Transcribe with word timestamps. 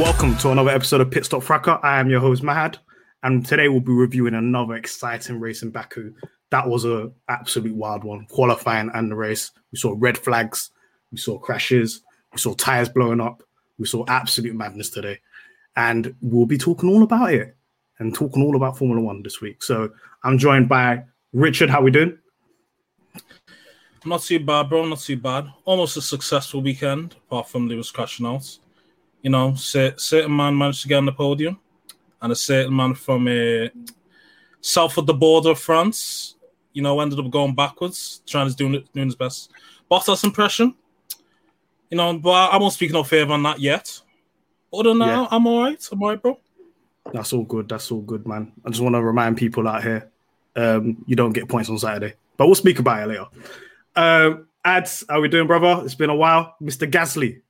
Welcome 0.00 0.38
to 0.38 0.50
another 0.50 0.70
episode 0.70 1.02
of 1.02 1.10
Pit 1.10 1.26
Stop 1.26 1.42
Fracas. 1.42 1.78
I 1.82 2.00
am 2.00 2.08
your 2.08 2.20
host 2.20 2.42
Mahad, 2.42 2.78
and 3.22 3.44
today 3.44 3.68
we'll 3.68 3.80
be 3.80 3.92
reviewing 3.92 4.32
another 4.32 4.76
exciting 4.76 5.38
race 5.38 5.62
in 5.62 5.68
Baku. 5.68 6.14
That 6.48 6.66
was 6.66 6.86
a 6.86 7.12
absolute 7.28 7.74
wild 7.74 8.02
one, 8.02 8.24
qualifying 8.30 8.90
and 8.94 9.10
the 9.10 9.14
race. 9.14 9.50
We 9.70 9.78
saw 9.78 9.94
red 9.98 10.16
flags, 10.16 10.70
we 11.12 11.18
saw 11.18 11.38
crashes, 11.38 12.00
we 12.32 12.38
saw 12.38 12.54
tires 12.54 12.88
blowing 12.88 13.20
up, 13.20 13.42
we 13.78 13.84
saw 13.84 14.06
absolute 14.08 14.54
madness 14.54 14.88
today, 14.88 15.20
and 15.76 16.14
we'll 16.22 16.46
be 16.46 16.56
talking 16.56 16.88
all 16.88 17.02
about 17.02 17.34
it 17.34 17.54
and 17.98 18.14
talking 18.14 18.42
all 18.42 18.56
about 18.56 18.78
Formula 18.78 19.02
One 19.02 19.22
this 19.22 19.42
week. 19.42 19.62
So 19.62 19.90
I'm 20.24 20.38
joined 20.38 20.66
by 20.66 21.04
Richard. 21.34 21.68
How 21.68 21.80
are 21.80 21.84
we 21.84 21.90
doing? 21.90 22.18
Not 24.06 24.22
too 24.22 24.40
bad, 24.40 24.70
bro. 24.70 24.86
Not 24.86 25.00
too 25.00 25.18
bad. 25.18 25.52
Almost 25.66 25.98
a 25.98 26.02
successful 26.02 26.62
weekend, 26.62 27.16
apart 27.26 27.50
from 27.50 27.68
Lewis 27.68 27.90
crashing 27.90 28.24
out. 28.24 28.59
You 29.22 29.30
know, 29.30 29.54
certain 29.54 30.34
man 30.34 30.56
managed 30.56 30.82
to 30.82 30.88
get 30.88 30.96
on 30.96 31.06
the 31.06 31.12
podium, 31.12 31.58
and 32.22 32.32
a 32.32 32.36
certain 32.36 32.74
man 32.74 32.94
from 32.94 33.28
uh, 33.28 33.68
south 34.60 34.96
of 34.98 35.06
the 35.06 35.14
border 35.14 35.50
of 35.50 35.58
France, 35.58 36.36
you 36.72 36.82
know, 36.82 37.00
ended 37.00 37.18
up 37.18 37.30
going 37.30 37.54
backwards, 37.54 38.22
trying 38.26 38.48
to 38.48 38.54
do 38.54 38.82
doing 38.94 39.08
his 39.08 39.16
best. 39.16 39.50
Bottas 39.90 40.24
impression, 40.24 40.74
you 41.90 41.96
know, 41.96 42.16
but 42.16 42.52
I 42.52 42.56
won't 42.56 42.72
speak 42.72 42.92
no 42.92 43.02
favour 43.02 43.32
on 43.32 43.42
that 43.42 43.60
yet. 43.60 44.00
Other 44.72 44.90
than 44.90 45.00
that, 45.00 45.28
I'm 45.30 45.46
all 45.46 45.62
right. 45.62 45.88
I'm 45.90 46.02
all 46.02 46.08
right, 46.10 46.22
bro. 46.22 46.38
That's 47.12 47.32
all 47.32 47.44
good. 47.44 47.68
That's 47.68 47.90
all 47.90 48.02
good, 48.02 48.26
man. 48.26 48.52
I 48.64 48.70
just 48.70 48.80
want 48.80 48.94
to 48.94 49.02
remind 49.02 49.36
people 49.36 49.66
out 49.66 49.82
here, 49.82 50.10
um, 50.54 51.02
you 51.06 51.16
don't 51.16 51.32
get 51.32 51.48
points 51.48 51.68
on 51.68 51.78
Saturday, 51.78 52.14
but 52.36 52.46
we'll 52.46 52.54
speak 52.54 52.78
about 52.78 53.02
it 53.02 53.06
later. 53.08 53.26
Um, 53.96 54.46
ads, 54.64 55.04
how 55.08 55.20
we 55.20 55.28
doing, 55.28 55.48
brother? 55.48 55.84
It's 55.84 55.96
been 55.96 56.10
a 56.10 56.14
while, 56.14 56.54
Mr. 56.62 56.88
Gasly. 56.88 57.40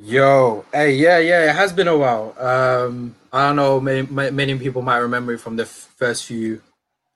Yo, 0.00 0.64
hey, 0.72 0.94
yeah, 0.94 1.18
yeah, 1.18 1.50
it 1.50 1.56
has 1.56 1.72
been 1.72 1.88
a 1.88 1.96
while. 1.96 2.34
Um, 2.38 3.14
I 3.32 3.48
don't 3.48 3.56
know, 3.56 3.80
many, 3.80 4.06
ma- 4.08 4.30
many 4.30 4.58
people 4.58 4.82
might 4.82 4.98
remember 4.98 5.34
it 5.34 5.38
from 5.40 5.56
the 5.56 5.64
f- 5.64 5.92
first 5.96 6.24
few 6.24 6.60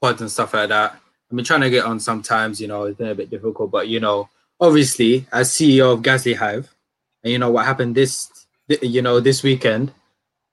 pods 0.00 0.20
and 0.20 0.30
stuff 0.30 0.54
like 0.54 0.68
that. 0.68 0.92
I've 0.92 1.36
been 1.36 1.44
trying 1.44 1.62
to 1.62 1.70
get 1.70 1.84
on 1.84 1.98
sometimes, 2.00 2.60
you 2.60 2.68
know, 2.68 2.84
it's 2.84 2.98
been 2.98 3.08
a 3.08 3.14
bit 3.14 3.30
difficult, 3.30 3.70
but 3.70 3.88
you 3.88 4.00
know, 4.00 4.28
obviously, 4.60 5.26
as 5.32 5.50
CEO 5.50 5.92
of 5.94 6.02
Gasly 6.02 6.36
Hive, 6.36 6.72
and 7.24 7.32
you 7.32 7.38
know 7.38 7.50
what 7.50 7.66
happened 7.66 7.94
this, 7.94 8.46
th- 8.68 8.82
you 8.82 9.02
know, 9.02 9.20
this 9.20 9.42
weekend, 9.42 9.92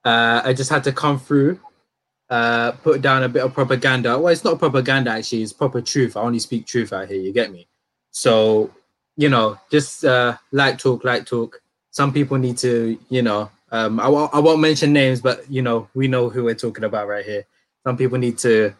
uh, 0.04 0.42
I 0.44 0.52
just 0.52 0.70
had 0.70 0.84
to 0.84 0.92
come 0.92 1.18
through, 1.18 1.60
uh, 2.28 2.72
put 2.72 3.02
down 3.02 3.22
a 3.24 3.28
bit 3.28 3.42
of 3.42 3.54
propaganda. 3.54 4.18
Well, 4.18 4.32
it's 4.32 4.44
not 4.44 4.58
propaganda 4.58 5.10
actually; 5.10 5.42
it's 5.42 5.52
proper 5.52 5.80
truth. 5.80 6.16
I 6.16 6.20
only 6.22 6.38
speak 6.38 6.66
truth 6.66 6.92
out 6.92 7.08
here. 7.08 7.20
You 7.20 7.32
get 7.32 7.52
me? 7.52 7.68
So, 8.12 8.70
you 9.16 9.28
know, 9.28 9.58
just 9.70 10.04
uh, 10.04 10.36
light 10.52 10.78
talk, 10.78 11.04
light 11.04 11.26
talk 11.26 11.60
some 11.90 12.12
people 12.12 12.38
need 12.38 12.58
to, 12.58 12.98
you 13.08 13.22
know, 13.22 13.50
um, 13.72 14.00
I, 14.00 14.08
won't, 14.08 14.34
I 14.34 14.40
won't 14.40 14.60
mention 14.60 14.92
names, 14.92 15.20
but 15.20 15.50
you 15.50 15.62
know, 15.62 15.88
we 15.94 16.08
know 16.08 16.28
who 16.28 16.44
we're 16.44 16.54
talking 16.54 16.84
about 16.84 17.08
right 17.08 17.24
here. 17.24 17.46
Some 17.86 17.96
people 17.96 18.18
need 18.18 18.38
to, 18.38 18.74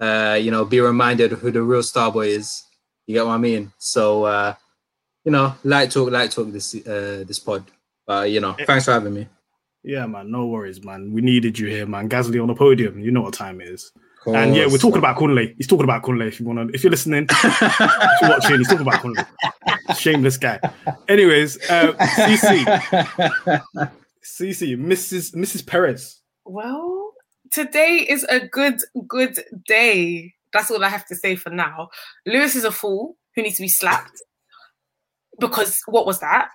uh, 0.00 0.38
you 0.40 0.50
know, 0.50 0.64
be 0.64 0.80
reminded 0.80 1.32
who 1.32 1.50
the 1.50 1.62
real 1.62 1.82
Starboy 1.82 2.28
is. 2.28 2.64
You 3.06 3.14
get 3.14 3.26
what 3.26 3.32
I 3.32 3.38
mean? 3.38 3.72
So, 3.78 4.24
uh, 4.24 4.54
you 5.24 5.32
know, 5.32 5.54
light 5.64 5.90
talk, 5.90 6.10
light 6.10 6.30
talk 6.30 6.50
this 6.50 6.74
uh, 6.74 7.24
this 7.26 7.38
pod. 7.38 7.64
But 8.06 8.30
you 8.30 8.40
know, 8.40 8.56
thanks 8.66 8.86
for 8.86 8.92
having 8.92 9.14
me. 9.14 9.28
Yeah, 9.84 10.06
man. 10.06 10.30
No 10.30 10.46
worries, 10.46 10.84
man. 10.84 11.12
We 11.12 11.20
needed 11.22 11.58
you 11.58 11.68
here, 11.68 11.86
man. 11.86 12.08
Gasly 12.08 12.40
on 12.40 12.48
the 12.48 12.54
podium. 12.54 12.98
You 13.00 13.10
know 13.10 13.22
what 13.22 13.34
time 13.34 13.60
it 13.60 13.68
is. 13.68 13.92
And 14.26 14.54
yeah, 14.54 14.66
we're 14.66 14.78
talking 14.78 14.98
about 14.98 15.16
Kunle. 15.16 15.54
He's 15.56 15.66
talking 15.66 15.84
about 15.84 16.02
Kunle. 16.02 16.26
If 16.26 16.38
you 16.38 16.46
want 16.46 16.68
to, 16.68 16.74
if 16.74 16.84
you're 16.84 16.90
listening, 16.90 17.26
if 17.30 18.20
you're 18.20 18.30
watching, 18.30 18.58
he's 18.58 18.68
talking 18.68 18.86
about 18.86 19.02
Kunle. 19.02 19.26
Shameless 19.96 20.38
guy. 20.38 20.60
Anyways, 21.08 21.58
uh, 21.68 21.92
CC, 21.92 22.64
CC, 24.24 24.76
Mrs. 24.76 25.34
Mrs. 25.34 25.66
Perez. 25.66 26.20
Well, 26.44 27.12
today 27.50 28.06
is 28.08 28.24
a 28.24 28.46
good, 28.46 28.78
good 29.06 29.38
day. 29.66 30.34
That's 30.52 30.70
all 30.70 30.84
I 30.84 30.88
have 30.88 31.06
to 31.06 31.16
say 31.16 31.34
for 31.34 31.50
now. 31.50 31.88
Lewis 32.26 32.54
is 32.54 32.64
a 32.64 32.72
fool 32.72 33.16
who 33.34 33.42
needs 33.42 33.56
to 33.56 33.62
be 33.62 33.68
slapped 33.68 34.22
because 35.40 35.80
what 35.86 36.06
was 36.06 36.20
that? 36.20 36.48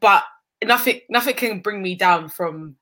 But 0.00 0.24
nothing, 0.64 1.00
nothing 1.08 1.34
can 1.34 1.60
bring 1.60 1.82
me 1.82 1.94
down 1.94 2.28
from 2.28 2.76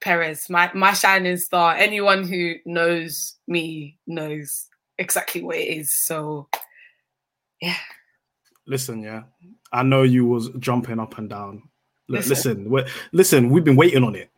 Perez, 0.00 0.48
my 0.48 0.70
my 0.74 0.92
shining 0.92 1.36
star. 1.36 1.74
Anyone 1.74 2.26
who 2.26 2.54
knows 2.66 3.34
me 3.46 3.98
knows 4.06 4.66
exactly 4.98 5.42
what 5.42 5.56
it 5.56 5.68
is. 5.78 5.92
So, 5.94 6.48
yeah. 7.60 7.74
Listen, 8.66 9.02
yeah, 9.02 9.22
I 9.72 9.82
know 9.82 10.02
you 10.02 10.26
was 10.26 10.50
jumping 10.58 11.00
up 11.00 11.16
and 11.18 11.28
down. 11.30 11.62
Look, 12.08 12.26
Listen. 12.26 12.30
listen, 12.30 12.70
we're, 12.70 12.86
listen, 13.12 13.50
we've 13.50 13.64
been 13.64 13.76
waiting 13.76 14.02
on 14.04 14.14
it. 14.14 14.30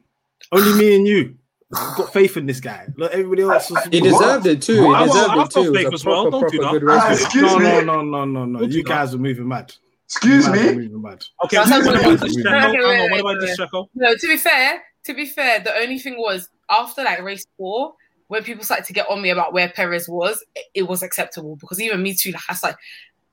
Only 0.52 0.72
me 0.78 0.96
and 0.96 1.06
you 1.06 1.36
I've 1.72 1.96
got 1.96 2.12
faith 2.12 2.36
in 2.36 2.46
this 2.46 2.58
guy. 2.58 2.88
Look, 2.96 3.12
everybody 3.12 3.42
else. 3.42 3.70
Was, 3.70 3.84
He 3.92 4.00
deserved 4.00 4.46
it 4.46 4.60
too. 4.62 4.74
He 4.74 4.80
What? 4.80 5.06
deserved 5.06 5.30
I've 5.30 5.46
it 5.46 5.50
too. 5.52 5.64
got 5.64 5.66
It 5.66 5.74
faith 5.76 5.92
was 5.92 6.00
as 6.00 6.04
well. 6.06 6.30
proper, 6.30 6.48
Don't 6.56 6.72
do 6.80 6.86
that. 6.86 7.08
good. 7.08 7.20
Excuse 7.20 7.52
no, 7.52 7.58
me. 7.58 7.64
no, 7.64 7.80
no, 7.80 8.02
no, 8.02 8.24
no, 8.24 8.44
no. 8.44 8.62
You 8.62 8.82
guys 8.82 9.14
are 9.14 9.18
moving 9.18 9.46
mad. 9.46 9.72
Excuse 10.06 10.46
You 10.46 10.52
guys 10.52 10.62
are 10.62 10.66
me. 10.74 10.82
moving 10.88 11.02
mad. 11.02 11.24
Okay, 11.44 11.58
what 11.58 11.68
about 11.68 12.20
this 12.20 12.22
it 12.22 12.26
is. 12.26 12.36
Checo? 12.38 12.46
Okay, 12.46 12.58
Hang 12.58 12.72
wait, 12.72 12.80
on, 12.82 12.98
what 13.02 13.12
wait, 13.12 13.20
about 13.20 13.40
this 13.40 13.58
wait. 13.58 13.68
Checo? 13.68 13.86
No, 13.94 14.14
to 14.16 14.26
be 14.26 14.36
fair, 14.36 14.82
to 15.04 15.14
be 15.14 15.26
fair, 15.26 15.60
the 15.60 15.74
only 15.74 15.98
thing 15.98 16.16
was 16.18 16.48
after 16.70 17.02
like 17.02 17.20
race 17.22 17.46
four, 17.56 17.94
when 18.28 18.42
people 18.44 18.64
started 18.64 18.86
to 18.86 18.92
get 18.92 19.08
on 19.10 19.20
me 19.22 19.30
about 19.30 19.52
where 19.52 19.68
Perez 19.68 20.08
was, 20.08 20.42
it, 20.54 20.64
it 20.74 20.82
was 20.88 21.02
acceptable 21.02 21.56
because 21.56 21.80
even 21.80 22.02
me 22.02 22.14
too, 22.14 22.30
like 22.32 22.42
I 22.48 22.52
was 22.52 22.62
like, 22.62 22.76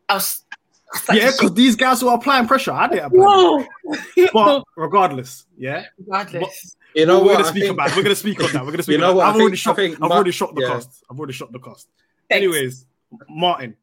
I 0.10 0.14
was, 0.16 0.44
I 0.52 0.56
was 0.98 1.10
like, 1.10 1.22
Yeah, 1.22 1.32
because 1.32 1.54
these 1.54 1.76
guys 1.76 2.04
were 2.04 2.14
applying 2.14 2.48
pressure. 2.48 2.72
I 2.72 2.88
didn't 2.88 3.06
apply. 3.06 3.66
whoa. 3.86 4.28
But 4.34 4.64
regardless, 4.76 5.46
yeah, 5.58 5.86
Regardless. 6.00 6.76
You 6.96 7.06
know 7.06 7.20
we're 7.20 7.26
what? 7.26 7.34
gonna 7.34 7.46
I 7.46 7.50
speak 7.52 7.64
think- 7.64 7.74
about. 7.74 7.96
We're 7.96 8.04
gonna 8.04 8.16
speak 8.16 8.44
on 8.44 8.52
that. 8.54 8.66
We're 8.66 8.72
gonna 8.72 8.84
speak. 8.88 8.94
You 8.94 9.00
know 9.00 9.10
on 9.12 9.16
what? 9.18 9.26
I 9.28 9.30
I've 9.30 9.36
already 9.42 9.58
shot. 9.58 9.74
I 9.74 9.76
think 9.76 9.96
I've 9.96 10.10
Ma- 10.10 10.16
already 10.16 10.32
shot 10.32 10.56
the 10.56 10.62
yeah. 10.62 10.68
cost. 10.70 11.04
I've 11.12 11.18
already 11.20 11.34
shot 11.34 11.52
the 11.52 11.60
cost. 11.60 11.90
Thanks. 12.30 12.44
Anyways, 12.44 12.86
Martin, 13.30 13.76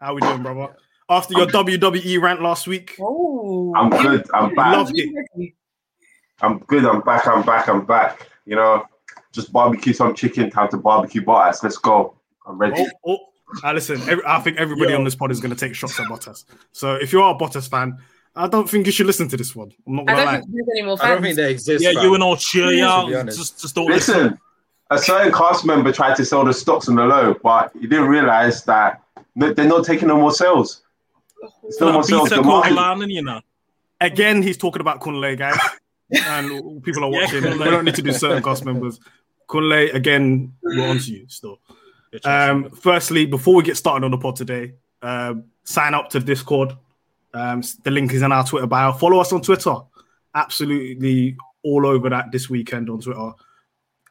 how 0.00 0.14
we 0.14 0.20
doing, 0.20 0.42
brother? 0.42 0.76
After 1.08 1.34
your 1.34 1.46
WWE 1.48 2.20
rant 2.22 2.40
last 2.42 2.66
week, 2.68 2.94
Oh, 3.00 3.72
I'm 3.74 3.90
good. 3.90 4.24
I'm 4.32 4.54
back. 4.54 4.76
Loved 4.76 4.92
it. 4.94 5.52
I'm 6.40 6.58
good. 6.60 6.84
I'm 6.84 7.00
back. 7.00 7.26
I'm 7.26 7.42
back. 7.42 7.68
I'm 7.68 7.84
back. 7.84 8.28
You 8.46 8.56
know, 8.56 8.84
just 9.32 9.52
barbecue 9.52 9.92
some 9.92 10.14
chicken. 10.14 10.50
Time 10.50 10.68
to 10.70 10.76
barbecue 10.76 11.22
Bottas. 11.22 11.62
Let's 11.62 11.78
go. 11.78 12.14
I'm 12.46 12.58
ready. 12.58 12.84
Oh, 13.06 13.12
oh. 13.12 13.18
Uh, 13.62 13.72
listen, 13.72 14.00
every, 14.08 14.24
I 14.26 14.40
think 14.40 14.58
everybody 14.58 14.92
Yo. 14.92 14.98
on 14.98 15.04
this 15.04 15.14
pod 15.14 15.30
is 15.30 15.38
going 15.40 15.54
to 15.54 15.56
take 15.56 15.74
shots 15.74 15.98
at 16.00 16.06
Bottas. 16.06 16.44
So 16.72 16.94
if 16.94 17.12
you 17.12 17.22
are 17.22 17.34
a 17.34 17.38
Bottas 17.38 17.68
fan, 17.70 17.98
I 18.34 18.48
don't 18.48 18.68
think 18.68 18.86
you 18.86 18.92
should 18.92 19.06
listen 19.06 19.28
to 19.28 19.36
this 19.36 19.54
one. 19.54 19.70
I'm 19.86 19.96
not 19.96 20.06
going 20.06 20.18
to 20.18 20.24
don't 20.24 20.26
lie. 20.26 20.40
think 20.40 20.54
there's 20.54 20.68
any 20.72 20.82
more 20.82 20.96
I 21.00 21.08
don't 21.08 21.22
think 21.22 21.24
fans. 21.24 21.36
they 21.36 21.50
exist. 21.50 21.84
Yeah, 21.84 21.92
fam. 21.92 22.02
you 22.02 22.14
and 22.14 22.22
all 22.22 22.36
cheer, 22.36 22.72
Yeah, 22.72 23.04
to 23.04 23.10
yeah. 23.10 23.22
Just, 23.24 23.60
just 23.60 23.74
don't 23.74 23.86
listen. 23.86 24.14
Listen, 24.22 24.38
a 24.90 24.98
certain 24.98 25.32
cast 25.32 25.64
member 25.64 25.92
tried 25.92 26.16
to 26.16 26.24
sell 26.24 26.44
the 26.44 26.52
stocks 26.52 26.88
on 26.88 26.96
the 26.96 27.04
low, 27.04 27.34
but 27.42 27.70
he 27.74 27.86
didn't 27.86 28.08
realize 28.08 28.64
that 28.64 29.02
they're 29.36 29.64
not 29.64 29.84
taking 29.84 30.08
no 30.08 30.16
more 30.16 30.32
sales. 30.32 30.82
It's 31.64 31.80
no 31.80 31.92
more 31.92 32.02
sales. 32.02 32.30
The 32.30 32.42
market, 32.42 32.72
Kovalainen, 32.72 33.10
you 33.10 33.22
know. 33.22 33.40
Again, 34.00 34.42
he's 34.42 34.56
talking 34.56 34.80
about 34.80 35.00
Kunle, 35.00 35.38
guys. 35.38 35.58
And 36.10 36.82
people 36.82 37.04
are 37.04 37.10
watching. 37.10 37.42
Kunle. 37.42 37.58
we 37.58 37.70
don't 37.70 37.84
need 37.84 37.94
to 37.94 38.02
do 38.02 38.12
certain 38.12 38.42
cast 38.42 38.64
members. 38.64 39.00
Kunle, 39.48 39.94
again, 39.94 40.52
we're 40.62 40.88
on 40.88 40.98
to 40.98 41.10
you 41.10 41.26
still. 41.28 41.60
Um, 42.24 42.70
firstly, 42.70 43.26
before 43.26 43.56
we 43.56 43.62
get 43.62 43.76
started 43.76 44.04
on 44.04 44.10
the 44.10 44.18
pod 44.18 44.36
today, 44.36 44.74
um, 45.02 45.44
sign 45.64 45.94
up 45.94 46.10
to 46.10 46.20
Discord. 46.20 46.76
Um, 47.32 47.62
the 47.82 47.90
link 47.90 48.12
is 48.12 48.22
in 48.22 48.30
our 48.30 48.46
Twitter 48.46 48.66
bio. 48.66 48.92
Follow 48.92 49.18
us 49.18 49.32
on 49.32 49.42
Twitter. 49.42 49.74
Absolutely 50.34 51.36
all 51.64 51.86
over 51.86 52.08
that 52.10 52.30
this 52.30 52.48
weekend 52.48 52.88
on 52.88 53.00
Twitter. 53.00 53.32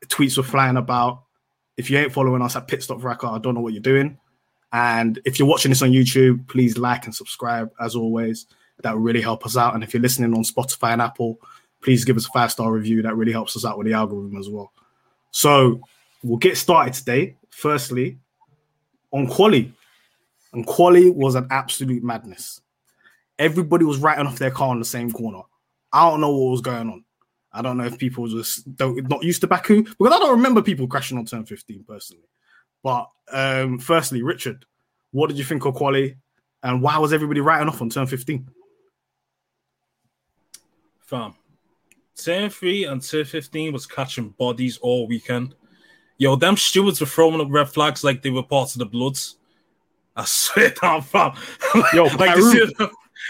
Tweets 0.07 0.37
were 0.37 0.43
flying 0.43 0.77
about. 0.77 1.23
If 1.77 1.89
you 1.89 1.97
ain't 1.97 2.11
following 2.11 2.41
us 2.41 2.55
at 2.55 2.67
Pit 2.67 2.83
Stop 2.83 3.01
Fracas, 3.01 3.29
I 3.29 3.39
don't 3.39 3.55
know 3.55 3.61
what 3.61 3.73
you're 3.73 3.81
doing. 3.81 4.17
And 4.73 5.19
if 5.23 5.39
you're 5.39 5.47
watching 5.47 5.69
this 5.69 5.81
on 5.81 5.91
YouTube, 5.91 6.47
please 6.47 6.77
like 6.77 7.05
and 7.05 7.15
subscribe 7.15 7.71
as 7.79 7.95
always. 7.95 8.47
That 8.81 8.93
will 8.93 9.01
really 9.01 9.21
help 9.21 9.45
us 9.45 9.55
out. 9.55 9.75
And 9.75 9.83
if 9.83 9.93
you're 9.93 10.01
listening 10.01 10.33
on 10.33 10.43
Spotify 10.43 10.93
and 10.93 11.01
Apple, 11.01 11.39
please 11.83 12.05
give 12.05 12.17
us 12.17 12.25
a 12.25 12.29
five 12.29 12.51
star 12.51 12.71
review. 12.71 13.01
That 13.01 13.15
really 13.15 13.31
helps 13.31 13.55
us 13.55 13.65
out 13.65 13.77
with 13.77 13.87
the 13.87 13.93
algorithm 13.93 14.37
as 14.37 14.49
well. 14.49 14.71
So 15.31 15.81
we'll 16.23 16.37
get 16.37 16.57
started 16.57 16.93
today. 16.93 17.35
Firstly, 17.49 18.17
on 19.11 19.27
quali. 19.27 19.71
And 20.53 20.65
quali 20.65 21.09
was 21.09 21.35
an 21.35 21.47
absolute 21.51 22.03
madness. 22.03 22.61
Everybody 23.39 23.85
was 23.85 23.97
writing 23.97 24.27
off 24.27 24.39
their 24.39 24.51
car 24.51 24.69
on 24.69 24.79
the 24.79 24.85
same 24.85 25.11
corner. 25.11 25.41
I 25.91 26.09
don't 26.09 26.21
know 26.21 26.31
what 26.31 26.51
was 26.51 26.61
going 26.61 26.89
on. 26.89 27.03
I 27.51 27.61
don't 27.61 27.77
know 27.77 27.85
if 27.85 27.99
people 27.99 28.27
just 28.27 28.75
don't 28.75 29.07
not 29.09 29.23
used 29.23 29.41
to 29.41 29.47
Baku 29.47 29.83
because 29.83 30.13
I 30.13 30.19
don't 30.19 30.31
remember 30.31 30.61
people 30.61 30.87
crashing 30.87 31.17
on 31.17 31.25
turn 31.25 31.45
15 31.45 31.83
personally. 31.87 32.23
But 32.81 33.09
um, 33.31 33.77
firstly, 33.79 34.23
Richard, 34.23 34.65
what 35.11 35.27
did 35.27 35.37
you 35.37 35.43
think 35.43 35.65
of 35.65 35.75
quali? 35.75 36.17
And 36.63 36.81
why 36.81 36.97
was 36.97 37.13
everybody 37.13 37.41
writing 37.41 37.67
off 37.67 37.81
on 37.81 37.89
turn 37.89 38.07
15? 38.07 38.49
Fam. 41.01 41.35
Turn 42.15 42.49
3 42.49 42.85
and 42.85 43.01
turn 43.01 43.25
15 43.25 43.73
was 43.73 43.85
catching 43.85 44.29
bodies 44.29 44.77
all 44.77 45.07
weekend. 45.07 45.55
Yo, 46.17 46.35
them 46.35 46.55
stewards 46.55 47.01
were 47.01 47.07
throwing 47.07 47.41
up 47.41 47.47
red 47.49 47.69
flags 47.69 48.03
like 48.03 48.21
they 48.21 48.29
were 48.29 48.43
part 48.43 48.71
of 48.71 48.79
the 48.79 48.85
Bloods. 48.85 49.37
I 50.15 50.25
swear 50.25 50.69
down, 50.69 51.01
fam. 51.01 51.33
Yo, 51.93 52.05
like 52.05 52.37
see, 52.37 52.67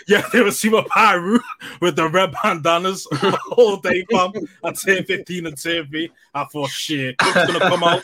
yeah, 0.07 0.27
they 0.33 0.41
were 0.41 0.51
seeing 0.51 0.83
Piru 0.93 1.39
with 1.81 1.95
the 1.95 2.09
red 2.09 2.33
bandanas 2.43 3.07
all 3.51 3.77
day, 3.77 4.05
fam. 4.11 4.31
At 4.63 4.79
turn 4.79 5.03
15 5.05 5.47
and 5.47 5.57
turn 5.57 5.87
3. 5.87 6.11
I 6.33 6.43
thought, 6.45 6.69
shit, 6.69 7.17
Crip's 7.17 7.51
gonna 7.51 7.59
come 7.59 7.83
out. 7.83 8.03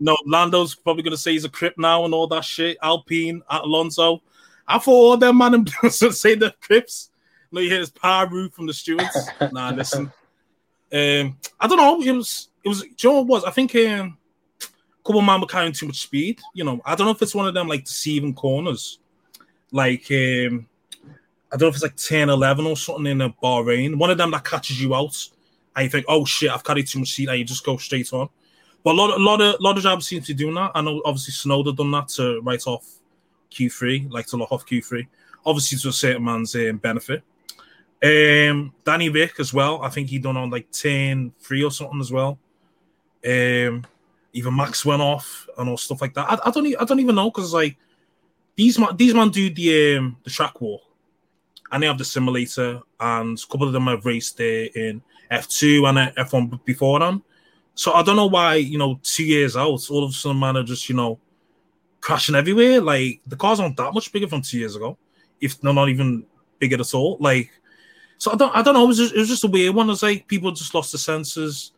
No, 0.00 0.16
Lando's 0.26 0.74
probably 0.74 1.02
gonna 1.02 1.16
say 1.16 1.32
he's 1.32 1.44
a 1.44 1.48
Crip 1.48 1.74
now 1.76 2.04
and 2.04 2.14
all 2.14 2.26
that 2.28 2.44
shit. 2.44 2.76
Alpine, 2.82 3.42
Alonso. 3.50 4.22
I 4.66 4.78
thought 4.78 4.92
all 4.92 5.16
them 5.16 5.38
man 5.38 5.54
and 5.54 5.70
say 5.90 6.34
the 6.34 6.54
Crips. 6.60 7.10
No, 7.54 7.60
you 7.60 7.70
hear 7.70 7.78
this 7.78 7.90
Piru 7.90 8.50
from 8.50 8.66
the 8.66 8.74
stewards. 8.74 9.30
nah, 9.52 9.70
listen. 9.70 10.12
Um, 10.92 11.38
I 11.60 11.68
don't 11.68 11.78
know. 11.78 12.02
It 12.02 12.10
was, 12.10 12.48
it 12.64 12.68
was, 12.68 12.82
do 12.82 12.88
you 12.98 13.12
know 13.12 13.22
was? 13.22 13.44
I 13.44 13.52
think 13.52 13.76
um, 13.76 14.18
couple 15.04 15.20
of 15.20 15.24
man 15.24 15.40
were 15.40 15.46
carrying 15.46 15.72
too 15.72 15.86
much 15.86 16.00
speed. 16.00 16.40
You 16.52 16.64
know, 16.64 16.80
I 16.84 16.96
don't 16.96 17.06
know 17.06 17.12
if 17.12 17.22
it's 17.22 17.34
one 17.34 17.46
of 17.46 17.54
them 17.54 17.68
like 17.68 17.84
deceiving 17.84 18.34
corners. 18.34 18.98
Like, 19.70 20.10
um, 20.10 20.66
I 21.52 21.56
don't 21.56 21.60
know 21.60 21.68
if 21.68 21.74
it's 21.74 21.82
like 21.84 21.94
10, 21.94 22.28
11 22.28 22.66
or 22.66 22.76
something 22.76 23.06
in 23.06 23.20
a 23.20 23.30
Bahrain. 23.30 23.96
One 23.96 24.10
of 24.10 24.18
them 24.18 24.32
that 24.32 24.44
catches 24.44 24.82
you 24.82 24.94
out 24.94 25.16
and 25.76 25.84
you 25.84 25.90
think, 25.90 26.06
oh 26.08 26.24
shit, 26.24 26.50
I've 26.50 26.64
carried 26.64 26.88
too 26.88 26.98
much 26.98 27.12
speed, 27.12 27.28
and 27.28 27.38
you 27.38 27.44
just 27.44 27.64
go 27.64 27.76
straight 27.76 28.12
on. 28.12 28.28
But 28.82 28.94
a 28.94 28.96
lot, 28.96 29.16
a 29.16 29.22
lot 29.22 29.40
of, 29.40 29.54
a 29.54 29.62
lot 29.62 29.76
of 29.76 29.82
drivers 29.82 30.08
seem 30.08 30.22
to 30.22 30.34
be 30.34 30.34
doing 30.34 30.54
that. 30.54 30.72
I 30.74 30.80
know, 30.80 31.02
obviously, 31.04 31.32
Tsunoda 31.32 31.76
done 31.76 31.92
that 31.92 32.08
to 32.08 32.40
write 32.40 32.66
off 32.66 32.86
Q3, 33.52 34.10
like 34.10 34.26
to 34.26 34.36
lock 34.36 34.50
off 34.50 34.66
Q3. 34.66 35.06
Obviously, 35.46 35.78
to 35.78 35.88
a 35.88 35.92
certain 35.92 36.24
man's 36.24 36.54
um, 36.56 36.78
benefit. 36.78 37.22
Um, 38.04 38.74
Danny 38.84 39.08
Ric 39.08 39.40
as 39.40 39.54
well. 39.54 39.80
I 39.82 39.88
think 39.88 40.10
he 40.10 40.18
done 40.18 40.36
on 40.36 40.50
like 40.50 40.70
10 40.70 41.32
3 41.40 41.64
or 41.64 41.70
something 41.70 42.00
as 42.00 42.12
well. 42.12 42.38
Um, 43.26 43.86
even 44.34 44.54
Max 44.54 44.84
went 44.84 45.00
off 45.00 45.48
and 45.56 45.70
all 45.70 45.78
stuff 45.78 46.02
like 46.02 46.12
that. 46.14 46.30
I, 46.30 46.38
I 46.48 46.50
don't, 46.50 46.66
I 46.78 46.84
don't 46.84 47.00
even 47.00 47.14
know 47.14 47.30
because 47.30 47.54
like 47.54 47.78
these 48.56 48.78
man, 48.78 48.96
these 48.96 49.14
man 49.14 49.30
do 49.30 49.48
the 49.48 49.96
um, 49.96 50.16
the 50.22 50.30
track 50.30 50.60
walk, 50.60 50.82
and 51.72 51.82
they 51.82 51.86
have 51.86 51.96
the 51.96 52.04
simulator, 52.04 52.80
and 53.00 53.38
a 53.38 53.50
couple 53.50 53.66
of 53.66 53.72
them 53.72 53.86
have 53.86 54.04
raced 54.04 54.36
there 54.36 54.68
in 54.74 55.00
F2 55.30 55.88
and 55.88 56.16
F1 56.16 56.62
before 56.64 56.98
them. 56.98 57.22
So 57.74 57.92
I 57.92 58.02
don't 58.02 58.16
know 58.16 58.26
why 58.26 58.56
you 58.56 58.76
know 58.76 59.00
two 59.02 59.24
years 59.24 59.56
out, 59.56 59.90
all 59.90 60.04
of 60.04 60.10
a 60.10 60.12
sudden 60.12 60.38
man 60.38 60.58
are 60.58 60.62
just 60.62 60.88
you 60.90 60.94
know 60.94 61.18
crashing 62.00 62.34
everywhere. 62.34 62.82
Like 62.82 63.22
the 63.26 63.36
cars 63.36 63.60
aren't 63.60 63.78
that 63.78 63.94
much 63.94 64.12
bigger 64.12 64.28
from 64.28 64.42
two 64.42 64.58
years 64.58 64.76
ago, 64.76 64.98
if 65.40 65.58
they're 65.58 65.72
not 65.72 65.88
even 65.88 66.26
bigger 66.58 66.78
at 66.78 66.94
all. 66.94 67.16
Like 67.18 67.50
so 68.18 68.32
I 68.32 68.36
don't 68.36 68.56
I 68.56 68.62
don't 68.62 68.74
know. 68.74 68.84
It 68.84 68.88
was 68.88 68.98
just, 68.98 69.14
it 69.14 69.18
was 69.18 69.28
just 69.28 69.44
a 69.44 69.48
weird 69.48 69.74
one. 69.74 69.90
It's 69.90 70.02
like 70.02 70.26
people 70.28 70.50
just 70.52 70.74
lost 70.74 70.92
the 70.92 70.98
senses. 70.98 71.72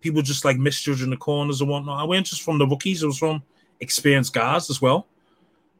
People 0.00 0.22
just 0.22 0.44
like 0.44 0.56
misjudging 0.56 1.10
the 1.10 1.16
corners 1.16 1.60
and 1.60 1.68
whatnot. 1.68 2.00
I 2.00 2.04
went 2.04 2.26
just 2.26 2.42
from 2.42 2.58
the 2.58 2.66
rookies. 2.66 3.02
It 3.02 3.06
was 3.06 3.18
from 3.18 3.42
experienced 3.80 4.32
guys 4.32 4.70
as 4.70 4.80
well. 4.80 5.06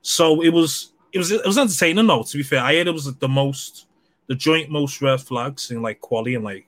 So 0.02 0.43
it 0.43 0.50
was 0.50 0.93
it 1.12 1.19
was 1.19 1.31
it 1.31 1.46
was 1.46 1.58
entertaining 1.58 2.06
though. 2.06 2.22
To 2.22 2.37
be 2.37 2.43
fair, 2.43 2.60
I 2.60 2.76
heard 2.76 2.88
it 2.88 2.93
was 2.93 3.12
the 3.14 3.28
most 3.28 3.87
the 4.26 4.34
joint 4.34 4.70
most 4.70 5.00
red 5.00 5.20
flags 5.20 5.70
in 5.70 5.82
like 5.82 6.00
quality 6.00 6.34
and 6.34 6.44
like 6.44 6.66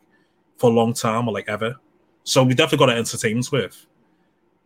for 0.56 0.70
a 0.70 0.72
long 0.72 0.92
time 0.92 1.28
or 1.28 1.34
like 1.34 1.48
ever. 1.48 1.76
So 2.24 2.44
we 2.44 2.54
definitely 2.54 2.86
got 2.86 2.92
an 2.92 2.98
entertainment 2.98 3.50
with. 3.50 3.86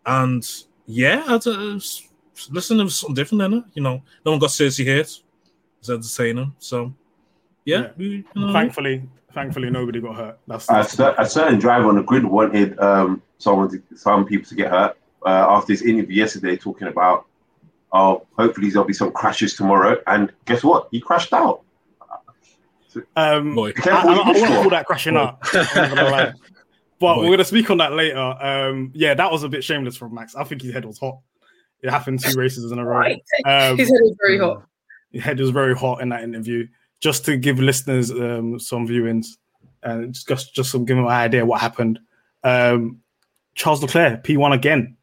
And 0.07 0.47
yeah, 0.87 1.25
I 1.27 1.39
just, 1.39 2.09
listen, 2.51 2.81
it 2.81 2.85
was 2.85 2.99
something 2.99 3.15
different 3.15 3.55
it. 3.55 3.65
You 3.75 3.83
know, 3.83 4.03
no 4.25 4.33
one 4.33 4.41
got 4.41 4.51
seriously 4.51 4.85
hit. 4.85 5.07
It 5.07 5.23
was 5.81 5.91
entertaining. 5.91 6.55
So 6.59 6.93
yeah, 7.65 7.79
Yeah. 7.81 7.89
we- 7.97 8.25
you 8.35 8.53
Thankfully, 8.53 9.03
thankfully 9.33 9.71
nobody 9.71 10.01
got 10.01 10.17
hurt. 10.17 10.39
That's, 10.47 10.69
a, 10.69 10.73
that's 10.73 10.93
cer- 10.93 11.15
a 11.19 11.29
certain 11.29 11.59
driver 11.59 11.89
on 11.89 11.97
the 11.97 12.03
grid 12.03 12.25
wanted 12.25 12.79
um, 12.79 13.23
someone, 13.39 13.71
to, 13.71 13.83
some 13.97 14.25
people 14.27 14.49
to 14.49 14.55
get 14.55 14.71
hurt. 14.71 14.97
Uh, 15.27 15.47
after 15.49 15.73
his 15.73 15.83
interview 15.83 16.17
yesterday, 16.17 16.55
talking 16.57 16.87
about, 16.89 17.25
oh, 17.93 18.27
hopefully 18.37 18.69
there'll 18.71 18.87
be 18.87 18.93
some 18.93 19.11
crashes 19.11 19.55
tomorrow. 19.55 19.97
And 20.07 20.31
guess 20.45 20.63
what? 20.63 20.89
He 20.91 21.01
crashed 21.01 21.33
out. 21.33 21.63
Um, 23.17 23.55
Boy. 23.55 23.71
I, 23.71 23.73
Careful 23.73 24.11
I, 24.11 24.13
I 24.15 24.17
want 24.19 24.37
to 24.39 24.47
call 24.47 24.71
that 24.71 24.87
crashing 24.87 25.17
up. 25.17 25.43
I'm 25.53 25.65
not 25.89 25.97
gonna 25.97 26.11
lie. 26.11 26.33
But 27.01 27.17
Boy. 27.17 27.23
we're 27.25 27.31
gonna 27.33 27.45
speak 27.45 27.69
on 27.71 27.79
that 27.79 27.93
later. 27.93 28.17
Um, 28.19 28.93
yeah, 28.95 29.15
that 29.15 29.31
was 29.31 29.43
a 29.43 29.49
bit 29.49 29.65
shameless 29.65 29.97
from 29.97 30.15
Max. 30.15 30.37
I 30.37 30.45
think 30.45 30.63
his 30.63 30.73
head 30.73 30.85
was 30.85 30.97
hot. 30.99 31.19
It 31.83 31.91
happened 31.91 32.21
two 32.21 32.39
races 32.39 32.71
in 32.71 32.79
a 32.79 32.85
row. 32.85 33.03
Um, 33.45 33.77
His 33.77 33.89
head 33.89 33.99
was 34.01 34.17
very 34.21 34.39
hot. 34.39 34.63
his 35.11 35.23
head 35.25 35.41
was 35.41 35.51
very 35.51 35.75
hot 35.75 36.01
in 36.03 36.09
that 36.11 36.23
interview. 36.23 36.69
Just 37.01 37.25
to 37.27 37.37
give 37.37 37.61
listeners 37.61 38.11
um, 38.11 38.59
some 38.59 38.87
viewings 38.89 39.27
and 39.85 40.15
just 40.15 40.55
just 40.55 40.71
some 40.71 40.85
give 40.85 40.97
them 40.97 41.07
an 41.07 41.13
idea 41.13 41.47
what 41.47 41.61
happened. 41.61 42.01
Um, 42.43 43.01
Charles 43.55 43.83
Leclerc 43.83 44.25
P1 44.25 44.55
again, 44.55 44.97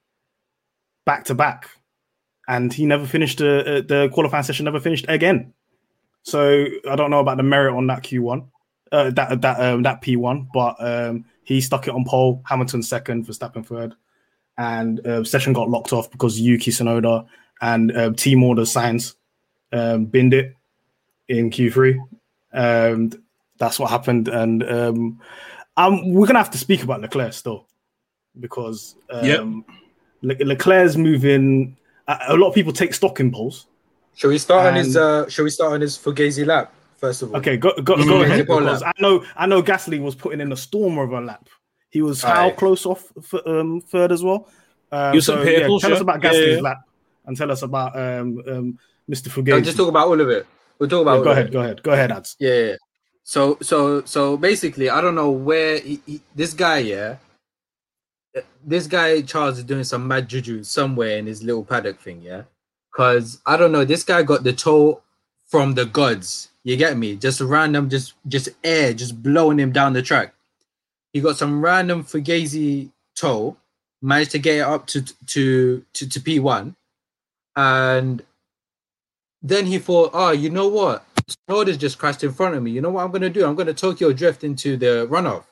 back 1.05 1.25
to 1.25 1.35
back, 1.35 1.69
and 2.47 2.73
he 2.73 2.85
never 2.85 3.05
finished 3.05 3.37
the 3.37 3.77
uh, 3.77 3.81
the 3.87 4.09
qualifying 4.13 4.43
session. 4.43 4.65
Never 4.65 4.79
finished 4.79 5.05
again. 5.07 5.53
So 6.23 6.65
I 6.89 6.95
don't 6.95 7.11
know 7.11 7.19
about 7.19 7.37
the 7.37 7.43
merit 7.43 7.75
on 7.75 7.87
that 7.87 8.03
Q1, 8.03 8.47
uh, 8.91 9.09
that 9.11 9.41
that 9.41 9.59
um, 9.59 9.83
that 9.83 10.01
P1, 10.01 10.47
but 10.53 10.75
um, 10.79 11.25
he 11.43 11.61
stuck 11.61 11.87
it 11.87 11.93
on 11.93 12.05
pole. 12.05 12.41
Hamilton 12.45 12.83
second, 12.83 13.25
Verstappen 13.25 13.65
third, 13.65 13.95
and 14.57 15.05
uh, 15.05 15.23
session 15.23 15.53
got 15.53 15.69
locked 15.69 15.93
off 15.93 16.11
because 16.11 16.39
Yuki 16.39 16.71
Tsunoda 16.71 17.25
and 17.61 17.95
uh, 17.95 18.11
team 18.11 18.43
order 18.43 18.63
Sainz 18.63 19.15
um, 19.71 20.05
binned 20.05 20.33
it 20.33 20.55
in 21.37 21.49
Q3. 21.49 21.97
And 22.53 23.17
that's 23.57 23.79
what 23.79 23.89
happened. 23.89 24.27
And 24.27 24.63
um, 24.69 25.19
um, 25.77 26.13
we're 26.13 26.27
gonna 26.27 26.39
have 26.39 26.51
to 26.51 26.57
speak 26.57 26.83
about 26.83 27.01
Leclerc 27.01 27.33
still 27.33 27.67
because 28.39 28.95
um, 29.09 29.25
Yep. 29.25 29.41
Le- 30.23 30.45
Leclerc's 30.45 30.95
moving. 30.97 31.77
A, 32.07 32.17
a 32.29 32.37
lot 32.37 32.49
of 32.49 32.53
people 32.55 32.73
take 32.73 32.93
stock 32.93 33.19
in 33.19 33.31
poles. 33.31 33.67
Shall 34.15 34.29
we 34.29 34.37
start 34.37 34.67
on 34.67 34.75
his? 34.75 34.95
And- 34.95 35.03
Uh, 35.05 35.29
shall 35.29 35.45
we 35.45 35.49
start 35.51 35.73
on 35.73 35.81
his 35.81 35.97
Fugazi 35.97 36.45
lap 36.45 36.73
first 36.97 37.21
of 37.21 37.31
all? 37.31 37.37
Okay, 37.37 37.57
go 37.57 37.73
go, 37.75 37.95
go 37.95 38.03
mm, 38.03 38.23
ahead 38.25 38.45
because 38.45 38.83
I 38.83 38.91
know 38.99 39.23
I 39.35 39.45
know 39.47 39.63
Gasly 39.63 39.99
was 40.01 40.15
putting 40.15 40.41
in 40.41 40.51
a 40.51 40.57
storm 40.57 40.97
of 40.97 41.11
a 41.13 41.21
lap. 41.21 41.47
He 41.89 42.01
was 42.01 42.21
how 42.21 42.47
Aye. 42.47 42.51
close 42.51 42.85
off 42.85 43.11
for, 43.21 43.41
um, 43.47 43.81
third 43.81 44.11
as 44.11 44.23
well. 44.23 44.47
Um, 44.91 45.11
He 45.13 45.17
was 45.17 45.25
so, 45.25 45.41
yeah, 45.41 45.67
tell 45.79 45.93
us 45.93 46.01
about 46.01 46.21
Yeah, 46.23 46.29
Gasly's 46.29 46.47
yeah, 46.47 46.55
yeah. 46.55 46.61
lap 46.61 46.79
and 47.25 47.37
tell 47.37 47.51
us 47.51 47.61
about 47.63 47.95
um, 47.95 48.41
um, 48.47 48.79
Mr. 49.09 49.27
No, 49.27 49.33
Fugazi. 49.33 49.63
just 49.63 49.77
talk 49.77 49.87
about 49.89 50.07
all 50.07 50.19
of 50.19 50.29
it. 50.29 50.45
We'll 50.81 50.89
talk 50.89 51.03
about. 51.03 51.19
Yeah, 51.19 51.23
go 51.25 51.31
ahead, 51.31 51.51
go 51.53 51.61
ahead, 51.61 51.83
go 51.83 51.91
ahead, 51.91 52.11
ads. 52.11 52.35
Yeah, 52.39 52.55
yeah. 52.55 52.75
So 53.23 53.59
so 53.61 54.03
so 54.03 54.35
basically, 54.35 54.89
I 54.89 54.99
don't 54.99 55.13
know 55.13 55.29
where 55.29 55.79
he, 55.79 56.01
he- 56.07 56.21
this 56.35 56.55
guy. 56.55 56.79
Yeah, 56.79 57.17
this 58.65 58.87
guy 58.87 59.21
Charles 59.21 59.59
is 59.59 59.63
doing 59.63 59.83
some 59.83 60.07
mad 60.07 60.27
juju 60.27 60.63
somewhere 60.63 61.17
in 61.19 61.27
his 61.27 61.43
little 61.43 61.63
paddock 61.63 61.99
thing, 62.01 62.23
yeah. 62.23 62.43
Cause 62.95 63.41
I 63.45 63.57
don't 63.57 63.71
know, 63.71 63.85
this 63.85 64.03
guy 64.03 64.23
got 64.23 64.43
the 64.43 64.53
toe 64.53 65.03
from 65.47 65.75
the 65.75 65.85
gods. 65.85 66.49
You 66.63 66.77
get 66.77 66.97
me? 66.97 67.15
Just 67.15 67.41
random, 67.41 67.87
just 67.87 68.15
just 68.27 68.49
air, 68.63 68.91
just 68.93 69.21
blowing 69.21 69.59
him 69.59 69.71
down 69.71 69.93
the 69.93 70.01
track. 70.01 70.33
He 71.13 71.21
got 71.21 71.37
some 71.37 71.63
random 71.63 72.03
fugazi 72.03 72.89
toe, 73.15 73.55
managed 74.01 74.31
to 74.31 74.39
get 74.39 74.57
it 74.57 74.61
up 74.61 74.87
to 74.87 75.03
to 75.27 75.85
to, 75.93 76.09
to 76.09 76.19
P1, 76.19 76.75
and 77.55 78.23
then 79.41 79.65
he 79.65 79.79
thought, 79.79 80.11
oh, 80.13 80.31
you 80.31 80.49
know 80.49 80.67
what? 80.67 81.05
Tsunoda's 81.49 81.77
just 81.77 81.97
crashed 81.97 82.23
in 82.23 82.33
front 82.33 82.55
of 82.55 82.63
me. 82.63 82.71
You 82.71 82.81
know 82.81 82.89
what 82.89 83.03
I'm 83.03 83.11
gonna 83.11 83.29
do? 83.29 83.45
I'm 83.45 83.55
gonna 83.55 83.73
Tokyo 83.73 84.13
drift 84.13 84.43
into 84.43 84.77
the 84.77 85.07
runoff 85.09 85.45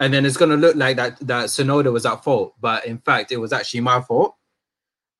and 0.00 0.14
then 0.14 0.24
it's 0.24 0.38
going 0.38 0.50
to 0.50 0.56
look 0.56 0.76
like 0.76 0.96
that 0.96 1.18
that 1.20 1.46
Tsunoda 1.46 1.92
was 1.92 2.06
at 2.06 2.24
fault, 2.24 2.54
but 2.58 2.86
in 2.86 2.98
fact, 2.98 3.30
it 3.30 3.36
was 3.36 3.52
actually 3.52 3.80
my 3.80 4.00
fault. 4.00 4.34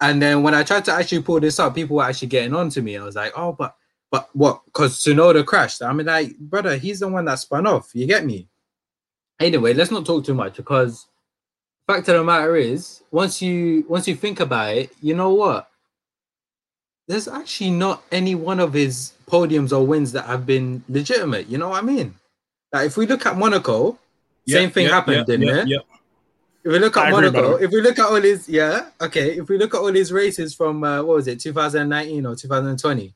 And 0.01 0.21
then 0.21 0.43
when 0.43 0.55
I 0.55 0.63
tried 0.63 0.87
to 0.87 0.93
actually 0.93 1.21
pull 1.21 1.39
this 1.39 1.61
up, 1.61 1.75
people 1.75 1.97
were 1.97 2.05
actually 2.05 2.29
getting 2.29 2.55
on 2.55 2.71
to 2.71 2.81
me. 2.81 2.97
I 2.97 3.05
was 3.05 3.15
like, 3.15 3.35
oh, 3.37 3.53
but 3.53 3.77
but 4.11 4.31
what? 4.33 4.65
Because 4.65 4.99
Tsunoda 4.99 5.45
crashed. 5.45 5.83
I 5.83 5.93
mean, 5.93 6.07
like, 6.07 6.37
brother, 6.39 6.77
he's 6.77 7.01
the 7.01 7.09
one 7.09 7.27
that 7.27 7.39
spun 7.39 7.67
off. 7.67 7.91
You 7.93 8.07
get 8.07 8.25
me? 8.25 8.49
Anyway, 9.39 9.75
let's 9.75 9.91
not 9.91 10.07
talk 10.07 10.25
too 10.25 10.35
much 10.35 10.57
because 10.57 11.07
fact 11.87 12.09
of 12.09 12.17
the 12.17 12.25
matter 12.25 12.57
is, 12.57 13.03
once 13.11 13.43
you 13.43 13.85
once 13.87 14.09
you 14.09 14.17
think 14.17 14.41
about 14.41 14.75
it, 14.75 14.93
you 15.03 15.15
know 15.15 15.35
what? 15.35 15.70
There's 17.11 17.27
actually 17.27 17.71
not 17.71 18.05
any 18.13 18.37
one 18.37 18.61
of 18.61 18.73
his 18.73 19.15
podiums 19.27 19.77
or 19.77 19.85
wins 19.85 20.13
that 20.13 20.27
have 20.27 20.47
been 20.47 20.85
legitimate. 20.89 21.49
You 21.49 21.59
know 21.59 21.71
what 21.71 21.83
I 21.83 21.85
mean? 21.85 22.15
Like 22.73 22.87
if 22.87 22.97
we 22.97 23.05
look 23.07 23.27
at 23.27 23.37
Monaco, 23.37 23.99
same 24.47 24.71
thing 24.71 24.87
happened, 24.87 25.27
didn't 25.27 25.49
it? 25.49 25.67
Yeah. 25.67 25.79
If 26.63 26.71
we 26.71 26.79
look 26.79 26.97
at 26.97 27.07
I 27.07 27.11
Monaco, 27.11 27.57
if 27.57 27.69
we 27.73 27.81
look 27.81 27.99
at 27.99 28.07
all 28.07 28.21
his, 28.21 28.49
yeah, 28.49 28.91
okay. 29.01 29.39
If 29.39 29.49
we 29.49 29.59
look 29.59 29.75
at 29.75 29.79
all 29.81 29.93
his 29.93 30.13
races 30.13 30.55
from 30.55 30.85
uh, 30.85 31.03
what 31.03 31.17
was 31.17 31.27
it, 31.27 31.41
2019 31.41 32.27
or 32.27 32.37
2020, 32.37 33.13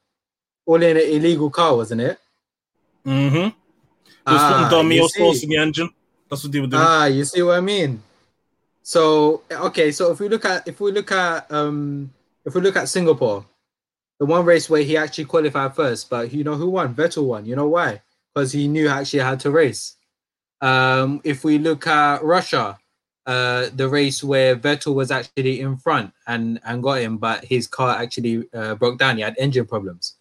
all 0.66 0.82
in 0.82 0.82
an 0.82 0.96
illegal 0.96 1.50
car, 1.50 1.76
wasn't 1.76 2.00
it? 2.00 2.18
Mm-hmm. 3.06 3.36
Just 3.46 3.54
Ah, 4.26 4.68
putting 4.70 4.90
you 4.90 5.02
Domio 5.04 5.08
see. 5.08 5.44
in 5.44 5.50
the 5.50 5.56
engine. 5.58 5.90
That's 6.28 6.42
what 6.42 6.50
they 6.50 6.58
were 6.58 6.66
doing. 6.66 6.82
Ah, 6.84 7.06
you 7.06 7.24
see 7.24 7.42
what 7.42 7.58
I 7.58 7.60
mean? 7.60 8.02
So 8.82 9.42
okay, 9.52 9.92
so 9.92 10.10
if 10.10 10.18
we 10.18 10.28
look 10.28 10.44
at 10.46 10.66
if 10.66 10.80
we 10.80 10.90
look 10.90 11.12
at 11.12 11.48
um 11.52 12.10
if 12.44 12.54
we 12.56 12.60
look 12.60 12.74
at 12.74 12.88
Singapore, 12.88 13.44
the 14.20 14.26
one 14.26 14.44
race 14.44 14.70
where 14.70 14.82
he 14.82 14.96
actually 14.96 15.24
qualified 15.24 15.74
first, 15.74 16.08
but 16.10 16.32
you 16.32 16.44
know 16.44 16.54
who 16.54 16.70
won? 16.70 16.94
Vettel 16.94 17.24
won. 17.24 17.46
You 17.46 17.56
know 17.56 17.68
why? 17.68 18.00
Because 18.32 18.52
he 18.52 18.68
knew 18.68 18.88
actually 18.88 19.20
how 19.20 19.34
to 19.36 19.50
race. 19.50 19.96
Um, 20.60 21.20
if 21.24 21.44
we 21.44 21.58
look 21.58 21.86
at 21.86 22.22
Russia, 22.22 22.78
uh, 23.26 23.68
the 23.74 23.88
race 23.88 24.22
where 24.22 24.56
Vettel 24.56 24.94
was 24.94 25.10
actually 25.10 25.60
in 25.60 25.76
front 25.76 26.12
and 26.26 26.60
and 26.64 26.82
got 26.82 27.00
him, 27.00 27.18
but 27.18 27.44
his 27.44 27.66
car 27.66 27.96
actually 27.96 28.48
uh, 28.54 28.74
broke 28.76 28.98
down. 28.98 29.16
He 29.16 29.22
had 29.22 29.34
engine 29.38 29.66
problems, 29.66 30.14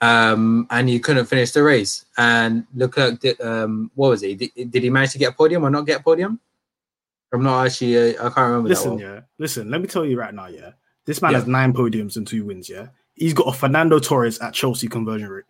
um, 0.00 0.66
and 0.70 0.88
he 0.88 0.98
couldn't 1.00 1.26
finish 1.26 1.52
the 1.52 1.62
race. 1.62 2.04
And 2.18 2.66
Leclerc, 2.74 3.20
did, 3.20 3.40
um, 3.40 3.90
what 3.94 4.10
was 4.10 4.20
he? 4.20 4.34
Did, 4.34 4.70
did 4.70 4.82
he 4.82 4.90
manage 4.90 5.12
to 5.12 5.18
get 5.18 5.32
a 5.32 5.36
podium 5.36 5.64
or 5.64 5.70
not 5.70 5.86
get 5.86 6.00
a 6.00 6.02
podium? 6.02 6.40
I'm 7.32 7.42
not 7.42 7.66
actually. 7.66 8.16
Uh, 8.16 8.26
I 8.26 8.30
can't 8.30 8.48
remember. 8.48 8.68
Listen, 8.68 8.98
yeah. 8.98 9.20
Listen, 9.38 9.70
let 9.70 9.80
me 9.80 9.86
tell 9.86 10.04
you 10.04 10.18
right 10.18 10.34
now, 10.34 10.46
yeah. 10.48 10.72
This 11.06 11.22
man 11.22 11.32
Yeah. 11.32 11.38
has 11.38 11.46
nine 11.48 11.72
podiums 11.72 12.16
and 12.16 12.26
two 12.26 12.44
wins, 12.44 12.68
yeah. 12.68 12.88
He's 13.20 13.34
got 13.34 13.48
a 13.48 13.52
Fernando 13.52 13.98
Torres 13.98 14.38
at 14.38 14.54
Chelsea 14.54 14.88
conversion 14.88 15.28
rate. 15.28 15.44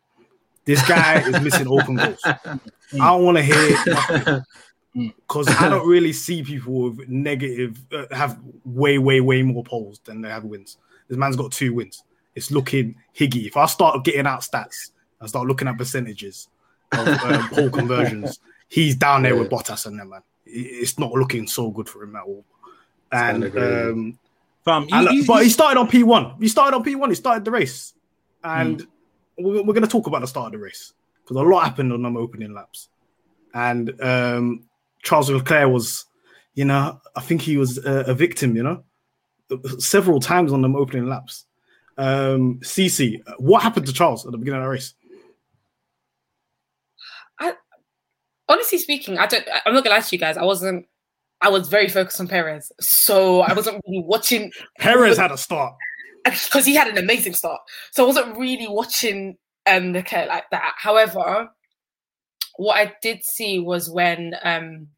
This 0.65 0.87
guy 0.89 1.21
is 1.21 1.41
missing 1.41 1.69
open 1.69 1.95
goals. 1.95 2.21
I 2.25 2.59
don't 2.93 3.25
want 3.25 3.39
to 3.39 3.45
hear 3.45 4.45
because 4.93 5.47
I 5.61 5.69
don't 5.69 5.87
really 5.87 6.12
see 6.12 6.43
people 6.43 6.91
with 6.91 7.09
negative 7.09 7.79
uh, 7.93 8.07
have 8.11 8.41
way, 8.65 8.99
way, 8.99 9.21
way 9.21 9.43
more 9.43 9.62
poles 9.62 10.00
than 10.05 10.21
they 10.21 10.29
have 10.29 10.45
wins. 10.45 10.79
This 11.09 11.17
man's 11.17 11.37
got 11.37 11.53
two 11.53 11.73
wins. 11.73 12.03
It's 12.35 12.50
looking 12.50 12.97
higgy. 13.17 13.47
If 13.47 13.57
I 13.57 13.67
start 13.67 14.03
getting 14.05 14.27
out 14.27 14.41
stats 14.41 14.91
and 15.21 15.29
start 15.29 15.47
looking 15.47 15.69
at 15.69 15.79
percentages 15.79 16.49
of 16.91 17.07
um, 17.07 17.49
pole 17.50 17.71
conversions, 17.79 18.41
he's 18.69 18.97
down 18.97 19.23
there 19.23 19.37
with 19.37 19.49
Bottas 19.49 19.87
and 19.87 19.97
them, 19.97 20.09
man. 20.11 20.23
It's 20.45 20.99
not 20.99 21.12
looking 21.12 21.47
so 21.47 21.71
good 21.71 21.89
for 21.89 22.03
him 22.03 22.17
at 22.17 22.25
all. 22.25 22.45
And 23.12 23.57
um, 23.57 24.19
Fam, 24.64 24.87
he- 24.87 24.93
and, 24.93 25.09
uh, 25.09 25.11
he- 25.12 25.26
but 25.26 25.37
he 25.38 25.43
he's- 25.45 25.55
started 25.55 25.79
on 25.81 25.88
P1. 25.88 26.37
He 26.40 26.49
started 26.49 26.76
on 26.76 26.85
P1. 26.85 27.09
He 27.09 27.14
started 27.14 27.45
the 27.45 27.50
race. 27.50 27.95
And 28.45 28.81
Hmm. 28.81 29.45
we're, 29.45 29.62
we're 29.62 29.75
going 29.75 29.83
to 29.83 29.88
talk 29.88 30.07
about 30.07 30.21
the 30.21 30.26
start 30.26 30.47
of 30.47 30.52
the 30.52 30.59
race 30.64 30.93
because 31.23 31.37
a 31.37 31.40
lot 31.43 31.64
happened 31.64 31.93
on 31.93 32.02
them 32.02 32.17
opening 32.17 32.52
laps. 32.55 32.88
And 33.55 34.00
um, 34.02 34.64
Charles 35.02 35.31
Leclerc 35.31 35.71
was, 35.71 36.05
you 36.55 36.64
know, 36.64 37.00
I 37.17 37.21
think 37.21 37.43
he 37.43 37.57
was 37.57 37.79
a, 37.85 38.05
a 38.09 38.14
victim, 38.14 38.55
you 38.57 38.62
know, 38.62 38.85
several 39.79 40.21
times 40.21 40.52
on 40.52 40.62
them 40.62 40.76
opening 40.76 41.07
laps. 41.09 41.47
Um, 41.99 42.61
CC, 42.62 43.21
what 43.38 43.62
happened 43.62 43.87
to 43.87 43.93
Charles 43.93 44.25
at 44.25 44.33
the 44.33 44.38
beginning 44.38 44.61
of 44.61 44.64
the 44.64 44.71
race? 44.71 44.95
I, 47.38 47.55
honestly 48.49 48.79
speaking, 48.79 49.19
I 49.19 49.26
don't. 49.26 49.45
I'm 49.67 49.75
not 49.75 49.85
gonna 49.85 49.97
lie 49.97 50.00
to 50.02 50.14
you 50.17 50.19
guys. 50.21 50.37
I 50.37 50.45
wasn't. 50.45 50.87
I 51.43 51.49
was 51.49 51.69
very 51.69 51.89
focused 51.89 52.21
on 52.21 52.29
Perez, 52.29 52.71
so 52.81 53.41
I 53.41 53.53
wasn't 53.55 53.81
really 53.87 54.05
watching 54.07 54.53
Perez 54.79 55.17
had 55.19 55.33
a 55.33 55.39
start. 55.39 55.75
because 56.25 56.67
he 56.67 56.75
had 56.75 56.89
an 56.89 56.99
amazing 56.99 57.35
start. 57.35 57.61
So 57.93 58.05
I 58.05 58.07
wasn't 58.07 58.37
really 58.37 58.69
watching 58.69 59.37
um 59.67 59.93
the 59.93 60.03
cat 60.03 60.29
like 60.29 60.45
that. 60.51 60.75
However, 60.77 61.49
what 62.57 62.77
I 62.77 62.93
did 63.03 63.25
see 63.25 63.59
was 63.59 63.91
when 63.91 64.35
um 64.43 64.89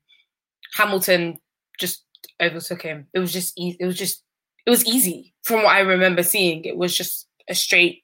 Hamilton 0.75 1.39
just 1.79 2.05
overtook 2.41 2.83
him. 2.83 3.07
It 3.15 3.19
was 3.21 3.33
just 3.33 3.53
easy. 3.59 3.77
It 3.81 3.87
was 3.87 3.97
just 3.97 4.23
it 4.67 4.71
was 4.71 4.85
easy 4.87 5.35
from 5.45 5.63
what 5.65 5.75
I 5.77 5.81
remember 5.81 6.23
seeing. 6.23 6.65
It 6.65 6.77
was 6.77 6.95
just 6.95 7.29
a 7.49 7.55
straight 7.55 8.03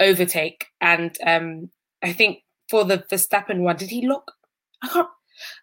overtake, 0.00 0.66
and 0.80 1.16
um 1.26 1.70
I 2.02 2.12
think 2.12 2.40
for 2.68 2.84
the 2.84 2.98
Verstappen 3.10 3.60
one, 3.60 3.76
did 3.76 3.90
he 3.90 4.06
look? 4.06 4.32
I 4.82 4.88
can't. 4.88 5.08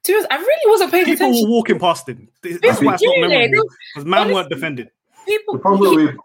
To 0.04 0.12
be 0.12 0.16
honest, 0.16 0.32
I 0.32 0.38
really 0.38 0.72
wasn't 0.72 0.92
paying 0.92 1.06
People 1.06 1.28
attention. 1.28 1.42
People 1.42 1.52
were 1.52 1.58
walking 1.58 1.80
past 1.80 2.10
him. 2.10 2.30
That's 2.42 2.58
People 2.60 2.86
why 2.86 2.94
it's 2.96 3.04
not 3.04 3.20
memorable 3.20 3.70
because 3.94 4.06
man 4.06 4.28
weren't 4.28 4.36
Honestly, 4.36 4.56
defended. 4.56 4.90
People, 5.26 5.54
The 5.54 5.60
problem 5.60 5.96
with 5.96 6.16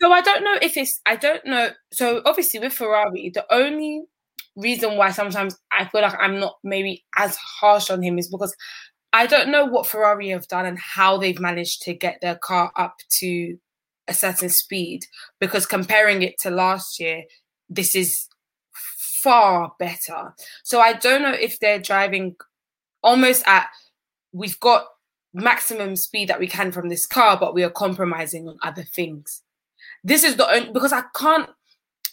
so 0.00 0.10
I 0.12 0.22
don't 0.22 0.42
know 0.42 0.58
if 0.62 0.76
it's 0.76 1.00
I 1.06 1.16
don't 1.16 1.44
know. 1.44 1.70
So 1.92 2.22
obviously 2.24 2.60
with 2.60 2.72
Ferrari, 2.72 3.30
the 3.32 3.44
only 3.52 4.02
reason 4.56 4.96
why 4.96 5.10
sometimes 5.10 5.56
I 5.70 5.84
feel 5.86 6.02
like 6.02 6.14
I'm 6.18 6.40
not 6.40 6.56
maybe 6.64 7.04
as 7.16 7.36
harsh 7.36 7.90
on 7.90 8.02
him 8.02 8.18
is 8.18 8.28
because 8.28 8.54
I 9.12 9.26
don't 9.26 9.50
know 9.50 9.64
what 9.64 9.86
Ferrari 9.86 10.30
have 10.30 10.48
done 10.48 10.66
and 10.66 10.78
how 10.78 11.18
they've 11.18 11.40
managed 11.40 11.82
to 11.82 11.94
get 11.94 12.20
their 12.20 12.36
car 12.36 12.72
up 12.76 12.96
to 13.18 13.58
a 14.08 14.14
certain 14.14 14.48
speed. 14.48 15.06
Because 15.38 15.66
comparing 15.66 16.22
it 16.22 16.38
to 16.40 16.50
last 16.50 16.98
year, 16.98 17.24
this 17.68 17.94
is 17.94 18.28
far 19.22 19.72
better. 19.78 20.34
So 20.62 20.80
I 20.80 20.94
don't 20.94 21.22
know 21.22 21.32
if 21.32 21.58
they're 21.58 21.78
driving 21.78 22.36
almost 23.02 23.42
at 23.46 23.68
we've 24.32 24.60
got 24.60 24.86
maximum 25.32 25.96
speed 25.96 26.28
that 26.28 26.40
we 26.40 26.46
can 26.46 26.72
from 26.72 26.88
this 26.88 27.06
car, 27.06 27.38
but 27.38 27.54
we 27.54 27.62
are 27.62 27.70
compromising 27.70 28.48
on 28.48 28.58
other 28.62 28.82
things. 28.82 29.42
This 30.02 30.24
is 30.24 30.36
the 30.36 30.48
only 30.50 30.72
because 30.72 30.92
I 30.92 31.02
can't 31.14 31.48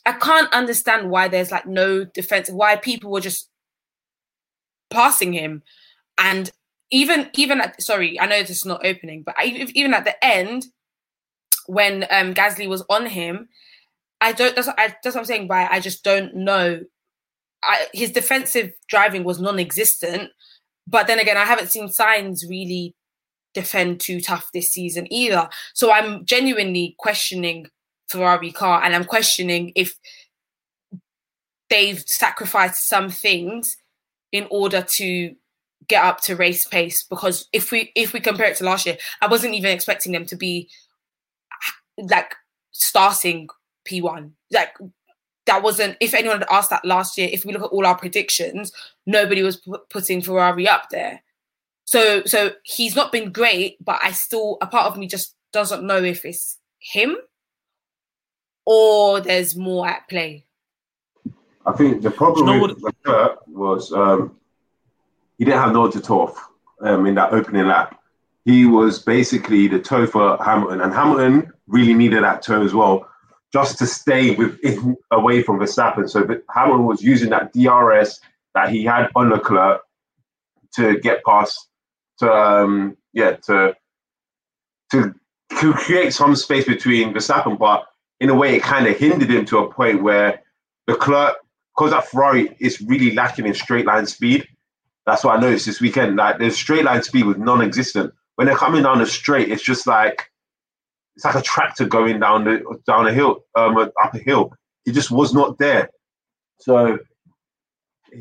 I 0.05 0.13
can't 0.13 0.51
understand 0.53 1.09
why 1.09 1.27
there's 1.27 1.51
like 1.51 1.65
no 1.65 2.05
defense, 2.05 2.49
why 2.49 2.75
people 2.77 3.11
were 3.11 3.21
just 3.21 3.49
passing 4.89 5.33
him. 5.33 5.63
And 6.17 6.51
even 6.91 7.29
even 7.33 7.61
at 7.61 7.81
sorry, 7.81 8.19
I 8.19 8.25
know 8.25 8.39
this 8.41 8.51
is 8.51 8.65
not 8.65 8.85
opening, 8.85 9.23
but 9.23 9.35
I, 9.37 9.67
even 9.75 9.93
at 9.93 10.05
the 10.05 10.23
end, 10.23 10.67
when 11.65 12.03
um 12.09 12.33
Gasly 12.33 12.67
was 12.67 12.85
on 12.89 13.05
him, 13.07 13.49
I 14.21 14.31
don't 14.31 14.55
that's 14.55 14.67
what, 14.67 14.79
I, 14.79 14.95
that's 15.03 15.15
what 15.15 15.21
I'm 15.21 15.25
saying. 15.25 15.47
By 15.47 15.67
I 15.69 15.79
just 15.79 16.03
don't 16.03 16.35
know. 16.35 16.81
I, 17.63 17.87
his 17.93 18.11
defensive 18.11 18.71
driving 18.87 19.23
was 19.23 19.41
non-existent, 19.41 20.29
but 20.87 21.07
then 21.07 21.19
again, 21.19 21.37
I 21.37 21.45
haven't 21.45 21.71
seen 21.71 21.89
Sainz 21.89 22.39
really 22.49 22.95
defend 23.53 23.99
too 23.99 24.21
tough 24.21 24.49
this 24.53 24.69
season 24.69 25.11
either. 25.11 25.49
So 25.73 25.91
I'm 25.91 26.25
genuinely 26.25 26.95
questioning 26.97 27.67
Ferrari 28.07 28.51
car, 28.51 28.83
and 28.83 28.95
I'm 28.95 29.05
questioning 29.05 29.73
if 29.75 29.95
they've 31.69 32.01
sacrificed 32.05 32.87
some 32.87 33.09
things 33.09 33.75
in 34.31 34.47
order 34.49 34.85
to 34.95 35.35
get 35.87 36.03
up 36.03 36.21
to 36.21 36.35
race 36.35 36.65
pace. 36.65 37.05
Because 37.09 37.47
if 37.51 37.71
we 37.71 37.91
if 37.95 38.13
we 38.13 38.19
compare 38.19 38.47
it 38.47 38.57
to 38.57 38.63
last 38.63 38.85
year, 38.85 38.97
I 39.21 39.27
wasn't 39.27 39.55
even 39.55 39.71
expecting 39.71 40.13
them 40.13 40.25
to 40.27 40.35
be 40.35 40.69
like 41.97 42.35
starting 42.71 43.49
P1. 43.87 44.31
Like 44.51 44.77
that 45.47 45.63
wasn't. 45.63 45.97
If 45.99 46.13
anyone 46.13 46.39
had 46.39 46.47
asked 46.49 46.69
that 46.69 46.85
last 46.85 47.17
year, 47.17 47.29
if 47.31 47.43
we 47.43 47.53
look 47.53 47.63
at 47.63 47.69
all 47.69 47.85
our 47.85 47.97
predictions, 47.97 48.71
nobody 49.05 49.43
was 49.43 49.57
pu- 49.57 49.79
putting 49.89 50.21
Ferrari 50.21 50.67
up 50.67 50.89
there. 50.91 51.23
So 51.85 52.23
so 52.25 52.51
he's 52.63 52.95
not 52.95 53.11
been 53.11 53.31
great, 53.31 53.83
but 53.83 53.99
I 54.03 54.11
still 54.11 54.57
a 54.61 54.67
part 54.67 54.85
of 54.87 54.97
me 54.97 55.07
just 55.07 55.35
doesn't 55.51 55.83
know 55.83 56.03
if 56.03 56.25
it's 56.25 56.57
him 56.79 57.17
or 58.65 59.21
there's 59.21 59.55
more 59.55 59.87
at 59.87 60.07
play. 60.09 60.45
I 61.65 61.71
think 61.73 62.01
the 62.01 62.11
problem 62.11 62.47
you 62.47 62.53
know 62.53 62.67
with 62.67 62.81
Leclerc 62.81 63.47
was 63.47 63.91
um, 63.93 64.37
he 65.37 65.45
didn't 65.45 65.61
have 65.61 65.73
no 65.73 65.81
one 65.81 65.91
to 65.91 66.01
talk 66.01 66.37
um, 66.81 67.05
in 67.05 67.15
that 67.15 67.33
opening 67.33 67.67
lap. 67.67 67.99
he 68.47 68.65
was 68.65 68.99
basically 68.99 69.67
the 69.67 69.77
toe 69.77 70.07
for 70.07 70.41
Hamilton, 70.41 70.79
and 70.81 70.93
Hamilton 70.93 71.51
really 71.67 71.93
needed 71.93 72.23
that 72.23 72.41
toe 72.41 72.63
as 72.63 72.73
well, 72.73 73.09
just 73.53 73.77
to 73.79 73.87
stay 73.87 74.35
within 74.35 74.97
away 75.11 75.41
from 75.41 75.59
Verstappen. 75.59 76.09
So 76.09 76.27
Hamilton 76.53 76.85
was 76.85 77.01
using 77.01 77.29
that 77.29 77.53
DRS 77.53 78.19
that 78.53 78.69
he 78.69 78.83
had 78.83 79.09
on 79.15 79.29
Leclerc 79.29 79.81
to 80.75 80.99
get 80.99 81.23
past, 81.23 81.67
to 82.19 82.31
um, 82.31 82.97
yeah, 83.13 83.35
to 83.47 83.75
to 84.91 85.13
create 85.49 86.13
some 86.13 86.35
space 86.35 86.65
between 86.65 87.13
Verstappen, 87.13 87.57
but 87.57 87.85
in 88.19 88.29
a 88.29 88.35
way 88.35 88.55
it 88.55 88.63
kind 88.63 88.87
of 88.87 88.97
hindered 88.97 89.29
him 89.29 89.45
to 89.45 89.59
a 89.59 89.71
point 89.71 90.03
where 90.03 90.41
Leclerc, 90.87 91.35
because 91.75 91.91
that 91.91 92.07
Ferrari 92.07 92.55
is 92.59 92.81
really 92.81 93.11
lacking 93.11 93.45
in 93.45 93.53
straight 93.53 93.85
line 93.85 94.05
speed. 94.05 94.47
That's 95.05 95.23
what 95.23 95.37
I 95.37 95.41
noticed 95.41 95.65
this 95.65 95.79
weekend. 95.79 96.17
Like 96.17 96.37
the 96.37 96.49
straight 96.49 96.83
line 96.83 97.03
speed 97.03 97.25
was 97.25 97.37
non-existent 97.37 98.13
when 98.37 98.45
they're 98.45 98.55
coming 98.55 98.83
down 98.83 98.99
the 98.99 99.05
straight, 99.05 99.49
it's 99.49 99.63
just 99.63 99.87
like 99.87 100.31
it's 101.17 101.25
like 101.25 101.35
a 101.35 101.41
tractor 101.41 101.87
going 101.87 102.19
down 102.19 102.43
the 102.43 102.79
down 102.85 103.07
a 103.07 103.11
hill, 103.11 103.39
um, 103.55 103.75
up 103.75 104.13
a 104.13 104.19
hill. 104.19 104.53
He 104.85 104.91
just 104.91 105.09
was 105.09 105.33
not 105.33 105.57
there. 105.57 105.89
So 106.59 106.99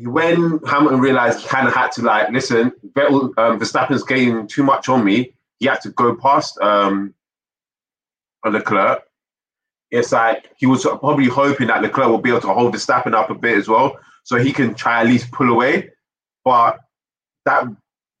when 0.01 0.59
Hamilton 0.65 0.99
realized 0.99 1.41
he 1.41 1.47
kind 1.47 1.67
of 1.67 1.75
had 1.75 1.91
to 1.93 2.01
like 2.01 2.31
listen, 2.31 2.71
Vettel, 2.93 3.37
um, 3.37 3.59
Verstappen's 3.59 4.01
getting 4.01 4.47
too 4.47 4.63
much 4.63 4.89
on 4.89 5.05
me. 5.05 5.31
He 5.59 5.67
had 5.67 5.79
to 5.81 5.91
go 5.91 6.15
past 6.15 6.59
um, 6.59 7.13
Leclerc. 8.43 9.03
It's 9.91 10.11
like 10.11 10.49
he 10.57 10.65
was 10.65 10.83
probably 10.83 11.27
hoping 11.27 11.67
that 11.67 11.83
Leclerc 11.83 12.07
will 12.07 12.17
be 12.17 12.31
able 12.31 12.41
to 12.41 12.53
hold 12.53 12.73
Verstappen 12.73 13.13
up 13.13 13.29
a 13.29 13.35
bit 13.35 13.59
as 13.59 13.67
well, 13.67 13.95
so 14.23 14.37
he 14.37 14.51
can 14.51 14.73
try 14.73 15.01
at 15.01 15.05
least 15.05 15.31
pull 15.31 15.49
away. 15.49 15.91
But 16.43 16.79
that 17.45 17.67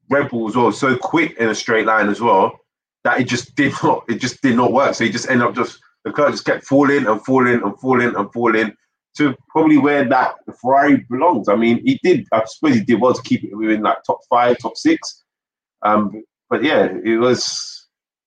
Red 0.07 0.29
Bull 0.29 0.47
as 0.47 0.55
well 0.55 0.71
so 0.71 0.95
quick 0.95 1.35
in 1.39 1.49
a 1.49 1.55
straight 1.55 1.87
line 1.87 2.09
as 2.09 2.21
well 2.21 2.59
that 3.07 3.21
it 3.21 3.27
just 3.27 3.55
did 3.55 3.73
not 3.83 4.03
it 4.09 4.15
just 4.15 4.41
did 4.41 4.55
not 4.55 4.71
work. 4.71 4.93
So 4.93 5.03
he 5.03 5.09
just 5.09 5.29
ended 5.29 5.47
up 5.47 5.55
just 5.55 5.79
the 6.03 6.11
car 6.11 6.29
just 6.29 6.45
kept 6.45 6.65
falling 6.65 7.07
and 7.07 7.23
falling 7.25 7.61
and 7.63 7.79
falling 7.79 8.15
and 8.15 8.31
falling 8.33 8.73
to 9.17 9.35
probably 9.49 9.77
where 9.77 10.07
that 10.07 10.35
Ferrari 10.61 11.05
belongs. 11.09 11.49
I 11.49 11.55
mean, 11.55 11.81
he 11.83 11.99
did. 12.03 12.27
I 12.31 12.43
suppose 12.45 12.75
he 12.75 12.83
did 12.83 13.01
well 13.01 13.13
to 13.13 13.21
keep 13.23 13.43
it 13.43 13.55
within 13.55 13.81
like 13.81 14.03
top 14.05 14.19
five, 14.29 14.57
top 14.59 14.77
six. 14.77 15.23
Um, 15.81 16.23
but 16.49 16.63
yeah, 16.63 16.89
it 17.03 17.17
was. 17.17 17.73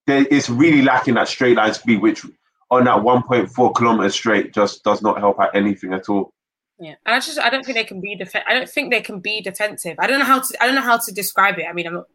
It's 0.06 0.50
really 0.50 0.82
lacking 0.82 1.14
that 1.14 1.28
straight 1.28 1.56
line 1.56 1.72
speed, 1.72 2.02
which 2.02 2.24
on 2.70 2.84
that 2.84 2.98
1.4 2.98 3.74
kilometer 3.76 4.10
straight 4.10 4.52
just 4.52 4.82
does 4.82 5.02
not 5.02 5.18
help 5.18 5.38
out 5.38 5.54
anything 5.54 5.92
at 5.92 6.08
all. 6.08 6.32
Yeah, 6.80 6.94
and 7.06 7.14
I 7.14 7.20
just 7.20 7.38
I 7.38 7.50
don't 7.50 7.64
think 7.64 7.76
they 7.76 7.84
can 7.84 8.00
be 8.00 8.16
def- 8.16 8.34
I 8.34 8.54
don't 8.54 8.68
think 8.68 8.90
they 8.90 9.02
can 9.02 9.20
be 9.20 9.40
defensive. 9.40 9.96
I 9.98 10.08
don't 10.08 10.18
know 10.18 10.24
how 10.24 10.40
to 10.40 10.62
I 10.62 10.66
don't 10.66 10.74
know 10.74 10.80
how 10.80 10.96
to 10.96 11.12
describe 11.12 11.58
it. 11.58 11.66
I 11.68 11.72
mean, 11.72 11.86
I'm 11.86 11.94
not 11.94 12.08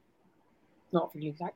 not 0.92 1.12
really 1.14 1.36
like 1.40 1.54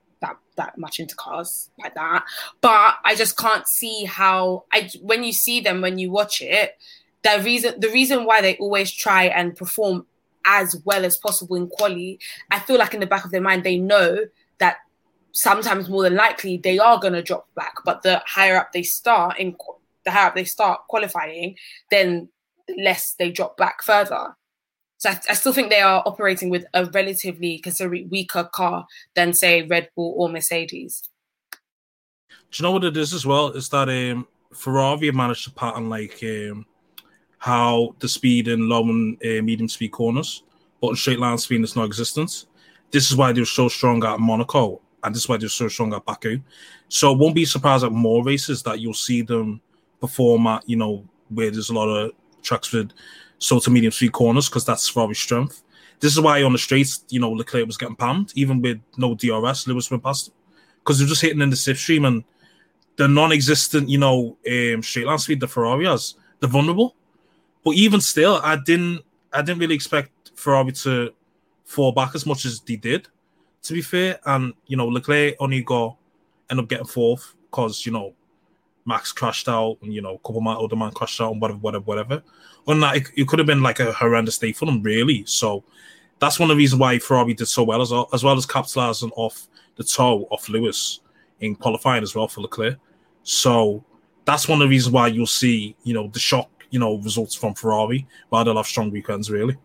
that 0.60 0.78
much 0.78 1.00
into 1.00 1.16
cars 1.16 1.70
like 1.82 1.96
that, 1.96 2.24
but 2.62 2.96
I 3.04 3.16
just 3.16 3.38
can't 3.38 3.68
see 3.68 4.06
how 4.06 4.66
I 4.72 4.89
when 5.01 5.24
you 5.24 5.34
see 5.34 5.62
them 5.62 5.82
when 5.82 5.98
you 5.98 6.12
watch 6.12 6.42
it, 6.42 6.78
the 7.24 7.42
reason 7.44 7.80
the 7.80 7.89
reason 7.89 8.25
why 8.25 8.42
they 8.42 8.56
always 8.58 8.92
try 8.92 9.25
and 9.25 9.56
perform 9.56 10.06
as 10.46 10.75
well 10.86 11.06
as 11.06 11.18
possible 11.18 11.56
in 11.56 11.68
quali, 11.68 12.20
I 12.51 12.60
feel 12.60 12.78
like 12.78 12.94
in 12.94 13.00
the 13.00 13.06
back 13.06 13.25
of 13.25 13.32
their 13.32 13.42
mind 13.42 13.63
they 13.63 13.78
know 13.78 14.20
that 14.60 14.78
sometimes 15.32 15.89
more 15.89 16.04
than 16.04 16.16
likely 16.16 16.58
they 16.58 16.80
are 16.80 17.00
going 17.00 17.13
to 17.13 17.22
drop 17.24 17.48
back, 17.56 17.75
but 17.86 18.04
the 18.04 18.22
higher 18.25 18.58
up 18.58 18.72
they 18.72 18.84
start 18.84 19.39
in 19.39 19.56
the 20.06 20.12
higher 20.12 20.28
up 20.28 20.36
they 20.36 20.46
start 20.46 20.88
qualifying, 20.88 21.56
then 21.92 22.30
less 22.78 23.16
they 23.18 23.32
drop 23.32 23.58
back 23.58 23.84
further. 23.84 24.36
So 25.00 25.10
I, 25.10 25.20
I, 25.29 25.34
still 25.34 25.53
think 25.53 25.70
they 25.70 25.79
are 25.79 26.03
operating 26.06 26.50
with 26.50 26.65
a 26.74 26.86
relatively 26.86 27.58
considerably 27.60 28.06
weaker 28.06 28.44
car 28.44 28.86
than 29.15 29.34
say 29.34 29.63
Red 29.63 29.89
Bull 29.96 30.13
or 30.18 30.27
Mercedes. 30.27 31.10
Do 31.50 31.58
you 32.53 32.63
know 32.63 32.74
what 32.74 32.84
it 32.84 32.98
is 32.98 33.13
as 33.13 33.25
well? 33.25 33.48
Is 33.48 33.69
that 33.69 33.88
um, 33.88 34.28
Ferrari 34.54 35.10
managed 35.12 35.45
to 35.45 35.52
pattern 35.52 35.89
like 35.89 36.19
um, 36.24 36.65
how 37.38 37.95
the 38.00 38.10
speed 38.10 38.50
in 38.50 38.67
low 38.67 38.84
and 38.84 39.15
uh, 39.24 39.41
medium 39.41 39.69
speed 39.69 39.91
corners, 39.91 40.43
but 40.82 40.89
in 40.89 40.95
straight 40.97 41.19
line 41.19 41.38
speed 41.38 41.63
is 41.63 41.78
no 41.78 41.84
existence. 41.84 42.47
This 42.91 43.10
is 43.10 43.15
why 43.15 43.32
they 43.32 43.39
were 43.41 43.45
so 43.45 43.69
strong 43.69 44.04
at 44.04 44.19
Monaco, 44.19 44.82
and 45.04 45.15
this 45.15 45.24
is 45.24 45.30
why 45.30 45.38
they're 45.38 45.47
so 45.47 45.69
strong 45.69 45.93
at 45.93 46.04
Baku. 46.04 46.41
So 46.89 47.13
won't 47.13 47.36
be 47.36 47.45
surprised 47.45 47.86
at 47.86 47.93
more 47.93 48.21
races 48.21 48.63
that 48.63 48.82
you'll 48.82 48.93
see 48.93 49.21
them 49.21 49.62
perform 50.02 50.45
at, 50.47 50.67
you 50.67 50.76
know, 50.76 51.08
where 51.30 51.52
there's 51.52 51.69
a 51.69 51.74
lot 51.74 51.88
of 51.88 52.12
tracks 52.41 52.74
with 52.74 52.91
sort 53.39 53.63
to 53.63 53.71
medium 53.71 53.91
speed 53.91 54.12
corners 54.12 54.47
because 54.47 54.65
that's 54.65 54.88
Ferrari's 54.88 55.19
strength. 55.19 55.63
This 55.99 56.13
is 56.13 56.21
why 56.21 56.43
on 56.43 56.54
the 56.54 56.58
straights, 56.58 57.04
you 57.10 57.19
know, 57.19 57.32
Leclerc 57.32 57.65
was 57.65 57.78
getting 57.78 57.95
pammed, 57.95 58.32
even 58.36 58.62
with 58.62 58.80
no 58.97 59.15
DRS, 59.15 59.67
Lewis 59.67 59.91
went 59.91 60.04
past 60.04 60.32
because 60.80 60.99
they're 60.99 61.08
just 61.08 61.21
hitting 61.21 61.41
in 61.41 61.49
the 61.49 61.56
slipstream 61.56 62.08
and 62.08 62.23
the 62.95 63.08
non-existent, 63.08 63.89
you 63.89 63.97
know, 63.97 64.38
um, 64.49 64.84
straight 64.84 65.06
line 65.06 65.17
speed 65.17 65.39
the 65.39 65.47
Ferrari 65.47 65.86
has, 65.86 66.15
they're 66.39 66.49
vulnerable. 66.49 66.95
But 67.63 67.75
even 67.75 68.02
still, 68.02 68.39
I 68.43 68.58
didn't, 68.58 69.02
I 69.34 69.41
didn't 69.41 69.60
really 69.60 69.75
expect 69.75 70.32
Ferrari 70.36 70.71
to 70.71 71.13
fall 71.65 71.91
back 71.91 72.15
as 72.15 72.25
much 72.25 72.45
as 72.45 72.62
they 72.62 72.75
did. 72.75 73.08
To 73.63 73.73
be 73.73 73.82
fair, 73.82 74.19
and 74.25 74.54
you 74.67 74.78
know, 74.78 74.88
Leclerc 74.88 75.36
only 75.39 75.62
got 75.62 75.97
end 76.49 76.60
up 76.60 76.69
getting 76.69 76.86
fourth 76.86 77.36
because 77.52 77.86
you 77.86 77.91
know 77.91 78.13
Max 78.86 79.12
crashed 79.12 79.48
out, 79.48 79.78
and 79.82 79.94
you 79.94 80.02
know, 80.02 80.15
a 80.15 80.20
couple 80.20 80.38
of 80.38 80.44
my 80.44 80.54
other 80.54 80.76
man 80.76 80.92
crashed 80.92 81.22
out, 81.22 81.32
and 81.32 81.42
whatever, 81.42 81.60
whatever, 81.60 81.84
whatever. 81.84 82.24
On 82.68 82.80
that, 82.82 82.98
it, 82.98 83.08
it, 83.15 83.28
could 83.28 83.39
have 83.39 83.48
been 83.48 83.63
like 83.63 83.80
a 83.80 83.92
horrendous 83.94 84.38
day 84.38 84.52
for 84.52 84.65
them, 84.65 84.82
really. 84.82 85.24
So 85.26 85.63
that's 86.20 86.39
one 86.39 86.50
of 86.50 86.56
the 86.56 86.60
reasons 86.60 86.80
why 86.80 87.00
Ferrari 87.00 87.34
did 87.34 87.48
so 87.48 87.63
well, 87.63 87.82
as 87.82 87.92
well 87.92 88.10
as, 88.13 88.24
well 88.24 88.38
as 88.38 88.46
capitalizing 88.46 89.12
off 89.15 89.48
the 89.76 89.84
toe 89.84 90.28
of 90.32 90.48
Lewis 90.50 91.00
in 91.39 91.56
qualifying 91.56 92.04
as 92.04 92.15
well 92.15 92.28
for 92.28 92.42
Leclerc. 92.42 92.78
So 93.24 93.84
that's 94.26 94.48
one 94.48 94.62
of 94.62 94.68
the 94.68 94.70
reasons 94.70 94.94
why 94.94 95.08
you'll 95.08 95.28
see, 95.28 95.76
you 95.84 95.94
know, 95.94 96.08
the 96.08 96.20
shock, 96.20 96.50
you 96.70 96.80
know, 96.80 96.98
results 97.00 97.36
from 97.36 97.56
Ferrari, 97.56 98.08
while 98.30 98.44
they'll 98.44 98.58
have 98.58 98.68
strong 98.68 98.92
weekends, 98.92 99.32
really. 99.32 99.58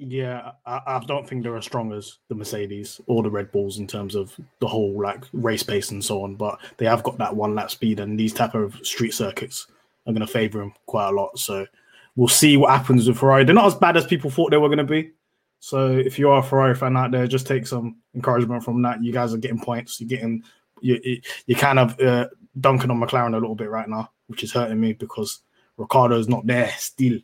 Yeah, 0.00 0.52
I, 0.64 0.80
I, 0.86 1.04
don't 1.06 1.28
think 1.28 1.42
they're 1.42 1.56
as 1.56 1.64
strong 1.64 1.92
as 1.92 2.18
the 2.28 2.36
Mercedes 2.36 3.00
or 3.06 3.24
the 3.24 3.30
Red 3.30 3.50
Bulls 3.50 3.78
in 3.78 3.88
terms 3.88 4.14
of 4.14 4.32
the 4.60 4.68
whole 4.68 5.02
like 5.02 5.24
race 5.32 5.64
pace 5.64 5.90
and 5.90 6.04
so 6.04 6.22
on. 6.22 6.36
But 6.36 6.60
they 6.76 6.86
have 6.86 7.02
got 7.02 7.18
that 7.18 7.34
one 7.34 7.56
lap 7.56 7.70
speed, 7.70 7.98
and 7.98 8.18
these 8.18 8.32
type 8.32 8.54
of 8.54 8.74
street 8.86 9.12
circuits 9.12 9.66
are 10.06 10.12
going 10.12 10.24
to 10.24 10.32
favour 10.32 10.60
them 10.60 10.72
quite 10.86 11.08
a 11.08 11.12
lot. 11.12 11.36
So 11.36 11.66
we'll 12.14 12.28
see 12.28 12.56
what 12.56 12.70
happens 12.70 13.08
with 13.08 13.18
Ferrari. 13.18 13.44
They're 13.44 13.56
not 13.56 13.66
as 13.66 13.74
bad 13.74 13.96
as 13.96 14.06
people 14.06 14.30
thought 14.30 14.52
they 14.52 14.56
were 14.56 14.68
going 14.68 14.78
to 14.78 14.84
be. 14.84 15.10
So 15.58 15.90
if 15.90 16.16
you 16.16 16.30
are 16.30 16.38
a 16.38 16.42
Ferrari 16.44 16.76
fan 16.76 16.96
out 16.96 17.10
there, 17.10 17.26
just 17.26 17.48
take 17.48 17.66
some 17.66 17.96
encouragement 18.14 18.62
from 18.62 18.80
that. 18.82 19.02
You 19.02 19.12
guys 19.12 19.34
are 19.34 19.38
getting 19.38 19.60
points. 19.60 20.00
You're 20.00 20.08
getting 20.08 20.44
you 20.80 21.20
you're 21.46 21.58
kind 21.58 21.80
of 21.80 21.98
uh, 22.00 22.28
dunking 22.60 22.92
on 22.92 23.00
McLaren 23.00 23.34
a 23.34 23.38
little 23.38 23.56
bit 23.56 23.68
right 23.68 23.88
now, 23.88 24.12
which 24.28 24.44
is 24.44 24.52
hurting 24.52 24.80
me 24.80 24.92
because 24.92 25.40
Ricciardo's 25.76 26.28
not 26.28 26.46
there 26.46 26.72
still. 26.78 27.18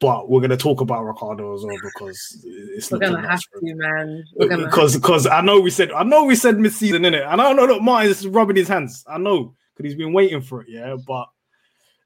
But 0.00 0.30
we're 0.30 0.40
gonna 0.40 0.56
talk 0.56 0.80
about 0.80 1.04
Ricciardo 1.04 1.54
as 1.54 1.64
well 1.64 1.76
because 1.82 2.44
it's 2.44 2.90
we're 2.90 2.98
gonna 2.98 3.28
have 3.28 3.40
to, 3.40 3.60
man. 3.62 4.24
Because 4.38 4.94
because 4.96 5.26
I 5.26 5.40
know 5.40 5.60
we 5.60 5.70
said 5.70 5.90
I 5.90 6.04
know 6.04 6.24
we 6.24 6.36
said 6.36 6.58
mid 6.58 6.72
season 6.72 7.04
in 7.04 7.14
it, 7.14 7.24
and 7.24 7.40
I 7.40 7.52
know 7.52 7.66
that 7.66 7.82
Martin's 7.82 8.26
rubbing 8.26 8.56
his 8.56 8.68
hands. 8.68 9.04
I 9.08 9.18
know 9.18 9.56
because 9.74 9.90
he's 9.90 9.98
been 9.98 10.12
waiting 10.12 10.40
for 10.40 10.62
it, 10.62 10.68
yeah. 10.70 10.94
But 11.04 11.28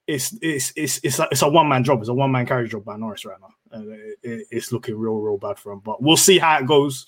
it's 0.06 0.36
it's 0.40 0.72
it's 0.74 1.00
it's 1.02 1.18
a, 1.18 1.28
it's 1.30 1.42
a 1.42 1.48
one 1.48 1.68
man 1.68 1.84
job. 1.84 2.00
It's 2.00 2.08
a 2.08 2.14
one 2.14 2.32
man 2.32 2.46
carry 2.46 2.68
job 2.68 2.84
by 2.84 2.96
Norris 2.96 3.24
right 3.24 3.40
now, 3.40 3.54
and 3.72 3.92
it, 3.92 4.18
it, 4.22 4.46
it's 4.50 4.72
looking 4.72 4.96
real 4.96 5.16
real 5.16 5.38
bad 5.38 5.58
for 5.58 5.72
him. 5.72 5.80
But 5.80 6.02
we'll 6.02 6.16
see 6.16 6.38
how 6.38 6.58
it 6.58 6.66
goes 6.66 7.06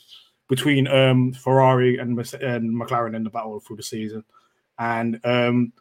between 0.49 0.87
um 0.87 1.33
Ferrari 1.33 1.99
and, 1.99 2.19
and 2.19 2.71
McLaren 2.71 3.17
in 3.17 3.25
the 3.25 3.31
battle 3.31 3.59
through 3.61 3.77
the 3.77 3.83
season, 3.83 4.25
and 4.79 5.19
um 5.25 5.73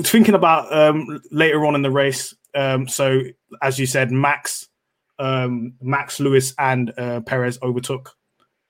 thinking 0.00 0.34
about 0.34 0.72
um 0.72 1.20
later 1.30 1.64
on 1.64 1.74
in 1.74 1.82
the 1.82 1.90
race 1.90 2.34
um, 2.54 2.88
so 2.88 3.22
as 3.62 3.78
you 3.78 3.86
said, 3.86 4.10
Max, 4.10 4.68
um, 5.18 5.74
Max 5.80 6.20
Lewis 6.20 6.54
and 6.58 6.92
uh, 6.98 7.20
Perez 7.20 7.58
overtook 7.62 8.14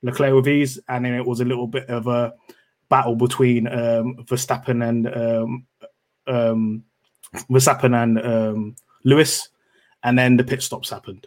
Leclerc 0.02 0.34
with 0.34 0.48
ease, 0.48 0.78
and 0.88 1.04
then 1.04 1.14
it 1.14 1.26
was 1.26 1.40
a 1.40 1.44
little 1.44 1.66
bit 1.66 1.88
of 1.88 2.06
a 2.06 2.34
battle 2.88 3.16
between 3.16 3.66
um, 3.68 4.16
Verstappen 4.24 4.86
and 4.88 5.06
um, 5.06 5.66
um, 6.26 6.84
Verstappen 7.50 7.94
and 8.02 8.18
um, 8.18 8.76
Lewis, 9.04 9.48
and 10.02 10.18
then 10.18 10.36
the 10.36 10.44
pit 10.44 10.62
stops 10.62 10.90
happened. 10.90 11.26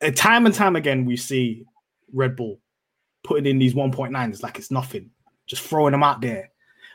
And 0.00 0.16
time 0.16 0.46
and 0.46 0.54
time 0.54 0.76
again, 0.76 1.04
we 1.04 1.16
see 1.16 1.64
Red 2.12 2.36
Bull 2.36 2.60
putting 3.24 3.46
in 3.46 3.58
these 3.58 3.74
1.9s 3.74 4.42
like 4.42 4.58
it's 4.58 4.70
nothing, 4.70 5.10
just 5.46 5.62
throwing 5.62 5.92
them 5.92 6.02
out 6.02 6.20
there, 6.20 6.50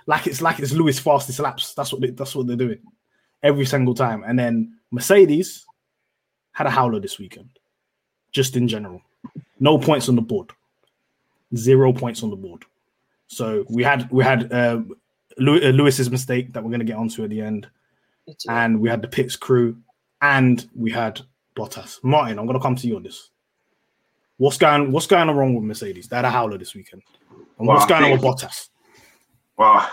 like 0.08 0.28
it's 0.28 0.42
like 0.42 0.60
it's 0.60 0.72
Lewis 0.72 1.00
fastest 1.00 1.40
laps. 1.40 1.74
That's 1.74 1.92
what 1.92 2.02
they, 2.02 2.10
that's 2.12 2.36
what 2.36 2.48
they're 2.48 2.56
doing 2.56 2.80
every 3.44 3.66
single 3.66 3.94
time. 3.94 4.24
And 4.26 4.38
then 4.38 4.78
Mercedes 4.92 5.66
had 6.52 6.68
a 6.68 6.70
howler 6.70 7.00
this 7.00 7.20
weekend, 7.20 7.50
just 8.32 8.56
in 8.56 8.68
general. 8.68 9.02
No 9.60 9.78
points 9.78 10.10
on 10.10 10.16
the 10.16 10.22
board, 10.22 10.52
zero 11.56 11.94
points 11.94 12.24
on 12.24 12.30
the 12.30 12.36
board. 12.36 12.64
So 13.28 13.66
we 13.70 13.84
had 13.84 14.12
we 14.12 14.24
had 14.24 14.52
uh, 14.52 14.82
Lewis's 15.38 16.12
mistake 16.12 16.54
that 16.54 16.64
we're 16.64 16.70
going 16.70 16.80
to 16.80 16.86
get 16.86 16.98
onto 16.98 17.24
at 17.24 17.30
the 17.30 17.42
end, 17.42 17.70
and 18.50 18.80
we 18.80 18.90
had 18.90 19.02
the 19.02 19.08
pits 19.08 19.36
crew, 19.36 19.78
and 20.22 20.68
we 20.76 20.92
had 20.92 21.22
Bottas. 21.56 22.04
Martin, 22.04 22.40
I'm 22.40 22.46
going 22.46 22.58
to 22.58 22.64
come 22.64 22.76
to 22.76 22.88
you 22.88 22.96
on 22.98 23.04
this. 23.04 23.30
What's 24.38 24.58
going 24.58 24.92
What's 24.92 25.08
going 25.08 25.30
on 25.30 25.36
wrong 25.36 25.54
with 25.54 25.64
Mercedes? 25.64 26.08
They 26.08 26.16
had 26.16 26.26
a 26.26 26.30
howler 26.30 26.58
this 26.58 26.74
weekend. 26.74 27.04
And 27.60 27.68
Well, 27.68 27.78
what's 27.78 27.92
I 27.92 28.00
going 28.00 28.06
on 28.06 28.12
with 28.12 28.22
Bottas? 28.22 28.70
Well, 29.58 29.88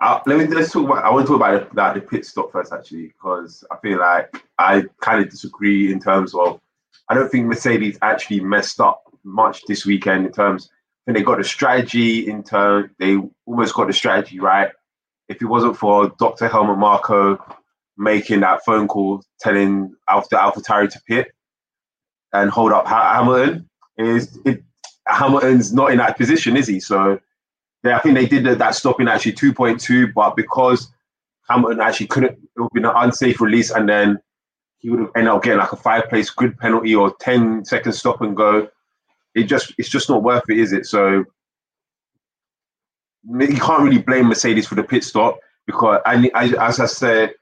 uh, 0.00 0.20
let 0.26 0.38
me 0.38 0.46
let's 0.46 0.72
talk 0.72 0.84
about. 0.84 1.04
I 1.04 1.10
want 1.10 1.26
to 1.26 1.32
talk 1.32 1.36
about 1.36 1.74
the, 1.74 1.80
like, 1.80 1.94
the 1.94 2.00
pit 2.00 2.26
stop 2.26 2.52
first, 2.52 2.72
actually, 2.72 3.08
because 3.08 3.64
I 3.70 3.76
feel 3.78 3.98
like 3.98 4.42
I 4.58 4.84
kind 5.00 5.22
of 5.22 5.30
disagree 5.30 5.92
in 5.92 6.00
terms 6.00 6.34
of. 6.34 6.60
I 7.08 7.14
don't 7.14 7.30
think 7.30 7.46
Mercedes 7.46 7.98
actually 8.02 8.40
messed 8.40 8.80
up 8.80 9.04
much 9.22 9.62
this 9.66 9.86
weekend 9.86 10.26
in 10.26 10.32
terms. 10.32 10.70
I 11.06 11.12
think 11.12 11.18
they 11.18 11.24
got 11.24 11.38
the 11.38 11.44
strategy 11.44 12.28
in 12.28 12.42
turn. 12.42 12.90
They 12.98 13.16
almost 13.46 13.74
got 13.74 13.86
the 13.86 13.92
strategy 13.92 14.40
right. 14.40 14.70
If 15.28 15.40
it 15.40 15.46
wasn't 15.46 15.76
for 15.76 16.12
Dr. 16.18 16.48
Helmut 16.48 16.78
Marko 16.78 17.38
making 17.96 18.40
that 18.40 18.64
phone 18.64 18.88
call 18.88 19.22
telling 19.40 19.94
Alpha 20.08 20.36
AlphaTauri 20.36 20.90
to 20.90 21.00
pit 21.06 21.32
and 22.32 22.50
hold 22.50 22.72
up 22.72 22.86
Hamilton, 22.86 23.68
is 23.96 24.38
it, 24.44 24.62
Hamilton's 25.08 25.72
not 25.72 25.92
in 25.92 25.98
that 25.98 26.18
position, 26.18 26.56
is 26.56 26.66
he? 26.66 26.80
So 26.80 27.20
yeah, 27.86 27.96
I 27.96 28.00
think 28.00 28.14
they 28.14 28.26
did 28.26 28.44
that, 28.44 28.58
that 28.58 28.74
stopping 28.74 29.08
actually 29.08 29.32
2.2, 29.32 30.12
but 30.14 30.36
because 30.36 30.92
Hamilton 31.48 31.80
actually 31.80 32.06
couldn't, 32.08 32.32
it 32.32 32.60
would 32.60 32.72
be 32.72 32.80
an 32.80 32.90
unsafe 32.94 33.40
release, 33.40 33.70
and 33.70 33.88
then 33.88 34.18
he 34.78 34.90
would 34.90 35.00
have 35.00 35.10
ended 35.16 35.32
up 35.32 35.42
getting 35.42 35.58
like 35.58 35.72
a 35.72 35.76
five 35.76 36.08
place 36.08 36.30
grid 36.30 36.58
penalty 36.58 36.94
or 36.94 37.14
10 37.20 37.64
second 37.64 37.92
stop 37.92 38.20
and 38.20 38.36
go. 38.36 38.68
It 39.34 39.44
just 39.44 39.74
it's 39.78 39.88
just 39.88 40.08
not 40.08 40.22
worth 40.22 40.48
it, 40.48 40.58
is 40.58 40.72
it? 40.72 40.86
So 40.86 41.24
you 43.28 43.56
can't 43.56 43.82
really 43.82 43.98
blame 43.98 44.26
Mercedes 44.28 44.66
for 44.66 44.76
the 44.76 44.82
pit 44.82 45.04
stop 45.04 45.38
because, 45.66 46.00
and 46.06 46.30
as, 46.34 46.80
I 46.80 46.86
said, 46.86 47.34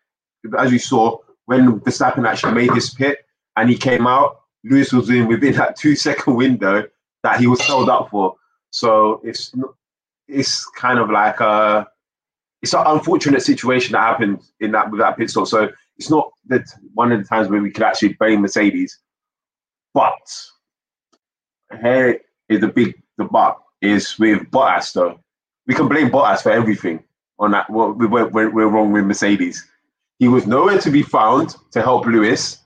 as 0.58 0.72
you 0.72 0.78
saw, 0.78 1.18
when 1.46 1.80
Verstappen 1.80 2.26
actually 2.26 2.54
made 2.54 2.72
his 2.72 2.90
pit 2.90 3.18
and 3.56 3.68
he 3.68 3.76
came 3.76 4.06
out, 4.06 4.40
Lewis 4.64 4.92
was 4.92 5.10
in 5.10 5.26
within 5.28 5.54
that 5.54 5.76
two 5.76 5.94
second 5.94 6.34
window 6.34 6.84
that 7.22 7.38
he 7.38 7.46
was 7.46 7.60
held 7.60 7.88
up 7.88 8.10
for. 8.10 8.34
So 8.70 9.20
it's 9.22 9.54
it's 10.28 10.64
kind 10.66 10.98
of 10.98 11.10
like 11.10 11.40
a 11.40 11.86
it's 12.62 12.74
an 12.74 12.82
unfortunate 12.86 13.42
situation 13.42 13.92
that 13.92 14.00
happened 14.00 14.40
in 14.60 14.72
that 14.72 14.90
with 14.90 15.00
that 15.00 15.16
pit 15.18 15.30
stop. 15.30 15.46
So 15.46 15.70
it's 15.98 16.10
not 16.10 16.30
that 16.46 16.64
one 16.94 17.12
of 17.12 17.20
the 17.20 17.28
times 17.28 17.48
where 17.48 17.60
we 17.60 17.70
could 17.70 17.82
actually 17.82 18.14
blame 18.14 18.40
Mercedes. 18.40 18.98
But 19.92 20.12
here 21.82 22.20
is 22.48 22.60
the 22.60 22.68
big 22.68 23.00
the 23.18 23.24
but 23.24 23.58
is 23.80 24.18
with 24.18 24.50
Bottas 24.50 24.92
though. 24.92 25.20
We 25.66 25.74
can 25.74 25.88
blame 25.88 26.10
Bottas 26.10 26.42
for 26.42 26.50
everything 26.50 27.04
on 27.38 27.50
that. 27.52 27.68
What 27.70 27.98
we 27.98 28.06
went 28.06 28.32
we're, 28.32 28.50
we're 28.50 28.68
wrong 28.68 28.92
with 28.92 29.04
Mercedes. 29.04 29.64
He 30.18 30.28
was 30.28 30.46
nowhere 30.46 30.78
to 30.78 30.90
be 30.90 31.02
found 31.02 31.56
to 31.72 31.82
help 31.82 32.06
Lewis. 32.06 32.58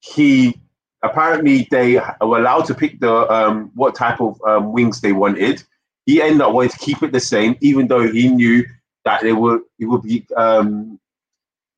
He 0.00 0.60
apparently 1.02 1.68
they 1.70 2.00
were 2.20 2.38
allowed 2.38 2.64
to 2.66 2.74
pick 2.74 3.00
the 3.00 3.30
um, 3.32 3.70
what 3.74 3.94
type 3.94 4.20
of 4.20 4.40
um, 4.46 4.72
wings 4.72 5.00
they 5.00 5.12
wanted. 5.12 5.62
He 6.10 6.20
ended 6.20 6.40
up 6.40 6.52
wanting 6.52 6.70
to 6.70 6.78
keep 6.78 7.04
it 7.04 7.12
the 7.12 7.20
same, 7.20 7.56
even 7.60 7.86
though 7.86 8.10
he 8.10 8.26
knew 8.26 8.66
that 9.04 9.22
they 9.22 9.32
would 9.32 9.60
it 9.78 9.84
would 9.84 10.02
be 10.02 10.26
um, 10.36 10.98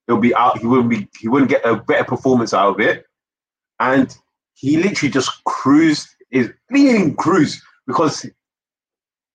it'll 0.09 0.23
be 0.23 0.35
out. 0.35 0.57
He 0.57 0.67
wouldn't 0.67 0.89
be 0.89 1.07
he 1.21 1.29
wouldn't 1.29 1.51
get 1.51 1.67
a 1.67 1.77
better 1.77 2.05
performance 2.05 2.55
out 2.55 2.71
of 2.71 2.81
it, 2.81 3.05
and 3.79 4.17
he 4.55 4.79
literally 4.79 5.13
just 5.13 5.45
cruised. 5.45 6.09
Is 6.31 6.51
didn't 6.73 7.17
cruise 7.17 7.63
because 7.87 8.25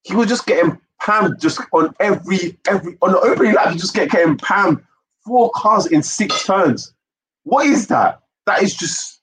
he 0.01 0.15
was 0.15 0.29
just 0.29 0.47
getting 0.47 0.81
pammed 0.99 1.39
just 1.39 1.61
on 1.73 1.93
every 1.99 2.57
every 2.67 2.97
on 3.03 3.11
the 3.11 3.19
opening 3.19 3.53
lap. 3.53 3.73
He 3.73 3.77
just 3.77 3.93
get 3.93 4.09
getting 4.09 4.35
pammed 4.37 4.81
four 5.23 5.51
cars 5.53 5.85
in 5.85 6.01
six 6.01 6.43
turns. 6.43 6.91
What 7.43 7.67
is 7.67 7.85
that? 7.89 8.21
That 8.47 8.63
is 8.63 8.73
just 8.73 9.21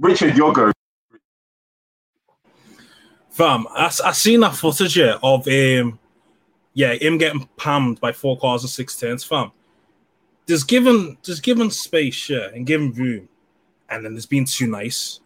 Richard 0.00 0.34
Yogo. 0.34 0.73
Fam, 3.34 3.66
I, 3.70 3.86
I 3.86 4.12
seen 4.12 4.38
that 4.40 4.54
footage 4.54 4.96
yeah, 4.96 5.18
of 5.20 5.48
um, 5.48 5.98
yeah, 6.72 6.94
him 6.94 7.18
getting 7.18 7.48
pammed 7.56 7.98
by 7.98 8.12
four 8.12 8.38
cars 8.38 8.62
and 8.62 8.70
six 8.70 8.96
turns. 8.96 9.24
Fam, 9.24 9.50
there's 10.46 10.62
given 10.62 11.18
there's 11.24 11.40
given 11.40 11.68
space, 11.68 12.30
yeah, 12.30 12.46
and 12.54 12.64
given 12.64 12.92
room, 12.92 13.28
and 13.88 14.04
then 14.04 14.14
there's 14.14 14.24
been 14.24 14.44
too 14.44 14.68
nice. 14.68 15.18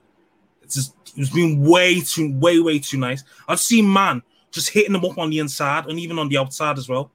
It's 0.63 0.77
just 0.77 0.95
it's 1.17 1.29
been 1.29 1.61
way 1.61 2.01
too 2.01 2.33
way 2.39 2.61
way 2.61 2.79
too 2.79 2.97
nice. 2.97 3.25
I've 3.47 3.61
seen 3.61 3.93
man 3.93 4.23
just 4.53 4.71
hitting 4.71 4.95
them 4.95 5.05
up 5.05 5.19
on 5.19 5.29
the 5.29 5.41
inside 5.41 5.85
and 5.85 6.01
even 6.01 6.19
on 6.19 6.31
the 6.31 6.39
outside 6.39 6.79
as 6.79 6.89
well. 6.89 7.11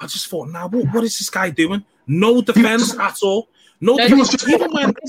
I 0.00 0.08
just 0.08 0.26
thought, 0.26 0.48
now 0.48 0.66
what, 0.66 0.92
what 0.92 1.04
is 1.04 1.16
this 1.16 1.30
guy 1.30 1.50
doing? 1.50 1.84
No 2.08 2.42
defense 2.42 2.98
at 2.98 3.18
all. 3.22 3.50
No, 3.80 3.94
No, 3.94 4.08
He 4.08 4.14
was 4.14 4.30
just 4.30 4.48
even 4.48 4.72
when 4.72 4.92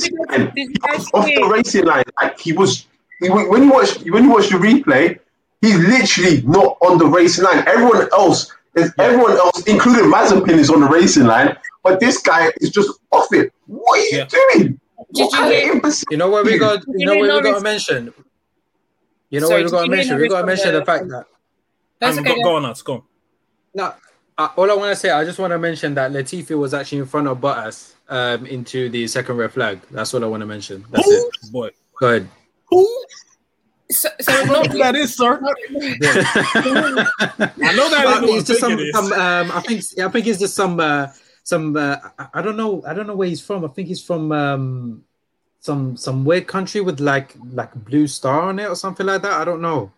he 0.55 0.67
was 0.83 1.09
off 1.15 1.25
the 1.25 1.49
racing 1.51 1.85
line. 1.85 2.03
Like 2.21 2.39
he 2.39 2.53
was 2.53 2.81
he, 2.81 2.87
when 3.29 3.63
you 3.63 3.71
watch 3.71 3.99
when 4.05 4.23
you 4.25 4.29
watch 4.31 4.49
the 4.49 4.57
replay, 4.57 5.19
he's 5.61 5.77
literally 5.77 6.41
not 6.43 6.77
on 6.81 6.97
the 6.97 7.05
racing 7.05 7.43
line. 7.45 7.63
Everyone 7.67 8.07
else 8.13 8.51
is 8.75 8.91
everyone 8.99 9.31
else, 9.33 9.61
including 9.67 10.05
Mazepin, 10.11 10.57
is 10.57 10.69
on 10.69 10.81
the 10.81 10.87
racing 10.87 11.25
line, 11.25 11.55
but 11.83 11.99
this 11.99 12.17
guy 12.21 12.51
is 12.61 12.69
just 12.71 12.89
off 13.11 13.27
it. 13.31 13.53
What 13.67 13.99
are 13.99 14.03
you 14.03 14.17
Yeah. 14.17 14.25
doing? 14.25 14.79
Did 15.13 15.25
What 15.25 15.33
you 15.33 15.45
hear- 15.45 15.81
You 16.11 16.17
know 16.17 16.29
what 16.29 16.45
we 16.45 16.57
got? 16.57 16.79
You 16.87 16.93
you 16.97 17.05
know 17.05 17.13
hear 17.13 17.27
what 17.33 17.43
we 17.43 17.51
got 17.51 17.57
to 17.57 17.63
mention? 17.63 18.13
You 19.29 19.39
know 19.41 19.47
Sorry, 19.47 19.63
what 19.63 19.65
we 19.65 19.69
did 19.69 19.71
got 19.71 19.83
to 19.85 19.89
mention? 19.91 20.15
We 20.15 20.27
Norris 20.27 20.31
got 20.33 20.41
to 20.41 20.45
mention 20.47 20.73
the- 20.73 20.79
the 20.79 20.85
fact 20.85 21.07
that 21.09 21.25
That's 21.99 22.17
I'm 22.17 22.23
okay. 22.25 22.35
go, 22.35 22.41
go 22.43 22.55
on, 22.55 22.63
let's 22.63 22.81
go. 22.81 23.03
no. 23.75 23.93
Uh, 24.35 24.47
all 24.55 24.71
I 24.71 24.73
want 24.73 24.89
to 24.89 24.95
say, 24.95 25.11
I 25.11 25.23
just 25.25 25.37
want 25.37 25.51
to 25.51 25.59
mention 25.59 25.93
that 25.93 26.11
Latifi 26.11 26.57
was 26.57 26.73
actually 26.73 26.97
in 26.97 27.05
front 27.05 27.27
of 27.27 27.37
Bottas 27.37 27.93
um, 28.09 28.47
into 28.47 28.89
the 28.89 29.07
second 29.07 29.37
red 29.37 29.51
flag. 29.51 29.79
That's 29.91 30.11
what 30.11 30.23
I 30.23 30.25
want 30.25 30.41
to 30.41 30.47
mention. 30.47 30.83
That's 30.89 31.07
it. 31.07 31.23
Boy, 31.51 31.69
Go 31.99 32.07
ahead. 32.07 32.27
So, 33.91 34.09
so 34.21 34.45
not, 34.45 34.69
that 34.83 34.95
is, 34.95 35.15
sir. 35.15 35.39
I 35.43 35.53
know 37.75 37.89
that 37.89 38.03
But 38.03 38.13
ain't 38.13 38.21
the 38.21 38.27
one 38.27 38.37
it's 38.39 38.47
just 38.47 38.59
some, 38.59 38.71
thinking 38.71 38.87
it 38.87 38.89
is. 38.89 38.95
some 39.09 39.13
um, 39.13 39.51
I 39.51 39.61
think 39.61 39.81
I 39.99 40.09
think 40.09 40.27
it's 40.27 40.39
just 40.39 40.55
some 40.55 40.79
uh, 40.79 41.07
some 41.43 41.75
uh, 41.77 41.97
I- 42.17 42.27
I 42.35 42.41
don't 42.41 42.57
know 42.57 42.83
I 42.87 42.93
don't 42.93 43.07
know 43.07 43.15
where 43.15 43.27
he's 43.27 43.41
from. 43.41 43.65
I 43.65 43.67
think 43.67 43.87
he's 43.87 44.03
from 44.03 44.31
um, 44.31 45.03
some 45.59 45.95
some 45.97 46.25
weird 46.25 46.47
country 46.47 46.81
with 46.81 46.99
like 46.99 47.35
like 47.51 47.73
blue 47.85 48.07
star 48.07 48.41
on 48.41 48.59
it 48.59 48.67
or 48.67 48.75
something 48.75 49.05
like 49.05 49.21
that. 49.21 49.33
I 49.33 49.45
don't 49.45 49.61
know. 49.61 49.91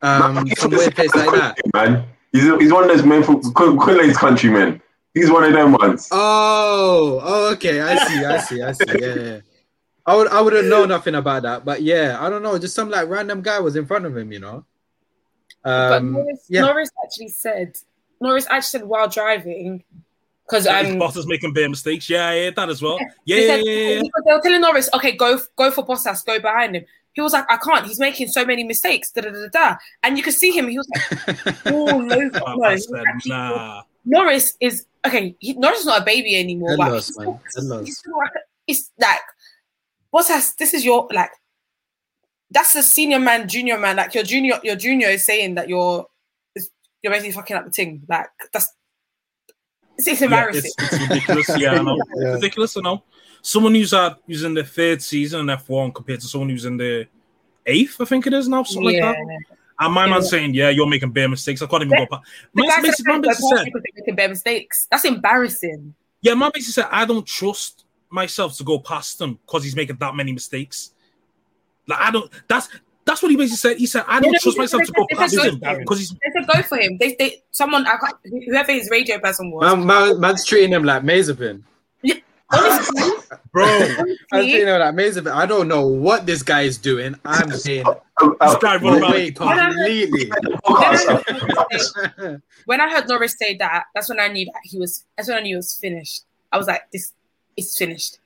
Um, 0.00 0.46
He's 0.46 0.60
some 0.60 0.70
weird 0.70 0.94
place 0.94 1.12
like 1.14 1.30
that. 1.32 1.58
Man, 1.74 2.04
he's, 2.32 2.44
he's 2.60 2.72
one 2.72 2.84
of 2.84 2.88
those 2.88 3.04
men 3.04 3.22
from 3.24 3.40
Quinlay's 3.42 4.16
countrymen. 4.16 4.80
He's 5.12 5.28
one 5.30 5.42
of 5.42 5.52
them 5.52 5.72
ones. 5.72 6.08
Oh, 6.12 7.20
oh, 7.22 7.50
okay. 7.54 7.80
I 7.80 7.96
see. 8.06 8.24
I 8.24 8.38
see. 8.38 8.62
I 8.62 8.72
see. 8.72 8.84
Yeah, 9.00 9.14
yeah. 9.14 9.38
I 10.08 10.16
would 10.16 10.28
I 10.28 10.40
wouldn't 10.40 10.68
know 10.68 10.86
nothing 10.86 11.14
about 11.16 11.42
that, 11.42 11.66
but 11.66 11.82
yeah, 11.82 12.16
I 12.18 12.30
don't 12.30 12.42
know. 12.42 12.58
Just 12.58 12.74
some 12.74 12.88
like 12.88 13.08
random 13.08 13.42
guy 13.42 13.60
was 13.60 13.76
in 13.76 13.84
front 13.84 14.06
of 14.06 14.16
him, 14.16 14.32
you 14.32 14.38
know. 14.38 14.64
but 15.62 15.98
Um, 15.98 16.12
Norris, 16.12 16.46
yeah. 16.48 16.62
Norris 16.62 16.90
actually 17.04 17.28
said 17.28 17.76
Norris 18.18 18.46
actually 18.48 18.80
said 18.80 18.88
while 18.88 19.06
driving 19.06 19.84
because 20.46 20.64
His 20.64 20.92
um 20.92 20.98
boss 20.98 21.14
is 21.14 21.26
making 21.26 21.52
bare 21.52 21.68
mistakes. 21.68 22.08
Yeah, 22.08 22.32
yeah, 22.32 22.50
that 22.56 22.70
as 22.70 22.80
well. 22.80 22.98
Yeah, 23.26 23.36
they, 23.36 23.42
yeah, 23.42 23.48
said, 23.56 23.64
yeah, 23.66 23.72
yeah. 23.72 24.00
because 24.00 24.22
they 24.24 24.32
were 24.32 24.40
telling 24.40 24.60
Norris, 24.62 24.88
okay, 24.94 25.12
go 25.12 25.38
go 25.56 25.70
for 25.70 25.84
Bottas, 25.86 26.24
go 26.24 26.40
behind 26.40 26.76
him. 26.76 26.86
He 27.12 27.20
was 27.20 27.34
like, 27.34 27.44
I 27.50 27.58
can't. 27.58 27.84
He's 27.84 27.98
making 28.00 28.28
so 28.28 28.46
many 28.46 28.64
mistakes. 28.64 29.10
Da, 29.10 29.20
da, 29.22 29.30
da, 29.30 29.48
da. 29.52 29.76
And 30.04 30.16
you 30.16 30.22
could 30.22 30.34
see 30.34 30.52
him. 30.52 30.68
He 30.68 30.78
was 30.78 30.88
like 30.88 31.66
all 31.72 32.12
over. 32.12 32.40
I, 32.46 32.54
No, 32.56 32.64
I 32.64 32.68
he 32.68 32.74
was 32.76 32.88
said, 32.88 33.04
nah. 33.26 33.82
Norris 34.06 34.56
is 34.60 34.86
okay. 35.06 35.36
He, 35.38 35.52
Norris 35.52 35.80
is 35.80 35.86
not 35.86 36.00
a 36.00 36.04
baby 36.04 36.38
anymore. 36.38 36.70
Head 36.70 36.78
but 36.78 36.92
loss, 36.92 37.08
he's, 37.08 37.18
man. 37.18 37.40
Head 37.54 37.64
loss. 37.64 37.84
he's 37.86 37.98
still 37.98 38.16
like, 38.16 38.30
it's 38.68 38.90
like 39.00 39.20
Bottas. 40.14 40.56
This 40.56 40.74
is 40.74 40.84
your 40.84 41.08
like. 41.12 41.30
That's 42.50 42.74
a 42.76 42.82
senior 42.82 43.18
man, 43.18 43.46
junior 43.46 43.78
man. 43.78 43.96
Like 43.96 44.14
your 44.14 44.24
junior, 44.24 44.58
your 44.64 44.74
junior 44.76 45.08
is 45.08 45.24
saying 45.26 45.56
that 45.56 45.68
you're, 45.68 46.06
is- 46.54 46.70
you're 47.02 47.12
basically 47.12 47.32
fucking 47.32 47.56
up 47.56 47.66
the 47.66 47.70
thing. 47.70 48.02
Like 48.08 48.28
that's, 48.54 48.72
it's, 49.98 50.08
it's 50.08 50.20
Yeah, 50.20 50.24
embarrassing. 50.26 50.70
it's, 50.78 50.92
it's 50.94 51.08
ridiculous. 51.10 51.48
Yeah, 51.58 51.72
I 51.72 51.82
know. 51.82 51.98
Yeah. 52.16 52.28
It's 52.28 52.34
ridiculous. 52.36 52.76
I 52.78 52.80
know. 52.80 53.04
Someone 53.42 53.74
who's 53.74 53.92
at 53.92 54.18
who's 54.26 54.44
in 54.44 54.54
the 54.54 54.64
third 54.64 55.02
season 55.02 55.40
in 55.40 55.56
F1 55.58 55.94
compared 55.94 56.20
to 56.20 56.26
someone 56.26 56.48
who's 56.48 56.64
in 56.64 56.78
the 56.78 57.06
eighth, 57.66 58.00
I 58.00 58.06
think 58.06 58.26
it 58.26 58.32
is 58.32 58.48
now, 58.48 58.62
something 58.62 58.94
yeah. 58.94 59.08
like 59.10 59.16
that. 59.18 59.56
And 59.80 59.92
my 59.92 60.06
Yeah. 60.06 60.10
man's 60.12 60.30
saying, 60.30 60.54
"Yeah, 60.54 60.70
you're 60.70 60.88
making 60.88 61.12
bare 61.12 61.28
mistakes. 61.28 61.60
I 61.60 61.66
can't 61.66 61.82
even 61.82 61.92
Yeah. 61.98 62.06
go 62.06 62.16
past." 62.16 62.30
The 62.54 62.62
Man, 62.62 62.68
guy 62.70 62.76
basically, 62.80 62.92
said 62.96 63.04
man 63.12 63.20
they're 63.20 63.30
basically 63.30 63.56
said, 63.58 63.64
because 63.66 63.82
they're 63.84 64.02
making 64.02 64.14
bad 64.16 64.30
mistakes. 64.30 64.86
That's 64.90 65.04
embarrassing. 65.04 65.94
"Yeah, 66.22 66.32
man 66.34 66.50
basically 66.54 66.72
said 66.82 66.88
I 66.90 67.04
don't 67.04 67.26
trust 67.26 67.84
myself 68.10 68.56
to 68.58 68.64
go 68.64 68.78
past 68.78 69.20
him 69.20 69.38
because 69.46 69.64
he's 69.64 69.76
making 69.76 69.96
that 69.96 70.14
many 70.14 70.32
mistakes. 70.32 70.92
Like 71.86 72.00
I 72.00 72.10
don't. 72.10 72.30
That's 72.48 72.68
that's 73.04 73.22
what 73.22 73.30
he 73.30 73.36
basically 73.36 73.56
said. 73.56 73.76
He 73.78 73.86
said 73.86 74.04
I 74.06 74.20
don't 74.20 74.32
no, 74.32 74.38
trust 74.38 74.58
myself 74.58 74.82
to 74.84 74.92
go 74.92 75.06
past 75.12 75.34
him 75.34 75.58
for 75.58 75.66
him. 75.68 75.78
because 75.78 75.98
he's 75.98 76.10
They 76.10 76.30
said 76.34 76.46
go 76.46 76.62
for 76.62 76.78
him. 76.78 76.98
They, 76.98 77.16
they, 77.18 77.42
someone, 77.50 77.86
I 77.86 77.96
can't, 77.96 78.16
whoever 78.46 78.72
his 78.72 78.90
radio 78.90 79.18
person 79.18 79.50
was. 79.50 79.62
Man, 79.62 79.86
man, 79.86 80.20
man's 80.20 80.44
treating 80.44 80.70
him 80.70 80.84
like 80.84 81.02
Mazepin. 81.02 81.62
honestly, 82.50 83.02
bro. 83.52 83.64
I'm 83.64 84.06
honestly, 84.32 84.50
treating 84.52 84.68
him 84.68 84.80
like 84.80 84.94
Mazepin. 84.94 85.32
I 85.32 85.46
don't 85.46 85.68
know 85.68 85.86
what 85.86 86.26
this 86.26 86.42
guy 86.42 86.62
is 86.62 86.76
doing. 86.76 87.14
I'm 87.24 87.50
saying 87.52 87.86
Uh, 87.86 87.94
uh, 88.40 88.52
This 88.52 88.58
guy 88.62 88.76
run 88.76 89.02
around 89.02 89.34
completely. 89.36 90.30
when 92.66 92.80
I 92.82 92.90
heard 92.90 93.08
Norris 93.08 93.36
say 93.38 93.56
that, 93.56 93.84
that's 93.94 94.10
when 94.10 94.20
I 94.20 94.28
knew 94.28 94.44
that 94.44 94.60
he 94.64 94.78
was. 94.78 95.04
That's 95.16 95.28
when 95.28 95.38
I 95.38 95.40
knew 95.40 95.54
it 95.54 95.58
was 95.58 95.78
finished. 95.80 96.24
I 96.52 96.58
was 96.58 96.66
like, 96.66 96.82
this 96.92 97.14
is 97.58 97.76
finished 97.76 98.18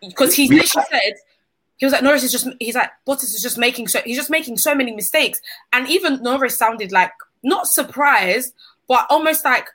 because 0.00 0.34
he 0.34 0.48
We- 0.48 0.60
literally 0.60 0.86
said, 0.90 1.14
he 1.76 1.86
was 1.86 1.92
like 1.92 2.02
Norris 2.02 2.24
is 2.24 2.32
just 2.32 2.48
he's 2.58 2.74
like 2.74 2.90
Bottas 3.06 3.34
is 3.34 3.42
just 3.42 3.58
making 3.58 3.88
so 3.88 4.00
he's 4.04 4.16
just 4.16 4.30
making 4.30 4.58
so 4.58 4.74
many 4.74 4.92
mistakes, 4.94 5.40
and 5.72 5.88
even 5.88 6.22
Norris 6.22 6.58
sounded 6.58 6.92
like 6.92 7.12
not 7.42 7.66
surprised, 7.66 8.54
but 8.88 9.06
almost 9.10 9.44
like 9.44 9.68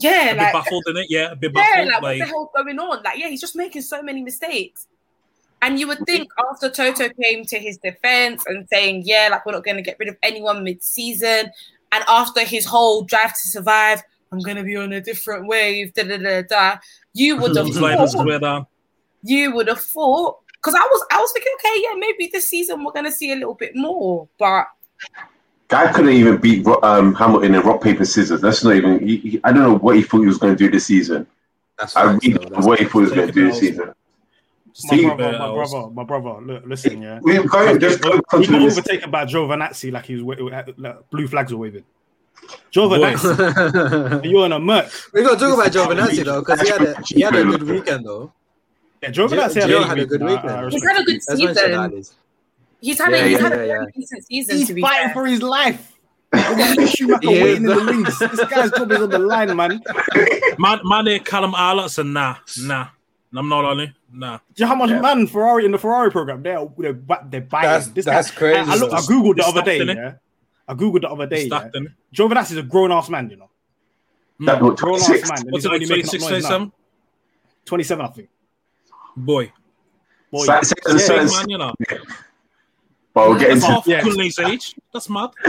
yeah, 0.00 0.32
A 0.32 0.36
like 0.36 0.38
bit 0.38 0.52
baffled 0.52 0.84
in 0.88 0.96
it, 0.96 1.06
yeah, 1.08 1.32
a 1.32 1.36
bit 1.36 1.52
yeah, 1.54 1.84
like, 1.84 2.02
like, 2.02 2.02
what 2.02 2.18
the 2.18 2.24
hell's 2.24 2.48
going 2.56 2.78
on? 2.78 3.02
Like, 3.02 3.18
yeah, 3.18 3.28
he's 3.28 3.40
just 3.40 3.56
making 3.56 3.82
so 3.82 4.02
many 4.02 4.22
mistakes. 4.22 4.86
And 5.60 5.80
you 5.80 5.88
would 5.88 5.98
think 6.06 6.28
after 6.50 6.70
Toto 6.70 7.08
came 7.08 7.44
to 7.46 7.58
his 7.58 7.78
defense 7.78 8.44
and 8.46 8.68
saying, 8.68 9.02
yeah, 9.06 9.28
like 9.30 9.44
we're 9.44 9.52
not 9.52 9.64
going 9.64 9.76
to 9.76 9.82
get 9.82 9.96
rid 9.98 10.08
of 10.08 10.16
anyone 10.22 10.62
mid-season, 10.62 11.50
and 11.90 12.04
after 12.06 12.44
his 12.44 12.64
whole 12.64 13.02
drive 13.02 13.30
to 13.30 13.48
survive, 13.48 14.02
I'm 14.30 14.38
going 14.40 14.56
to 14.56 14.62
be 14.62 14.76
on 14.76 14.92
a 14.92 15.00
different 15.00 15.48
wave. 15.48 15.94
Da 15.94 16.04
da 16.04 16.18
da 16.18 16.42
da. 16.42 16.76
You 17.18 17.36
would 17.36 17.56
have 17.56 17.68
thought, 17.74 18.26
wear 18.26 18.66
you 19.22 19.52
would 19.54 19.68
have 19.68 19.80
thought 19.80 20.38
because 20.52 20.74
I 20.74 20.80
was 20.80 21.04
I 21.10 21.18
was 21.18 21.32
thinking, 21.32 21.52
okay, 21.56 21.82
yeah, 21.82 21.94
maybe 21.98 22.30
this 22.32 22.48
season 22.48 22.84
we're 22.84 22.92
going 22.92 23.06
to 23.06 23.12
see 23.12 23.32
a 23.32 23.34
little 23.34 23.54
bit 23.54 23.74
more, 23.74 24.28
but 24.38 24.66
Guy 25.68 25.92
couldn't 25.92 26.12
even 26.12 26.38
beat 26.38 26.66
um, 26.82 27.14
Hamilton 27.14 27.54
in 27.54 27.60
rock 27.62 27.82
paper 27.82 28.04
scissors. 28.04 28.40
That's 28.40 28.64
not 28.64 28.74
even. 28.76 29.06
He, 29.06 29.16
he, 29.18 29.40
I 29.44 29.52
don't 29.52 29.62
know 29.62 29.78
what 29.78 29.96
he 29.96 30.02
thought 30.02 30.20
he 30.20 30.26
was 30.26 30.38
going 30.38 30.56
to 30.56 30.64
do 30.64 30.70
this 30.70 30.86
season. 30.86 31.26
That's 31.78 31.94
I 31.96 32.04
really 32.04 32.32
don't 32.34 32.52
know 32.52 32.66
what 32.66 32.78
he 32.78 32.84
thought 32.86 33.00
he 33.00 33.04
was 33.04 33.12
going 33.12 33.26
to 33.26 33.32
do 33.32 33.48
this 33.48 33.60
season. 33.60 33.92
Just 34.72 34.90
My 34.92 34.96
See- 34.96 35.04
a 35.04 35.14
brother, 35.14 35.30
bit 35.30 35.38
my 35.40 35.52
brother, 35.52 35.90
my 35.90 36.04
brother. 36.04 36.40
Look, 36.40 36.66
listen, 36.66 37.02
yeah. 37.02 37.18
We 37.22 37.42
go 37.42 37.78
just 37.78 38.00
go 38.00 38.12
He 38.12 38.20
continue 38.30 38.60
got 38.60 38.64
this. 38.66 38.78
overtaken 38.78 39.10
by 39.10 39.24
Giovinazzi 39.24 39.92
like 39.92 40.06
he 40.06 40.22
was 40.22 40.38
like, 40.78 41.10
blue 41.10 41.26
flags 41.26 41.52
were 41.52 41.58
waving. 41.58 41.84
Giovinazzi, 42.72 44.24
you're 44.30 44.46
in 44.46 44.52
a 44.52 44.58
merc. 44.58 44.90
we 45.12 45.22
got 45.22 45.38
to 45.38 45.46
talk 45.46 45.54
about 45.54 45.72
Giovinazzi 45.72 46.24
though, 46.24 46.40
because 46.40 46.60
he 46.60 46.68
had 46.68 46.82
a 46.82 47.02
he 47.06 47.20
had 47.22 47.34
a 47.34 47.44
good 47.44 47.62
weekend 47.62 48.04
though. 48.06 48.32
Yeah, 49.02 49.10
Giovinazzi 49.10 49.62
Gio 49.62 49.78
had, 49.80 49.88
had 49.88 49.98
a 50.00 50.06
good 50.06 50.22
I- 50.22 50.26
I 50.26 50.30
weekend. 50.34 50.64
respect 50.64 50.72
he's 50.74 50.82
had 50.84 51.00
a 51.00 51.04
good 51.04 51.14
Let's 51.14 51.28
mention 51.28 51.54
that, 51.72 51.90
season. 51.92 52.16
He's 52.80 52.98
had 52.98 53.10
Yeah, 53.12 53.16
a 53.18 53.22
he's 53.28 53.32
yeah, 53.32 53.42
had 53.42 53.52
yeah, 53.52 53.58
a 53.58 53.66
very 53.66 53.86
decent 53.96 54.26
season. 54.26 54.56
He's 54.58 54.68
fighting 54.70 55.06
fair. 55.06 55.12
for 55.14 55.26
his 55.26 55.42
life. 55.42 55.92
Mick 56.34 56.94
Schumacher 56.96 57.20
He 57.22 57.42
waiting 57.42 57.56
in 57.56 57.62
the 57.64 57.84
wings. 57.86 58.18
This 58.18 58.44
guy's 58.48 58.70
job 58.70 58.92
is 58.92 59.00
on 59.00 59.08
the 59.10 59.18
line, 59.18 59.56
man. 59.56 59.80
Man, 60.58 60.80
man, 60.84 61.04
they 61.06 61.18
Callum 61.20 61.54
Alonso, 61.54 62.02
nah, 62.02 62.36
nah. 62.60 62.88
I'm 63.34 63.48
not 63.48 63.64
only, 63.64 63.94
nah. 64.12 64.36
Do 64.38 64.42
you 64.56 64.64
know 64.64 64.68
how 64.68 64.74
much 64.74 64.90
man 65.02 65.26
Ferrari 65.26 65.64
in 65.64 65.72
the 65.72 65.78
Ferrari 65.78 66.10
program? 66.10 66.42
They're 66.42 66.66
they're, 66.76 66.92
they're 67.30 67.40
buying. 67.42 67.62
That's- 67.64 67.88
this 67.88 68.04
that's 68.04 68.30
guy, 68.30 68.36
crazy 68.38 68.70
I, 68.70 68.74
I, 68.74 68.76
look, 68.76 68.92
I 68.92 69.00
googled 69.00 69.36
the 69.36 69.44
other 69.46 69.62
day. 69.62 69.78
Yeah, 69.84 70.14
I 70.68 70.74
googled 70.74 71.00
the 71.00 71.08
other 71.08 71.26
day. 71.26 71.46
Yeah. 71.46 71.58
Stacked, 71.58 71.74
innit? 71.74 72.50
Is 72.50 72.56
a 72.58 72.62
grown 72.62 72.92
ass 72.92 73.08
man. 73.08 73.30
You 73.30 73.36
know, 73.36 73.50
hmm. 74.38 74.44
That 74.44 74.62
was 74.62 74.78
grown 74.78 75.00
ass 75.00 75.08
man. 75.08 75.18
What's 75.48 75.64
he's 75.64 75.64
it 75.64 75.68
like, 75.68 75.74
only 75.74 75.86
making 75.88 76.20
26, 76.20 76.24
27? 76.24 76.72
Twenty-seven, 77.64 78.04
I 78.04 78.08
think. 78.08 78.28
Boy. 79.16 79.52
Boy, 80.30 80.44
Sa- 80.44 80.60
sa- 80.62 80.74
yeah, 80.86 80.96
sa- 80.98 81.18
Big 81.18 81.28
sa- 81.28 81.38
man, 81.38 81.48
you 81.50 81.58
know. 81.58 81.74
But 83.14 83.28
we'll 83.30 83.38
get 83.38 83.48
That's 83.48 83.62
into 83.62 83.66
half 83.66 83.86
Yeah. 83.86 84.00
Kunle's 84.02 84.38
age. 84.38 84.74
That's 84.92 85.08
mad. 85.10 85.30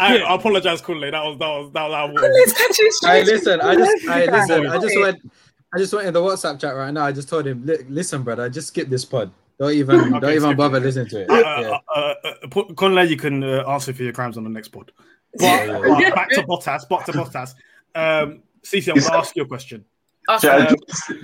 I, 0.00 0.18
I 0.18 0.34
apologize, 0.34 0.80
Kunle. 0.80 1.10
That 1.10 1.24
was 1.24 1.38
that 1.38 1.48
was 1.48 1.72
that 1.72 1.88
was. 1.88 1.92
That 1.92 2.22
was 2.22 2.22
Let's 2.22 3.04
I 3.04 3.22
listen. 3.22 3.60
I 3.60 3.74
just, 3.74 4.08
I 4.08 4.24
listen. 4.26 4.66
I 4.66 4.78
just 4.78 5.00
went, 5.00 5.32
I 5.74 5.78
just 5.78 5.92
went 5.92 6.06
in 6.06 6.14
the 6.14 6.20
WhatsApp 6.20 6.60
chat 6.60 6.76
right 6.76 6.92
now. 6.92 7.04
I 7.04 7.12
just 7.12 7.28
told 7.28 7.46
him, 7.46 7.64
listen, 7.88 8.22
brother, 8.22 8.48
just 8.48 8.68
skip 8.68 8.88
this 8.88 9.04
pod. 9.04 9.32
Don't 9.58 9.72
even, 9.72 10.00
Okay, 10.00 10.20
don't 10.20 10.34
even 10.34 10.56
bother 10.56 10.80
listening 10.80 11.08
to 11.08 11.22
it. 11.22 11.30
Uh, 11.30 11.34
Yeah. 11.60 11.78
uh, 11.94 12.14
uh, 12.24 12.34
uh, 12.44 12.64
Conley, 12.74 13.08
you 13.08 13.16
can 13.16 13.42
uh, 13.44 13.64
answer 13.68 13.92
for 13.92 14.02
your 14.02 14.12
crimes 14.12 14.36
on 14.36 14.44
the 14.44 14.50
next 14.50 14.68
pod. 14.68 14.92
But, 15.34 15.42
Yeah, 15.44 15.64
yeah, 15.98 16.08
but 16.10 16.14
back 16.14 16.30
to 16.30 16.42
Bottas, 16.42 16.88
back 16.88 17.04
to 17.06 17.12
Bottas. 17.12 17.54
Um, 17.94 18.42
Cece, 18.64 18.88
I'm 18.88 18.94
going 18.98 19.10
to 19.10 19.14
ask 19.16 19.34
you 19.36 19.42
a 19.42 19.46
question. 19.46 19.84
Awesome. 20.28 20.50
Yeah, 20.50 20.74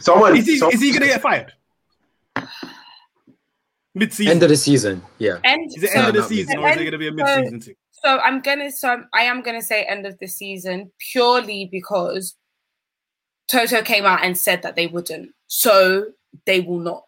someone. 0.00 0.36
Is 0.36 0.46
he, 0.46 0.58
some- 0.58 0.70
is 0.70 0.80
he 0.80 0.90
going 0.90 1.02
to 1.02 1.06
get 1.08 1.22
fired? 1.22 1.52
Mid 3.94 4.12
season? 4.12 4.32
End 4.32 4.42
of 4.42 4.48
the 4.48 4.56
season. 4.56 5.02
Yeah. 5.18 5.38
And 5.44 5.66
Is 5.74 5.82
it 5.82 5.90
so, 5.90 5.98
end 5.98 6.08
of 6.08 6.14
the 6.14 6.20
no, 6.20 6.26
season 6.26 6.58
or 6.58 6.68
is 6.68 6.76
it 6.76 6.80
going 6.80 6.92
to 6.92 6.98
be 6.98 7.08
a 7.08 7.12
mid 7.12 7.26
season 7.26 7.60
thing? 7.60 7.74
so 7.90 8.18
I'm 8.20 8.40
gonna 8.42 8.70
so 8.70 9.02
I 9.12 9.22
am 9.22 9.42
gonna 9.42 9.62
say 9.62 9.82
end 9.82 10.06
of 10.06 10.16
the 10.20 10.28
season 10.28 10.92
purely 11.10 11.68
because 11.70 12.36
Toto 13.50 13.82
came 13.82 14.04
out 14.06 14.22
and 14.22 14.38
said 14.38 14.62
that 14.62 14.76
they 14.76 14.86
wouldn't. 14.86 15.30
So 15.48 16.12
they 16.46 16.60
will 16.60 16.78
not. 16.78 17.04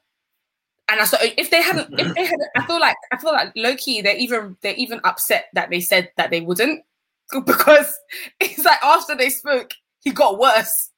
And 0.90 1.00
I 1.00 1.04
so 1.04 1.16
if 1.20 1.50
they 1.50 1.62
hadn't, 1.62 1.88
if 1.96 2.12
they 2.16 2.24
had, 2.24 2.36
I 2.58 2.66
feel 2.66 2.80
like 2.80 2.96
I 3.12 3.18
feel 3.18 3.32
like 3.32 3.52
low 3.56 3.76
key 3.76 4.02
they're 4.02 4.16
even 4.16 4.56
they're 4.62 4.74
even 4.74 5.00
upset 5.04 5.46
that 5.54 5.70
they 5.70 5.80
said 5.80 6.10
that 6.16 6.30
they 6.30 6.40
wouldn't 6.40 6.82
because 7.46 7.96
it's 8.40 8.64
like 8.64 8.82
after 8.82 9.14
they 9.16 9.30
spoke, 9.30 9.70
he 10.00 10.10
got 10.10 10.38
worse. 10.38 10.90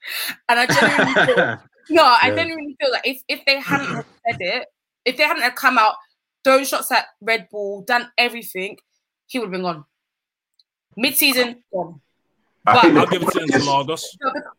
And 0.48 0.58
I 0.58 0.66
genuinely 0.66 1.20
feel, 1.26 1.36
no, 1.90 2.02
I 2.04 2.30
Yeah. 2.30 2.36
genuinely 2.36 2.76
feel 2.80 2.90
like 2.92 3.06
if 3.06 3.22
if 3.28 3.44
they 3.46 3.60
hadn't 3.60 3.88
said 4.26 4.36
it, 4.40 4.68
if 5.04 5.16
they 5.16 5.24
hadn't 5.24 5.56
come 5.56 5.78
out, 5.78 5.94
thrown 6.44 6.64
shots 6.64 6.90
at 6.92 7.06
Red 7.20 7.48
Bull, 7.50 7.82
done 7.82 8.10
everything, 8.18 8.78
he 9.26 9.38
would 9.38 9.46
have 9.46 9.52
been 9.52 9.62
gone. 9.62 9.84
Mid 10.96 11.16
season, 11.16 11.62
gone. 11.72 12.00
I 12.66 12.80
think 12.80 12.96
I'll 12.96 13.06
give 13.06 13.22
it 13.22 13.26
to 13.26 13.30
problem 13.32 13.50
is- 13.50 13.66
Interlagos. 13.66 14.04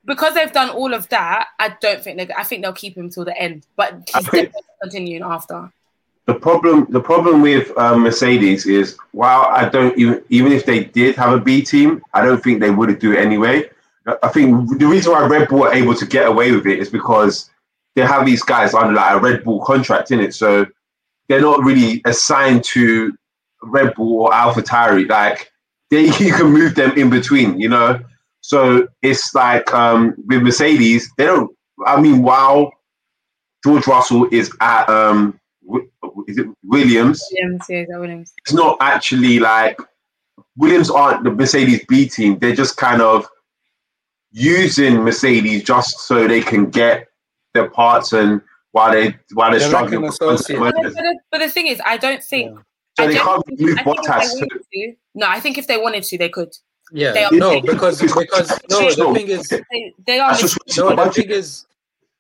Because 0.06 0.34
they've 0.34 0.52
done 0.52 0.70
all 0.70 0.94
of 0.94 1.08
that, 1.10 1.48
I 1.60 1.76
don't 1.80 2.04
think 2.04 2.18
they. 2.18 2.34
I 2.34 2.44
think 2.44 2.62
they'll 2.62 2.74
keep 2.74 2.98
him 2.98 3.10
till 3.10 3.24
the 3.26 3.38
end, 3.38 3.66
but 3.76 3.94
he's 4.14 4.28
think- 4.30 4.52
definitely 4.52 4.62
continuing 4.82 5.24
after. 5.24 5.72
the 6.26 6.34
problem 6.34 6.88
the 6.90 7.02
problem 7.02 7.42
with 7.42 7.78
um, 7.78 8.02
Mercedes 8.04 8.66
is 8.66 8.98
while 9.12 9.44
I 9.50 9.68
don't 9.70 9.98
even 9.98 10.22
even 10.30 10.52
if 10.52 10.66
they 10.66 10.84
did 10.86 11.16
have 11.16 11.32
a 11.34 11.40
B 11.40 11.62
team, 11.62 12.02
I 12.14 12.24
don't 12.26 12.42
think 12.44 12.60
they 12.60 12.72
would 12.72 12.98
do 13.00 13.14
it 13.14 13.20
anyway. 13.20 13.70
I- 14.08 14.18
I 14.24 14.28
think 14.30 14.78
the 14.80 14.86
reason 14.88 15.12
why 15.14 15.26
Red 15.26 15.48
Bull 15.48 15.64
are 15.64 15.74
able 15.74 15.96
to 15.96 16.06
get 16.06 16.28
away 16.28 16.52
with 16.52 16.68
it 16.68 16.80
is 16.80 16.90
because 16.90 17.50
they 17.96 18.02
have 18.02 18.26
these 18.26 18.44
guys 18.44 18.74
under 18.74 18.94
like 18.94 19.16
a 19.16 19.20
Red 19.20 19.44
Bull 19.46 19.64
contract 19.64 20.12
in 20.12 20.20
it, 20.20 20.34
so 20.34 20.66
they're 21.30 21.42
not 21.42 21.64
really 21.64 22.02
assigned 22.04 22.66
to 22.66 23.16
Red 23.62 23.94
Bull 23.96 24.24
or 24.24 24.32
AlphaTauri. 24.32 25.08
Like 25.08 25.53
they 25.94 26.06
you 26.20 26.34
can 26.34 26.48
move 26.48 26.76
them 26.76 26.98
in 26.98 27.10
between, 27.10 27.60
you 27.60 27.70
know. 27.70 28.00
So 28.42 28.88
it's 29.02 29.34
like 29.34 29.74
um, 29.74 30.16
with 30.28 30.42
Mercedes, 30.42 31.10
they 31.18 31.26
don't. 31.26 31.50
I 31.86 32.00
mean, 32.00 32.22
while 32.22 32.72
George 33.64 33.88
Russell 33.88 34.28
is 34.32 34.52
at 34.60 34.90
um, 34.90 35.40
is 36.28 36.38
it 36.38 36.48
Williams? 36.64 37.24
Williams, 37.32 37.66
yeah, 37.70 37.86
that 37.90 38.00
Williams. 38.00 38.34
It's 38.40 38.54
not 38.54 38.78
actually 38.82 39.40
like 39.40 39.80
Williams 40.58 40.90
aren't 40.90 41.24
the 41.24 41.32
Mercedes 41.32 41.86
B 41.88 42.08
team. 42.08 42.38
They're 42.40 42.56
just 42.56 42.78
kind 42.78 43.02
of 43.02 43.28
using 44.32 44.96
Mercedes 45.04 45.64
just 45.64 46.00
so 46.00 46.28
they 46.28 46.42
can 46.42 46.70
get 46.70 47.08
their 47.54 47.70
parts 47.70 48.14
and 48.14 48.42
while 48.72 48.92
they 48.92 49.16
while 49.34 49.52
they're 49.52 49.60
They're 49.60 49.70
struggling. 49.70 50.02
like 50.02 50.12
with. 50.12 50.20
But, 50.20 50.48
the, 50.48 51.20
but, 51.32 51.38
the, 51.40 51.46
the 51.46 51.50
thing 51.50 51.68
is, 51.68 51.80
I 51.86 51.98
don't 51.98 52.24
think. 52.24 52.60
So 52.98 53.04
I 53.04 53.08
they 53.08 53.16
can't 53.16 53.46
genuinely- 53.48 53.66
move 53.76 53.78
I 53.80 53.84
think 53.84 53.98
if 53.98 54.06
Bottas. 54.06 54.22
they 54.22 54.28
to- 54.28 54.46
wanted 54.46 54.66
to, 54.74 54.96
no, 55.16 55.28
I 55.30 55.40
think 55.40 55.58
if 55.58 55.68
they 55.68 55.78
wanted 55.78 56.04
to, 56.04 56.18
they 56.18 56.30
could. 56.30 56.50
They 56.92 57.00
Yeah. 57.02 57.28
are- 57.28 57.36
No, 57.36 57.62
because 57.62 58.02
because 58.16 58.50
no, 58.70 58.90
the 58.94 59.14
thing 59.16 59.28
is, 59.30 59.48
They, 59.50 59.94
they 60.06 60.20
are. 60.20 60.36
Just 60.36 60.58
no, 60.78 60.96
the 60.96 61.12
thing 61.12 61.30
is, 61.30 61.66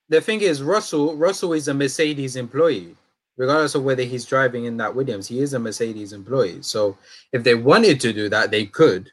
the 0.09 0.19
thing 0.21 0.41
is, 0.41 0.62
Russell 0.63 1.15
Russell 1.15 1.53
is 1.53 1.67
a 1.67 1.73
Mercedes 1.73 2.36
employee, 2.36 2.95
regardless 3.38 3.75
of 3.75 3.83
whether 3.83 4.03
he's 4.03 4.25
driving 4.25 4.65
in 4.65 4.77
that 4.77 4.95
Williams. 4.95 5.27
He 5.27 5.39
is 5.41 5.53
a 5.53 5.59
Mercedes 5.59 6.12
employee. 6.13 6.59
So 6.62 6.97
if 7.31 7.43
they 7.43 7.55
wanted 7.55 7.99
to 8.01 8.13
do 8.13 8.29
that, 8.29 8.49
they 8.51 8.65
could. 8.65 9.12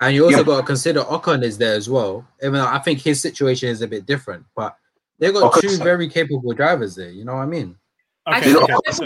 And 0.00 0.14
you 0.14 0.24
also 0.24 0.38
Yeah. 0.38 0.44
got 0.44 0.60
to 0.60 0.66
consider 0.66 1.00
Ocon 1.04 1.42
is 1.42 1.56
there 1.58 1.74
as 1.74 1.88
well. 1.88 2.26
Even 2.42 2.54
though 2.54 2.66
I 2.66 2.78
think 2.78 3.00
his 3.00 3.20
situation 3.20 3.68
is 3.70 3.80
a 3.82 3.86
bit 3.88 4.04
different, 4.06 4.44
but 4.54 4.76
they've 5.18 5.32
got 5.32 5.44
Ocon's- 5.54 5.78
two 5.78 5.84
very 5.84 6.08
capable 6.08 6.52
drivers 6.52 6.94
there. 6.94 7.10
You 7.10 7.24
know 7.24 7.34
what 7.34 7.42
I 7.42 7.46
mean? 7.46 7.76
I 8.26 8.38
Okay, 8.38 8.48
You 8.48 8.54
know, 8.54 8.62
okay, 8.62 8.74
just- 8.86 9.02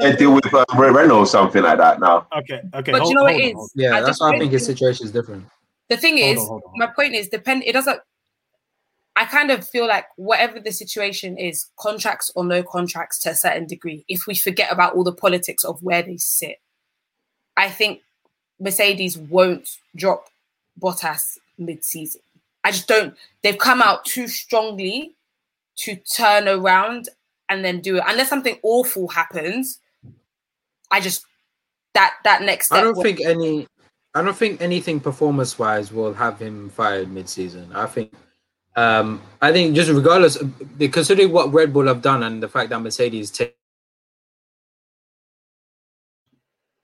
they 0.00 0.16
deal 0.16 0.34
with 0.34 0.52
um, 0.52 0.64
Renault 0.76 1.18
or 1.18 1.26
something 1.26 1.62
like 1.62 1.78
that 1.78 2.00
now. 2.00 2.26
okay, 2.36 2.60
okay. 2.74 2.92
But 2.92 3.00
hold- 3.00 3.08
you 3.10 3.14
know 3.16 3.22
what 3.22 3.32
hold 3.32 3.42
it 3.42 3.44
on, 3.44 3.50
is? 3.50 3.54
hold 3.56 3.70
Yeah, 3.74 3.96
I 3.96 4.00
that's 4.02 4.20
why 4.20 4.34
I 4.34 4.38
think 4.38 4.52
his 4.52 4.64
situation 4.66 5.06
is 5.06 5.12
different. 5.12 5.44
The 5.88 5.96
thing 5.96 6.18
Hold 6.18 6.36
is, 6.36 6.40
on, 6.42 6.46
hold 6.48 6.62
on, 6.66 6.72
my 6.76 6.86
point 6.86 7.14
is, 7.14 7.28
depend. 7.28 7.62
It 7.64 7.72
doesn't. 7.72 8.00
I 9.16 9.26
kind 9.26 9.50
of 9.50 9.68
feel 9.68 9.86
like 9.86 10.06
whatever 10.16 10.58
the 10.58 10.72
situation 10.72 11.36
is, 11.36 11.66
contracts 11.78 12.30
or 12.34 12.44
no 12.44 12.62
contracts 12.62 13.18
to 13.20 13.30
a 13.30 13.34
certain 13.34 13.66
degree, 13.66 14.04
if 14.08 14.26
we 14.26 14.34
forget 14.34 14.72
about 14.72 14.94
all 14.94 15.04
the 15.04 15.12
politics 15.12 15.64
of 15.64 15.82
where 15.82 16.02
they 16.02 16.16
sit, 16.16 16.56
I 17.56 17.68
think 17.68 18.00
Mercedes 18.58 19.18
won't 19.18 19.68
drop 19.96 20.28
Bottas 20.80 21.36
mid-season. 21.58 22.22
I 22.64 22.70
just 22.70 22.88
don't. 22.88 23.14
They've 23.42 23.58
come 23.58 23.82
out 23.82 24.04
too 24.06 24.28
strongly 24.28 25.14
to 25.76 25.96
turn 25.96 26.48
around 26.48 27.08
and 27.52 27.64
then 27.64 27.80
do 27.80 27.96
it 27.96 28.04
unless 28.06 28.28
something 28.28 28.58
awful 28.62 29.08
happens. 29.08 29.78
I 30.90 31.00
just 31.00 31.24
that 31.94 32.14
that 32.24 32.42
next 32.42 32.66
step. 32.66 32.78
I 32.78 32.82
don't 32.82 33.02
think 33.02 33.20
any. 33.20 33.68
I 34.14 34.22
don't 34.22 34.36
think 34.36 34.60
anything 34.60 35.00
performance 35.00 35.58
wise 35.58 35.92
will 35.92 36.12
have 36.14 36.38
him 36.38 36.68
fired 36.70 37.10
mid 37.10 37.28
season. 37.28 37.70
I 37.74 37.86
think. 37.86 38.12
Um, 38.74 39.20
I 39.40 39.52
think 39.52 39.74
just 39.74 39.90
regardless, 39.90 40.38
considering 40.90 41.30
what 41.30 41.52
Red 41.52 41.72
Bull 41.74 41.86
have 41.86 42.00
done 42.00 42.22
and 42.22 42.42
the 42.42 42.48
fact 42.48 42.70
that 42.70 42.80
Mercedes 42.80 43.30
take 43.30 43.54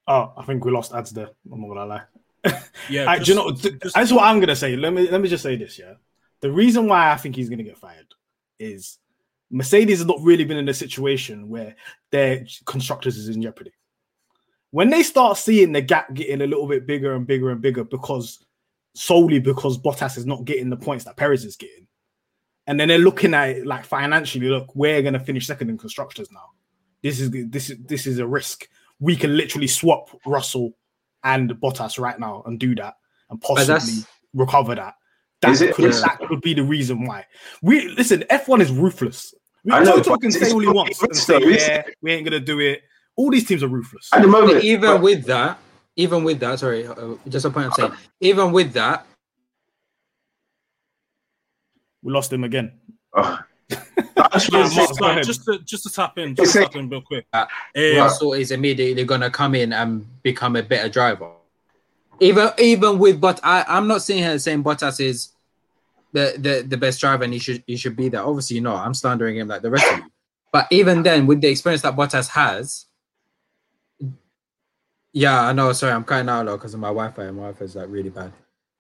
Oh, 0.06 0.32
I 0.38 0.44
think 0.44 0.64
we 0.64 0.70
lost 0.72 0.94
ads 0.94 1.10
there. 1.10 1.30
I'm 1.52 1.60
not 1.60 1.68
gonna 1.68 1.86
lie. 1.86 2.02
Yeah, 2.88 3.10
I, 3.10 3.18
do 3.18 3.20
you 3.20 3.24
just- 3.26 3.36
know, 3.36 3.50
th- 3.52 3.82
just- 3.82 3.94
that's 3.94 4.12
what 4.12 4.24
I'm 4.24 4.40
gonna 4.40 4.56
say. 4.56 4.74
Let 4.76 4.92
me 4.94 5.10
let 5.10 5.20
me 5.20 5.28
just 5.28 5.42
say 5.42 5.56
this. 5.56 5.78
Yeah, 5.78 5.94
the 6.40 6.50
reason 6.50 6.86
why 6.88 7.10
I 7.10 7.16
think 7.16 7.36
he's 7.36 7.50
gonna 7.50 7.62
get 7.62 7.76
fired 7.76 8.06
is 8.58 8.98
Mercedes 9.50 9.98
has 9.98 10.06
not 10.06 10.20
really 10.22 10.44
been 10.44 10.58
in 10.58 10.68
a 10.68 10.74
situation 10.74 11.48
where 11.48 11.74
their 12.10 12.44
constructors 12.66 13.16
is 13.16 13.28
in 13.28 13.40
jeopardy. 13.40 13.72
When 14.70 14.90
they 14.90 15.02
start 15.02 15.38
seeing 15.38 15.72
the 15.72 15.80
gap 15.80 16.12
getting 16.12 16.42
a 16.42 16.46
little 16.46 16.66
bit 16.66 16.86
bigger 16.86 17.14
and 17.14 17.26
bigger 17.26 17.50
and 17.50 17.60
bigger 17.60 17.84
because 17.84 18.44
solely 18.94 19.38
because 19.38 19.78
Bottas 19.78 20.18
is 20.18 20.26
not 20.26 20.44
getting 20.44 20.68
the 20.68 20.76
points 20.76 21.04
that 21.04 21.16
Perez 21.16 21.44
is 21.44 21.56
getting, 21.56 21.86
and 22.66 22.78
then 22.78 22.88
they're 22.88 22.98
looking 22.98 23.32
at 23.32 23.50
it 23.50 23.66
like 23.66 23.86
financially, 23.86 24.48
look, 24.48 24.74
we're 24.74 25.00
going 25.00 25.14
to 25.14 25.20
finish 25.20 25.46
second 25.46 25.70
in 25.70 25.78
constructors 25.78 26.30
now. 26.30 26.50
This 27.02 27.18
is 27.20 27.30
this 27.30 27.70
is 27.70 27.78
this 27.86 28.06
is 28.06 28.18
a 28.18 28.26
risk. 28.26 28.68
We 29.00 29.16
can 29.16 29.36
literally 29.36 29.68
swap 29.68 30.10
Russell 30.26 30.72
and 31.24 31.50
Bottas 31.50 31.98
right 31.98 32.18
now 32.18 32.42
and 32.44 32.58
do 32.58 32.74
that 32.74 32.96
and 33.30 33.40
possibly 33.40 34.04
recover 34.34 34.74
that. 34.74 34.94
That 35.40 35.60
it- 35.60 35.74
could, 35.74 35.84
is- 35.86 36.02
that 36.02 36.18
could 36.26 36.40
be 36.40 36.54
the 36.54 36.62
reason 36.64 37.04
why. 37.06 37.24
We 37.62 37.88
listen. 37.88 38.24
F1 38.30 38.60
is 38.60 38.72
ruthless. 38.72 39.34
We 39.64 39.72
I 39.72 39.82
know, 39.84 39.96
Toto 39.96 40.10
but 40.10 40.20
can 40.22 40.32
say 40.32 40.50
all 40.52 40.60
he 40.60 40.68
wants 40.68 41.02
and 41.02 41.16
say, 41.16 41.38
yeah, 41.42 41.82
we 42.00 42.12
ain't 42.12 42.24
gonna 42.24 42.40
do 42.40 42.58
it. 42.60 42.82
All 43.16 43.30
these 43.30 43.46
teams 43.46 43.62
are 43.62 43.68
ruthless. 43.68 44.08
At 44.12 44.22
the 44.22 44.28
moment, 44.28 44.62
even 44.64 44.90
but- 44.92 45.02
with 45.02 45.24
that, 45.26 45.58
even 45.96 46.22
with 46.24 46.38
that, 46.40 46.58
sorry, 46.60 46.86
uh, 46.86 47.14
just 47.28 47.44
a 47.44 47.50
point 47.50 47.66
I'm 47.66 47.72
saying, 47.72 47.92
even 48.20 48.52
with 48.52 48.72
that, 48.74 49.04
We 52.02 52.12
lost 52.12 52.32
him 52.32 52.44
again. 52.44 52.72
uh, 53.12 53.38
just 54.32 54.52
Yeah, 54.52 54.60
wanna 54.62 54.74
Mark, 54.74 54.76
Mark, 54.76 54.94
sorry, 54.98 55.24
just 55.24 55.44
to 55.46 55.58
just 55.64 55.82
to 55.84 55.90
tap 55.90 56.16
in, 56.18 56.34
just 56.36 56.52
to 56.52 56.60
tap 56.62 56.76
in 56.76 56.88
real 56.88 57.02
quick. 57.02 57.26
Uh, 57.32 57.46
Um, 57.76 57.96
Russell 57.96 58.34
is 58.34 58.50
immediately 58.52 59.04
going 59.04 59.20
to 59.20 59.30
come 59.30 59.54
in 59.56 59.72
and 59.72 60.06
become 60.22 60.54
a 60.56 60.62
better 60.62 60.88
driver. 60.88 61.32
Even 62.20 62.50
even 62.58 62.98
with, 62.98 63.20
but 63.20 63.40
I 63.42 63.64
I'm 63.68 63.86
not 63.86 64.02
sitting 64.02 64.22
here 64.22 64.38
saying 64.38 64.64
Bottas 64.64 65.00
is 65.00 65.32
the, 66.12 66.34
the 66.38 66.66
the 66.66 66.76
best 66.76 67.00
driver 67.00 67.24
and 67.24 67.32
he 67.32 67.38
should 67.38 67.62
he 67.66 67.76
should 67.76 67.96
be 67.96 68.08
there. 68.08 68.22
Obviously, 68.22 68.56
you 68.56 68.62
know, 68.62 68.74
I'm 68.74 68.94
slandering 68.94 69.36
him 69.36 69.48
like 69.48 69.62
the 69.62 69.70
rest 69.70 69.92
of 69.92 69.98
you. 69.98 70.04
But 70.52 70.66
even 70.70 71.02
then, 71.02 71.26
with 71.26 71.40
the 71.40 71.48
experience 71.48 71.82
that 71.82 71.94
Bottas 71.94 72.28
has, 72.30 72.86
yeah, 75.12 75.42
I 75.42 75.52
know. 75.52 75.72
Sorry, 75.72 75.92
I'm 75.92 76.04
cutting 76.04 76.28
out 76.28 76.46
a 76.46 76.50
lot 76.50 76.56
because 76.56 76.74
of 76.74 76.80
my 76.80 76.88
Wi-Fi. 76.88 77.24
and 77.24 77.36
My 77.36 77.42
Wi-Fi 77.44 77.64
is 77.64 77.76
like 77.76 77.88
really 77.88 78.10
bad. 78.10 78.32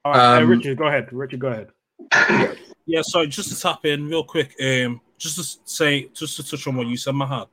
All 0.04 0.12
right, 0.12 0.38
uh, 0.38 0.42
Um, 0.42 0.48
Richard, 0.50 0.78
go 0.78 0.86
ahead. 0.86 1.12
Richard, 1.12 1.40
go 1.40 1.48
ahead. 1.48 2.56
Yeah, 2.86 3.02
sorry, 3.02 3.26
just 3.26 3.50
to 3.50 3.60
tap 3.60 3.84
in 3.84 4.08
real 4.08 4.24
quick, 4.24 4.54
um, 4.62 5.00
just 5.18 5.36
to 5.36 5.60
say, 5.70 6.08
just 6.14 6.36
to 6.36 6.42
touch 6.42 6.66
on 6.66 6.76
what 6.76 6.86
you 6.86 6.96
said, 6.96 7.12
Mahad. 7.14 7.48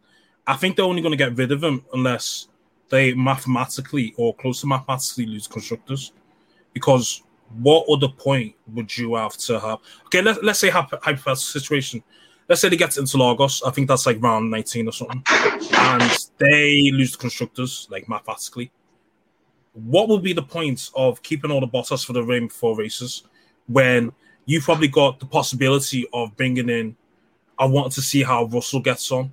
I 0.48 0.56
think 0.56 0.76
they're 0.76 0.86
only 0.86 1.02
going 1.02 1.12
to 1.12 1.18
get 1.18 1.36
rid 1.36 1.52
of 1.52 1.62
him 1.62 1.84
unless 1.94 2.48
they 2.90 3.14
mathematically 3.14 4.14
or 4.18 4.36
close 4.36 4.62
to 4.62 4.68
mathematically 4.68 5.26
lose 5.26 5.48
constructors. 5.48 6.12
Because 6.74 7.24
what 7.60 7.86
other 7.90 8.10
point 8.10 8.56
would 8.74 8.96
you 8.98 9.16
have 9.16 9.38
to 9.38 9.60
have? 9.60 9.80
Okay, 10.08 10.22
let, 10.22 10.44
let's 10.44 10.60
say 10.60 10.70
hypothetical 10.70 11.36
situation. 11.36 12.04
Let's 12.48 12.62
say 12.62 12.70
they 12.70 12.78
get 12.78 12.98
into 12.98 13.18
Lagos. 13.18 13.64
I 13.64 13.72
think 13.72 13.88
that's 13.88 14.06
like 14.06 14.22
round 14.22 14.52
19 14.52 14.88
or 14.88 14.92
something. 14.92 15.24
And 15.78 16.30
they 16.38 16.92
lose 16.94 17.14
the 17.14 17.18
constructors, 17.18 17.88
like 17.90 18.08
mathematically. 18.08 18.72
What 19.74 20.10
would 20.10 20.22
be 20.22 20.34
the 20.34 20.44
point 20.44 20.90
of 20.96 21.22
keeping 21.24 21.52
all 21.52 21.60
the 21.60 21.68
Bottas 21.68 22.06
for 22.06 22.14
the 22.14 22.24
ring 22.24 22.50
for 22.50 22.78
races 22.78 23.24
when 23.68 24.12
you've 24.46 24.64
probably 24.64 24.88
got 24.88 25.20
the 25.20 25.26
possibility 25.26 26.08
of 26.14 26.36
bringing 26.38 26.70
in. 26.70 26.96
I 27.58 27.66
want 27.66 27.92
to 27.94 28.02
see 28.02 28.24
how 28.24 28.46
Russell 28.46 28.80
gets 28.80 29.12
on. 29.12 29.32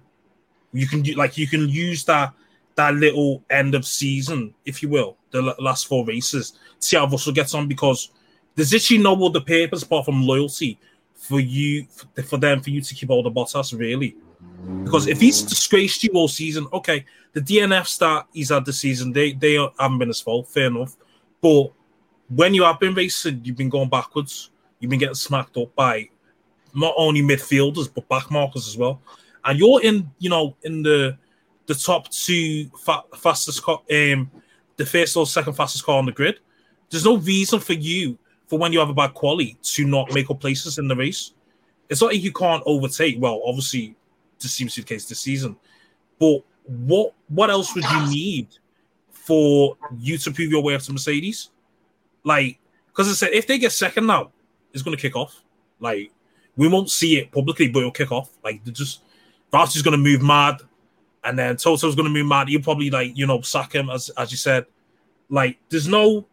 You 0.73 0.87
can 0.87 1.03
do 1.03 1.15
like 1.15 1.37
you 1.37 1.47
can 1.47 1.69
use 1.69 2.05
that 2.05 2.33
that 2.77 2.95
little 2.95 3.43
end 3.51 3.75
of 3.75 3.87
season, 3.87 4.55
if 4.65 4.83
you 4.83 4.89
will, 4.89 5.17
the 5.31 5.43
l- 5.43 5.55
last 5.59 5.87
four 5.87 6.05
races, 6.07 6.55
see 6.79 6.97
how 6.97 7.07
Russell 7.07 7.33
gets 7.33 7.55
on 7.55 7.69
because 7.69 8.11
there's 8.55 8.75
actually 8.75 8.99
no 8.99 9.15
other 9.25 9.41
purpose 9.41 9.83
apart 9.83 10.05
from 10.05 10.27
loyalty 10.27 10.79
for 11.15 11.41
you 11.41 11.87
for, 12.27 12.37
them 12.37 12.61
for 12.61 12.71
you 12.71 12.81
to 12.81 12.95
keep 12.95 13.11
all 13.11 13.23
the 13.23 13.31
Bottas 13.31 13.79
really. 13.79 14.17
Because 14.85 15.07
if 15.07 15.21
he's 15.21 15.43
disgraced 15.43 16.03
you 16.03 16.11
all 16.15 16.29
season, 16.29 16.67
okay, 16.73 17.05
the 17.33 17.41
DNFs 17.41 17.99
that 17.99 18.27
he's 18.33 18.51
had 18.51 18.65
this 18.65 18.81
season, 18.81 19.13
they 19.13 19.33
they 19.33 19.55
haven't 19.79 19.99
been 19.99 20.09
his 20.09 20.21
fault, 20.21 20.49
fair 20.49 20.67
enough. 20.67 20.97
But 21.41 21.73
when 22.29 22.55
you 22.55 22.65
have 22.65 22.81
been 22.81 22.95
racing, 22.95 23.43
you've 23.45 23.57
been 23.57 23.69
going 23.69 23.89
backwards. 23.89 24.51
You've 24.81 24.91
been 24.91 24.99
getting 24.99 25.15
smacked 25.15 25.57
up 25.57 25.75
by 25.77 26.09
not 26.75 26.95
only 26.97 27.23
midfielders 27.23 27.93
but 27.93 28.09
backmarkers 28.09 28.69
as 28.69 28.77
well. 28.77 29.01
And 29.45 29.59
you're 29.59 29.83
in, 29.83 30.11
you 30.19 30.31
know, 30.31 30.57
in 30.63 30.83
the 30.83 31.17
the 31.67 31.75
top 31.75 32.09
two 32.11 32.71
fa- 32.85 33.05
fastest 33.17 33.63
car, 33.63 33.81
um, 33.91 34.31
the 34.77 34.87
first 34.87 35.17
or 35.17 35.27
second 35.27 35.55
fastest 35.55 35.85
car 35.85 35.99
on 35.99 36.07
the 36.07 36.13
grid. 36.13 36.41
There's 36.91 37.05
no 37.05 37.17
reason 37.17 37.61
for 37.61 37.73
you 37.73 38.19
for 38.47 38.59
when 38.59 38.73
you 38.73 38.79
have 38.79 38.91
a 38.91 38.95
bad 38.95 39.15
quality 39.15 39.57
to 39.63 39.85
not 39.87 40.13
make 40.13 40.31
up 40.31 40.41
places 40.41 40.79
in 40.79 40.89
the 40.89 40.97
race. 40.97 41.33
It's 41.89 42.01
not 42.01 42.09
like 42.09 42.23
you 42.23 42.33
can't 42.33 42.63
overtake. 42.67 43.17
Well, 43.19 43.43
obviously, 43.45 43.97
this 44.41 44.53
seems 44.53 44.75
to 44.75 44.81
be 44.81 44.85
the 44.85 44.95
case 44.95 45.07
this 45.07 45.21
season. 45.21 45.57
But 46.19 46.43
what 46.67 47.15
what 47.29 47.51
else 47.51 47.75
would 47.75 47.85
you 47.85 48.11
need 48.11 48.49
for 49.11 49.77
you 49.99 50.19
to 50.19 50.31
prove 50.31 50.51
your 50.51 50.63
way 50.63 50.75
up 50.75 50.83
to 50.83 50.93
Mercedes? 50.93 51.51
Like, 52.25 52.59
because 52.89 53.09
I 53.09 53.13
said 53.13 53.33
if 53.33 53.47
they 53.47 53.59
get 53.59 53.73
second 53.73 54.07
now, 54.07 54.31
it's 54.73 54.83
going 54.83 54.97
to 54.97 55.01
kick 55.01 55.17
off. 55.17 55.43
Like, 55.81 56.13
we 56.57 56.69
won't 56.69 56.91
see 56.91 57.19
it 57.19 57.33
publicly, 57.33 57.69
but 57.69 57.81
it'll 57.81 57.91
kick 57.91 58.13
off. 58.13 58.31
Like, 58.45 58.65
they're 58.65 58.73
just 58.73 59.03
going 59.51 59.93
to 59.93 59.99
move 59.99 60.23
mad, 60.23 60.61
and 61.25 61.39
then 61.39 61.57
Toto's 61.57 61.95
going 61.95 62.09
to 62.09 62.15
be 62.15 62.23
mad. 62.23 62.49
You'll 62.49 62.63
probably 62.63 62.91
like 62.91 63.17
you 63.17 63.27
know 63.27 63.41
sack 63.41 63.75
him 63.75 63.91
as 63.91 64.11
as 64.11 64.31
you 64.31 64.37
said. 64.37 64.67
Like, 65.29 65.59
there's 65.71 65.89
no 65.89 66.27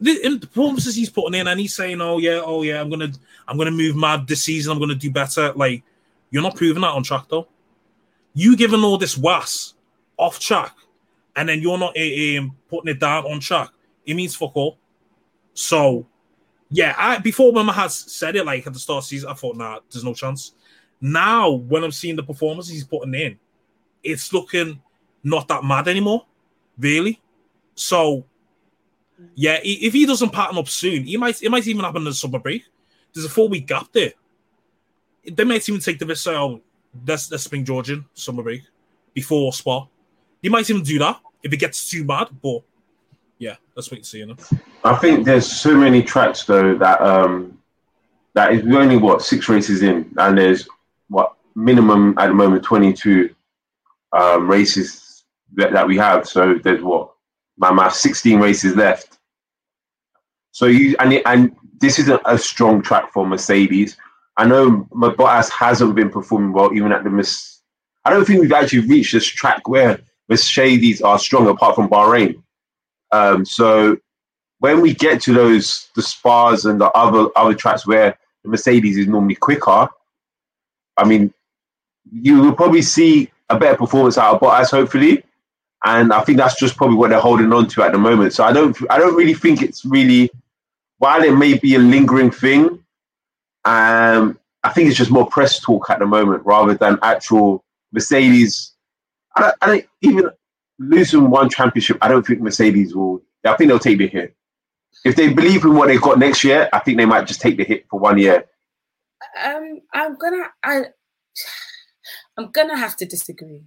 the, 0.00 0.20
in 0.24 0.40
the 0.40 0.46
performances 0.46 0.94
he's 0.94 1.10
putting 1.10 1.38
in, 1.38 1.46
and 1.46 1.58
he's 1.58 1.74
saying, 1.74 2.00
"Oh 2.00 2.18
yeah, 2.18 2.40
oh 2.44 2.62
yeah, 2.62 2.80
I'm 2.80 2.90
gonna 2.90 3.12
I'm 3.48 3.56
gonna 3.56 3.70
move 3.70 3.96
mad 3.96 4.26
this 4.26 4.42
season. 4.42 4.72
I'm 4.72 4.78
gonna 4.78 4.94
do 4.94 5.10
better." 5.10 5.52
Like, 5.54 5.82
you're 6.30 6.42
not 6.42 6.56
proving 6.56 6.82
that 6.82 6.88
on 6.88 7.02
track 7.02 7.26
though. 7.28 7.48
You 8.34 8.56
giving 8.56 8.82
all 8.82 8.98
this 8.98 9.16
was 9.16 9.74
off 10.16 10.38
track, 10.38 10.74
and 11.36 11.48
then 11.48 11.60
you're 11.60 11.78
not 11.78 11.96
um, 11.96 12.56
putting 12.68 12.90
it 12.90 13.00
down 13.00 13.24
on 13.24 13.40
track. 13.40 13.70
It 14.04 14.14
means 14.14 14.34
fuck 14.34 14.56
all. 14.56 14.78
So, 15.54 16.06
yeah, 16.70 16.94
I 16.96 17.18
before 17.18 17.52
Mama 17.52 17.72
has 17.72 17.96
said 17.96 18.36
it 18.36 18.46
like 18.46 18.66
at 18.66 18.72
the 18.72 18.78
start 18.78 18.98
of 18.98 19.04
the 19.04 19.08
season, 19.08 19.30
I 19.30 19.34
thought, 19.34 19.56
nah, 19.56 19.80
there's 19.90 20.04
no 20.04 20.14
chance. 20.14 20.52
Now, 21.00 21.50
when 21.50 21.82
I'm 21.82 21.92
seeing 21.92 22.16
the 22.16 22.22
performances 22.22 22.72
he's 22.72 22.84
putting 22.84 23.14
in, 23.14 23.38
it's 24.02 24.32
looking 24.32 24.82
not 25.22 25.48
that 25.48 25.64
mad 25.64 25.88
anymore, 25.88 26.26
really. 26.78 27.20
So, 27.74 28.24
yeah, 29.34 29.58
if 29.62 29.92
he 29.92 30.06
doesn't 30.06 30.30
pattern 30.30 30.58
up 30.58 30.68
soon, 30.68 31.04
he 31.04 31.16
might 31.16 31.42
it 31.42 31.50
might 31.50 31.66
even 31.66 31.84
happen 31.84 32.02
in 32.02 32.04
the 32.04 32.14
summer 32.14 32.38
break. 32.38 32.64
There's 33.12 33.26
a 33.26 33.28
four 33.28 33.48
week 33.48 33.66
gap 33.66 33.88
there. 33.92 34.12
They 35.30 35.44
might 35.44 35.68
even 35.68 35.80
take 35.80 35.98
the 35.98 36.06
risk, 36.06 36.26
oh, 36.28 36.60
let's 37.06 37.30
let's 37.30 37.46
bring 37.46 37.64
George 37.64 37.90
in 37.90 38.04
summer 38.14 38.42
break 38.42 38.62
before 39.14 39.52
Spa. 39.52 39.86
They 40.42 40.48
might 40.48 40.68
even 40.70 40.82
do 40.82 40.98
that 41.00 41.20
if 41.42 41.52
it 41.52 41.58
gets 41.58 41.88
too 41.90 42.04
bad, 42.04 42.28
but 42.42 42.62
yeah, 43.38 43.56
let's 43.74 43.90
wait 43.90 43.98
and 43.98 44.06
see. 44.06 44.18
You 44.18 44.26
know? 44.26 44.36
I 44.84 44.96
think 44.96 45.24
there's 45.24 45.50
so 45.50 45.74
many 45.74 46.02
tracks 46.02 46.44
though 46.44 46.76
that 46.76 47.00
um 47.00 47.58
that 48.34 48.52
is 48.52 48.62
only 48.74 48.96
what 48.96 49.22
six 49.22 49.48
races 49.48 49.82
in, 49.82 50.12
and 50.18 50.38
there's 50.38 50.68
what 51.08 51.34
minimum 51.54 52.14
at 52.18 52.28
the 52.28 52.34
moment 52.34 52.62
22 52.62 53.34
um, 54.12 54.48
races 54.48 55.24
that, 55.54 55.72
that 55.72 55.86
we 55.86 55.96
have. 55.96 56.28
So 56.28 56.54
there's 56.54 56.82
what 56.82 57.12
my 57.56 57.72
math 57.72 57.94
16 57.94 58.40
races 58.40 58.76
left. 58.76 59.18
So 60.52 60.66
you 60.66 60.96
and 60.98 61.12
and 61.26 61.56
this 61.80 61.98
isn't 61.98 62.20
a 62.24 62.36
strong 62.38 62.82
track 62.82 63.12
for 63.12 63.26
Mercedes. 63.26 63.96
I 64.36 64.46
know 64.46 64.88
Bottas 64.92 65.50
hasn't 65.50 65.94
been 65.94 66.10
performing 66.10 66.52
well 66.52 66.72
even 66.74 66.92
at 66.92 67.04
the 67.04 67.10
Miss. 67.10 67.60
I 68.04 68.10
don't 68.10 68.24
think 68.24 68.40
we've 68.40 68.52
actually 68.52 68.86
reached 68.86 69.12
this 69.12 69.26
track 69.26 69.68
where 69.68 70.00
Mercedes 70.28 71.02
are 71.02 71.18
strong 71.18 71.48
apart 71.48 71.74
from 71.74 71.88
Bahrain. 71.88 72.42
Um, 73.12 73.44
so 73.44 73.98
when 74.60 74.80
we 74.80 74.94
get 74.94 75.20
to 75.22 75.34
those 75.34 75.88
the 75.96 76.02
spas 76.02 76.64
and 76.64 76.80
the 76.80 76.90
other 76.92 77.28
other 77.36 77.54
tracks 77.54 77.86
where 77.86 78.18
the 78.42 78.50
Mercedes 78.50 78.96
is 78.96 79.06
normally 79.06 79.34
quicker, 79.34 79.88
I 80.96 81.04
mean, 81.04 81.32
you 82.10 82.40
will 82.40 82.54
probably 82.54 82.82
see 82.82 83.30
a 83.50 83.58
better 83.58 83.76
performance 83.76 84.16
out 84.16 84.34
of 84.34 84.40
Bottas, 84.40 84.70
hopefully, 84.70 85.22
and 85.84 86.12
I 86.12 86.22
think 86.22 86.38
that's 86.38 86.58
just 86.58 86.76
probably 86.76 86.96
what 86.96 87.10
they're 87.10 87.20
holding 87.20 87.52
on 87.52 87.66
to 87.68 87.82
at 87.82 87.92
the 87.92 87.98
moment. 87.98 88.32
So 88.32 88.44
I 88.44 88.52
don't, 88.52 88.76
I 88.90 88.98
don't 88.98 89.14
really 89.14 89.34
think 89.34 89.62
it's 89.62 89.84
really, 89.84 90.30
while 90.98 91.22
it 91.22 91.32
may 91.36 91.58
be 91.58 91.74
a 91.74 91.78
lingering 91.78 92.30
thing, 92.30 92.82
um, 93.64 94.38
I 94.62 94.70
think 94.70 94.88
it's 94.88 94.96
just 94.96 95.10
more 95.10 95.26
press 95.26 95.58
talk 95.58 95.90
at 95.90 95.98
the 95.98 96.06
moment 96.06 96.44
rather 96.44 96.74
than 96.74 96.98
actual 97.02 97.64
Mercedes. 97.92 98.72
I 99.36 99.40
don't, 99.40 99.54
I 99.62 99.66
don't 99.66 99.86
even 100.02 100.30
losing 100.78 101.30
one 101.30 101.48
championship. 101.48 101.98
I 102.02 102.08
don't 102.08 102.26
think 102.26 102.40
Mercedes 102.40 102.94
will. 102.94 103.22
I 103.44 103.54
think 103.56 103.68
they'll 103.68 103.78
take 103.78 103.98
the 103.98 104.06
hit. 104.06 104.34
If 105.04 105.16
they 105.16 105.32
believe 105.32 105.64
in 105.64 105.74
what 105.74 105.88
they've 105.88 106.00
got 106.00 106.18
next 106.18 106.44
year, 106.44 106.68
I 106.72 106.80
think 106.80 106.98
they 106.98 107.06
might 107.06 107.26
just 107.26 107.40
take 107.40 107.56
the 107.56 107.64
hit 107.64 107.86
for 107.88 107.98
one 107.98 108.18
year. 108.18 108.44
Um, 109.42 109.80
I'm 109.94 110.16
gonna 110.16 110.44
I 110.62 110.84
I'm 112.40 112.50
gonna 112.50 112.78
have 112.78 112.96
to 112.96 113.04
disagree 113.04 113.62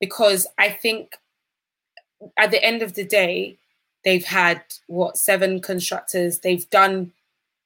because 0.00 0.46
I 0.58 0.70
think 0.70 1.18
at 2.38 2.50
the 2.50 2.62
end 2.64 2.80
of 2.82 2.94
the 2.94 3.04
day, 3.04 3.58
they've 4.04 4.24
had 4.24 4.62
what 4.86 5.18
seven 5.18 5.60
constructors. 5.60 6.38
They've 6.38 6.68
done 6.70 7.12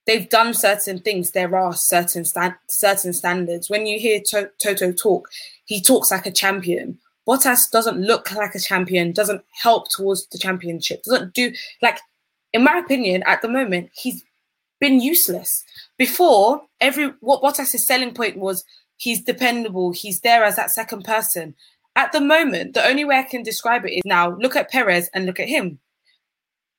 they've 0.07 0.28
done 0.28 0.53
certain 0.53 0.99
things. 0.99 1.30
There 1.30 1.55
are 1.57 1.72
certain 1.74 2.24
certain 2.68 3.12
standards. 3.12 3.70
When 3.70 3.87
you 3.87 3.99
hear 3.99 4.20
to- 4.26 4.51
Toto 4.61 4.93
talk, 4.93 5.28
he 5.64 5.80
talks 5.80 6.11
like 6.11 6.26
a 6.26 6.32
champion. 6.32 6.99
Bottas 7.28 7.70
doesn't 7.70 8.01
look 8.01 8.32
like 8.32 8.55
a 8.55 8.61
champion. 8.61 9.12
Doesn't 9.12 9.45
help 9.62 9.89
towards 9.89 10.26
the 10.26 10.39
championship. 10.39 11.05
Doesn't 11.05 11.32
do 11.32 11.53
like, 11.80 12.01
in 12.53 12.64
my 12.64 12.78
opinion, 12.78 13.22
at 13.24 13.41
the 13.41 13.49
moment 13.49 13.91
he's 13.95 14.24
been 14.80 15.01
useless. 15.01 15.64
Before 15.97 16.62
every 16.80 17.12
what 17.20 17.43
Bottas's 17.43 17.87
selling 17.87 18.12
point 18.12 18.37
was 18.37 18.64
he's 18.97 19.23
dependable. 19.23 19.93
He's 19.93 20.21
there 20.21 20.45
as 20.45 20.57
that 20.57 20.71
second 20.71 21.05
person. 21.05 21.55
At 21.97 22.13
the 22.13 22.21
moment, 22.21 22.75
the 22.75 22.87
only 22.87 23.05
way 23.05 23.19
I 23.19 23.23
can 23.23 23.43
describe 23.43 23.85
it 23.85 23.93
is 23.93 24.03
now 24.05 24.37
look 24.37 24.57
at 24.57 24.71
Perez 24.71 25.09
and 25.15 25.27
look 25.27 25.39
at 25.39 25.49
him. 25.49 25.79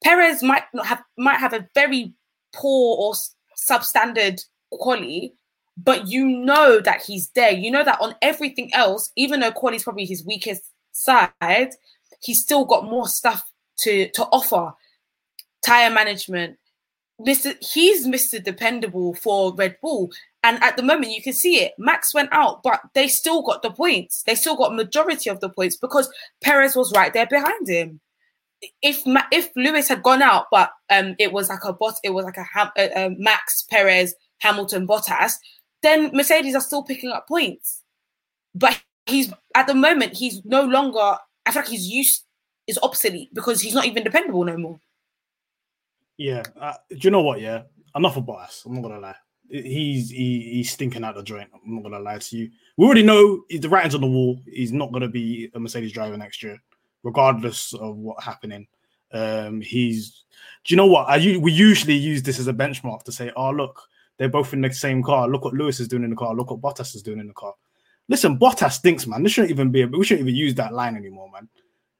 Perez 0.04 0.44
might 0.44 0.64
not 0.74 0.86
have 0.86 1.02
might 1.18 1.40
have 1.40 1.54
a 1.54 1.68
very 1.74 2.14
poor 2.54 2.98
or 2.98 3.14
substandard 3.70 4.44
quality, 4.72 5.34
but 5.78 6.08
you 6.08 6.28
know 6.28 6.82
that 6.82 7.02
he's 7.02 7.30
there. 7.30 7.52
You 7.52 7.72
know 7.72 7.84
that 7.84 8.02
on 8.02 8.16
everything 8.22 8.74
else, 8.74 9.12
even 9.16 9.40
though 9.40 9.52
quality 9.52 9.78
is 9.78 9.84
probably 9.84 10.06
his 10.06 10.26
weakest 10.26 10.64
side, 10.92 11.70
he's 12.22 12.42
still 12.42 12.66
got 12.66 12.86
more 12.86 13.08
stuff 13.08 13.44
to 13.80 14.10
to 14.10 14.24
offer. 14.26 14.74
Tire 15.66 15.90
management, 15.90 16.58
Mr. 17.20 17.56
He's 17.62 18.08
Mr. 18.08 18.44
Dependable 18.44 19.14
for 19.16 19.54
Red 19.56 19.78
Bull. 19.82 20.12
And 20.44 20.62
at 20.64 20.78
the 20.78 20.84
moment, 20.84 21.14
you 21.14 21.22
can 21.22 21.34
see 21.34 21.58
it. 21.58 21.74
Max 21.78 22.14
went 22.14 22.30
out, 22.32 22.62
but 22.62 22.82
they 22.94 23.08
still 23.08 23.42
got 23.42 23.64
the 23.64 23.72
points. 23.72 24.24
They 24.24 24.36
still 24.36 24.56
got 24.56 24.76
majority 24.76 25.30
of 25.30 25.40
the 25.40 25.50
points 25.50 25.76
because 25.76 26.12
Perez 26.42 26.76
was 26.76 26.94
right 26.94 27.14
there 27.14 27.26
behind 27.26 27.68
him. 27.68 28.00
If 28.82 29.04
if 29.32 29.50
Lewis 29.56 29.88
had 29.88 30.04
gone 30.04 30.22
out, 30.22 30.48
but 30.52 30.72
um, 30.90 31.16
it 31.20 31.32
was 31.32 31.50
like 31.50 31.64
a 31.64 31.74
bot, 31.74 31.96
it 32.04 32.12
was 32.12 32.26
like 32.26 32.38
a, 32.38 32.72
a, 32.78 33.06
a 33.06 33.10
Max 33.18 33.64
Perez 33.64 34.16
Hamilton 34.40 34.88
Bottas, 34.88 35.34
then 35.84 36.10
Mercedes 36.14 36.56
are 36.56 36.62
still 36.62 36.84
picking 36.84 37.12
up 37.12 37.28
points. 37.28 37.82
But 38.54 38.82
he's 39.06 39.32
at 39.56 39.68
the 39.68 39.74
moment 39.74 40.14
he's 40.14 40.44
no 40.46 40.64
longer. 40.64 41.18
I 41.46 41.52
feel 41.52 41.62
like 41.62 41.70
his 41.70 41.88
use 41.88 42.24
is 42.68 42.80
obsolete 42.82 43.30
because 43.34 43.62
he's 43.62 43.76
not 43.76 43.86
even 43.86 44.04
dependable 44.04 44.44
no 44.44 44.58
more. 44.58 44.80
Yeah, 46.18 46.44
uh, 46.60 46.74
do 46.90 46.98
you 47.02 47.12
know 47.12 47.22
what? 47.22 47.42
Yeah, 47.42 47.64
enough 47.96 48.18
of 48.18 48.26
Bottas. 48.26 48.66
I'm 48.66 48.74
not 48.74 48.84
gonna 48.84 49.00
lie. 49.00 49.16
He's 49.50 50.10
he, 50.10 50.50
he's 50.54 50.72
stinking 50.72 51.04
out 51.04 51.16
the 51.16 51.24
joint. 51.24 51.50
I'm 51.54 51.76
not 51.76 51.84
gonna 51.84 52.00
lie 52.00 52.18
to 52.18 52.38
you. 52.38 52.50
We 52.78 52.86
already 52.86 53.04
know 53.04 53.44
the 53.50 53.70
writing's 53.70 53.96
on 53.96 54.02
the 54.02 54.08
wall. 54.08 54.40
He's 54.48 54.72
not 54.72 54.92
gonna 54.92 55.10
be 55.10 55.52
a 55.54 55.60
Mercedes 55.60 55.92
driver 55.92 56.18
next 56.18 56.42
year, 56.42 56.62
regardless 57.04 57.74
of 57.74 57.98
what 57.98 58.24
happening. 58.24 58.68
Um, 59.12 59.62
he's. 59.62 60.24
Do 60.64 60.74
you 60.74 60.78
know 60.78 60.88
what? 60.88 61.08
I 61.08 61.38
we 61.38 61.52
usually 61.52 61.96
use 61.96 62.24
this 62.24 62.40
as 62.40 62.48
a 62.48 62.54
benchmark 62.54 63.04
to 63.04 63.12
say, 63.12 63.32
oh 63.36 63.52
look, 63.52 63.82
they're 64.18 64.30
both 64.30 64.54
in 64.54 64.62
the 64.62 64.72
same 64.74 65.04
car. 65.04 65.28
Look 65.28 65.44
what 65.44 65.54
Lewis 65.54 65.80
is 65.80 65.88
doing 65.88 66.04
in 66.04 66.10
the 66.10 66.16
car. 66.16 66.34
Look 66.34 66.52
what 66.52 66.62
Bottas 66.62 66.96
is 66.96 67.04
doing 67.04 67.20
in 67.20 67.28
the 67.28 67.34
car. 67.34 67.54
Listen, 68.08 68.38
Bottas 68.40 68.74
stinks, 68.74 69.08
man. 69.08 69.24
This 69.24 69.34
shouldn't 69.34 69.52
even 69.52 69.72
be. 69.72 69.86
We 69.86 70.06
shouldn't 70.06 70.28
even 70.28 70.36
use 70.36 70.56
that 70.56 70.74
line 70.74 70.96
anymore, 70.96 71.30
man. 71.32 71.50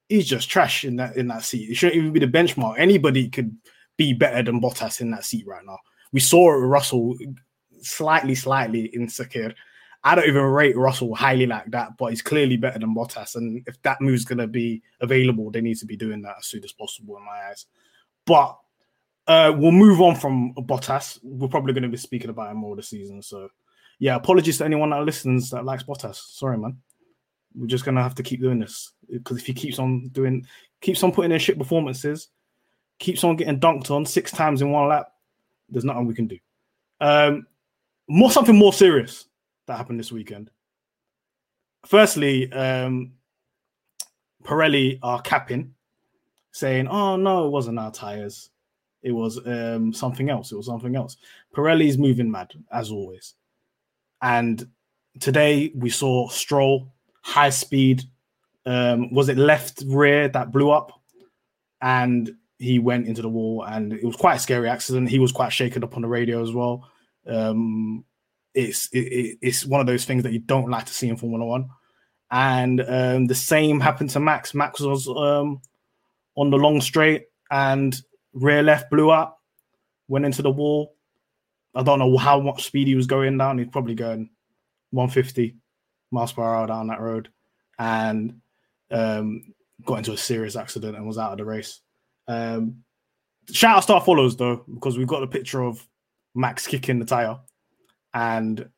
He's 0.08 0.28
just 0.28 0.50
trash 0.50 0.86
in 0.86 0.96
that 0.98 1.18
in 1.18 1.28
that 1.28 1.44
seat. 1.44 1.70
It 1.70 1.76
shouldn't 1.76 1.98
even 1.98 2.14
be 2.14 2.20
the 2.20 2.28
benchmark. 2.28 2.76
Anybody 2.78 3.28
could 3.30 3.56
be 3.98 4.14
better 4.14 4.44
than 4.44 4.62
Bottas 4.62 5.02
in 5.02 5.12
that 5.12 5.26
seat 5.26 5.46
right 5.48 5.66
now. 5.66 5.78
We 6.12 6.20
saw 6.20 6.50
Russell 6.50 7.16
slightly, 7.82 8.36
slightly 8.36 8.86
insecure. 8.88 9.54
I 10.04 10.14
don't 10.14 10.28
even 10.28 10.44
rate 10.44 10.78
Russell 10.78 11.16
highly 11.16 11.48
like 11.48 11.72
that, 11.72 11.98
but 11.98 12.08
he's 12.08 12.22
clearly 12.22 12.58
better 12.58 12.78
than 12.78 12.94
Bottas. 12.94 13.36
And 13.36 13.64
if 13.68 13.82
that 13.82 14.02
move's 14.02 14.26
going 14.26 14.38
to 14.38 14.48
be 14.48 14.84
available, 15.02 15.50
they 15.50 15.62
need 15.62 15.78
to 15.80 15.86
be 15.86 15.98
doing 15.98 16.22
that 16.22 16.36
as 16.40 16.46
soon 16.46 16.64
as 16.64 16.72
possible, 16.72 17.18
in 17.18 17.26
my 17.26 17.50
eyes. 17.50 17.66
But 18.26 18.58
uh, 19.28 19.54
we'll 19.58 19.72
move 19.72 20.02
on 20.02 20.16
from 20.16 20.54
Bottas. 20.54 21.20
We're 21.24 21.48
probably 21.48 21.74
going 21.74 21.84
to 21.84 21.90
be 21.90 21.98
speaking 21.98 22.30
about 22.30 22.52
him 22.52 22.58
more 22.58 22.76
this 22.76 22.90
season. 22.90 23.22
So, 23.24 23.50
yeah, 23.98 24.16
apologies 24.16 24.60
to 24.60 24.66
anyone 24.66 24.92
that 24.92 25.04
listens 25.04 25.50
that 25.50 25.66
likes 25.66 25.84
Bottas. 25.84 26.16
Sorry, 26.16 26.58
man. 26.58 26.78
We're 27.56 27.68
just 27.68 27.86
going 27.86 27.96
to 27.96 28.04
have 28.04 28.16
to 28.16 28.24
keep 28.24 28.42
doing 28.42 28.60
this 28.60 28.92
because 29.10 29.38
if 29.38 29.48
he 29.48 29.54
keeps 29.54 29.80
on 29.80 30.10
doing, 30.10 30.46
keeps 30.82 31.02
on 31.04 31.14
putting 31.14 31.32
in 31.32 31.40
shit 31.40 31.58
performances, 31.58 32.28
keeps 33.00 33.24
on 33.24 33.36
getting 33.36 33.60
dunked 33.60 33.92
on 33.92 34.06
six 34.06 34.32
times 34.32 34.62
in 34.62 34.72
one 34.72 34.88
lap, 34.88 35.08
there's 35.70 35.86
nothing 35.86 36.06
we 36.06 36.14
can 36.14 36.28
do. 36.28 36.38
Um, 37.02 37.48
more 38.08 38.32
something 38.32 38.56
more 38.56 38.74
serious 38.74 39.26
that 39.68 39.78
happened 39.78 40.00
this 40.00 40.12
weekend. 40.12 40.52
Firstly, 41.86 42.52
um, 42.52 43.14
Pirelli 44.44 45.00
are 45.02 45.22
capping, 45.22 45.74
saying, 46.52 46.88
"Oh 46.88 47.16
no, 47.16 47.46
it 47.46 47.50
wasn't 47.50 47.80
our 47.80 47.92
tires. 47.92 48.50
It 49.02 49.12
was 49.12 49.40
um, 49.46 49.94
something 49.94 50.30
else. 50.30 50.52
It 50.52 50.56
was 50.56 50.68
something 50.68 50.96
else." 50.96 51.18
Pirelli's 51.56 51.98
moving 51.98 52.30
mad 52.30 52.54
as 52.72 52.92
always, 52.92 53.36
and 54.22 54.68
today 55.20 55.72
we 55.76 55.90
saw 55.90 56.28
Stroll 56.30 56.92
high 57.26 57.50
speed. 57.50 58.04
Um, 58.68 59.12
was 59.14 59.30
it 59.30 59.38
left 59.38 59.84
rear 59.88 60.28
that 60.30 60.52
blew 60.52 60.72
up? 60.72 60.92
And 61.82 62.36
he 62.58 62.80
went 62.80 63.08
into 63.08 63.22
the 63.22 63.30
wall 63.30 63.64
and 63.64 63.94
it 63.94 64.04
was 64.04 64.16
quite 64.16 64.36
a 64.36 64.40
scary 64.40 64.70
accident. 64.70 65.10
He 65.10 65.20
was 65.20 65.32
quite 65.32 65.52
shaken 65.52 65.84
up 65.84 65.96
on 65.96 66.02
the 66.02 66.08
radio 66.08 66.42
as 66.42 66.52
well. 66.52 66.90
Um, 67.28 68.06
it's 68.54 68.88
it, 68.94 69.38
it's 69.42 69.66
one 69.66 69.82
of 69.82 69.88
those 69.88 70.06
things 70.06 70.24
that 70.24 70.34
you 70.34 70.40
don't 70.40 70.70
like 70.70 70.86
to 70.86 70.94
see 70.94 71.10
in 71.10 71.18
Formula 71.18 71.46
One. 71.46 71.70
And 72.32 72.82
um, 72.82 73.28
the 73.28 73.36
same 73.36 73.80
happened 73.80 74.10
to 74.12 74.20
Max. 74.20 74.54
Max 74.54 74.80
was 74.80 75.08
um, 75.08 75.62
on 76.36 76.50
the 76.50 76.58
long 76.58 76.82
straight 76.82 77.26
and 77.52 77.96
rear 78.34 78.64
left 78.64 78.90
blew 78.90 79.10
up, 79.10 79.40
went 80.08 80.26
into 80.26 80.42
the 80.42 80.52
wall. 80.52 80.96
I 81.76 81.84
don't 81.84 82.00
know 82.00 82.18
how 82.18 82.40
much 82.40 82.66
speed 82.66 82.88
he 82.88 82.96
was 82.96 83.08
going 83.08 83.38
down. 83.38 83.58
He's 83.58 83.68
probably 83.68 83.96
going 83.96 84.30
150 84.92 85.58
miles 86.12 86.32
per 86.32 86.42
hour 86.42 86.68
down 86.68 86.88
that 86.88 87.02
road 87.02 87.30
and 87.78 88.40
um, 88.92 89.54
got 89.84 89.98
into 89.98 90.14
a 90.14 90.18
serious 90.18 90.56
accident 90.56 90.96
and 90.96 91.06
was 91.06 91.18
out 91.18 91.34
of 91.34 91.38
the 91.38 91.46
race. 91.46 91.82
Um, 92.28 92.84
shout 93.52 93.78
out 93.78 93.84
Star 93.84 94.02
follows 94.02 94.36
though, 94.36 94.64
because 94.74 94.98
we've 94.98 95.08
got 95.08 95.24
a 95.24 95.28
picture 95.28 95.64
of 95.64 95.86
Max 96.34 96.68
kicking 96.68 97.00
the 97.00 97.06
tire. 97.06 97.40
And 98.14 98.70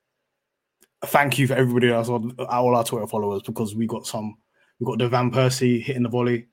thank 1.05 1.37
you 1.37 1.47
for 1.47 1.53
everybody 1.53 1.91
else 1.91 2.09
on 2.09 2.35
all 2.39 2.75
our 2.75 2.83
Twitter 2.83 3.07
followers 3.07 3.43
because 3.43 3.75
we 3.75 3.87
got 3.87 4.07
some. 4.07 4.37
We 4.79 4.85
got 4.85 4.99
the 4.99 5.09
Van 5.09 5.31
Persie 5.31 5.81
hitting 5.81 6.03
the 6.03 6.09
volley. 6.09 6.47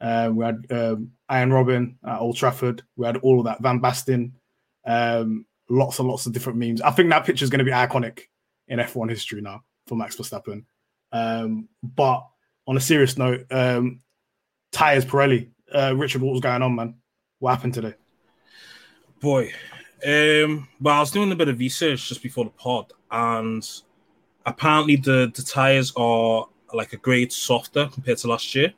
Uh, 0.00 0.30
we 0.32 0.44
had 0.44 0.66
um, 0.70 1.12
Arjen 1.28 1.50
Robben 1.50 1.94
at 2.04 2.20
Old 2.20 2.36
Trafford. 2.36 2.82
We 2.96 3.06
had 3.06 3.18
all 3.18 3.38
of 3.38 3.46
that. 3.46 3.62
Van 3.62 3.80
Basten. 3.80 4.32
Um, 4.84 5.46
lots 5.68 5.98
and 5.98 6.08
lots 6.08 6.26
of 6.26 6.32
different 6.32 6.58
memes. 6.58 6.80
I 6.80 6.90
think 6.90 7.10
that 7.10 7.24
picture 7.24 7.44
is 7.44 7.50
going 7.50 7.60
to 7.60 7.64
be 7.64 7.70
iconic 7.70 8.22
in 8.68 8.78
F1 8.78 9.08
history 9.08 9.40
now 9.40 9.62
for 9.86 9.96
Max 9.96 10.16
Verstappen. 10.16 10.64
Um, 11.12 11.68
but 11.82 12.26
on 12.66 12.76
a 12.76 12.80
serious 12.80 13.16
note, 13.16 13.46
um, 13.50 14.00
tires 14.72 15.04
Pirelli 15.04 15.50
uh, 15.72 15.94
Richard, 15.96 16.22
what 16.22 16.32
was 16.32 16.40
going 16.40 16.62
on, 16.62 16.74
man? 16.74 16.94
What 17.38 17.54
happened 17.54 17.74
today? 17.74 17.94
Boy, 19.20 19.52
um, 20.06 20.68
well, 20.80 20.96
I 20.96 21.00
was 21.00 21.10
doing 21.10 21.32
a 21.32 21.36
bit 21.36 21.48
of 21.48 21.58
research 21.58 22.08
just 22.08 22.22
before 22.22 22.44
the 22.44 22.50
pod, 22.50 22.92
and 23.10 23.66
apparently 24.44 24.96
the 24.96 25.32
the 25.34 25.42
tires 25.42 25.92
are 25.96 26.46
like 26.72 26.92
a 26.92 26.96
grade 26.96 27.32
softer 27.32 27.88
compared 27.92 28.18
to 28.18 28.28
last 28.28 28.54
year, 28.54 28.72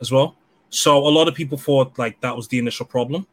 as 0.00 0.10
well. 0.10 0.36
So 0.70 0.98
a 0.98 1.08
lot 1.10 1.28
of 1.28 1.34
people 1.34 1.58
thought 1.58 1.98
like 1.98 2.20
that 2.22 2.34
was 2.34 2.48
the 2.48 2.58
initial 2.58 2.86
problem, 2.86 3.26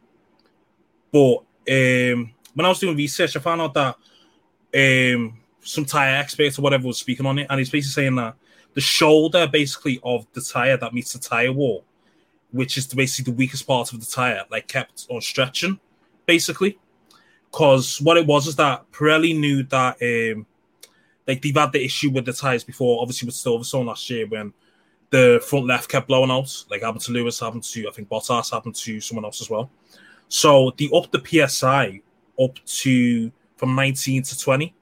but 1.12 1.38
um, 1.68 2.32
when 2.54 2.66
I 2.66 2.68
was 2.68 2.78
doing 2.78 2.96
research, 2.96 3.36
I 3.36 3.40
found 3.40 3.60
out 3.60 3.74
that 3.74 5.14
um, 5.14 5.38
some 5.60 5.84
tire 5.84 6.16
experts 6.16 6.58
or 6.58 6.62
whatever 6.62 6.86
was 6.86 6.98
speaking 6.98 7.26
on 7.26 7.38
it, 7.38 7.46
and 7.50 7.58
he's 7.58 7.70
basically 7.70 8.02
saying 8.02 8.16
that 8.16 8.36
the 8.74 8.80
shoulder 8.80 9.48
basically 9.48 10.00
of 10.04 10.26
the 10.32 10.40
tire 10.40 10.76
that 10.76 10.94
meets 10.94 11.12
the 11.12 11.18
tire 11.18 11.52
wall 11.52 11.84
which 12.52 12.76
is 12.76 12.86
basically 12.86 13.32
the 13.32 13.36
weakest 13.36 13.66
part 13.66 13.92
of 13.92 14.00
the 14.00 14.06
tire, 14.06 14.44
like 14.50 14.66
kept 14.66 15.06
on 15.10 15.20
stretching, 15.20 15.78
basically. 16.26 16.78
Because 17.50 18.00
what 18.00 18.16
it 18.16 18.26
was 18.26 18.46
is 18.46 18.56
that 18.56 18.90
Pirelli 18.92 19.38
knew 19.38 19.62
that 19.64 19.96
um, 20.02 20.46
like 21.26 21.42
they've 21.42 21.54
had 21.54 21.72
the 21.72 21.84
issue 21.84 22.10
with 22.10 22.24
the 22.24 22.32
tires 22.32 22.64
before, 22.64 23.00
obviously 23.00 23.26
with 23.26 23.34
Silverstone 23.34 23.86
last 23.86 24.08
year 24.10 24.26
when 24.26 24.52
the 25.10 25.42
front 25.46 25.66
left 25.66 25.88
kept 25.88 26.08
blowing 26.08 26.30
out, 26.30 26.64
like 26.70 26.82
happened 26.82 27.02
to 27.02 27.12
Lewis, 27.12 27.40
happened 27.40 27.64
to 27.64 27.88
I 27.88 27.92
think 27.92 28.08
Bottas, 28.08 28.52
happened 28.52 28.76
to 28.76 29.00
someone 29.00 29.24
else 29.24 29.40
as 29.40 29.50
well. 29.50 29.70
So 30.28 30.72
they 30.76 30.88
upped 30.94 31.12
the 31.12 31.48
PSI 31.48 32.00
up 32.40 32.58
to 32.64 33.32
from 33.56 33.74
19 33.74 34.22
to 34.22 34.38
20 34.38 34.74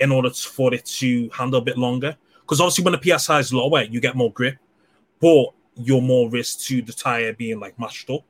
in 0.00 0.12
order 0.12 0.30
for 0.30 0.72
it 0.74 0.84
to 0.86 1.28
handle 1.30 1.60
a 1.60 1.64
bit 1.64 1.76
longer. 1.76 2.16
Because 2.40 2.60
obviously 2.60 2.84
when 2.84 2.98
the 2.98 3.18
PSI 3.18 3.40
is 3.40 3.52
lower, 3.52 3.82
you 3.82 4.00
get 4.00 4.16
more 4.16 4.32
grip. 4.32 4.56
But 5.20 5.48
you're 5.78 6.02
more 6.02 6.28
risk 6.28 6.60
to 6.60 6.82
the 6.82 6.92
tire 6.92 7.32
being 7.32 7.60
like 7.60 7.78
mashed 7.78 8.10
up. 8.10 8.22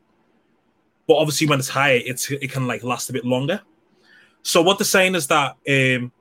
But 1.06 1.14
obviously, 1.14 1.46
when 1.46 1.58
it's 1.58 1.68
higher, 1.68 2.00
it's 2.04 2.30
it 2.30 2.50
can 2.52 2.66
like 2.66 2.84
last 2.84 3.08
a 3.10 3.12
bit 3.12 3.24
longer. 3.24 3.62
So 4.42 4.62
what 4.62 4.78
they're 4.78 4.84
saying 4.84 5.14
is 5.14 5.26
that 5.28 5.56
um, 5.68 6.12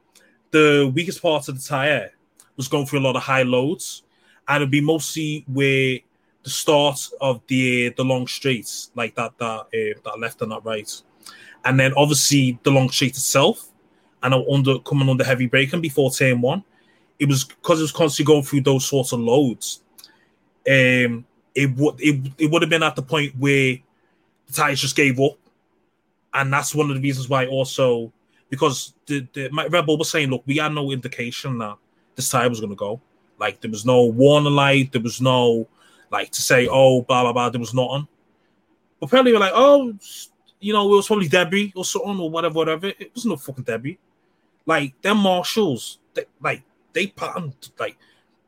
the 0.52 0.92
weakest 0.94 1.22
part 1.22 1.48
of 1.48 1.62
the 1.62 1.68
tire 1.68 2.12
was 2.56 2.68
going 2.68 2.86
through 2.86 3.00
a 3.00 3.02
lot 3.08 3.16
of 3.16 3.24
high 3.24 3.44
loads, 3.44 4.04
and 4.48 4.58
it'd 4.58 4.72
be 4.72 4.82
mostly 4.82 5.46
where 5.48 6.00
the 6.44 6.50
start 6.50 7.00
of 7.20 7.42
the 7.48 7.90
the 7.90 8.04
long 8.04 8.28
straights, 8.28 8.92
like 8.96 9.16
that 9.16 9.38
that 9.38 9.46
uh, 9.46 10.00
that 10.04 10.20
left 10.20 10.42
and 10.42 10.52
that 10.52 10.64
right, 10.64 11.02
and 11.66 11.80
then 11.80 11.94
obviously 11.96 12.58
the 12.64 12.72
long 12.72 12.90
straight 12.90 13.12
itself, 13.12 13.72
and 14.24 14.34
under 14.34 14.80
coming 14.80 15.10
under 15.10 15.24
heavy 15.24 15.48
braking 15.48 15.82
before 15.82 16.12
turn 16.12 16.40
one, 16.40 16.64
it 17.20 17.28
was 17.28 17.44
because 17.44 17.80
it 17.80 17.84
was 17.84 17.92
constantly 17.92 18.34
going 18.34 18.44
through 18.44 18.62
those 18.62 18.86
sorts 18.86 19.12
of 19.12 19.20
loads. 19.20 19.84
Um, 20.68 21.26
it 21.56 21.76
would 21.76 21.96
it, 22.00 22.34
it 22.38 22.52
would 22.52 22.62
have 22.62 22.70
been 22.70 22.84
at 22.84 22.96
the 22.96 23.02
point 23.02 23.34
where 23.38 23.78
the 24.48 24.54
tires 24.54 24.82
just 24.82 24.96
gave 24.96 25.20
up, 25.20 25.38
and 26.34 26.52
that's 26.52 26.76
one 26.76 26.90
of 26.90 26.96
the 26.96 27.02
reasons 27.02 27.30
why 27.30 27.48
also 27.48 28.12
because 28.50 28.94
the, 29.06 29.28
the 29.34 29.50
my 29.50 29.68
Red 29.68 29.86
Bull 29.86 29.98
was 29.98 30.12
saying, 30.12 30.30
look, 30.30 30.44
we 30.46 30.58
had 30.58 30.74
no 30.74 30.92
indication 30.92 31.58
that 31.60 31.78
this 32.16 32.30
tire 32.30 32.50
was 32.50 32.60
going 32.60 32.72
to 32.72 32.76
go. 32.76 33.02
Like 33.40 33.62
there 33.62 33.72
was 33.72 33.86
no 33.86 34.06
warning 34.06 34.54
light, 34.54 34.92
there 34.92 35.02
was 35.02 35.22
no 35.22 35.68
like 36.12 36.32
to 36.32 36.42
say, 36.42 36.68
oh, 36.70 37.02
blah 37.02 37.24
blah 37.24 37.34
blah. 37.34 37.50
There 37.50 37.60
was 37.60 37.74
nothing. 37.74 38.08
But 39.00 39.08
apparently, 39.08 39.34
we're 39.34 39.40
like, 39.40 39.54
oh, 39.54 39.94
you 40.60 40.74
know, 40.74 40.92
it 40.92 40.96
was 40.96 41.08
probably 41.08 41.28
Debbie 41.28 41.72
or 41.76 41.86
something 41.86 42.20
or 42.20 42.30
whatever, 42.30 42.56
whatever. 42.56 42.88
It 42.88 43.14
was 43.14 43.26
no 43.26 43.36
fucking 43.36 43.64
Debbie. 43.64 44.00
Like 44.66 45.00
them 45.02 45.18
marshals, 45.18 46.00
they, 46.14 46.26
like 46.42 46.64
they 46.94 47.08
patterned 47.08 47.70
like 47.80 47.98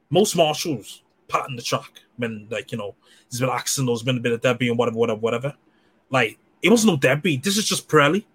most 0.10 0.36
marshals 0.36 1.04
pattern 1.30 1.56
the 1.56 1.62
track 1.62 2.02
when 2.18 2.48
like 2.50 2.72
you 2.72 2.78
know 2.78 2.96
there's 3.30 3.40
been 3.40 3.50
accident, 3.50 3.88
there's 3.88 4.04
been 4.04 4.18
a 4.18 4.22
bit 4.22 4.34
of 4.34 4.42
debris 4.42 4.70
and 4.70 4.78
whatever, 4.78 4.98
whatever, 4.98 5.20
whatever. 5.20 5.54
Like 6.10 6.38
it 6.62 6.70
was 6.70 6.86
no 6.86 6.98
debris. 6.98 7.38
This 7.38 7.58
is 7.58 7.66
just 7.66 7.88
Pirelli. 7.88 8.26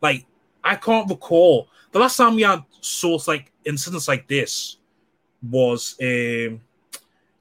Like 0.00 0.26
I 0.64 0.74
can't 0.74 1.08
recall 1.08 1.68
the 1.92 1.98
last 1.98 2.16
time 2.16 2.34
we 2.34 2.42
had 2.42 2.62
source 2.80 3.28
like 3.28 3.52
incidents 3.64 4.08
like 4.08 4.26
this 4.26 4.78
was 5.42 5.96
um 6.00 6.60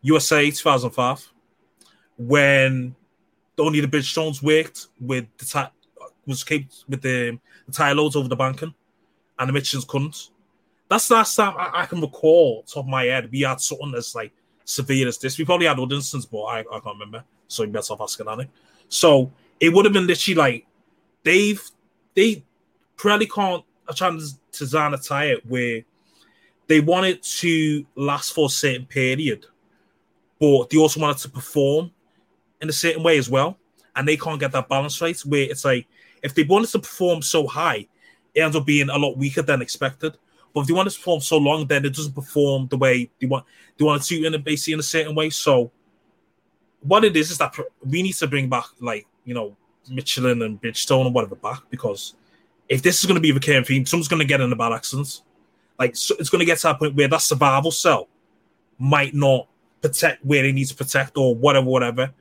USA 0.02 0.52
2005 0.52 1.32
when 2.18 2.96
only 3.60 3.82
the 3.82 3.88
Bridgestones 3.88 4.42
worked 4.44 4.88
with 5.00 5.26
the 5.38 5.46
tire 5.46 5.72
was 6.26 6.44
kept 6.44 6.84
with 6.90 7.02
the, 7.02 7.40
the 7.66 7.72
tire 7.72 7.96
loads 7.96 8.16
over 8.16 8.28
the 8.28 8.36
banking 8.36 8.74
and 9.40 9.50
the 9.50 9.54
Michelin's 9.54 9.86
couldn't. 9.86 10.30
That's 10.90 11.08
the 11.08 11.16
last 11.16 11.36
time 11.36 11.56
I, 11.58 11.82
I, 11.82 11.86
can 11.86 12.02
recall 12.02 12.64
top 12.64 12.84
of 12.84 12.88
my 12.88 13.06
head 13.06 13.30
we 13.32 13.42
had 13.42 13.60
something 13.62 13.94
as 13.96 14.14
like 14.14 14.32
severe 14.68 15.08
as 15.08 15.18
this. 15.18 15.38
We 15.38 15.46
probably 15.46 15.66
had 15.66 15.80
other 15.80 15.96
instances, 15.96 16.26
but 16.26 16.44
I, 16.44 16.60
I 16.60 16.80
can't 16.80 16.96
remember. 17.00 17.24
So 17.48 17.64
you 17.64 17.70
better 17.70 17.94
off 17.94 18.02
asking 18.02 18.28
Annie. 18.28 18.50
So 18.90 19.32
it 19.60 19.74
would 19.74 19.86
have 19.86 19.94
been 19.94 20.06
literally 20.06 20.36
like 20.36 20.68
they've 21.24 21.62
they 22.14 22.44
probably 22.98 23.28
can't 23.28 23.64
are 23.88 23.94
to 23.94 24.28
design 24.52 24.94
a 24.94 24.98
tire 24.98 25.38
where 25.48 25.84
they 26.68 26.82
want 26.82 27.06
it 27.06 27.24
to 27.24 27.86
last 27.96 28.34
for 28.34 28.48
a 28.48 28.50
certain 28.50 28.86
period, 28.86 29.46
but 30.40 30.70
they 30.70 30.78
also 30.78 31.00
want 31.00 31.18
it 31.18 31.22
to 31.22 31.30
perform 31.30 31.92
in 32.62 32.68
a 32.68 32.74
certain 32.74 33.04
way 33.04 33.18
as 33.18 33.30
well. 33.30 33.58
And 33.96 34.06
they 34.06 34.18
can't 34.18 34.40
get 34.40 34.52
that 34.52 34.68
balance 34.68 35.02
right 35.02 35.18
where 35.22 35.50
it's 35.50 35.64
like 35.64 35.88
if 36.22 36.36
they 36.36 36.44
want 36.44 36.66
it 36.66 36.72
to 36.72 36.80
perform 36.80 37.22
so 37.22 37.48
high, 37.48 37.88
it 38.36 38.42
ends 38.42 38.56
up 38.56 38.66
being 38.66 38.90
a 38.90 38.98
lot 38.98 39.18
weaker 39.18 39.42
than 39.42 39.62
expected. 39.62 40.18
But 40.58 40.62
if 40.62 40.68
they 40.70 40.74
want 40.74 40.90
to 40.90 40.98
perform 40.98 41.22
so 41.22 41.38
long, 41.38 41.68
then 41.68 41.86
it 41.86 41.94
doesn't 41.94 42.16
perform 42.16 42.66
the 42.68 42.78
way 42.78 43.12
they 43.22 43.28
want 43.28 43.46
they 43.78 43.86
want 43.86 44.02
to 44.02 44.26
in 44.26 44.34
a 44.34 44.40
basically 44.40 44.74
in 44.74 44.80
a 44.80 44.84
certain 44.84 45.14
way. 45.14 45.30
So 45.30 45.70
what 46.82 47.06
it 47.06 47.16
is 47.16 47.30
is 47.30 47.38
that 47.38 47.56
we 47.86 48.02
need 48.02 48.16
to 48.16 48.26
bring 48.26 48.50
back 48.50 48.66
like 48.80 49.06
you 49.24 49.36
know 49.36 49.56
Michelin 49.88 50.42
and 50.42 50.60
Bridgestone 50.60 51.06
and 51.06 51.14
whatever 51.14 51.36
back 51.36 51.62
because 51.70 52.16
if 52.68 52.82
this 52.82 53.00
is 53.00 53.06
going 53.06 53.18
to 53.18 53.22
be 53.22 53.30
a 53.30 53.36
recurring 53.36 53.66
theme, 53.66 53.86
someone's 53.86 54.08
going 54.08 54.20
to 54.20 54.26
get 54.26 54.42
in 54.42 54.52
a 54.52 54.56
bad 54.56 54.74
accident. 54.74 55.22
Like 55.78 55.96
so 55.96 56.16
it's 56.18 56.32
going 56.32 56.40
to 56.40 56.46
get 56.46 56.58
to 56.58 56.64
that 56.64 56.80
point 56.80 56.96
where 56.96 57.08
that 57.08 57.22
survival 57.22 57.70
cell 57.70 58.08
might 58.80 59.14
not 59.14 59.48
protect 59.80 60.26
where 60.26 60.42
they 60.42 60.52
need 60.52 60.70
to 60.70 60.76
protect 60.76 61.20
or 61.20 61.36
whatever, 61.36 61.68
whatever. 61.68 62.12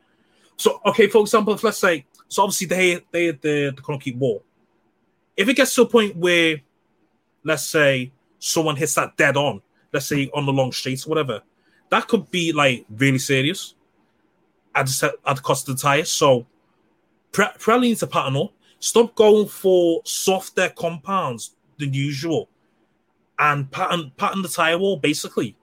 So 0.58 0.82
okay, 0.84 1.06
for 1.06 1.22
example, 1.22 1.54
if 1.54 1.64
let's 1.64 1.78
say 1.78 2.04
so 2.28 2.42
obviously 2.42 2.66
they 2.66 3.00
they 3.10 3.30
the 3.30 3.72
the 3.74 3.82
concrete 3.82 4.16
wall. 4.16 4.42
If 5.38 5.48
it 5.48 5.54
gets 5.54 5.74
to 5.76 5.82
a 5.82 5.86
point 5.86 6.16
where, 6.16 6.60
let's 7.44 7.66
say, 7.66 8.12
someone 8.38 8.76
hits 8.76 8.94
that 8.94 9.16
dead 9.16 9.36
on, 9.36 9.60
let's 9.92 10.06
say 10.06 10.30
on 10.34 10.46
the 10.46 10.52
long 10.52 10.72
streets, 10.72 11.06
whatever, 11.06 11.42
that 11.90 12.08
could 12.08 12.30
be 12.30 12.52
like 12.52 12.84
really 12.90 13.18
serious 13.18 13.74
at 14.74 14.86
the, 14.86 15.14
at 15.26 15.36
the 15.36 15.42
cost 15.42 15.68
of 15.68 15.76
the 15.76 15.82
tire. 15.82 16.04
So 16.04 16.46
Pirelli 17.32 17.82
needs 17.82 18.00
to 18.00 18.06
pattern 18.06 18.36
up. 18.36 18.52
Stop 18.78 19.14
going 19.14 19.48
for 19.48 20.02
softer 20.04 20.70
compounds 20.76 21.56
than 21.78 21.92
usual, 21.92 22.48
and 23.38 23.70
pattern 23.70 24.12
pattern 24.16 24.42
the 24.42 24.48
tire 24.48 24.78
wall 24.78 24.96
basically. 24.96 25.56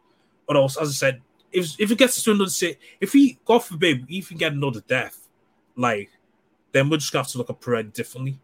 Or 0.48 0.58
else, 0.58 0.78
as 0.78 0.90
I 0.90 0.94
said, 0.94 1.22
if 1.52 1.80
if 1.80 1.92
it 1.92 1.98
gets 1.98 2.22
to 2.24 2.32
another 2.32 2.50
say, 2.50 2.78
if 3.00 3.14
we 3.14 3.40
God 3.46 3.60
forbid, 3.60 4.06
even 4.10 4.38
get 4.38 4.54
another 4.54 4.82
death, 4.82 5.30
like 5.76 6.10
then 6.72 6.90
we're 6.90 6.98
just 6.98 7.14
gonna 7.14 7.24
have 7.24 7.32
to 7.32 7.38
look 7.38 7.50
at 7.50 7.62
Pirelli 7.62 7.94
differently 7.94 8.40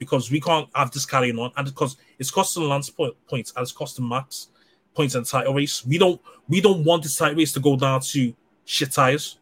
because 0.00 0.30
we 0.30 0.40
can't 0.40 0.68
have 0.74 0.90
this 0.90 1.06
carrying 1.06 1.38
on, 1.38 1.52
and 1.56 1.66
because 1.66 1.96
it's 2.18 2.32
costing 2.32 2.68
Lance 2.68 2.90
point, 2.90 3.14
points 3.28 3.52
and 3.54 3.62
it's 3.62 3.70
costing 3.70 4.08
Max 4.08 4.48
points 4.96 5.14
in 5.14 5.22
the 5.22 5.28
title 5.28 5.54
race. 5.54 5.86
We 5.86 5.98
don't 5.98 6.20
we 6.48 6.60
don't 6.60 6.82
want 6.82 7.04
this 7.04 7.16
title 7.16 7.36
race 7.36 7.52
to 7.52 7.60
go 7.60 7.76
down 7.76 8.00
to 8.00 8.34
shit 8.64 8.90
tires. 8.90 9.38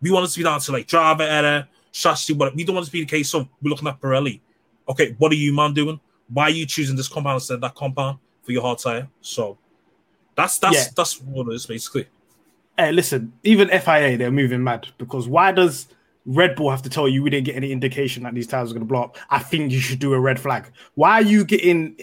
We 0.00 0.10
want 0.10 0.26
it 0.26 0.32
to 0.32 0.38
be 0.38 0.44
down 0.44 0.60
to 0.60 0.72
like 0.72 0.86
driver 0.86 1.24
error, 1.24 1.66
chassis. 1.90 2.34
But 2.34 2.54
we 2.54 2.62
don't 2.62 2.76
want 2.76 2.84
it 2.84 2.90
to 2.90 2.92
be 2.92 3.00
the 3.00 3.06
case 3.06 3.34
of 3.34 3.48
we're 3.62 3.70
looking 3.70 3.88
at 3.88 3.98
Pirelli. 3.98 4.40
Okay, 4.88 5.16
what 5.18 5.32
are 5.32 5.36
you 5.36 5.52
man 5.54 5.72
doing? 5.72 5.98
Why 6.28 6.44
are 6.44 6.50
you 6.50 6.66
choosing 6.66 6.94
this 6.94 7.08
compound 7.08 7.36
instead 7.36 7.54
of 7.54 7.60
that 7.62 7.74
compound 7.74 8.18
for 8.42 8.52
your 8.52 8.62
hard 8.62 8.78
tire? 8.78 9.08
So 9.22 9.56
that's 10.36 10.58
that's 10.58 10.76
yeah. 10.76 10.84
that's 10.94 11.20
what 11.22 11.48
it 11.48 11.54
is 11.54 11.66
basically. 11.66 12.06
Hey, 12.76 12.92
listen, 12.92 13.32
even 13.42 13.68
FIA 13.68 14.18
they're 14.18 14.30
moving 14.30 14.62
mad 14.62 14.88
because 14.98 15.26
why 15.26 15.52
does 15.52 15.88
Red 16.26 16.56
Bull 16.56 16.70
have 16.70 16.82
to 16.82 16.90
tell 16.90 17.08
you 17.08 17.22
we 17.22 17.30
didn't 17.30 17.46
get 17.46 17.54
any 17.54 17.70
indication 17.70 18.24
that 18.24 18.34
these 18.34 18.48
tires 18.48 18.70
are 18.70 18.74
going 18.74 18.86
to 18.86 18.88
blow 18.88 19.04
up. 19.04 19.16
I 19.30 19.38
think 19.38 19.70
you 19.70 19.78
should 19.78 20.00
do 20.00 20.12
a 20.12 20.20
red 20.20 20.40
flag. 20.40 20.70
Why 20.94 21.12
are 21.12 21.22
you 21.22 21.44
getting? 21.44 21.96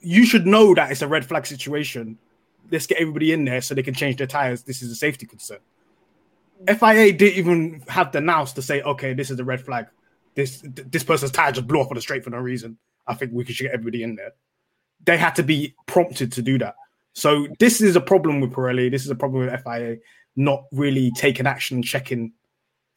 You 0.00 0.24
should 0.24 0.46
know 0.46 0.74
that 0.74 0.90
it's 0.90 1.02
a 1.02 1.08
red 1.08 1.24
flag 1.24 1.46
situation. 1.46 2.18
Let's 2.70 2.86
get 2.86 2.98
everybody 2.98 3.32
in 3.32 3.44
there 3.44 3.60
so 3.60 3.74
they 3.74 3.82
can 3.82 3.94
change 3.94 4.16
their 4.16 4.26
tires. 4.26 4.62
This 4.62 4.82
is 4.82 4.90
a 4.90 4.96
safety 4.96 5.26
concern. 5.26 5.58
FIA 6.66 7.12
didn't 7.12 7.38
even 7.38 7.82
have 7.88 8.10
the 8.10 8.20
nous 8.20 8.54
to 8.54 8.62
say, 8.62 8.80
okay, 8.82 9.12
this 9.12 9.30
is 9.30 9.38
a 9.38 9.44
red 9.44 9.60
flag. 9.60 9.86
This 10.34 10.62
this 10.64 11.04
person's 11.04 11.30
tire 11.30 11.52
just 11.52 11.66
blew 11.66 11.80
off 11.80 11.90
on 11.90 11.94
the 11.94 12.00
straight 12.00 12.24
for 12.24 12.30
no 12.30 12.38
reason. 12.38 12.78
I 13.06 13.14
think 13.14 13.32
we 13.32 13.44
should 13.44 13.64
get 13.64 13.74
everybody 13.74 14.02
in 14.02 14.16
there. 14.16 14.32
They 15.04 15.18
had 15.18 15.34
to 15.36 15.42
be 15.42 15.74
prompted 15.86 16.32
to 16.32 16.42
do 16.42 16.58
that. 16.58 16.74
So 17.12 17.48
this 17.58 17.80
is 17.82 17.96
a 17.96 18.00
problem 18.00 18.40
with 18.40 18.52
Pirelli. 18.52 18.90
This 18.90 19.04
is 19.04 19.10
a 19.10 19.14
problem 19.14 19.46
with 19.46 19.62
FIA 19.62 19.98
not 20.36 20.64
really 20.72 21.10
taking 21.12 21.46
action, 21.46 21.82
checking 21.82 22.32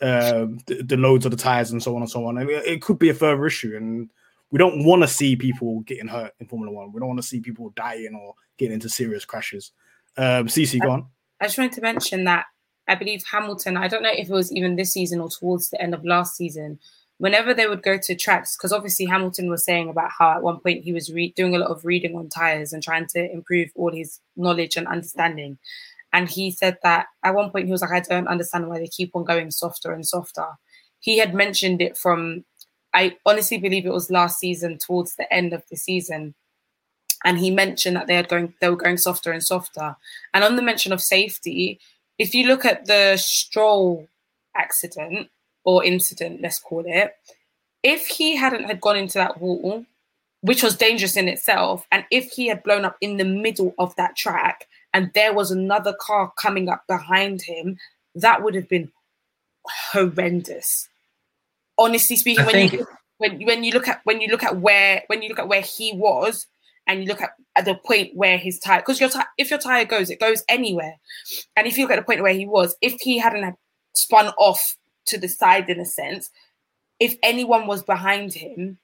uh, 0.01 0.47
the, 0.67 0.83
the, 0.83 0.97
loads 0.97 1.25
of 1.25 1.31
the 1.31 1.37
tires 1.37 1.71
and 1.71 1.83
so 1.83 1.95
on 1.95 2.01
and 2.01 2.09
so 2.09 2.25
on. 2.25 2.37
It 2.49 2.81
could 2.81 2.99
be 2.99 3.09
a 3.09 3.13
further 3.13 3.45
issue, 3.45 3.75
and 3.75 4.09
we 4.51 4.57
don't 4.57 4.85
want 4.85 5.01
to 5.01 5.07
see 5.07 5.35
people 5.35 5.81
getting 5.81 6.07
hurt 6.07 6.33
in 6.39 6.47
Formula 6.47 6.71
One. 6.73 6.91
We 6.91 6.99
don't 6.99 7.09
want 7.09 7.21
to 7.21 7.27
see 7.27 7.39
people 7.39 7.71
dying 7.75 8.15
or 8.15 8.35
getting 8.57 8.75
into 8.75 8.89
serious 8.89 9.25
crashes. 9.25 9.71
Um, 10.17 10.47
CC, 10.47 10.81
go 10.81 10.91
on. 10.91 11.07
I 11.41 11.45
just 11.45 11.57
wanted 11.57 11.73
to 11.73 11.81
mention 11.81 12.23
that 12.25 12.45
I 12.87 12.95
believe 12.95 13.23
Hamilton. 13.31 13.77
I 13.77 13.87
don't 13.87 14.03
know 14.03 14.11
if 14.11 14.29
it 14.29 14.33
was 14.33 14.51
even 14.51 14.75
this 14.75 14.93
season 14.93 15.21
or 15.21 15.29
towards 15.29 15.69
the 15.69 15.81
end 15.81 15.93
of 15.93 16.03
last 16.03 16.35
season. 16.35 16.79
Whenever 17.19 17.53
they 17.53 17.67
would 17.67 17.83
go 17.83 17.97
to 17.97 18.15
tracks, 18.15 18.55
because 18.55 18.71
obviously 18.71 19.05
Hamilton 19.05 19.49
was 19.49 19.63
saying 19.63 19.89
about 19.89 20.09
how 20.17 20.31
at 20.31 20.41
one 20.41 20.59
point 20.59 20.85
he 20.85 20.93
was 20.93 21.11
re- 21.11 21.33
doing 21.35 21.53
a 21.53 21.59
lot 21.59 21.69
of 21.69 21.85
reading 21.85 22.15
on 22.15 22.29
tires 22.29 22.71
and 22.71 22.81
trying 22.81 23.05
to 23.07 23.31
improve 23.31 23.69
all 23.75 23.91
his 23.91 24.19
knowledge 24.37 24.77
and 24.77 24.87
understanding. 24.87 25.57
And 26.13 26.29
he 26.29 26.51
said 26.51 26.77
that 26.83 27.07
at 27.23 27.35
one 27.35 27.51
point 27.51 27.65
he 27.65 27.71
was 27.71 27.81
like, 27.81 27.91
I 27.91 27.99
don't 27.99 28.27
understand 28.27 28.67
why 28.67 28.79
they 28.79 28.87
keep 28.87 29.15
on 29.15 29.23
going 29.23 29.51
softer 29.51 29.91
and 29.91 30.05
softer. 30.05 30.47
He 30.99 31.17
had 31.17 31.33
mentioned 31.33 31.81
it 31.81 31.97
from, 31.97 32.45
I 32.93 33.17
honestly 33.25 33.57
believe 33.57 33.85
it 33.85 33.93
was 33.93 34.09
last 34.09 34.39
season 34.39 34.77
towards 34.77 35.15
the 35.15 35.31
end 35.31 35.53
of 35.53 35.63
the 35.69 35.77
season. 35.77 36.33
And 37.23 37.37
he 37.37 37.51
mentioned 37.51 37.95
that 37.95 38.07
they 38.07 38.15
had 38.15 38.29
going 38.29 38.53
they 38.61 38.69
were 38.69 38.75
going 38.75 38.97
softer 38.97 39.31
and 39.31 39.43
softer. 39.43 39.95
And 40.33 40.43
on 40.43 40.55
the 40.55 40.61
mention 40.61 40.91
of 40.91 41.01
safety, 41.01 41.79
if 42.17 42.33
you 42.33 42.47
look 42.47 42.65
at 42.65 42.85
the 42.85 43.17
Stroll 43.17 44.07
accident 44.55 45.29
or 45.63 45.83
incident, 45.83 46.41
let's 46.41 46.59
call 46.59 46.83
it, 46.85 47.13
if 47.83 48.07
he 48.07 48.35
hadn't 48.35 48.65
had 48.65 48.81
gone 48.81 48.97
into 48.97 49.17
that 49.17 49.39
wall, 49.39 49.85
which 50.41 50.63
was 50.63 50.77
dangerous 50.77 51.17
in 51.17 51.27
itself, 51.27 51.85
and 51.91 52.05
if 52.11 52.31
he 52.31 52.47
had 52.47 52.63
blown 52.63 52.85
up 52.85 52.97
in 53.01 53.17
the 53.17 53.25
middle 53.25 53.73
of 53.77 53.95
that 53.95 54.15
track, 54.15 54.65
and 54.93 55.11
there 55.13 55.33
was 55.33 55.51
another 55.51 55.93
car 55.99 56.31
coming 56.37 56.69
up 56.69 56.85
behind 56.87 57.41
him, 57.41 57.77
that 58.15 58.43
would 58.43 58.55
have 58.55 58.67
been 58.67 58.91
horrendous. 59.91 60.87
Honestly 61.77 62.15
speaking, 62.15 62.45
when 62.45 62.53
think... 62.53 62.73
you 62.73 62.87
when 63.19 63.41
when 63.45 63.63
you 63.63 63.71
look 63.71 63.87
at 63.87 64.01
when 64.05 64.19
you 64.19 64.27
look 64.29 64.43
at 64.43 64.57
where 64.57 65.03
when 65.07 65.21
you 65.21 65.29
look 65.29 65.39
at 65.39 65.47
where 65.47 65.61
he 65.61 65.93
was 65.93 66.47
and 66.87 67.03
you 67.03 67.07
look 67.07 67.21
at, 67.21 67.31
at 67.55 67.65
the 67.65 67.75
point 67.75 68.15
where 68.15 68.37
his 68.37 68.57
tire 68.57 68.79
because 68.79 68.99
your 68.99 69.09
tire 69.09 69.27
if 69.37 69.51
your 69.51 69.59
tire 69.59 69.85
goes 69.85 70.09
it 70.09 70.19
goes 70.19 70.43
anywhere 70.49 70.95
and 71.55 71.67
if 71.67 71.77
you 71.77 71.83
look 71.83 71.91
at 71.91 71.97
the 71.97 72.05
point 72.05 72.23
where 72.23 72.33
he 72.33 72.47
was 72.47 72.75
if 72.81 72.99
he 73.01 73.19
hadn't 73.19 73.55
spun 73.93 74.29
off 74.37 74.77
to 75.05 75.17
the 75.17 75.27
side 75.27 75.69
in 75.69 75.79
a 75.79 75.85
sense 75.85 76.29
if 76.99 77.15
anyone 77.21 77.67
was 77.67 77.83
behind 77.83 78.33
him 78.33 78.79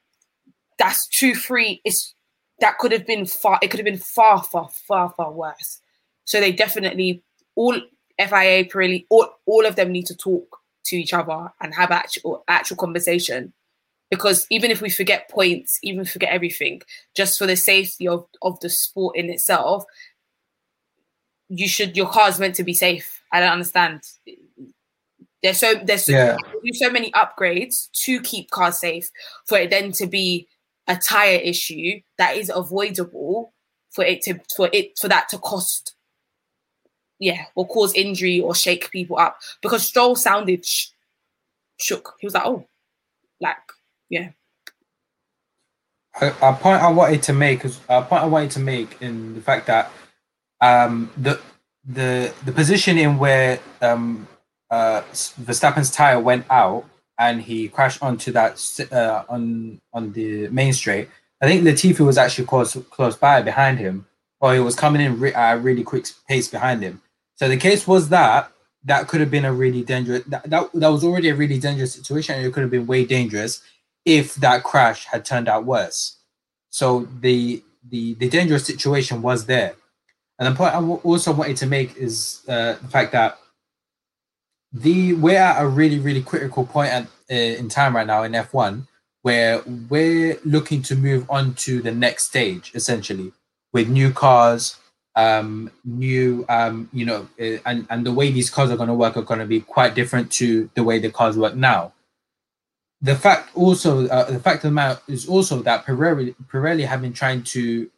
that's 0.78 1.08
two 1.08 1.34
three 1.34 1.82
is 1.86 2.14
that 2.60 2.78
could 2.78 2.92
have 2.92 3.08
been 3.08 3.26
far 3.26 3.58
it 3.62 3.70
could 3.70 3.80
have 3.80 3.86
been 3.86 3.98
far 3.98 4.44
far 4.44 4.70
far 4.70 5.14
far 5.16 5.32
worse 5.32 5.82
so 6.26 6.40
they 6.40 6.52
definitely 6.52 7.24
all 7.56 7.80
FIA, 8.20 8.66
Pirelli, 8.66 9.06
all, 9.10 9.28
all 9.46 9.66
of 9.66 9.76
them 9.76 9.92
need 9.92 10.06
to 10.08 10.16
talk 10.16 10.58
to 10.86 10.96
each 10.96 11.14
other 11.14 11.52
and 11.62 11.74
have 11.74 11.92
actual 11.92 12.44
actual 12.48 12.78
conversation 12.78 13.54
because 14.12 14.46
even 14.50 14.72
if 14.72 14.82
we 14.82 14.90
forget 14.90 15.30
points, 15.30 15.80
even 15.82 16.06
forget 16.06 16.32
everything, 16.32 16.82
just 17.16 17.40
for 17.40 17.46
the 17.48 17.56
safety 17.56 18.08
of 18.08 18.26
of 18.42 18.60
the 18.60 18.70
sport 18.70 19.18
in 19.18 19.30
itself, 19.30 19.86
you 21.50 21.68
should 21.68 21.98
your 21.98 22.10
car 22.10 22.30
is 22.30 22.40
meant 22.40 22.56
to 22.56 22.64
be 22.64 22.74
safe. 22.74 23.22
I 23.32 23.40
don't 23.40 23.52
understand. 23.52 24.02
There's 25.42 25.60
so 25.60 25.76
there's 25.76 26.06
so, 26.06 26.14
Yeah. 26.14 26.38
so 26.74 26.90
many 26.90 27.12
upgrades 27.12 27.90
to 28.04 28.22
keep 28.22 28.52
cars 28.52 28.80
safe 28.80 29.10
for 29.48 29.58
it 29.58 29.70
then 29.70 29.92
to 29.94 30.08
be 30.08 30.48
a 30.88 30.96
tire 30.96 31.40
issue 31.40 32.00
that 32.18 32.38
is 32.38 32.52
avoidable 32.54 33.54
for 33.92 34.04
it 34.04 34.22
to 34.24 34.40
for 34.56 34.70
it 34.72 34.98
for 35.00 35.08
that 35.08 35.30
to 35.30 35.38
cost 35.40 35.95
yeah 37.20 37.46
or 37.56 37.68
cause 37.68 37.94
injury 37.94 38.42
or 38.42 38.54
shake 38.56 38.92
people 38.92 39.18
up 39.18 39.40
because 39.62 39.86
Stroll 39.86 40.16
sounded 40.16 40.66
sh- 40.66 40.88
shook. 41.78 42.16
He 42.20 42.28
was 42.28 42.34
like, 42.34 42.46
oh, 42.46 42.66
like 43.40 43.58
yeah. 44.10 44.30
a, 46.22 46.28
a 46.42 46.54
point 46.54 46.82
I 46.82 46.90
wanted 46.90 47.24
to 47.24 47.34
make 47.34 47.66
is 47.66 47.80
a 47.90 48.02
point 48.02 48.24
I 48.24 48.28
wanted 48.28 48.52
to 48.52 48.60
make 48.60 49.02
in 49.02 49.36
the 49.36 49.42
fact 49.42 49.68
that 49.68 49.92
um, 50.62 51.12
the 51.18 51.40
the 51.86 52.34
the 52.46 52.52
position 52.52 52.98
in 52.98 53.18
where 53.18 53.60
um, 53.82 54.28
uh, 54.72 55.02
Verstappen's 55.12 55.92
tire 55.92 56.20
went 56.20 56.46
out 56.50 56.86
and 57.20 57.42
he 57.42 57.68
crashed 57.68 58.02
onto 58.02 58.32
that 58.32 58.60
uh, 58.92 59.24
on 59.30 59.80
on 59.94 60.12
the 60.14 60.48
main 60.50 60.74
straight. 60.74 61.10
I 61.42 61.48
think 61.48 61.64
Latifi 61.64 62.00
was 62.00 62.18
actually 62.18 62.48
close 62.48 62.78
close 62.90 63.16
by 63.16 63.42
behind 63.42 63.80
him, 63.80 64.08
or 64.40 64.54
he 64.54 64.60
was 64.60 64.76
coming 64.76 65.02
in 65.02 65.20
re- 65.20 65.34
at 65.34 65.56
a 65.56 65.60
really 65.60 65.84
quick 65.84 66.08
pace 66.28 66.48
behind 66.48 66.82
him. 66.82 67.02
So 67.36 67.48
the 67.48 67.58
case 67.58 67.88
was 67.88 68.10
that 68.10 68.52
that 68.86 69.08
could 69.08 69.20
have 69.20 69.32
been 69.32 69.46
a 69.46 69.54
really 69.54 69.84
dangerous. 69.84 70.24
That, 70.26 70.50
that, 70.50 70.72
that 70.74 70.88
was 70.88 71.04
already 71.04 71.30
a 71.30 71.36
really 71.36 71.60
dangerous 71.60 71.94
situation, 71.94 72.36
and 72.36 72.46
it 72.46 72.54
could 72.54 72.62
have 72.62 72.72
been 72.72 72.88
way 72.88 73.04
dangerous 73.06 73.62
if 74.06 74.36
that 74.36 74.64
crash 74.64 75.06
had 75.06 75.26
turned 75.26 75.48
out 75.48 75.66
worse. 75.66 76.18
So 76.70 77.08
the 77.20 77.64
the 77.90 78.14
the 78.16 78.30
dangerous 78.30 78.66
situation 78.66 79.22
was 79.22 79.46
there. 79.46 79.76
And 80.38 80.54
the 80.54 80.58
point 80.58 80.74
I 80.74 80.82
w- 80.82 81.00
also 81.04 81.32
wanted 81.34 81.58
to 81.58 81.66
make 81.66 81.96
is 81.96 82.42
uh, 82.48 82.74
the 82.74 82.88
fact 82.90 83.14
that 83.14 83.40
the 84.72 85.14
we're 85.14 85.38
at 85.38 85.62
a 85.62 85.68
really 85.68 86.00
really 86.00 86.22
critical 86.22 86.66
point 86.66 86.92
at, 86.92 87.04
uh, 87.32 87.34
in 87.34 87.70
time 87.70 87.96
right 87.96 88.06
now 88.06 88.24
in 88.24 88.34
F1 88.34 88.88
where 89.22 89.64
we're 89.90 90.38
looking 90.44 90.84
to 90.84 90.96
move 90.96 91.26
on 91.32 91.54
to 91.56 91.82
the 91.82 91.92
next 91.92 92.26
stage 92.26 92.72
essentially 92.76 93.32
with 93.72 93.88
new 93.88 94.12
cars 94.12 94.78
um 95.16 95.72
new 95.86 96.46
um 96.50 96.90
you 96.92 97.06
know 97.06 97.28
uh, 97.40 97.58
and 97.66 97.88
and 97.90 98.06
the 98.06 98.12
way 98.12 98.32
these 98.32 98.50
cars 98.50 98.70
are 98.70 98.78
going 98.78 98.90
to 98.90 98.94
work 98.94 99.16
are 99.16 99.22
going 99.22 99.40
to 99.40 99.46
be 99.46 99.62
quite 99.62 99.96
different 99.96 100.32
to 100.32 100.70
the 100.76 100.84
way 100.84 101.00
the 101.00 101.10
cars 101.10 101.38
work 101.38 101.56
now 101.56 101.94
the 103.02 103.16
fact 103.16 103.56
also 103.56 104.08
uh, 104.08 104.30
the 104.30 104.40
fact 104.40 104.58
of 104.58 104.70
the 104.70 104.72
matter 104.72 105.00
is 105.08 105.28
also 105.28 105.62
that 105.62 105.86
Pirelli, 105.86 106.36
Pirelli 106.52 106.86
have 106.86 107.02
been 107.02 107.14
trying 107.14 107.44
to 107.44 107.90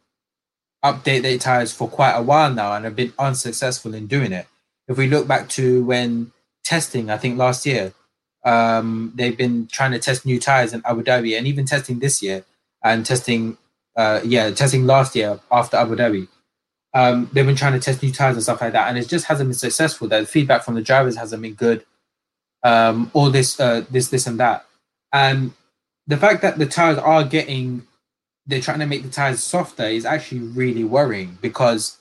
update 0.84 1.22
their 1.22 1.38
tires 1.38 1.72
for 1.72 1.88
quite 1.88 2.12
a 2.12 2.22
while 2.22 2.52
now 2.52 2.72
and 2.72 2.84
have 2.84 2.96
been 2.96 3.12
unsuccessful 3.18 3.94
in 3.94 4.06
doing 4.06 4.32
it. 4.32 4.46
If 4.86 4.96
we 4.96 5.08
look 5.08 5.26
back 5.26 5.48
to 5.50 5.84
when 5.84 6.32
testing, 6.64 7.10
I 7.10 7.16
think 7.16 7.38
last 7.38 7.66
year, 7.66 7.92
um, 8.44 9.12
they've 9.14 9.36
been 9.36 9.66
trying 9.66 9.92
to 9.92 9.98
test 9.98 10.24
new 10.24 10.38
tires 10.38 10.72
in 10.72 10.82
Abu 10.84 11.02
Dhabi 11.02 11.36
and 11.36 11.46
even 11.46 11.64
testing 11.64 11.98
this 11.98 12.22
year 12.22 12.44
and 12.82 13.04
testing, 13.04 13.58
uh, 13.96 14.20
yeah, 14.24 14.50
testing 14.50 14.86
last 14.86 15.16
year 15.16 15.40
after 15.50 15.76
Abu 15.76 15.96
Dhabi. 15.96 16.28
Um, 16.98 17.30
they've 17.32 17.46
been 17.46 17.54
trying 17.54 17.74
to 17.74 17.80
test 17.80 18.02
new 18.02 18.10
tires 18.12 18.34
and 18.34 18.42
stuff 18.42 18.60
like 18.60 18.72
that, 18.72 18.88
and 18.88 18.98
it 18.98 19.08
just 19.08 19.26
hasn't 19.26 19.48
been 19.48 19.54
successful. 19.54 20.08
The 20.08 20.26
feedback 20.26 20.64
from 20.64 20.74
the 20.74 20.82
drivers 20.82 21.16
hasn't 21.16 21.42
been 21.42 21.54
good. 21.54 21.84
Um, 22.64 23.12
all 23.14 23.30
this, 23.30 23.60
uh, 23.60 23.84
this, 23.88 24.08
this, 24.08 24.26
and 24.26 24.40
that, 24.40 24.66
and 25.12 25.52
the 26.08 26.16
fact 26.16 26.42
that 26.42 26.58
the 26.58 26.66
tires 26.66 26.98
are 26.98 27.22
getting 27.22 27.86
they're 28.48 28.60
trying 28.60 28.80
to 28.80 28.86
make 28.86 29.02
the 29.02 29.10
tires 29.10 29.44
softer 29.44 29.84
is 29.84 30.06
actually 30.06 30.40
really 30.40 30.82
worrying 30.82 31.38
because 31.40 31.98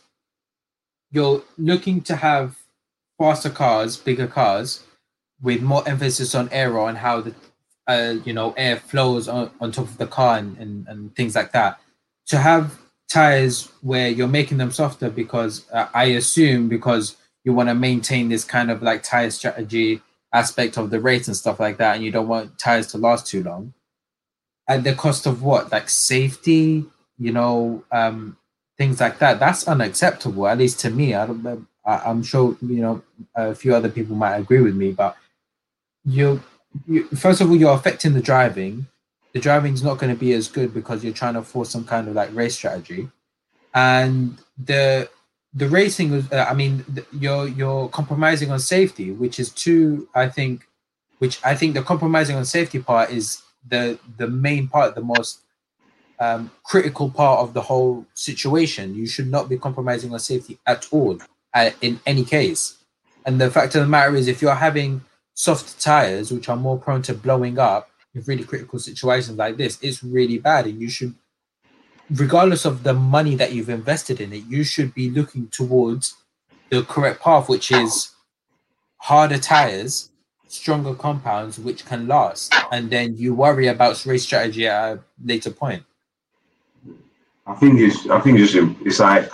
you're 1.12 1.44
looking 1.58 2.02
to 2.02 2.16
have 2.16 2.56
faster 3.20 3.50
cars, 3.50 3.98
bigger 3.98 4.28
cars, 4.28 4.84
with 5.42 5.62
more 5.62 5.88
emphasis 5.88 6.34
on 6.34 6.50
aero 6.52 6.88
and 6.88 6.98
how 6.98 7.22
the 7.22 7.36
uh, 7.88 8.16
you 8.26 8.34
know 8.34 8.54
air 8.58 8.78
flows 8.78 9.28
on, 9.28 9.52
on 9.62 9.72
top 9.72 9.86
of 9.86 9.98
the 9.98 10.08
car 10.08 10.38
and, 10.38 10.58
and, 10.58 10.88
and 10.88 11.16
things 11.16 11.36
like 11.36 11.52
that. 11.52 11.80
To 12.28 12.38
have 12.38 12.80
tires 13.10 13.72
where 13.82 14.10
you're 14.10 14.28
making 14.28 14.58
them 14.58 14.72
softer 14.72 15.10
because 15.10 15.66
uh, 15.72 15.88
I 15.94 16.06
assume 16.06 16.68
because 16.70 17.16
you 17.44 17.54
want 17.54 17.70
to 17.70 17.76
maintain 17.76 18.30
this 18.30 18.44
kind 18.44 18.70
of 18.72 18.82
like 18.82 19.04
tire 19.04 19.30
strategy 19.32 20.02
aspect 20.34 20.78
of 20.78 20.90
the 20.90 21.00
race 21.00 21.28
and 21.28 21.38
stuff 21.38 21.60
like 21.60 21.78
that, 21.78 21.96
and 21.96 22.04
you 22.06 22.12
don't 22.12 22.28
want 22.28 22.60
tires 22.60 22.88
to 22.88 22.98
last 22.98 23.28
too 23.28 23.44
long. 23.44 23.74
At 24.68 24.84
the 24.84 24.94
cost 24.94 25.26
of 25.26 25.44
what? 25.44 25.72
Like 25.72 25.90
safety 25.90 26.86
you 27.20 27.32
know 27.32 27.84
um 27.92 28.38
things 28.78 29.00
like 29.00 29.20
that. 29.20 29.40
That's 29.40 29.68
unacceptable 29.68 30.48
at 30.48 30.58
least 30.58 30.80
to 30.82 30.90
me. 30.90 31.16
I 31.16 31.26
don't 31.26 31.44
know 31.44 31.66
I- 31.86 32.04
i'm 32.06 32.22
sure 32.22 32.56
you 32.62 32.82
know 32.82 33.02
a 33.36 33.56
few 33.56 33.74
other 33.74 33.90
people 33.90 34.16
might 34.16 34.36
agree 34.36 34.60
with 34.62 34.76
me 34.76 34.92
but 34.92 35.16
you, 36.06 36.42
you 36.88 37.04
first 37.10 37.42
of 37.42 37.50
all 37.50 37.56
you're 37.56 37.74
affecting 37.74 38.14
the 38.14 38.22
driving 38.22 38.88
the 39.38 39.44
driving's 39.44 39.84
not 39.84 40.00
going 40.00 40.14
to 40.14 40.20
be 40.20 40.34
as 40.34 40.48
good 40.48 40.74
because 40.74 41.04
you're 41.04 41.14
trying 41.14 41.36
to 41.36 41.44
force 41.44 41.70
some 41.70 41.86
kind 41.86 42.08
of 42.08 42.16
like 42.16 42.34
race 42.34 42.56
strategy. 42.56 43.10
And 43.74 44.38
the 44.58 45.10
the 45.54 45.70
racing 45.70 46.12
was 46.12 46.32
uh, 46.32 46.46
i 46.50 46.54
mean 46.54 46.84
th- 46.94 47.08
you're 47.14 47.48
you're 47.48 47.88
compromising 47.90 48.52
on 48.52 48.60
safety 48.60 49.12
which 49.12 49.40
is 49.40 49.50
too 49.50 50.08
i 50.14 50.28
think 50.28 50.68
which 51.20 51.40
i 51.46 51.56
think 51.56 51.74
the 51.74 51.82
compromising 51.82 52.36
on 52.36 52.44
safety 52.44 52.80
part 52.80 53.10
is 53.12 53.42
the 53.70 53.98
the 54.18 54.28
main 54.28 54.68
part 54.68 54.94
the 54.94 55.02
most 55.02 55.40
um, 56.20 56.52
critical 56.64 57.10
part 57.10 57.40
of 57.40 57.54
the 57.54 57.62
whole 57.62 58.06
situation. 58.14 58.96
You 58.96 59.06
should 59.06 59.30
not 59.30 59.50
be 59.50 59.58
compromising 59.58 60.14
on 60.14 60.20
safety 60.20 60.60
at 60.66 60.88
all 60.92 61.20
uh, 61.54 61.72
in 61.82 62.00
any 62.06 62.24
case. 62.24 62.78
And 63.26 63.40
the 63.40 63.52
fact 63.52 63.76
of 63.76 63.82
the 63.82 63.88
matter 63.88 64.16
is 64.16 64.28
if 64.28 64.42
you're 64.42 64.56
having 64.56 65.02
soft 65.34 65.80
tires 65.80 66.32
which 66.32 66.50
are 66.50 66.56
more 66.56 66.80
prone 66.80 67.04
to 67.04 67.14
blowing 67.14 67.60
up 67.60 67.90
in 68.18 68.24
really 68.26 68.44
critical 68.44 68.80
situations 68.80 69.38
like 69.38 69.58
this 69.58 69.78
it's 69.82 70.04
really 70.04 70.40
bad. 70.40 70.66
And 70.66 70.82
you 70.82 70.90
should 70.90 71.16
regardless 72.10 72.66
of 72.66 72.84
the 72.84 72.94
money 72.94 73.36
that 73.36 73.54
you've 73.54 73.70
invested 73.70 74.22
in 74.22 74.34
it 74.34 74.44
you 74.48 74.64
should 74.64 74.94
be 74.94 75.10
looking 75.10 75.48
towards 75.48 76.16
the 76.70 76.84
correct 76.84 77.22
path 77.22 77.50
which 77.50 77.72
is 77.72 78.12
harder 78.98 79.38
tires 79.38 80.10
stronger 80.48 80.94
compounds 80.94 81.60
which 81.60 81.86
can 81.86 82.08
last. 82.08 82.54
And 82.72 82.90
then 82.90 83.18
you 83.18 83.34
worry 83.34 83.68
about 83.68 84.06
race 84.06 84.24
strategy 84.24 84.68
at 84.68 84.94
a 84.94 85.00
later 85.24 85.52
point. 85.52 85.84
I 87.46 87.56
think 87.56 87.80
it's 87.80 88.10
I 88.10 88.20
think 88.20 88.40
it's 88.40 88.56
it's 88.56 89.00
like 89.00 89.32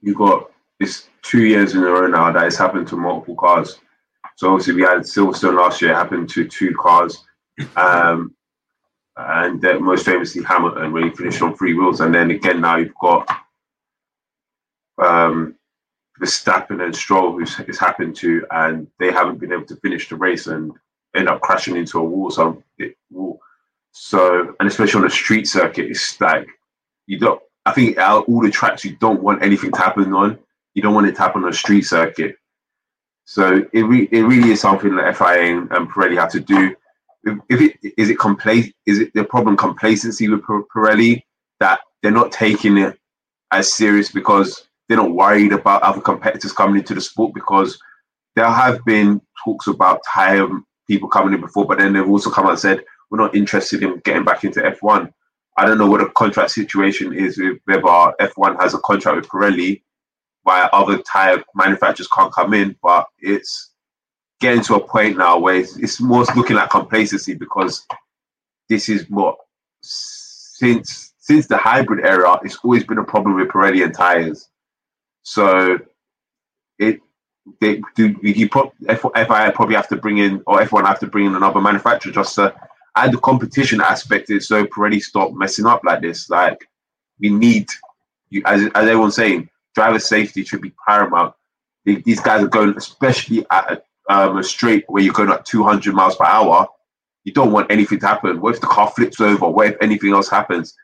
you 0.00 0.14
got 0.14 0.50
it's 0.80 1.08
two 1.22 1.44
years 1.44 1.74
in 1.74 1.82
a 1.82 1.86
row 1.86 2.08
now 2.08 2.32
that 2.32 2.46
it's 2.46 2.56
happened 2.56 2.88
to 2.88 2.96
multiple 2.96 3.36
cars. 3.36 3.78
So 4.36 4.50
obviously 4.50 4.74
we 4.74 4.82
had 4.82 5.00
Silverstone 5.00 5.56
last 5.58 5.80
year 5.80 5.92
it 5.92 5.96
happened 5.96 6.28
to 6.30 6.48
two 6.48 6.74
cars, 6.74 7.24
um, 7.76 8.34
and 9.16 9.60
then 9.60 9.82
most 9.82 10.04
famously 10.04 10.42
Hamilton 10.42 10.92
when 10.92 11.04
he 11.04 11.10
finished 11.10 11.42
on 11.42 11.56
three 11.56 11.74
wheels, 11.74 12.00
and 12.00 12.14
then 12.14 12.30
again 12.30 12.60
now 12.60 12.76
you've 12.76 12.94
got 13.00 13.28
um, 14.98 15.54
Verstappen 16.20 16.84
and 16.84 16.94
Stroll 16.94 17.32
who's 17.32 17.58
it's 17.60 17.78
happened 17.78 18.16
to, 18.16 18.46
and 18.50 18.86
they 18.98 19.10
haven't 19.12 19.38
been 19.38 19.52
able 19.52 19.66
to 19.66 19.76
finish 19.76 20.08
the 20.08 20.16
race 20.16 20.46
and 20.46 20.72
end 21.14 21.28
up 21.28 21.40
crashing 21.40 21.76
into 21.76 21.98
a 21.98 22.04
wall. 22.04 22.30
So 22.30 22.62
it 22.78 22.96
wall. 23.10 23.40
So 23.92 24.54
and 24.58 24.68
especially 24.68 25.00
on 25.00 25.06
a 25.06 25.10
street 25.10 25.46
circuit, 25.46 25.90
it's 25.90 26.20
like 26.20 26.48
you 27.06 27.18
don't. 27.18 27.42
I 27.64 27.72
think 27.72 27.98
out 27.98 28.28
all 28.28 28.42
the 28.42 28.50
tracks 28.50 28.84
you 28.84 28.96
don't 28.96 29.22
want 29.22 29.42
anything 29.42 29.70
to 29.72 29.78
happen 29.78 30.12
on. 30.12 30.38
You 30.74 30.82
don't 30.82 30.94
want 30.94 31.06
it 31.06 31.14
to 31.14 31.20
happen 31.20 31.44
on 31.44 31.50
a 31.50 31.54
street 31.54 31.82
circuit. 31.82 32.36
So 33.24 33.64
it 33.72 33.82
re- 33.82 34.08
it 34.10 34.22
really 34.22 34.50
is 34.50 34.60
something 34.60 34.96
that 34.96 35.16
FIA 35.16 35.56
and, 35.56 35.70
and 35.70 35.88
Pirelli 35.90 36.18
have 36.18 36.32
to 36.32 36.40
do. 36.40 36.74
If, 37.24 37.60
it 37.60 37.94
is 37.96 38.10
it 38.10 38.18
compla- 38.18 38.72
is 38.86 38.98
it 38.98 39.12
the 39.14 39.24
problem 39.24 39.56
complacency 39.56 40.28
with 40.28 40.42
Pir- 40.42 40.64
Pirelli 40.74 41.22
that 41.60 41.80
they're 42.02 42.10
not 42.10 42.32
taking 42.32 42.78
it 42.78 42.98
as 43.52 43.72
serious 43.72 44.10
because 44.10 44.66
they're 44.88 44.96
not 44.98 45.12
worried 45.12 45.52
about 45.52 45.82
other 45.82 46.00
competitors 46.00 46.52
coming 46.52 46.76
into 46.78 46.94
the 46.94 47.00
sport 47.00 47.32
because 47.34 47.78
there 48.34 48.50
have 48.50 48.84
been 48.84 49.20
talks 49.44 49.66
about 49.68 50.00
tire 50.12 50.48
people 50.88 51.08
coming 51.08 51.34
in 51.34 51.40
before, 51.40 51.66
but 51.66 51.78
then 51.78 51.92
they've 51.92 52.08
also 52.08 52.30
come 52.30 52.46
out 52.46 52.50
and 52.50 52.58
said 52.58 52.84
we're 53.10 53.18
not 53.18 53.34
interested 53.34 53.82
in 53.82 54.00
getting 54.04 54.24
back 54.24 54.42
into 54.42 54.60
F1. 54.60 55.10
I 55.58 55.66
don't 55.66 55.78
know 55.78 55.88
what 55.88 56.00
the 56.00 56.08
contract 56.10 56.50
situation 56.50 57.12
is 57.12 57.38
with 57.38 57.58
whether 57.66 57.82
F1 57.82 58.60
has 58.60 58.74
a 58.74 58.78
contract 58.78 59.16
with 59.16 59.28
Pirelli 59.28 59.82
why 60.44 60.68
other 60.72 60.98
tire 61.02 61.42
manufacturers 61.54 62.08
can't 62.08 62.32
come 62.32 62.54
in, 62.54 62.76
but 62.82 63.06
it's 63.20 63.71
getting 64.42 64.62
to 64.64 64.74
a 64.74 64.80
point 64.80 65.16
now 65.16 65.38
where 65.38 65.56
it's, 65.56 65.76
it's 65.78 66.00
more 66.00 66.24
looking 66.36 66.56
like 66.56 66.68
complacency 66.68 67.34
because 67.34 67.86
this 68.68 68.88
is 68.88 69.08
what 69.08 69.38
since 69.80 71.14
since 71.18 71.46
the 71.46 71.56
hybrid 71.56 72.04
era, 72.04 72.38
it's 72.44 72.58
always 72.64 72.84
been 72.84 72.98
a 72.98 73.04
problem 73.04 73.36
with 73.36 73.48
Pirelli 73.48 73.84
and 73.84 73.94
tires. 73.94 74.48
So 75.22 75.78
it 76.78 77.00
they 77.60 77.80
do 77.94 78.14
you 78.22 78.48
F, 78.88 79.02
FIA 79.14 79.52
probably 79.54 79.76
have 79.76 79.88
to 79.88 79.96
bring 79.96 80.18
in 80.18 80.42
or 80.46 80.60
F1 80.60 80.86
have 80.86 81.00
to 81.00 81.06
bring 81.06 81.26
in 81.26 81.34
another 81.34 81.60
manufacturer 81.60 82.12
just 82.12 82.34
to 82.34 82.54
add 82.96 83.12
the 83.12 83.18
competition 83.18 83.80
aspect 83.80 84.30
is 84.30 84.46
so 84.48 84.64
Pirelli 84.66 85.00
stop 85.00 85.32
messing 85.32 85.66
up 85.66 85.82
like 85.84 86.02
this. 86.02 86.28
Like 86.28 86.68
we 87.20 87.30
need 87.30 87.68
you 88.30 88.42
as 88.46 88.62
as 88.74 88.88
everyone's 88.88 89.14
saying, 89.14 89.48
driver 89.74 90.00
safety 90.00 90.44
should 90.44 90.60
be 90.60 90.72
paramount. 90.86 91.34
These 91.84 92.20
guys 92.20 92.42
are 92.44 92.48
going, 92.48 92.76
especially 92.76 93.44
at 93.50 93.72
a, 93.72 93.82
um, 94.08 94.38
a 94.38 94.42
straight 94.42 94.84
where 94.88 95.02
you're 95.02 95.12
going 95.12 95.30
at 95.30 95.44
200 95.46 95.94
miles 95.94 96.16
per 96.16 96.24
hour. 96.24 96.66
You 97.24 97.32
don't 97.32 97.52
want 97.52 97.70
anything 97.70 98.00
to 98.00 98.06
happen. 98.06 98.40
What 98.40 98.54
if 98.54 98.60
the 98.60 98.66
car 98.66 98.90
flips 98.90 99.20
over? 99.20 99.48
What 99.48 99.68
if 99.68 99.76
anything 99.80 100.12
else 100.12 100.28
happens? 100.28 100.74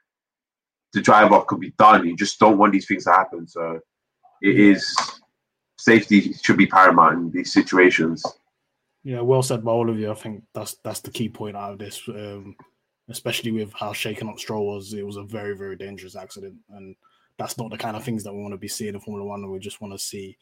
The 0.92 1.00
driver 1.00 1.42
could 1.46 1.60
be 1.60 1.72
done. 1.78 2.06
You 2.06 2.16
just 2.16 2.38
don't 2.38 2.58
want 2.58 2.72
these 2.72 2.86
things 2.86 3.04
to 3.04 3.12
happen. 3.12 3.46
So 3.48 3.80
it 4.40 4.58
is 4.58 4.96
safety 5.78 6.32
should 6.32 6.56
be 6.56 6.66
paramount 6.66 7.18
in 7.18 7.30
these 7.30 7.52
situations. 7.52 8.24
Yeah, 9.04 9.20
well 9.20 9.42
said 9.42 9.64
by 9.64 9.72
all 9.72 9.88
of 9.88 9.98
you. 9.98 10.10
I 10.10 10.14
think 10.14 10.44
that's 10.54 10.76
that's 10.84 11.00
the 11.00 11.10
key 11.10 11.28
point 11.28 11.56
out 11.56 11.72
of 11.72 11.78
this, 11.78 12.02
um, 12.08 12.56
especially 13.08 13.52
with 13.52 13.72
how 13.72 13.92
shaken 13.92 14.28
up 14.28 14.38
Stroll 14.38 14.66
was. 14.66 14.92
It 14.92 15.06
was 15.06 15.16
a 15.16 15.22
very 15.22 15.56
very 15.56 15.76
dangerous 15.76 16.16
accident, 16.16 16.56
and 16.70 16.94
that's 17.38 17.56
not 17.58 17.70
the 17.70 17.78
kind 17.78 17.96
of 17.96 18.04
things 18.04 18.24
that 18.24 18.34
we 18.34 18.42
want 18.42 18.52
to 18.52 18.58
be 18.58 18.68
seeing 18.68 18.94
in 18.94 19.00
Formula 19.00 19.26
One. 19.26 19.50
We 19.50 19.58
just 19.60 19.80
want 19.80 19.94
to 19.94 19.98
see 19.98 20.36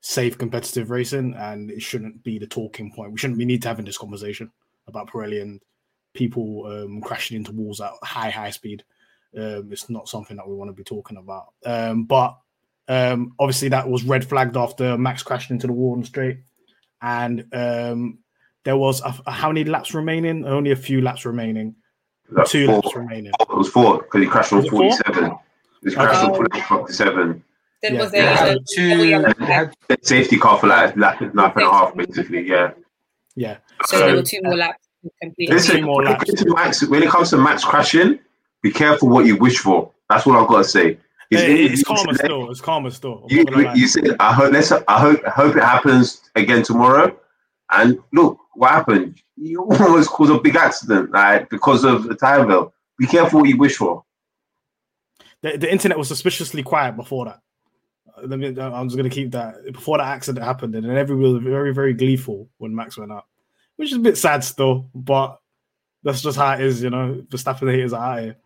safe 0.00 0.38
competitive 0.38 0.90
racing, 0.90 1.34
and 1.34 1.70
it 1.70 1.82
shouldn't 1.82 2.22
be 2.22 2.38
the 2.38 2.46
talking 2.46 2.92
point. 2.92 3.12
We 3.12 3.18
shouldn't 3.18 3.38
be 3.38 3.44
need 3.44 3.62
to 3.62 3.68
having 3.68 3.84
this 3.84 3.98
conversation 3.98 4.50
about 4.86 5.10
Pirelli 5.10 5.42
and 5.42 5.60
people 6.14 6.66
um, 6.66 7.00
crashing 7.00 7.36
into 7.36 7.52
walls 7.52 7.80
at 7.80 7.90
high 8.02 8.30
high 8.30 8.50
speed. 8.50 8.84
Um, 9.36 9.68
it's 9.70 9.90
not 9.90 10.08
something 10.08 10.36
that 10.36 10.48
we 10.48 10.54
want 10.54 10.68
to 10.70 10.74
be 10.74 10.84
talking 10.84 11.18
about. 11.18 11.48
Um, 11.66 12.04
but 12.04 12.36
um, 12.88 13.34
obviously, 13.38 13.68
that 13.68 13.88
was 13.88 14.04
red 14.04 14.24
flagged 14.26 14.56
after 14.56 14.96
Max 14.96 15.22
crashed 15.22 15.50
into 15.50 15.66
the 15.66 15.72
wall 15.72 15.92
on 15.92 16.00
the 16.00 16.06
straight 16.06 16.38
and 17.02 17.44
um, 17.52 18.18
there 18.64 18.76
was 18.76 19.00
a, 19.02 19.14
a- 19.26 19.30
how 19.30 19.48
many 19.48 19.64
laps 19.64 19.94
remaining? 19.94 20.44
Only 20.44 20.72
a 20.72 20.76
few 20.76 21.00
laps 21.00 21.24
remaining. 21.24 21.74
Two 22.46 22.66
four- 22.66 22.74
laps 22.76 22.96
remaining. 22.96 23.32
It 23.40 23.56
was 23.56 23.68
four 23.68 23.98
because 24.02 24.20
he 24.22 24.26
crashed 24.26 24.52
on 24.52 24.58
Was 24.58 24.66
it 24.66 24.70
four? 24.70 24.80
47. 24.80 25.34
He 25.84 25.90
crashed 25.94 26.24
on 26.24 26.34
47. 26.34 27.44
Then 27.82 27.94
Yeah. 27.94 28.00
was 28.00 28.10
there 28.10 28.34
had 28.36 28.56
a 28.56 28.60
two. 28.74 28.90
double 28.90 29.04
yellow 29.04 29.28
They 29.28 29.32
flag? 29.46 29.72
had, 29.88 30.04
Safety 30.06 30.38
car 30.38 30.58
for 30.58 30.66
like 30.66 30.96
lap, 30.96 31.20
lap 31.32 31.56
and 31.56 31.64
a 31.66 31.70
half, 31.70 31.94
basically. 31.96 32.48
Yeah. 32.48 32.72
Yeah. 33.36 33.58
So, 33.86 33.98
So- 33.98 34.06
there 34.06 34.16
were 34.16 34.22
two 34.22 34.40
more 34.42 34.56
laps 34.56 34.84
to 35.04 35.10
complete. 35.22 35.50
Listen, 35.50 35.76
Two 35.76 35.86
more 35.86 35.96
when 35.98 36.06
it, 36.06 36.10
laps. 36.10 36.24
comes 36.24 36.40
to 36.42 36.54
Max, 36.54 36.88
when 36.88 37.02
it 37.02 37.08
comes 37.10 37.30
to 37.30 37.36
Max 37.38 37.64
crashing, 37.64 38.18
be 38.62 38.70
careful 38.72 39.08
what 39.08 39.26
you 39.26 39.36
wish 39.36 39.58
for. 39.58 39.92
That's 40.10 40.26
what 40.26 40.36
I've 40.40 40.48
got 40.48 40.58
to 40.58 40.64
say. 40.64 40.98
His 41.30 41.42
It- 41.42 41.50
it's 41.50 41.60
interview 41.60 41.84
calmer 41.84 42.14
said- 42.14 42.24
still. 42.24 42.50
It's 42.50 42.60
calmer 42.60 42.90
still. 42.90 43.26
I'm 43.30 43.36
You, 43.36 43.44
not 43.44 43.52
gonna 43.52 43.66
lie. 43.68 43.74
you 43.74 43.86
said, 43.86 44.16
I 44.18 44.32
hope, 44.32 44.52
let's, 44.52 44.72
I 44.72 44.82
hope, 44.98 45.20
I 45.26 45.30
hope 45.30 45.56
it 45.56 45.62
happens 45.62 46.22
again 46.34 46.62
tomorrow. 46.62 47.14
And 47.70 47.98
look, 48.12 48.38
what 48.54 48.70
happened? 48.70 49.20
You 49.36 49.60
almost 49.70 50.08
caused 50.10 50.32
a 50.32 50.40
big 50.40 50.56
accident, 50.56 51.12
like 51.12 51.48
because 51.50 51.84
of 51.84 52.04
the 52.04 52.14
tire 52.16 52.44
belt. 52.46 52.72
Be 52.98 53.06
careful 53.06 53.40
what 53.40 53.48
you 53.48 53.56
wish 53.58 53.76
for. 53.76 54.02
the, 55.42 55.56
the 55.58 55.70
internet 55.70 55.96
was 55.96 56.08
suspiciously 56.08 56.62
quiet 56.64 56.96
before 56.96 57.26
that. 57.26 57.38
Let 58.24 58.38
me, 58.38 58.48
I'm 58.48 58.88
just 58.88 58.96
going 58.96 59.08
to 59.08 59.14
keep 59.14 59.30
that 59.32 59.72
before 59.72 59.98
that 59.98 60.06
accident 60.06 60.44
happened, 60.44 60.74
and 60.74 60.84
then 60.88 60.96
everyone 60.96 61.34
was 61.34 61.42
very, 61.42 61.72
very 61.72 61.94
gleeful 61.94 62.48
when 62.58 62.74
Max 62.74 62.96
went 62.98 63.12
up, 63.12 63.28
which 63.76 63.90
is 63.90 63.96
a 63.96 64.00
bit 64.00 64.16
sad 64.16 64.44
still, 64.44 64.90
but 64.94 65.38
that's 66.02 66.22
just 66.22 66.38
how 66.38 66.52
it 66.54 66.60
is, 66.60 66.82
you 66.82 66.90
know. 66.90 67.22
Verstappen 67.28 67.70
haters 67.70 67.92
are 67.92 68.14
out 68.14 68.22
here. 68.22 68.36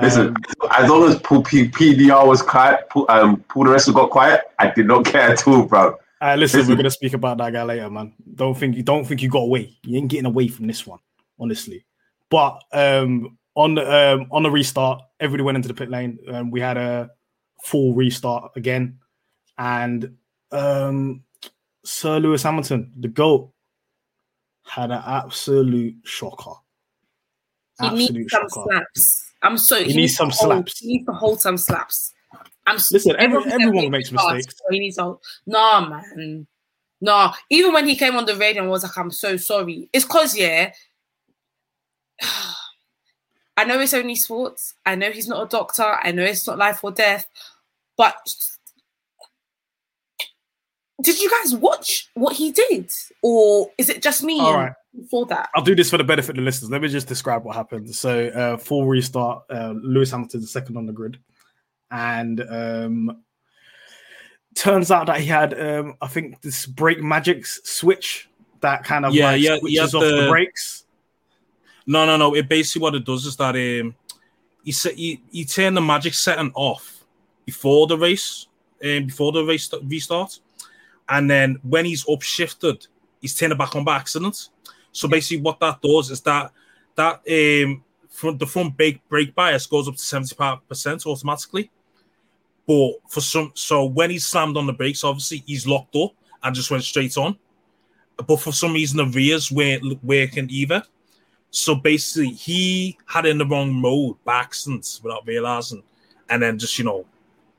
Listen, 0.00 0.28
Um, 0.28 0.36
as 0.76 0.90
long 0.90 1.04
as 1.08 1.16
P- 1.20 1.68
PDR 1.68 2.26
was 2.26 2.42
quiet, 2.42 2.88
Paul, 2.90 3.06
um, 3.08 3.38
Paul 3.48 3.64
di 3.64 3.70
Resta 3.70 3.94
got 3.94 4.10
quiet, 4.10 4.42
I 4.58 4.70
did 4.70 4.86
not 4.86 5.06
care 5.06 5.30
at 5.32 5.46
all, 5.48 5.62
bro. 5.64 5.96
Uh, 6.20 6.34
listen, 6.34 6.60
Listen. 6.60 6.72
we're 6.72 6.76
gonna 6.76 6.90
speak 6.90 7.14
about 7.14 7.38
that 7.38 7.52
guy 7.52 7.62
later, 7.62 7.88
man. 7.90 8.12
Don't 8.34 8.56
think 8.56 8.76
you 8.76 8.82
don't 8.82 9.04
think 9.06 9.22
you 9.22 9.28
got 9.30 9.40
away. 9.40 9.76
You 9.84 9.98
ain't 9.98 10.08
getting 10.08 10.26
away 10.26 10.48
from 10.48 10.66
this 10.66 10.86
one, 10.86 10.98
honestly. 11.38 11.84
But 12.30 12.62
um, 12.72 13.38
on 13.54 13.74
the 13.74 14.14
um, 14.14 14.26
on 14.30 14.42
the 14.42 14.50
restart, 14.50 15.02
everybody 15.20 15.44
went 15.44 15.56
into 15.56 15.68
the 15.68 15.74
pit 15.74 15.90
lane. 15.90 16.18
Um, 16.30 16.50
we 16.50 16.60
had 16.60 16.76
a 16.76 17.10
full 17.62 17.94
restart 17.94 18.52
again, 18.56 18.98
and 19.58 20.16
um, 20.52 21.22
Sir 21.84 22.18
Lewis 22.18 22.42
Hamilton, 22.42 22.92
the 22.98 23.08
goat, 23.08 23.52
had 24.66 24.90
an 24.90 25.02
absolute 25.06 25.94
shocker. 26.04 26.52
He 27.80 27.88
needs 27.90 28.02
Absolute 28.10 28.30
some 28.30 28.40
shocker. 28.48 28.64
slaps. 28.70 29.32
I'm 29.42 29.58
so. 29.58 29.84
He 29.84 29.94
needs 29.94 30.16
some 30.16 30.30
to 30.30 30.36
hold- 30.36 30.48
slaps. 30.52 30.78
He 30.80 30.86
needs 30.88 31.06
to 31.06 31.12
hold 31.12 31.40
some 31.40 31.56
slaps. 31.58 32.12
I'm 32.66 32.76
Listen, 32.90 33.14
every- 33.18 33.38
everyone 33.38 33.52
everyone 33.52 33.90
makes 33.90 34.10
mistakes. 34.10 34.54
so 34.56 34.64
he 34.70 34.80
needs 34.80 34.96
to. 34.96 35.18
Nah, 35.46 35.88
man. 35.88 36.46
Nah. 37.00 37.32
Even 37.50 37.72
when 37.72 37.86
he 37.86 37.94
came 37.94 38.16
on 38.16 38.24
the 38.24 38.34
radio 38.34 38.62
and 38.62 38.70
was 38.70 38.82
like, 38.82 38.96
"I'm 38.98 39.10
so 39.10 39.36
sorry," 39.36 39.88
it's 39.92 40.04
cause 40.04 40.36
yeah. 40.36 40.72
I 43.58 43.64
know 43.64 43.78
it's 43.80 43.94
only 43.94 44.16
sports. 44.16 44.74
I 44.84 44.96
know 44.96 45.10
he's 45.10 45.28
not 45.28 45.42
a 45.42 45.48
doctor. 45.48 45.84
I 46.02 46.12
know 46.12 46.24
it's 46.24 46.46
not 46.46 46.58
life 46.58 46.82
or 46.84 46.90
death, 46.90 47.26
but 47.96 48.16
did 51.02 51.20
you 51.20 51.30
guys 51.30 51.54
watch 51.54 52.08
what 52.14 52.34
he 52.36 52.52
did, 52.52 52.90
or 53.22 53.70
is 53.78 53.88
it 53.88 54.02
just 54.02 54.22
me? 54.22 54.40
All 54.40 54.54
right. 54.54 54.72
For 55.10 55.26
that, 55.26 55.50
I'll 55.54 55.62
do 55.62 55.74
this 55.74 55.90
for 55.90 55.98
the 55.98 56.04
benefit 56.04 56.30
of 56.30 56.36
the 56.36 56.42
listeners. 56.42 56.70
Let 56.70 56.80
me 56.80 56.88
just 56.88 57.06
describe 57.06 57.44
what 57.44 57.54
happened. 57.54 57.94
So, 57.94 58.28
uh, 58.28 58.56
full 58.56 58.86
restart. 58.86 59.44
Uh, 59.50 59.74
Lewis 59.82 60.10
Hamilton's 60.10 60.44
the 60.44 60.48
second 60.48 60.78
on 60.78 60.86
the 60.86 60.92
grid, 60.92 61.18
and 61.90 62.40
um, 62.48 63.22
turns 64.54 64.90
out 64.90 65.06
that 65.08 65.20
he 65.20 65.26
had, 65.26 65.58
um, 65.60 65.96
I 66.00 66.06
think, 66.06 66.40
this 66.40 66.64
brake 66.64 67.02
magic 67.02 67.44
switch 67.44 68.30
that 68.60 68.84
kind 68.84 69.04
of 69.04 69.14
Yeah, 69.14 69.32
like 69.32 69.42
yeah, 69.42 69.54
he 69.54 69.60
switches 69.76 69.92
had 69.92 69.98
off 69.98 70.02
the 70.04 70.22
the- 70.22 70.30
brakes. 70.30 70.84
No, 71.86 72.04
no, 72.06 72.16
no. 72.16 72.34
It 72.34 72.48
basically 72.48 72.82
what 72.82 72.94
it 72.94 73.04
does 73.04 73.26
is 73.26 73.36
that 73.36 73.54
um, 73.54 73.94
you 74.64 74.72
set 74.72 74.98
you, 74.98 75.18
you 75.30 75.44
turn 75.44 75.74
the 75.74 75.80
magic 75.82 76.14
setting 76.14 76.50
off 76.54 77.04
before 77.44 77.86
the 77.86 77.98
race, 77.98 78.46
um, 78.82 79.04
before 79.06 79.30
the 79.30 79.44
race 79.44 79.70
restart, 79.84 80.40
and 81.08 81.30
then 81.30 81.58
when 81.62 81.84
he's 81.84 82.04
upshifted, 82.04 82.86
he's 83.20 83.34
turned 83.34 83.52
it 83.52 83.58
back 83.58 83.76
on 83.76 83.84
by 83.84 83.96
accident. 83.96 84.48
So 84.92 85.08
basically, 85.08 85.42
what 85.42 85.60
that 85.60 85.80
does 85.82 86.10
is 86.10 86.20
that 86.22 86.52
that 86.96 87.20
um 87.28 87.84
front 88.08 88.38
the 88.38 88.46
front 88.46 88.76
brake 88.76 89.00
brake 89.08 89.34
bias 89.34 89.66
goes 89.66 89.88
up 89.88 89.96
to 89.96 90.02
seventy 90.02 90.34
five 90.34 90.66
percent 90.68 91.06
automatically. 91.06 91.70
But 92.66 92.94
for 93.08 93.20
some, 93.20 93.52
so 93.54 93.84
when 93.84 94.10
he 94.10 94.18
slammed 94.18 94.56
on 94.56 94.66
the 94.66 94.72
brakes, 94.72 95.04
obviously 95.04 95.44
he's 95.46 95.68
locked 95.68 95.94
up 95.94 96.12
and 96.42 96.54
just 96.54 96.70
went 96.70 96.82
straight 96.82 97.16
on. 97.16 97.38
But 98.26 98.40
for 98.40 98.52
some 98.52 98.72
reason, 98.72 98.96
the 98.96 99.06
rears 99.06 99.52
weren't 99.52 100.02
working 100.02 100.48
either. 100.50 100.82
So 101.50 101.76
basically, 101.76 102.30
he 102.30 102.98
had 103.06 103.26
in 103.26 103.38
the 103.38 103.46
wrong 103.46 103.72
mode 103.72 104.16
by 104.24 104.40
accident 104.40 105.00
without 105.02 105.26
realizing, 105.26 105.82
and 106.28 106.42
then 106.42 106.58
just 106.58 106.76
you 106.78 106.84
know, 106.84 107.06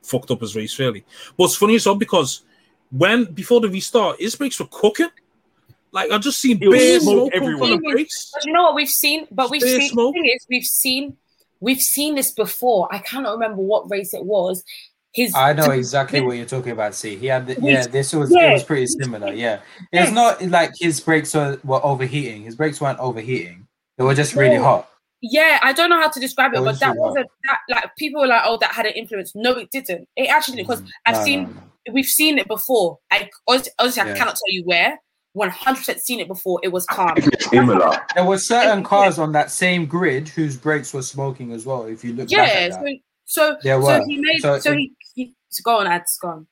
fucked 0.02 0.32
up 0.32 0.42
his 0.42 0.56
race 0.56 0.78
really. 0.78 1.06
But 1.38 1.46
it's 1.46 1.56
funny 1.56 1.76
as 1.76 1.86
well 1.86 1.96
because 1.96 2.44
when 2.92 3.26
before 3.26 3.60
the 3.62 3.70
restart, 3.70 4.20
his 4.20 4.36
brakes 4.36 4.60
were 4.60 4.68
cooking. 4.72 5.10
Like 5.92 6.12
I 6.12 6.18
just 6.18 6.40
seen 6.40 6.62
It 6.62 6.68
was 6.68 6.78
bare 6.80 7.00
smoke 7.00 7.14
smoke 7.16 7.32
the 7.32 7.38
everywhere. 7.38 7.78
brakes. 7.96 8.32
But 8.34 8.46
you 8.46 8.54
know 8.54 8.64
what 8.64 8.76
we've 8.76 8.90
seen? 8.90 9.28
But 9.32 9.50
we've 9.50 9.62
Spare 9.62 9.80
seen 9.82 9.90
smoke. 9.90 10.14
the 10.16 10.22
thing 10.22 10.32
is 10.36 10.46
we've 10.50 10.64
seen 10.64 11.18
we've 11.60 11.82
seen 11.82 12.16
this 12.16 12.32
before. 12.32 12.88
I 12.94 13.00
cannot 13.00 13.32
remember 13.34 13.62
what 13.62 13.90
race 13.90 14.14
it 14.14 14.24
was. 14.26 14.64
His 15.14 15.34
I 15.34 15.54
know 15.54 15.72
exactly 15.72 16.22
what 16.22 16.36
you're 16.38 16.46
talking 16.46 16.74
about. 16.74 16.94
See, 16.94 17.16
he 17.16 17.26
had 17.28 17.48
the, 17.48 17.58
yeah. 17.62 17.88
This 17.88 18.14
was 18.14 18.30
yeah. 18.32 18.50
it 18.50 18.54
was 18.54 18.64
pretty 18.64 18.86
similar. 18.88 19.34
Yeah, 19.34 19.62
it's 19.92 20.12
not 20.12 20.42
like 20.44 20.74
his 20.78 21.00
brakes 21.00 21.34
were, 21.34 21.60
were 21.64 21.84
overheating. 21.84 22.44
His 22.44 22.56
brakes 22.56 22.80
weren't 22.80 23.00
overheating. 23.00 23.66
They 23.98 24.04
were 24.04 24.14
just 24.14 24.36
really 24.36 24.58
No. 24.58 24.64
hot. 24.64 24.90
yeah, 25.22 25.60
I 25.64 25.74
don't 25.74 25.90
know 25.90 26.00
how 26.00 26.10
to 26.10 26.20
describe 26.20 26.54
it, 26.54 26.58
It 26.58 26.60
but 26.60 26.66
was 26.66 26.80
that 26.82 26.94
too 26.94 27.00
was 27.00 27.16
hot. 27.18 27.26
a 27.26 27.30
that 27.48 27.60
like 27.70 27.96
people 27.98 28.22
were 28.22 28.28
like, 28.28 28.44
oh, 28.46 28.58
that 28.58 28.72
had 28.74 28.86
an 28.86 28.94
influence. 28.94 29.34
No, 29.34 29.54
it 29.54 29.72
didn't. 29.72 30.08
It 30.16 30.28
actually 30.30 30.58
because 30.58 30.82
mm, 30.82 30.90
I've 31.08 31.16
No, 31.16 31.24
seen 31.24 31.44
no, 31.44 31.50
no. 31.50 31.62
We've 31.94 32.06
seen 32.06 32.38
it 32.38 32.48
before. 32.48 33.00
I 33.12 33.30
honestly, 33.48 33.72
honestly 33.80 34.02
I 34.02 34.14
cannot 34.14 34.36
tell 34.36 34.50
you 34.54 34.64
where. 34.66 35.00
One 35.34 35.50
hundred 35.50 35.78
percent 35.80 36.00
seen 36.00 36.20
it 36.20 36.28
before. 36.28 36.60
It 36.64 36.70
was 36.70 36.86
calm. 36.88 37.16
Imola. 37.54 38.04
There 38.16 38.26
were 38.26 38.40
certain 38.40 38.84
cars 38.84 39.20
on 39.20 39.34
that 39.34 39.52
same 39.52 39.86
grid 39.86 40.28
whose 40.30 40.58
brakes 40.58 40.94
were 40.96 41.04
smoking 41.04 41.52
as 41.52 41.64
well. 41.64 41.84
If 41.84 42.04
you 42.04 42.14
look 42.14 42.30
back 42.30 42.38
Yeah. 42.38 42.44
at 42.46 42.74
So 42.74 42.80
that. 42.80 43.00
so, 43.26 43.58
There 43.62 43.82
so 43.82 44.04
he 44.08 44.18
made 44.18 44.42
So 44.42 44.58
so, 44.58 44.72
it- 44.72 44.78
he, 44.78 44.94
he 45.14 45.36
so 45.50 45.62
go 45.64 45.78
on, 45.78 45.86
Adz 45.86 46.18
go 46.20 46.30
on. 46.30 46.48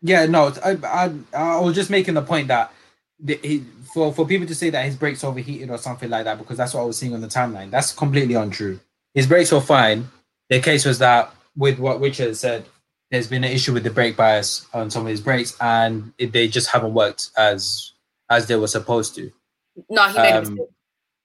Yeah, 0.00 0.24
no, 0.26 0.54
I, 0.64 0.78
I, 0.84 1.12
I 1.34 1.60
was 1.60 1.74
just 1.74 1.90
making 1.90 2.14
the 2.14 2.22
point 2.22 2.48
that 2.48 2.72
the, 3.20 3.38
he, 3.42 3.64
for 3.92 4.12
for 4.14 4.26
people 4.26 4.46
to 4.46 4.54
say 4.54 4.70
that 4.70 4.84
his 4.86 4.96
brakes 4.96 5.22
overheated 5.24 5.68
or 5.70 5.76
something 5.76 6.08
like 6.08 6.24
that 6.24 6.38
because 6.38 6.56
that's 6.56 6.72
what 6.72 6.82
I 6.82 6.84
was 6.84 6.96
seeing 6.96 7.12
on 7.14 7.20
the 7.20 7.26
timeline. 7.26 7.70
That's 7.70 7.92
completely 7.92 8.34
untrue. 8.36 8.80
His 9.12 9.26
brakes 9.26 9.52
were 9.52 9.60
fine. 9.60 10.08
The 10.48 10.60
case 10.60 10.86
was 10.86 10.98
that 11.00 11.34
with 11.56 11.78
what 11.78 12.00
Richard 12.00 12.36
said, 12.36 12.64
there's 13.10 13.26
been 13.26 13.44
an 13.44 13.50
issue 13.52 13.72
with 13.72 13.84
the 13.84 13.90
brake 13.90 14.16
bias 14.16 14.66
on 14.74 14.90
some 14.90 15.02
of 15.02 15.08
his 15.08 15.20
brakes, 15.20 15.56
and 15.60 16.12
it, 16.18 16.32
they 16.32 16.48
just 16.48 16.68
haven't 16.70 16.94
worked 16.94 17.30
as 17.36 17.92
as 18.30 18.46
they 18.46 18.56
were 18.56 18.66
supposed 18.68 19.14
to. 19.14 19.30
No, 19.88 20.06
he 20.08 20.18
made 20.18 20.30
a 20.34 20.38
Um, 20.38 20.44
mistake. 20.54 20.68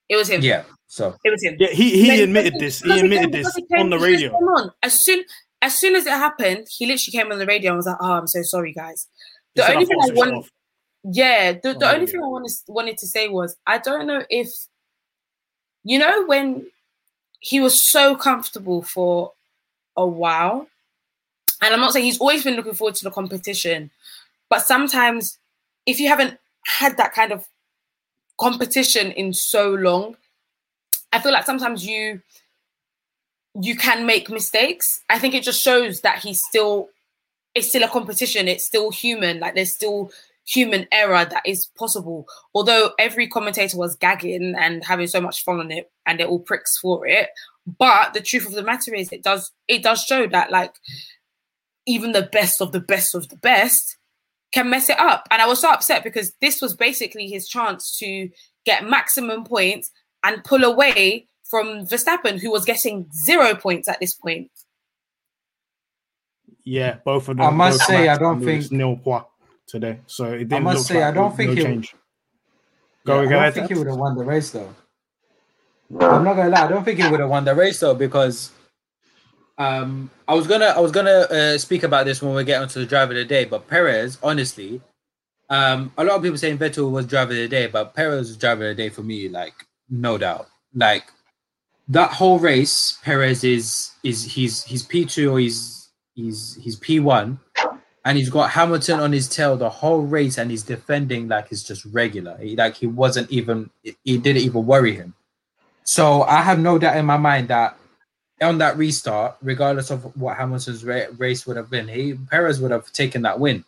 It 0.10 0.16
was 0.16 0.30
him. 0.30 0.42
Yeah. 0.42 0.64
So 0.88 1.16
It 1.24 1.30
was 1.32 1.44
him. 1.44 1.56
Yeah, 1.60 1.70
he 1.70 1.90
he 1.92 2.02
Because- 2.04 2.20
admitted 2.22 2.54
this. 2.60 2.82
He 2.82 3.00
admitted 3.00 3.32
this 3.32 3.54
he 3.56 3.66
on 3.78 3.90
the 3.90 3.98
radio. 4.00 4.30
came 4.30 4.48
on. 4.48 4.72
As 4.84 5.04
soon 5.04 5.24
as 5.62 5.78
soon 5.78 5.96
as 5.96 6.06
it 6.06 6.12
happened, 6.12 6.68
he 6.70 6.86
literally 6.86 7.12
came 7.12 7.32
on 7.32 7.40
the 7.40 7.46
radio 7.46 7.72
and 7.72 7.78
was 7.78 7.86
like, 7.88 7.98
"Oh, 8.00 8.14
I'm 8.14 8.28
so 8.28 8.42
sorry, 8.44 8.74
guys." 8.74 9.08
The 9.56 9.70
only 9.72 9.86
thing 9.86 9.98
I 10.02 10.06
switched 10.06 10.18
wanted, 10.18 10.34
off." 10.36 10.50
yeah, 11.04 11.52
the, 11.54 11.74
the 11.74 11.86
Oh, 11.90 11.94
only 11.94 12.06
yeah. 12.06 12.12
thing 12.12 12.24
I 12.24 12.28
wanted 12.28 12.52
wanted 12.68 12.98
to 13.00 13.08
say 13.08 13.28
was, 13.28 13.56
I 13.68 13.78
don't 13.80 14.06
know 14.08 14.24
if 14.30 14.50
you 15.84 16.00
know, 16.00 16.26
when 16.28 16.66
he 17.40 17.60
was 17.60 17.90
so 17.92 18.16
comfortable 18.16 18.82
for 18.84 19.34
a 19.98 20.06
while, 20.06 20.68
and 21.64 21.74
I'm 21.74 21.80
not 21.80 21.94
saying 21.94 22.06
he's 22.06 22.20
always 22.20 22.44
been 22.44 22.56
looking 22.56 22.74
forward 22.74 22.96
to 22.96 23.04
the 23.04 23.12
competition, 23.12 23.90
but 24.50 24.62
sometimes 24.62 25.38
if 25.86 26.00
you 26.00 26.08
haven't 26.08 26.38
had 26.66 26.98
that 26.98 27.14
kind 27.14 27.32
of 27.32 27.48
competition 28.40 29.12
in 29.12 29.34
so 29.34 29.72
long, 29.74 30.16
I 31.12 31.20
feel 31.20 31.32
like 31.32 31.46
sometimes 31.46 31.86
you 31.86 32.22
you 33.62 33.76
can 33.76 34.06
make 34.06 34.30
mistakes. 34.30 35.04
I 35.10 35.20
think 35.20 35.36
it 35.36 35.44
just 35.44 35.62
shows 35.62 36.02
that 36.02 36.20
he's 36.20 36.42
still 36.42 36.90
it's 37.56 37.70
still 37.70 37.84
a 37.84 37.90
competition. 37.90 38.48
It's 38.48 38.66
still 38.66 38.92
human. 38.92 39.40
Like 39.40 39.56
there's 39.56 39.74
still 39.74 40.12
human 40.46 40.88
error 40.92 41.24
that 41.26 41.44
is 41.46 41.68
possible. 41.78 42.28
Although 42.54 42.92
every 43.00 43.28
commentator 43.28 43.78
was 43.78 43.96
gagging 43.96 44.56
and 44.58 44.84
having 44.84 45.08
so 45.08 45.22
much 45.22 45.44
fun 45.44 45.60
on 45.60 45.72
it, 45.72 45.92
and 46.06 46.20
they're 46.20 46.28
all 46.28 46.40
pricks 46.40 46.78
for 46.80 47.06
it. 47.08 47.30
But 47.78 48.14
the 48.14 48.22
truth 48.22 48.46
of 48.46 48.54
the 48.54 48.64
matter 48.64 48.94
is, 48.94 49.12
it 49.12 49.24
does 49.24 49.52
it 49.68 49.84
does 49.84 50.02
show 50.04 50.28
that 50.28 50.52
like 50.52 50.74
even 51.86 52.12
the 52.12 52.24
best 52.32 52.62
of 52.62 52.72
the 52.72 52.80
best 52.80 53.14
of 53.16 53.30
the 53.30 53.36
best 53.38 53.98
can 54.54 54.70
mess 54.70 54.90
it 54.90 55.00
up. 55.00 55.28
And 55.32 55.42
I 55.42 55.48
was 55.48 55.60
so 55.62 55.70
upset 55.72 56.04
because 56.04 56.34
this 56.42 56.62
was 56.62 56.76
basically 56.76 57.28
his 57.28 57.48
chance 57.48 57.98
to 58.00 58.30
get 58.66 58.88
maximum 58.90 59.44
points 59.44 59.92
and 60.24 60.44
pull 60.44 60.64
away 60.64 61.28
from 61.50 61.86
Verstappen, 61.86 62.40
who 62.40 62.52
was 62.52 62.64
getting 62.66 63.08
zero 63.14 63.56
points 63.56 63.90
at 63.90 64.00
this 64.00 64.14
point. 64.14 64.50
Yeah, 66.64 66.98
both 67.04 67.28
of 67.30 67.38
them. 67.38 67.46
I 67.46 67.50
must 67.50 67.82
say, 67.86 68.06
Max 68.06 68.18
I 68.20 68.22
don't 68.22 68.44
think- 68.44 68.72
nil 68.72 68.96
points 68.96 69.28
today. 69.68 70.00
So 70.08 70.26
it 70.32 70.38
didn't 70.50 70.54
I 70.54 70.60
must 70.60 70.78
look 70.78 70.88
say, 70.88 71.04
I 71.04 71.12
don't 71.12 71.32
no 71.32 71.36
think 71.36 71.58
he- 71.58 71.64
change. 71.64 71.96
Go 73.06 73.22
Yeah, 73.22 73.28
I 73.38 73.44
don't 73.44 73.54
think 73.54 73.68
he 73.68 73.74
would 73.78 73.88
have 73.88 73.98
won 73.98 74.16
the 74.16 74.24
race 74.24 74.52
though. 74.52 74.74
I'm 76.00 76.24
not 76.24 76.36
gonna 76.36 76.50
lie. 76.50 76.66
I 76.66 76.68
don't 76.70 76.86
think 76.86 77.00
he 77.00 77.08
would 77.10 77.20
have 77.20 77.30
won 77.30 77.44
the 77.44 77.54
race 77.54 77.80
though 77.82 77.94
because 77.94 78.52
um, 79.58 80.10
I 80.28 80.34
was 80.34 80.48
gonna 80.48 80.66
I 80.66 80.80
was 80.80 80.92
gonna 80.92 81.28
uh, 81.30 81.58
speak 81.58 81.84
about 81.84 82.06
this 82.06 82.22
when 82.22 82.34
we 82.34 82.44
get 82.44 82.62
onto 82.62 82.80
the 82.80 82.86
driver 82.86 83.12
of 83.12 83.18
the 83.18 83.26
day. 83.26 83.46
But 83.46 83.68
Perez, 83.68 84.18
honestly, 84.24 84.82
um, 85.50 85.92
a 85.98 86.04
lot 86.04 86.16
of 86.18 86.24
people 86.24 86.38
saying 86.38 86.58
Vettel 86.58 86.92
was 86.92 87.06
driver 87.06 87.32
of 87.32 87.38
the 87.38 87.48
day, 87.48 87.68
but 87.68 87.94
Perez 87.94 88.30
was 88.30 88.38
driver 88.38 88.70
of 88.70 88.78
the 88.78 88.84
day 88.84 88.90
for 88.90 89.04
me. 89.04 89.30
Like 89.30 89.54
no 89.90 90.18
doubt. 90.18 90.48
Like 90.74 91.06
that 91.88 92.12
whole 92.12 92.40
race, 92.40 92.98
Perez 93.04 93.44
is 93.44 93.92
is 94.04 94.24
he's 94.24 94.64
he's 94.64 94.84
P 94.84 95.06
two 95.06 95.34
or 95.34 95.40
he's 95.40 95.90
he's 96.16 96.58
he's 96.62 96.76
P 96.78 97.00
one, 97.00 97.40
and 98.06 98.18
he's 98.18 98.32
got 98.32 98.50
Hamilton 98.50 99.00
on 99.00 99.12
his 99.12 99.30
tail 99.30 99.56
the 99.56 99.70
whole 99.70 100.02
race, 100.02 100.40
and 100.40 100.50
he's 100.50 100.64
defending 100.64 101.28
like 101.28 101.52
it's 101.52 101.64
just 101.64 101.86
regular. 101.86 102.38
He, 102.38 102.56
like 102.56 102.76
he 102.76 102.88
wasn't 102.88 103.30
even 103.30 103.70
he 103.84 104.18
didn't 104.18 104.42
even 104.42 104.66
worry 104.66 104.96
him. 104.96 105.14
So 105.84 106.24
I 106.24 106.42
have 106.42 106.60
no 106.60 106.80
doubt 106.80 106.98
in 106.98 107.06
my 107.06 107.18
mind 107.18 107.50
that 107.50 107.78
on 108.42 108.58
that 108.58 108.78
restart, 108.78 109.38
regardless 109.42 109.90
of 109.92 110.04
what 110.20 110.38
Hamilton's 110.38 110.84
ra- 110.84 111.06
race 111.18 111.46
would 111.46 111.58
have 111.58 111.70
been, 111.70 111.88
he 111.88 112.14
Perez 112.30 112.60
would 112.60 112.72
have 112.72 112.92
taken 112.92 113.22
that 113.24 113.40
win. 113.40 113.64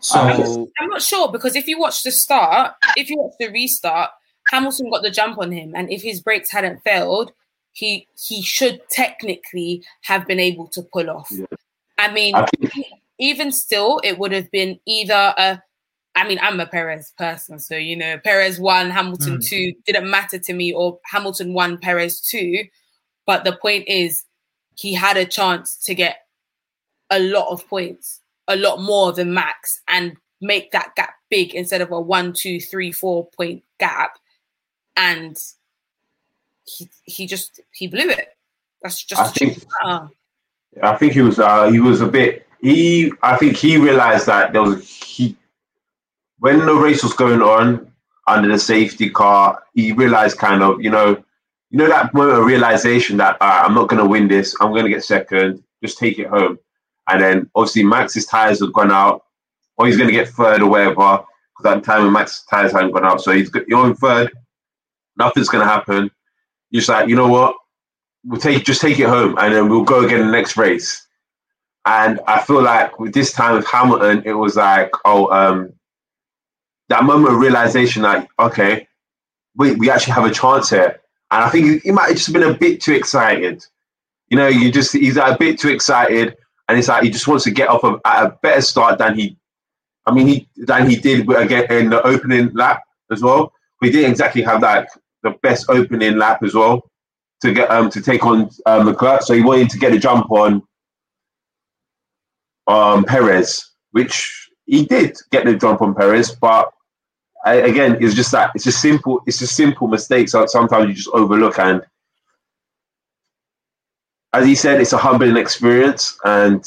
So 0.00 0.18
I'm 0.80 0.88
not 0.90 1.02
sure 1.02 1.32
because 1.32 1.56
if 1.56 1.66
you 1.66 1.78
watch 1.78 2.02
the 2.02 2.10
start, 2.12 2.74
if 2.96 3.08
you 3.08 3.16
watch 3.18 3.34
the 3.40 3.48
restart, 3.48 4.10
Hamilton 4.50 4.90
got 4.90 5.02
the 5.02 5.10
jump 5.10 5.38
on 5.38 5.50
him, 5.50 5.72
and 5.74 5.90
if 5.90 6.02
his 6.02 6.20
brakes 6.20 6.50
hadn't 6.50 6.82
failed, 6.84 7.32
he 7.72 8.06
he 8.22 8.42
should 8.42 8.80
technically 8.90 9.82
have 10.02 10.26
been 10.26 10.40
able 10.40 10.68
to 10.68 10.82
pull 10.92 11.08
off. 11.10 11.28
Yeah. 11.30 11.46
I 11.98 12.12
mean, 12.12 12.34
I 12.34 12.46
think- 12.60 12.86
even 13.18 13.52
still, 13.52 14.00
it 14.04 14.18
would 14.18 14.32
have 14.32 14.50
been 14.50 14.78
either 14.86 15.34
a. 15.38 15.62
I 16.16 16.28
mean, 16.28 16.38
I'm 16.42 16.60
a 16.60 16.66
Perez 16.66 17.12
person, 17.18 17.58
so 17.58 17.74
you 17.76 17.96
know, 17.96 18.18
Perez 18.18 18.60
one, 18.60 18.90
Hamilton 18.90 19.38
Mm. 19.38 19.48
two 19.48 19.72
didn't 19.86 20.10
matter 20.10 20.38
to 20.38 20.52
me, 20.52 20.72
or 20.72 21.00
Hamilton 21.06 21.54
one, 21.54 21.78
Perez 21.78 22.20
two. 22.20 22.64
But 23.26 23.44
the 23.44 23.56
point 23.56 23.88
is, 23.88 24.24
he 24.76 24.94
had 24.94 25.16
a 25.16 25.24
chance 25.24 25.76
to 25.84 25.94
get 25.94 26.26
a 27.10 27.18
lot 27.18 27.48
of 27.50 27.66
points, 27.68 28.20
a 28.48 28.56
lot 28.56 28.80
more 28.80 29.12
than 29.12 29.34
Max, 29.34 29.80
and 29.88 30.16
make 30.40 30.72
that 30.72 30.94
gap 30.96 31.14
big 31.30 31.54
instead 31.54 31.80
of 31.80 31.90
a 31.90 32.00
one, 32.00 32.32
two, 32.32 32.60
three, 32.60 32.92
four 32.92 33.28
point 33.36 33.62
gap. 33.78 34.18
And 34.96 35.36
he 36.66 36.88
he 37.04 37.26
just 37.26 37.60
he 37.72 37.86
blew 37.86 38.08
it. 38.08 38.28
That's 38.82 39.02
just 39.02 39.20
I 39.20 39.28
think-. 39.28 39.64
I 40.82 40.96
think 40.96 41.12
he 41.12 41.20
was 41.20 41.38
uh, 41.38 41.70
he 41.70 41.80
was 41.80 42.00
a 42.00 42.06
bit 42.06 42.46
he 42.60 43.12
I 43.22 43.36
think 43.36 43.56
he 43.56 43.76
realized 43.76 44.26
that 44.26 44.52
there 44.52 44.62
was 44.62 44.88
he 44.88 45.36
when 46.38 46.64
the 46.66 46.74
race 46.74 47.02
was 47.02 47.12
going 47.12 47.42
on 47.42 47.92
under 48.26 48.48
the 48.48 48.58
safety 48.58 49.10
car 49.10 49.62
he 49.74 49.92
realized 49.92 50.38
kind 50.38 50.62
of 50.62 50.82
you 50.82 50.90
know 50.90 51.22
you 51.74 51.78
know 51.78 51.88
that 51.88 52.14
moment 52.14 52.38
of 52.38 52.44
realization 52.44 53.16
that 53.16 53.36
I'm 53.40 53.74
not 53.74 53.88
going 53.88 54.00
to 54.00 54.08
win 54.08 54.28
this. 54.28 54.54
I'm 54.60 54.70
going 54.70 54.84
to 54.84 54.90
get 54.90 55.02
second. 55.02 55.60
Just 55.82 55.98
take 55.98 56.20
it 56.20 56.28
home. 56.28 56.56
And 57.08 57.20
then 57.20 57.50
obviously 57.52 57.82
Max's 57.82 58.26
tires 58.26 58.60
had 58.60 58.72
gone 58.72 58.92
out. 58.92 59.24
Or 59.76 59.86
he's 59.86 59.96
going 59.96 60.06
to 60.06 60.14
get 60.14 60.28
third 60.28 60.62
or 60.62 60.70
whatever 60.70 61.24
because 61.58 61.72
at 61.72 61.74
the 61.74 61.80
time 61.80 62.12
Max's 62.12 62.44
tires 62.48 62.70
hadn't 62.70 62.92
gone 62.92 63.04
out. 63.04 63.22
So 63.22 63.32
he's 63.32 63.50
you're 63.66 63.88
in 63.88 63.96
third. 63.96 64.30
Nothing's 65.16 65.48
going 65.48 65.66
to 65.66 65.68
happen. 65.68 66.12
You're 66.70 66.78
just 66.78 66.88
like 66.88 67.08
you 67.08 67.16
know 67.16 67.26
what? 67.26 67.56
We'll 68.24 68.40
take 68.40 68.64
just 68.64 68.80
take 68.80 69.00
it 69.00 69.08
home 69.08 69.36
and 69.40 69.52
then 69.52 69.68
we'll 69.68 69.82
go 69.82 70.04
again 70.04 70.20
the 70.20 70.30
next 70.30 70.56
race. 70.56 71.04
And 71.86 72.20
I 72.28 72.40
feel 72.40 72.62
like 72.62 73.00
with 73.00 73.12
this 73.12 73.32
time 73.32 73.56
with 73.56 73.66
Hamilton, 73.66 74.22
it 74.24 74.34
was 74.34 74.54
like, 74.54 74.92
oh, 75.04 75.26
um, 75.32 75.72
that 76.88 77.02
moment 77.02 77.34
of 77.34 77.40
realization, 77.40 78.02
like, 78.02 78.28
okay, 78.38 78.86
we, 79.56 79.74
we 79.74 79.90
actually 79.90 80.12
have 80.12 80.24
a 80.24 80.30
chance 80.30 80.70
here. 80.70 81.00
And 81.34 81.42
I 81.42 81.50
think 81.50 81.82
he, 81.82 81.90
might 81.90 82.06
have 82.06 82.16
just 82.16 82.32
been 82.32 82.44
a 82.44 82.54
bit 82.54 82.80
too 82.80 82.92
excited. 82.92 83.66
You 84.28 84.36
know, 84.36 84.46
you 84.46 84.70
just 84.70 84.92
he's 84.92 85.16
a 85.16 85.36
bit 85.36 85.58
too 85.58 85.68
excited, 85.68 86.36
and 86.68 86.78
it's 86.78 86.86
like 86.86 87.02
he 87.02 87.10
just 87.10 87.26
wants 87.26 87.42
to 87.42 87.50
get 87.50 87.68
off 87.68 87.82
of, 87.82 88.00
at 88.04 88.24
a 88.24 88.38
better 88.40 88.60
start 88.60 88.98
than 88.98 89.18
he, 89.18 89.36
I 90.06 90.14
mean, 90.14 90.28
he 90.28 90.48
than 90.56 90.88
he 90.88 90.94
did 90.94 91.28
again 91.28 91.66
in 91.72 91.90
the 91.90 92.00
opening 92.06 92.54
lap 92.54 92.84
as 93.10 93.20
well. 93.20 93.52
We 93.80 93.90
didn't 93.90 94.12
exactly 94.12 94.42
have 94.42 94.62
like 94.62 94.88
the 95.24 95.32
best 95.42 95.68
opening 95.68 96.18
lap 96.18 96.44
as 96.44 96.54
well 96.54 96.88
to 97.40 97.52
get 97.52 97.68
um 97.68 97.90
to 97.90 98.00
take 98.00 98.24
on 98.24 98.48
um, 98.66 98.86
Leclerc. 98.86 99.22
So 99.22 99.34
he 99.34 99.42
wanted 99.42 99.70
to 99.70 99.78
get 99.78 99.92
a 99.92 99.98
jump 99.98 100.30
on 100.30 100.62
um 102.68 103.04
Perez, 103.04 103.72
which 103.90 104.50
he 104.66 104.84
did 104.84 105.18
get 105.32 105.46
the 105.46 105.56
jump 105.56 105.82
on 105.82 105.96
Perez, 105.96 106.30
but 106.30 106.70
I, 107.44 107.54
again, 107.56 107.98
it's 108.00 108.14
just 108.14 108.32
that 108.32 108.50
it's 108.54 108.66
a 108.66 108.72
simple 108.72 109.22
it's 109.26 109.40
a 109.42 109.46
simple 109.46 109.86
mistake. 109.88 110.28
So 110.28 110.46
sometimes 110.46 110.88
you 110.88 110.94
just 110.94 111.08
overlook 111.12 111.58
and. 111.58 111.82
As 114.32 114.44
he 114.46 114.56
said, 114.56 114.80
it's 114.80 114.92
a 114.92 114.98
humbling 114.98 115.36
experience, 115.36 116.18
and 116.24 116.64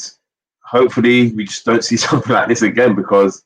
hopefully, 0.64 1.32
we 1.32 1.44
just 1.44 1.66
don't 1.66 1.84
see 1.84 1.96
something 2.06 2.32
like 2.32 2.48
this 2.48 2.62
again 2.62 2.94
because 2.94 3.44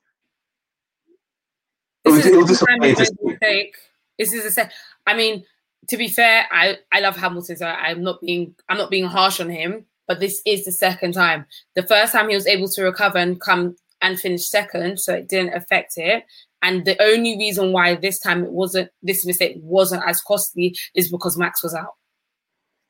it 2.05 2.11
was, 2.11 2.22
This 2.22 2.26
it 2.33 2.37
was 2.37 2.51
is 2.51 2.61
the 2.61 2.66
time 2.66 2.80
disappointing 2.80 2.89
he 2.91 2.95
to 2.95 3.01
made 3.01 3.07
see. 3.09 3.14
a 3.24 3.30
mistake. 3.30 3.76
This 4.18 4.33
is 4.33 4.45
a 4.45 4.51
se- 4.53 4.70
I 5.09 5.14
mean, 5.16 5.45
to 5.89 5.97
be 5.97 6.07
fair, 6.09 6.47
I 6.53 6.78
I 6.93 7.01
love 7.01 7.16
Hamilton, 7.16 7.57
so 7.57 7.66
I'm 7.66 8.03
not 8.05 8.20
being 8.20 8.55
I'm 8.68 8.78
not 8.78 8.91
being 8.91 9.07
harsh 9.07 9.41
on 9.41 9.51
him. 9.51 9.87
But 10.07 10.20
this 10.20 10.41
is 10.47 10.64
the 10.64 10.72
second 10.72 11.14
time. 11.14 11.47
The 11.74 11.83
first 11.83 12.12
time 12.12 12.28
he 12.28 12.35
was 12.37 12.47
able 12.47 12.68
to 12.68 12.83
recover 12.85 13.18
and 13.18 13.41
come 13.41 13.76
and 14.01 14.20
finish 14.20 14.49
second, 14.49 15.01
so 15.01 15.14
it 15.14 15.28
didn't 15.28 15.55
affect 15.55 15.95
it. 15.97 16.24
And 16.63 16.85
the 16.85 17.01
only 17.03 17.37
reason 17.37 17.73
why 17.73 17.97
this 17.97 18.21
time 18.21 18.45
it 18.45 18.51
wasn't 18.53 18.91
this 19.03 19.27
mistake 19.27 19.57
wasn't 19.61 20.05
as 20.07 20.23
costly 20.23 20.77
is 20.95 21.11
because 21.11 21.37
Max 21.37 21.63
was 21.63 21.75
out. 21.75 21.95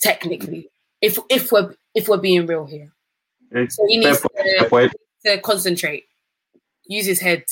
Technically, 0.00 0.68
if 1.00 1.18
if 1.30 1.50
we're 1.50 1.74
if 1.94 2.08
we're 2.08 2.18
being 2.18 2.46
real 2.46 2.66
here, 2.66 2.92
so 3.68 3.86
he 3.86 3.98
needs 3.98 4.20
to, 4.20 4.90
to 5.24 5.40
concentrate, 5.40 6.04
use 6.86 7.06
his 7.06 7.20
head. 7.20 7.44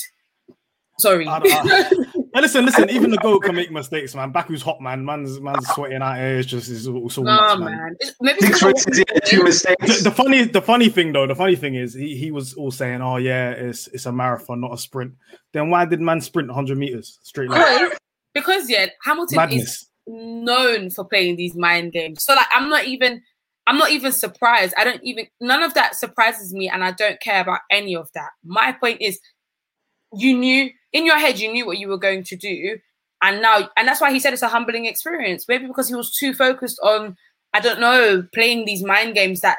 Sorry. 1.01 1.27
I- 1.27 1.39
I- 1.43 1.91
Hey, 2.33 2.43
listen, 2.43 2.65
listen. 2.65 2.89
Even 2.91 3.11
the 3.11 3.17
goat 3.17 3.41
can 3.43 3.57
make 3.57 3.73
mistakes, 3.73 4.15
man. 4.15 4.31
Baku's 4.31 4.63
hot, 4.63 4.81
man. 4.81 5.05
Man's 5.05 5.41
man's 5.41 5.67
sweating 5.71 6.01
out 6.01 6.15
here. 6.17 6.39
It's 6.39 6.47
just 6.47 6.71
it's 6.71 6.87
all 6.87 7.11
so 7.11 7.23
No, 7.23 7.35
much, 7.35 7.59
man. 7.59 7.71
man. 7.73 7.97
It's- 8.01 8.15
Maybe 8.21 8.39
Six 8.39 8.61
because 8.61 8.87
races, 8.87 8.99
yeah, 9.13 9.19
two 9.25 9.39
The, 9.39 9.45
mistakes. 9.45 10.05
the 10.05 10.11
funny, 10.13 10.45
the 10.45 10.63
funny 10.63 10.89
thing 10.91 11.13
though, 11.13 11.27
the 11.27 11.35
funny 11.35 11.57
thing 11.57 11.75
is 11.75 11.93
he, 11.93 12.17
he 12.17 12.31
was 12.31 12.55
all 12.55 12.71
saying, 12.71 13.03
"Oh 13.03 13.17
yeah, 13.17 13.51
it's 13.51 13.89
it's 13.89 14.07
a 14.07 14.13
marathon, 14.13 14.61
not 14.61 14.73
a 14.73 14.79
sprint." 14.79 15.15
Then 15.53 15.71
why 15.71 15.87
did 15.87 16.01
man 16.01 16.21
sprint 16.21 16.47
100 16.49 16.79
meters 16.79 17.19
straight 17.25 17.51
line? 17.51 17.61
because, 17.89 17.99
because 18.35 18.71
yeah, 18.71 18.87
Hamilton 19.03 19.51
is 19.51 19.89
known 20.07 20.91
for 20.91 21.05
playing 21.07 21.35
these 21.35 21.57
mind 21.57 21.91
games. 21.93 22.23
So 22.23 22.35
like, 22.35 22.47
I'm 22.55 22.69
not 22.69 22.85
even, 22.85 23.23
I'm 23.67 23.77
not 23.77 23.91
even 23.91 24.13
surprised. 24.13 24.73
I 24.77 24.85
don't 24.85 25.03
even 25.03 25.27
none 25.41 25.65
of 25.65 25.75
that 25.75 25.97
surprises 25.97 26.53
me, 26.55 26.69
and 26.69 26.85
I 26.85 26.93
don't 26.93 27.21
care 27.21 27.41
about 27.41 27.61
any 27.73 27.97
of 27.97 28.09
that. 28.15 28.31
My 28.45 28.71
point 28.71 28.99
is, 29.03 29.19
you 30.15 30.39
knew 30.39 30.71
in 30.93 31.07
your 31.07 31.19
head, 31.19 31.39
you 31.39 31.53
knew 31.53 31.67
what 31.67 31.79
you 31.79 31.89
were 31.89 31.99
going 31.99 32.25
to 32.25 32.37
do, 32.37 32.79
and 33.23 33.43
now, 33.43 33.69
and 33.77 33.87
that's 33.87 34.01
why 34.01 34.13
he 34.13 34.21
said 34.21 34.33
it's 34.33 34.43
a 34.43 34.49
humbling 34.49 34.87
experience. 34.87 35.47
Maybe 35.49 35.67
because 35.67 35.89
he 35.89 35.95
was 35.95 36.15
too 36.15 36.35
focused 36.35 36.81
on, 36.83 37.17
I 37.53 37.61
don't 37.61 37.81
know, 37.81 38.27
playing 38.35 38.65
these 38.65 38.83
mind 38.83 39.15
games 39.15 39.41
that 39.41 39.59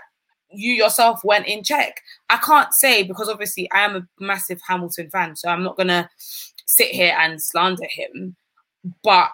you 0.51 0.73
yourself 0.73 1.23
went 1.23 1.47
in 1.47 1.63
check. 1.63 2.01
I 2.29 2.37
can't 2.37 2.73
say 2.73 3.03
because 3.03 3.29
obviously 3.29 3.69
I 3.71 3.81
am 3.81 3.95
a 3.95 4.07
massive 4.19 4.59
Hamilton 4.67 5.09
fan, 5.09 5.35
so 5.35 5.49
I'm 5.49 5.63
not 5.63 5.77
gonna 5.77 6.09
sit 6.65 6.89
here 6.89 7.15
and 7.19 7.41
slander 7.41 7.87
him. 7.89 8.35
But 9.03 9.29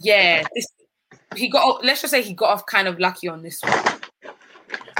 yeah, 0.00 0.44
this 0.54 0.66
he 1.34 1.48
got. 1.48 1.84
Let's 1.84 2.00
just 2.00 2.12
say 2.12 2.22
he 2.22 2.32
got 2.32 2.50
off 2.50 2.66
kind 2.66 2.88
of 2.88 2.98
lucky 2.98 3.28
on 3.28 3.42
this 3.42 3.60
one. 3.62 3.72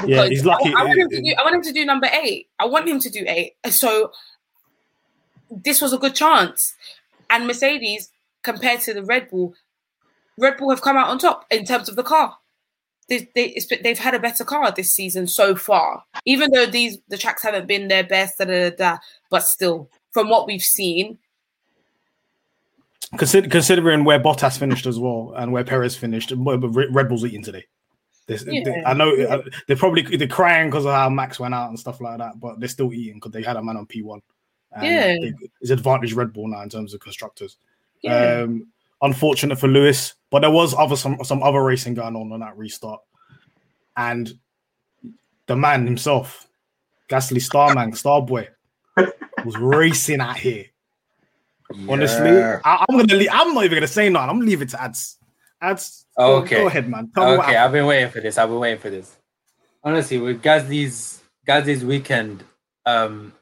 Yeah, 0.04 0.26
he's 0.26 0.44
lucky. 0.44 0.74
I, 0.74 0.80
I 0.80 0.84
want 0.84 0.98
him 0.98 1.08
to 1.08 1.22
do. 1.22 1.34
I 1.38 1.42
want 1.42 1.54
him 1.54 1.62
to 1.62 1.72
do 1.72 1.84
number 1.84 2.08
eight. 2.12 2.48
I 2.58 2.66
want 2.66 2.88
him 2.88 3.00
to 3.00 3.10
do 3.10 3.24
eight. 3.26 3.54
So 3.70 4.10
this 5.50 5.80
was 5.80 5.92
a 5.92 5.98
good 5.98 6.14
chance. 6.14 6.74
And 7.30 7.46
Mercedes, 7.46 8.10
compared 8.42 8.80
to 8.82 8.94
the 8.94 9.04
Red 9.04 9.30
Bull, 9.30 9.54
Red 10.38 10.56
Bull 10.56 10.70
have 10.70 10.82
come 10.82 10.96
out 10.96 11.08
on 11.08 11.18
top 11.18 11.46
in 11.50 11.64
terms 11.64 11.88
of 11.88 11.96
the 11.96 12.02
car. 12.02 12.36
They, 13.08 13.28
they, 13.34 13.56
they've 13.82 13.98
had 13.98 14.14
a 14.14 14.18
better 14.18 14.44
car 14.44 14.72
this 14.72 14.92
season 14.92 15.28
so 15.28 15.54
far, 15.54 16.02
even 16.24 16.50
though 16.50 16.66
these 16.66 16.98
the 17.08 17.16
tracks 17.16 17.44
haven't 17.44 17.68
been 17.68 17.86
their 17.86 18.02
best. 18.02 18.38
Da, 18.38 18.44
da, 18.44 18.70
da, 18.70 18.98
but 19.30 19.44
still, 19.44 19.88
from 20.10 20.28
what 20.28 20.46
we've 20.46 20.60
seen, 20.60 21.18
Consider, 23.16 23.48
considering 23.48 24.04
where 24.04 24.18
Bottas 24.18 24.58
finished 24.58 24.86
as 24.86 24.98
well 24.98 25.32
and 25.36 25.52
where 25.52 25.64
Perez 25.64 25.96
finished, 25.96 26.32
Red 26.36 27.08
Bull's 27.08 27.24
eating 27.24 27.42
today. 27.42 27.64
Yeah. 28.28 28.38
they, 28.64 28.82
I 28.84 28.92
know 28.92 29.12
yeah. 29.12 29.38
they're 29.68 29.76
probably 29.76 30.02
they're 30.02 30.26
crying 30.26 30.68
because 30.68 30.84
of 30.84 30.92
how 30.92 31.08
Max 31.08 31.38
went 31.38 31.54
out 31.54 31.68
and 31.68 31.78
stuff 31.78 32.00
like 32.00 32.18
that, 32.18 32.40
but 32.40 32.58
they're 32.58 32.68
still 32.68 32.92
eating 32.92 33.14
because 33.14 33.30
they 33.30 33.42
had 33.42 33.56
a 33.56 33.62
man 33.62 33.76
on 33.76 33.86
P1. 33.86 34.20
And 34.76 35.24
yeah. 35.24 35.30
His 35.60 35.70
advantage 35.70 36.12
Red 36.12 36.32
Bull 36.32 36.48
now 36.48 36.62
in 36.62 36.68
terms 36.68 36.94
of 36.94 37.00
constructors. 37.00 37.56
Yeah. 38.02 38.42
Um, 38.42 38.68
unfortunate 39.02 39.58
for 39.58 39.68
Lewis, 39.68 40.14
but 40.30 40.40
there 40.40 40.50
was 40.50 40.74
other 40.74 40.96
some 40.96 41.18
some 41.24 41.42
other 41.42 41.62
racing 41.62 41.94
going 41.94 42.16
on 42.16 42.32
on 42.32 42.40
that 42.40 42.56
restart, 42.56 43.00
and 43.96 44.32
the 45.46 45.56
man 45.56 45.86
himself, 45.86 46.46
Gasly 47.08 47.40
Starman 47.40 47.92
Starboy, 47.92 48.48
was 49.44 49.56
racing 49.56 50.20
out 50.20 50.36
here. 50.36 50.66
Yeah. 51.74 51.92
Honestly, 51.92 52.30
I, 52.64 52.84
am 52.88 52.96
gonna 52.96 53.14
leave, 53.14 53.28
I'm 53.32 53.54
not 53.54 53.64
even 53.64 53.76
gonna 53.76 53.88
say 53.88 54.08
nothing. 54.08 54.30
I'm 54.30 54.40
leaving 54.40 54.68
to 54.68 54.76
Adz. 54.76 55.16
Adz. 55.62 56.04
Oh, 56.16 56.36
okay. 56.36 56.56
Go, 56.56 56.62
go, 56.62 56.66
ahead, 56.68 56.88
man. 56.88 57.10
Tell 57.14 57.40
okay, 57.40 57.56
I've 57.56 57.72
been 57.72 57.86
waiting 57.86 58.10
for 58.10 58.20
this. 58.20 58.38
I've 58.38 58.48
been 58.48 58.58
waiting 58.58 58.78
for 58.80 58.90
this. 58.90 59.16
Honestly, 59.82 60.18
with 60.18 60.42
Gasly's 60.42 61.22
Gasly's 61.46 61.84
weekend, 61.84 62.44
um, 62.84 63.32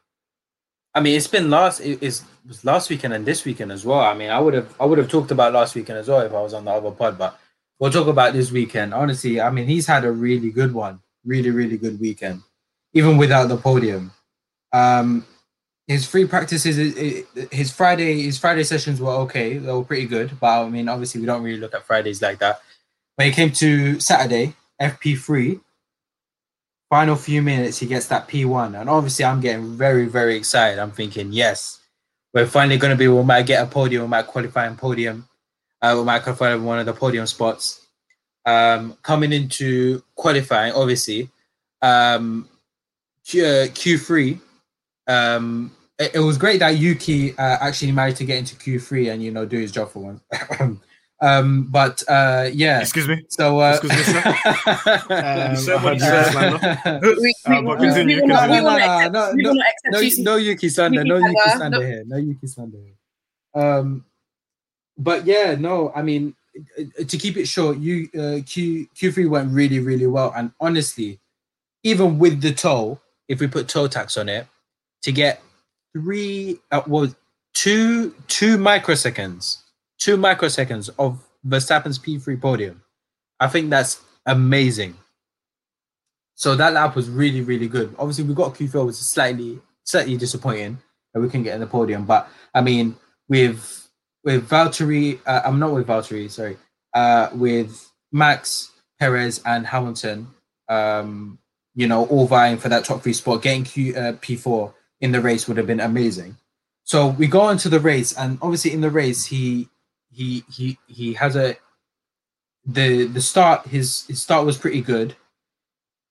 I 0.95 1.01
mean, 1.01 1.17
it's 1.17 1.27
been 1.27 1.51
last. 1.51 1.81
It, 1.81 1.99
it's, 2.03 2.25
was 2.47 2.65
last 2.65 2.91
weekend 2.91 3.15
and 3.15 3.25
this 3.25 3.45
weekend 3.45 3.73
as 3.73 3.85
well. 3.85 4.01
I 4.01 4.15
mean, 4.15 4.31
I 4.31 4.39
would 4.39 4.55
have 4.55 4.75
I 4.81 4.85
would 4.85 4.99
have 4.99 5.09
talked 5.09 5.31
about 5.31 5.53
last 5.53 5.75
weekend 5.75 5.99
as 5.99 6.09
well 6.09 6.21
if 6.21 6.33
I 6.33 6.41
was 6.41 6.55
on 6.55 6.65
the 6.65 6.71
other 6.71 6.91
pod, 6.91 7.19
but 7.19 7.39
we'll 7.79 7.91
talk 7.91 8.07
about 8.07 8.33
this 8.33 8.51
weekend. 8.51 8.93
Honestly, 8.93 9.41
I 9.41 9.51
mean, 9.51 9.67
he's 9.67 9.87
had 9.87 10.05
a 10.05 10.13
really 10.13 10.51
good 10.51 10.73
one, 10.73 11.01
really 11.25 11.51
really 11.51 11.79
good 11.79 11.99
weekend, 12.01 12.43
even 12.93 13.17
without 13.17 13.49
the 13.49 13.57
podium. 13.57 14.13
Um, 14.73 15.25
his 15.87 16.07
free 16.07 16.27
practices, 16.27 16.77
his 17.51 17.71
Friday, 17.71 18.23
his 18.23 18.39
Friday 18.39 18.65
sessions 18.65 19.01
were 19.01 19.13
okay. 19.13 19.59
They 19.59 19.73
were 19.73 19.85
pretty 19.85 20.07
good, 20.07 20.39
but 20.41 20.65
I 20.65 20.69
mean, 20.69 20.89
obviously, 20.89 21.21
we 21.21 21.27
don't 21.27 21.43
really 21.43 21.61
look 21.61 21.75
at 21.75 21.87
Fridays 21.87 22.23
like 22.23 22.39
that. 22.39 22.61
When 23.17 23.29
it 23.29 23.35
came 23.35 23.53
to 23.53 24.01
Saturday, 24.01 24.55
FP3, 24.81 25.61
final 26.95 27.17
few 27.17 27.43
minutes, 27.43 27.81
he 27.81 27.87
gets 27.87 28.07
that 28.07 28.29
P1. 28.29 28.81
And 28.81 28.89
obviously, 28.89 29.25
I'm 29.25 29.41
getting 29.41 29.77
very, 29.77 30.07
very 30.07 30.37
excited. 30.37 30.79
I'm 30.79 30.93
thinking, 30.93 31.33
yes, 31.33 31.81
we're 32.33 32.47
finally 32.47 32.79
going 32.79 32.93
to 32.93 32.97
be, 32.97 33.09
we 33.09 33.21
might 33.25 33.47
get 33.47 33.65
a 33.65 33.67
podium, 33.67 34.03
we 34.03 34.09
might 34.09 34.29
qualify 34.29 34.69
in 34.69 34.77
podium, 34.77 35.29
uh, 35.83 35.93
we 35.99 36.05
might 36.05 36.23
qualify 36.23 36.55
one 36.55 36.79
of 36.79 36.87
the 36.87 36.93
podium 36.93 37.27
spots. 37.27 37.85
Um, 38.47 38.97
coming 39.03 39.33
into 39.33 40.05
qualifying, 40.15 40.73
obviously, 40.73 41.29
um, 41.83 42.49
Q, 43.27 43.45
uh, 43.45 43.67
Q3, 43.67 44.41
um, 45.09 45.73
it, 45.99 46.15
it 46.15 46.21
was 46.21 46.39
great 46.39 46.61
that 46.61 46.79
Yuki 46.79 47.37
uh, 47.37 47.57
actually 47.61 47.91
managed 47.91 48.19
to 48.19 48.25
get 48.25 48.39
into 48.39 48.55
Q3 48.55 49.15
and, 49.15 49.21
you 49.21 49.33
know, 49.33 49.45
do 49.45 49.59
his 49.59 49.73
job 49.73 49.91
for 49.91 49.99
once. 49.99 50.21
um, 51.21 51.69
but 51.71 52.03
uh, 52.09 52.51
yeah. 52.53 52.81
Excuse 52.81 53.09
me. 53.09 53.25
So, 53.29 53.59
uh, 53.61 53.79
Excuse 53.83 53.93
me, 53.93 54.03
sir. 54.03 54.23
Um, 55.11 55.57
said 55.57 55.83
what 55.83 55.97
he 55.97 56.03
I 56.03 56.07
heard 56.07 56.27
said. 56.27 56.53
you, 56.53 56.59
Slander. 56.59 57.01
We, 57.21 57.35
Uh, 57.47 57.61
we, 57.61 57.67
but 57.67 57.79
continue, 57.79 58.17
we 58.17 58.23
we 58.23 58.27
continue. 58.27 58.27
No, 58.27 58.47
no, 58.47 58.77
accept, 58.77 59.13
no, 59.13 59.33
no, 59.33 59.49
will 59.49 59.55
not 59.55 59.67
accept 59.67 59.93
no, 59.93 59.99
you- 60.01 60.25
no 60.25 60.37
Yuki 60.37 60.69
Sander, 60.69 61.05
no 61.05 61.17
Yuki 61.17 61.29
Yuki 61.29 61.41
Sander, 61.51 61.59
Sander 61.59 61.79
no. 61.81 61.87
here, 61.87 62.05
no 62.07 62.17
Yuki 62.17 62.47
Sander 62.47 62.79
here. 62.79 63.63
Um, 63.63 64.05
but 64.99 65.27
yeah, 65.27 65.55
no, 65.59 65.93
I 65.95 66.03
mean, 66.03 66.35
uh, 66.79 67.05
to 67.05 67.17
keep 67.19 67.37
it 67.37 67.47
short, 67.47 67.79
you 67.79 68.09
uh, 68.19 68.41
Q 68.47 68.87
Q3 68.95 69.29
went 69.29 69.53
really, 69.53 69.79
really 69.81 70.07
well, 70.07 70.33
and 70.37 70.53
honestly, 70.61 71.19
even 71.83 72.19
with 72.19 72.41
the 72.41 72.53
toll, 72.53 73.01
if 73.29 73.41
we 73.41 73.47
put 73.47 73.69
toll 73.69 73.89
tax 73.89 74.17
on 74.17 74.29
it, 74.29 74.47
to 75.03 75.13
get 75.13 75.41
three, 75.93 76.59
uh, 76.71 76.83
well, 76.87 77.13
two 77.55 78.15
two 78.29 78.57
microseconds, 78.59 79.59
two 80.05 80.19
microseconds 80.19 80.91
of 80.99 81.27
Verstappen's 81.47 81.99
P3 81.99 82.39
podium, 82.39 82.83
I 83.41 83.49
think 83.49 83.71
that's 83.71 84.03
amazing. 84.27 84.97
So 86.35 86.55
that 86.57 86.75
lap 86.75 86.95
was 86.95 87.09
really, 87.09 87.41
really 87.41 87.69
good. 87.69 87.95
Obviously, 87.99 88.25
we 88.25 88.35
got 88.35 88.55
Q4, 88.55 88.85
which 88.87 88.97
is 88.97 89.07
slightly, 89.07 89.61
slightly 89.83 90.19
disappointing 90.19 90.77
that 91.13 91.21
we 91.21 91.29
couldn't 91.29 91.45
get 91.45 91.55
in 91.55 91.61
the 91.61 91.67
podium. 91.67 92.05
But 92.05 92.29
I 92.53 92.61
mean, 92.61 92.97
with 93.31 93.89
with 94.25 94.47
Valtteri, 94.47 95.21
uh, 95.25 95.41
I'm 95.43 95.59
not 95.59 95.73
with 95.73 95.87
Valtteri, 95.87 96.31
sorry, 96.31 96.59
uh, 96.93 97.31
with 97.33 97.91
Max, 98.13 98.73
Perez, 99.01 99.41
and 99.47 99.67
Hamilton, 99.67 100.29
um, 100.69 101.39
you 101.75 101.87
know, 101.87 102.05
all 102.07 102.27
vying 102.27 102.59
for 102.59 102.69
that 102.69 102.85
top 102.85 103.03
three 103.03 103.15
spot, 103.15 103.41
getting 103.41 103.65
Q, 103.65 103.95
uh, 103.95 104.13
P4 104.13 104.75
in 105.01 105.13
the 105.13 105.21
race 105.23 105.49
would 105.49 105.57
have 105.57 105.67
been 105.67 105.81
amazing. 105.81 106.37
So 106.83 107.09
we 107.09 107.27
go 107.27 107.49
into 107.49 107.71
the 107.71 107.81
race, 107.81 108.13
and 108.13 108.39
obviously 108.43 108.73
in 108.73 108.83
the 108.83 108.91
race, 108.91 109.25
he 109.25 109.71
he 110.15 110.45
he 110.51 110.79
he 110.87 111.15
has 111.15 111.37
a 111.37 111.57
the 112.65 113.07
the 113.07 113.21
start. 113.21 113.67
His 113.67 114.07
his 114.07 114.23
start 114.23 114.47
was 114.47 114.57
pretty 114.57 114.81
good. 114.81 115.17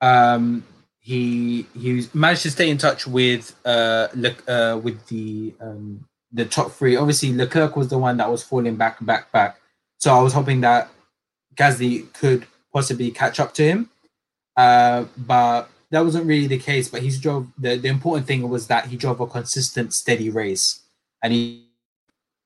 Um, 0.01 0.65
he 0.99 1.65
he 1.73 2.07
managed 2.13 2.43
to 2.43 2.51
stay 2.51 2.69
in 2.69 2.77
touch 2.77 3.07
with 3.07 3.55
uh, 3.65 4.07
uh 4.47 4.79
with 4.83 5.05
the 5.07 5.53
um 5.59 6.05
the 6.31 6.45
top 6.45 6.71
three. 6.71 6.95
Obviously, 6.95 7.33
Leclerc 7.33 7.75
was 7.75 7.89
the 7.89 7.97
one 7.97 8.17
that 8.17 8.29
was 8.29 8.43
falling 8.43 8.75
back, 8.75 9.03
back, 9.05 9.31
back. 9.31 9.59
So 9.97 10.13
I 10.13 10.21
was 10.21 10.33
hoping 10.33 10.61
that 10.61 10.89
Gasly 11.55 12.11
could 12.13 12.45
possibly 12.73 13.11
catch 13.11 13.39
up 13.39 13.53
to 13.53 13.63
him, 13.63 13.89
uh, 14.57 15.05
but 15.15 15.69
that 15.91 16.03
wasn't 16.03 16.25
really 16.25 16.47
the 16.47 16.57
case. 16.57 16.89
But 16.89 17.03
he's 17.03 17.19
drove. 17.19 17.47
The, 17.57 17.77
the 17.77 17.87
important 17.87 18.27
thing 18.27 18.49
was 18.49 18.67
that 18.67 18.87
he 18.87 18.97
drove 18.97 19.19
a 19.19 19.27
consistent, 19.27 19.93
steady 19.93 20.29
race, 20.29 20.81
and 21.21 21.31
he 21.31 21.62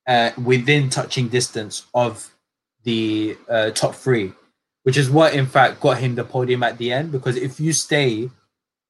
uh, 0.08 0.30
within 0.42 0.90
touching 0.90 1.28
distance 1.28 1.86
of 1.94 2.34
the 2.82 3.36
uh, 3.48 3.70
top 3.70 3.94
three, 3.94 4.32
which 4.82 4.96
is 4.96 5.10
what 5.10 5.34
in 5.34 5.46
fact 5.46 5.80
got 5.80 5.98
him 5.98 6.14
the 6.14 6.24
podium 6.24 6.62
at 6.62 6.78
the 6.78 6.90
end. 6.90 7.12
Because 7.12 7.36
if 7.36 7.60
you 7.60 7.72
stay 7.72 8.30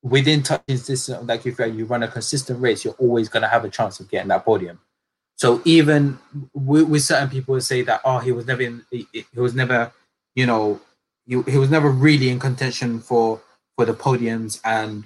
within 0.03 0.43
touching 0.43 0.77
distance 0.77 1.09
of 1.09 1.27
that 1.27 1.43
Q3, 1.43 1.77
you 1.77 1.85
run 1.85 2.03
a 2.03 2.09
consistent 2.09 2.63
race, 2.63 2.85
you're 2.85 2.95
always 2.95 3.29
going 3.29 3.43
to 3.43 3.49
have 3.49 3.65
a 3.65 3.69
chance 3.69 4.01
of 4.01 4.09
getting 4.09 4.29
that 4.29 4.45
podium. 4.45 4.81
So 5.35 5.61
even 5.65 6.19
with, 6.55 6.89
with 6.89 7.03
certain 7.03 7.29
people 7.29 7.55
who 7.55 7.61
say 7.61 7.83
that, 7.83 8.01
oh, 8.05 8.19
he 8.19 8.33
was 8.33 8.47
never 8.47 8.63
in, 8.63 8.85
he, 8.91 9.07
he 9.13 9.41
was 9.41 9.55
never, 9.55 9.93
you 10.35 10.47
know, 10.47 10.81
he, 11.27 11.43
he 11.43 11.59
was 11.59 11.71
never 11.71 11.91
really 11.91 12.31
in 12.31 12.39
contention 12.39 13.01
for 13.01 13.41
for 13.77 13.85
the 13.85 13.95
podiums, 13.95 14.61
and 14.65 15.05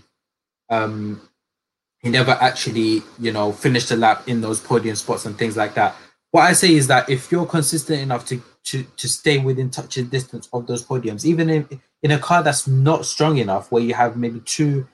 um, 0.70 1.20
he 2.02 2.10
never 2.10 2.32
actually, 2.32 3.02
you 3.18 3.32
know, 3.32 3.52
finished 3.52 3.88
the 3.88 3.96
lap 3.96 4.28
in 4.28 4.40
those 4.40 4.60
podium 4.60 4.96
spots 4.96 5.24
and 5.24 5.36
things 5.38 5.56
like 5.56 5.74
that. 5.74 5.94
What 6.32 6.42
I 6.42 6.52
say 6.52 6.74
is 6.74 6.86
that 6.88 7.08
if 7.08 7.30
you're 7.30 7.46
consistent 7.46 8.00
enough 8.00 8.26
to 8.26 8.42
to 8.64 8.84
to 8.84 9.08
stay 9.08 9.38
within 9.38 9.70
touching 9.70 10.06
distance 10.06 10.48
of 10.52 10.66
those 10.66 10.84
podiums, 10.84 11.24
even 11.24 11.50
in 11.50 11.80
in 12.02 12.10
a 12.10 12.18
car 12.18 12.42
that's 12.42 12.66
not 12.66 13.04
strong 13.06 13.38
enough, 13.38 13.70
where 13.70 13.82
you 13.82 13.94
have 13.94 14.16
maybe 14.16 14.40
two, 14.40 14.86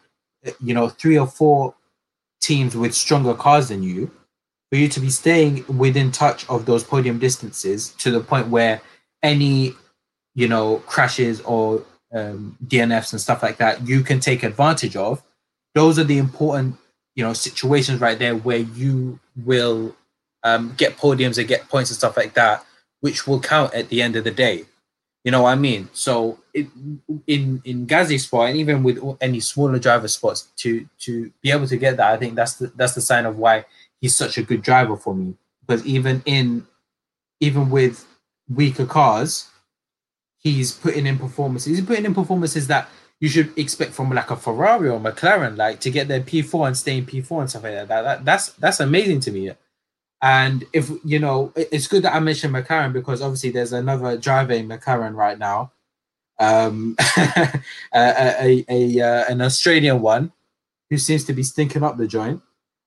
you 0.60 0.74
know, 0.74 0.88
three 0.88 1.18
or 1.18 1.26
four 1.26 1.74
teams 2.40 2.76
with 2.76 2.94
stronger 2.94 3.34
cars 3.34 3.68
than 3.68 3.82
you, 3.82 4.10
for 4.70 4.76
you 4.76 4.88
to 4.88 5.00
be 5.00 5.10
staying 5.10 5.64
within 5.78 6.12
touch 6.12 6.48
of 6.48 6.66
those 6.66 6.84
podium 6.84 7.18
distances 7.18 7.90
to 7.98 8.10
the 8.10 8.20
point 8.20 8.48
where 8.48 8.80
any, 9.22 9.74
you 10.34 10.48
know, 10.48 10.78
crashes 10.86 11.40
or 11.42 11.84
um, 12.12 12.56
DNFs 12.66 13.12
and 13.12 13.20
stuff 13.20 13.42
like 13.42 13.56
that, 13.58 13.86
you 13.86 14.02
can 14.02 14.20
take 14.20 14.42
advantage 14.42 14.96
of. 14.96 15.22
Those 15.74 15.98
are 15.98 16.04
the 16.04 16.18
important, 16.18 16.76
you 17.18 17.24
know, 17.24 17.32
situations 17.32 18.00
right 18.00 18.16
there 18.16 18.36
where 18.36 18.58
you 18.58 19.18
will 19.44 19.96
um, 20.44 20.72
get 20.76 20.96
podiums 20.96 21.36
and 21.36 21.48
get 21.48 21.68
points 21.68 21.90
and 21.90 21.96
stuff 21.96 22.16
like 22.16 22.34
that, 22.34 22.64
which 23.00 23.26
will 23.26 23.40
count 23.40 23.74
at 23.74 23.88
the 23.88 24.00
end 24.00 24.14
of 24.14 24.22
the 24.22 24.30
day. 24.30 24.66
You 25.24 25.32
know 25.32 25.42
what 25.42 25.50
I 25.50 25.56
mean? 25.56 25.88
So 25.92 26.38
it, 26.54 26.68
in 27.26 27.60
in 27.64 27.88
Gazzy 27.88 28.20
spot 28.20 28.50
and 28.50 28.58
even 28.58 28.84
with 28.84 29.00
any 29.20 29.40
smaller 29.40 29.80
driver 29.80 30.06
spots, 30.06 30.46
to 30.58 30.86
to 31.00 31.32
be 31.42 31.50
able 31.50 31.66
to 31.66 31.76
get 31.76 31.96
that, 31.96 32.12
I 32.12 32.16
think 32.18 32.36
that's 32.36 32.54
the 32.54 32.68
that's 32.76 32.94
the 32.94 33.00
sign 33.00 33.26
of 33.26 33.36
why 33.36 33.64
he's 34.00 34.14
such 34.14 34.38
a 34.38 34.44
good 34.44 34.62
driver 34.62 34.96
for 34.96 35.12
me. 35.12 35.34
Because 35.66 35.84
even 35.84 36.22
in 36.24 36.68
even 37.40 37.68
with 37.68 38.06
weaker 38.48 38.86
cars, 38.86 39.48
he's 40.38 40.70
putting 40.70 41.04
in 41.04 41.18
performances. 41.18 41.78
He's 41.78 41.84
putting 41.84 42.04
in 42.04 42.14
performances 42.14 42.68
that 42.68 42.88
you 43.20 43.28
should 43.28 43.56
expect 43.58 43.92
from 43.92 44.10
like 44.10 44.30
a 44.30 44.36
Ferrari 44.36 44.88
or 44.88 45.00
McLaren, 45.00 45.56
like 45.56 45.80
to 45.80 45.90
get 45.90 46.08
their 46.08 46.20
P4 46.20 46.68
and 46.68 46.76
stay 46.76 46.98
in 46.98 47.06
P4 47.06 47.40
and 47.40 47.50
stuff 47.50 47.64
like 47.64 47.74
that. 47.74 47.88
that, 47.88 48.02
that 48.02 48.24
that's 48.24 48.52
that's 48.52 48.80
amazing 48.80 49.20
to 49.20 49.32
me. 49.32 49.50
And 50.22 50.64
if 50.72 50.90
you 51.04 51.18
know, 51.18 51.52
it- 51.56 51.68
it's 51.72 51.88
good 51.88 52.02
that 52.04 52.14
I 52.14 52.20
mentioned 52.20 52.54
McLaren 52.54 52.92
because 52.92 53.22
obviously 53.22 53.50
there's 53.50 53.72
another 53.72 54.16
driver 54.18 54.52
in 54.52 54.68
McLaren 54.68 55.14
right 55.14 55.38
now, 55.38 55.72
um, 56.38 56.96
a, 57.16 57.60
a, 57.94 58.64
a, 58.68 59.00
uh, 59.00 59.24
an 59.28 59.40
Australian 59.42 60.00
one 60.00 60.32
who 60.90 60.98
seems 60.98 61.24
to 61.24 61.32
be 61.32 61.42
stinking 61.42 61.82
up 61.82 61.96
the 61.96 62.06
joint. 62.06 62.40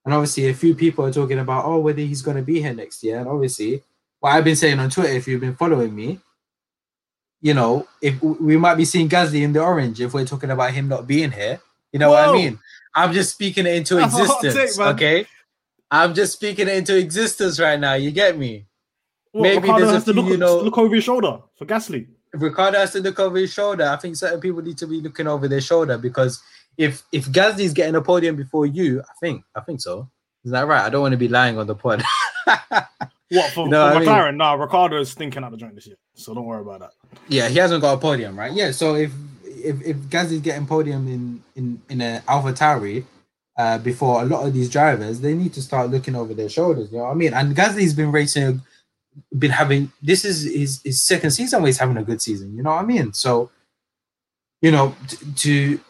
And 0.04 0.12
obviously, 0.14 0.48
a 0.48 0.54
few 0.54 0.74
people 0.74 1.04
are 1.06 1.12
talking 1.12 1.38
about 1.38 1.64
oh 1.64 1.78
whether 1.78 2.00
he's 2.00 2.22
going 2.22 2.36
to 2.36 2.42
be 2.42 2.60
here 2.60 2.74
next 2.74 3.04
year. 3.04 3.18
And 3.18 3.28
obviously, 3.28 3.82
what 4.20 4.30
I've 4.32 4.44
been 4.44 4.56
saying 4.56 4.78
on 4.80 4.90
Twitter, 4.90 5.12
if 5.12 5.28
you've 5.28 5.40
been 5.40 5.56
following 5.56 5.94
me, 5.94 6.18
you 7.42 7.52
know, 7.54 7.86
if 8.00 8.22
we 8.22 8.56
might 8.56 8.76
be 8.76 8.84
seeing 8.84 9.08
Gasly 9.08 9.42
in 9.42 9.52
the 9.52 9.60
orange 9.62 10.00
if 10.00 10.14
we're 10.14 10.24
talking 10.24 10.50
about 10.50 10.72
him 10.72 10.88
not 10.88 11.06
being 11.06 11.30
here. 11.32 11.60
You 11.92 11.98
know 11.98 12.10
what 12.10 12.28
I 12.28 12.32
mean? 12.32 12.58
I'm 12.94 13.12
just 13.12 13.32
speaking 13.34 13.66
it 13.66 13.74
into 13.74 14.00
hot 14.06 14.40
take, 14.40 14.50
existence. 14.52 14.78
okay. 14.78 15.26
I'm 15.90 16.14
just 16.14 16.32
speaking 16.32 16.68
it 16.68 16.76
into 16.76 16.96
existence 16.96 17.60
right 17.60 17.78
now. 17.78 17.94
You 17.94 18.10
get 18.12 18.38
me? 18.38 18.66
What, 19.32 19.42
Maybe 19.42 19.56
Ricciardo 19.62 19.86
there's 19.86 20.08
a 20.08 20.12
few, 20.12 20.22
look, 20.22 20.30
you 20.30 20.36
know- 20.38 20.60
look 20.60 20.78
over 20.78 20.94
his 20.94 21.04
shoulder 21.04 21.40
for 21.58 21.66
Gasly. 21.66 22.06
Ricciardo 22.32 22.78
has 22.78 22.92
to 22.92 23.00
look 23.00 23.18
over 23.20 23.36
his 23.36 23.52
shoulder. 23.52 23.84
I 23.84 23.96
think 23.96 24.16
certain 24.16 24.40
people 24.40 24.62
need 24.62 24.78
to 24.78 24.86
be 24.86 25.00
looking 25.02 25.26
over 25.26 25.48
their 25.48 25.60
shoulder 25.60 25.98
because 25.98 26.42
if 26.78 27.02
if 27.12 27.26
Gasly's 27.26 27.74
getting 27.74 27.94
a 27.96 28.00
podium 28.00 28.36
before 28.36 28.64
you, 28.66 29.00
I 29.02 29.12
think 29.20 29.44
I 29.54 29.60
think 29.60 29.80
so. 29.82 30.08
Is 30.44 30.52
that 30.52 30.66
right? 30.66 30.82
I 30.84 30.88
don't 30.90 31.02
want 31.02 31.12
to 31.12 31.18
be 31.18 31.28
lying 31.28 31.58
on 31.58 31.66
the 31.66 31.74
pod. 31.74 32.02
What 33.30 33.50
for, 33.52 33.66
No, 33.66 33.88
for 33.90 33.96
I 33.96 33.98
mean- 34.00 34.08
McLaren? 34.08 34.36
Nah, 34.36 34.52
Ricciardo 34.54 35.00
is 35.00 35.14
thinking 35.14 35.42
out 35.42 35.52
the 35.52 35.56
joint 35.56 35.74
this 35.74 35.86
year, 35.86 35.96
so 36.14 36.34
don't 36.34 36.44
worry 36.44 36.60
about 36.60 36.80
that. 36.80 36.90
Yeah, 37.28 37.48
he 37.48 37.58
hasn't 37.58 37.82
got 37.82 37.94
a 37.94 37.98
podium, 37.98 38.38
right? 38.38 38.52
Yeah. 38.52 38.70
So 38.72 38.94
if 38.94 39.12
if 39.44 39.80
if 39.82 39.96
Gasly's 40.08 40.40
getting 40.40 40.66
podium 40.66 41.08
in 41.08 41.42
in 41.54 41.82
in 41.88 42.00
an 42.00 42.22
AlphaTauri 42.22 43.04
uh, 43.56 43.78
before 43.78 44.22
a 44.22 44.24
lot 44.24 44.46
of 44.46 44.52
these 44.52 44.70
drivers, 44.70 45.20
they 45.20 45.34
need 45.34 45.52
to 45.54 45.62
start 45.62 45.90
looking 45.90 46.16
over 46.16 46.34
their 46.34 46.48
shoulders. 46.48 46.90
You 46.90 46.98
know 46.98 47.04
what 47.04 47.12
I 47.12 47.14
mean? 47.14 47.34
And 47.34 47.54
Gasly's 47.54 47.94
been 47.94 48.12
racing, 48.12 48.62
been 49.38 49.50
having 49.50 49.92
this 50.02 50.24
is 50.24 50.44
his 50.44 50.80
his 50.82 51.02
second 51.02 51.30
season 51.30 51.62
where 51.62 51.68
he's 51.68 51.78
having 51.78 51.96
a 51.96 52.04
good 52.04 52.22
season. 52.22 52.56
You 52.56 52.62
know 52.62 52.70
what 52.70 52.84
I 52.84 52.86
mean? 52.86 53.12
So. 53.12 53.50
You 54.64 54.70
know, 54.70 54.94
to, 55.08 55.34
to 55.34 55.80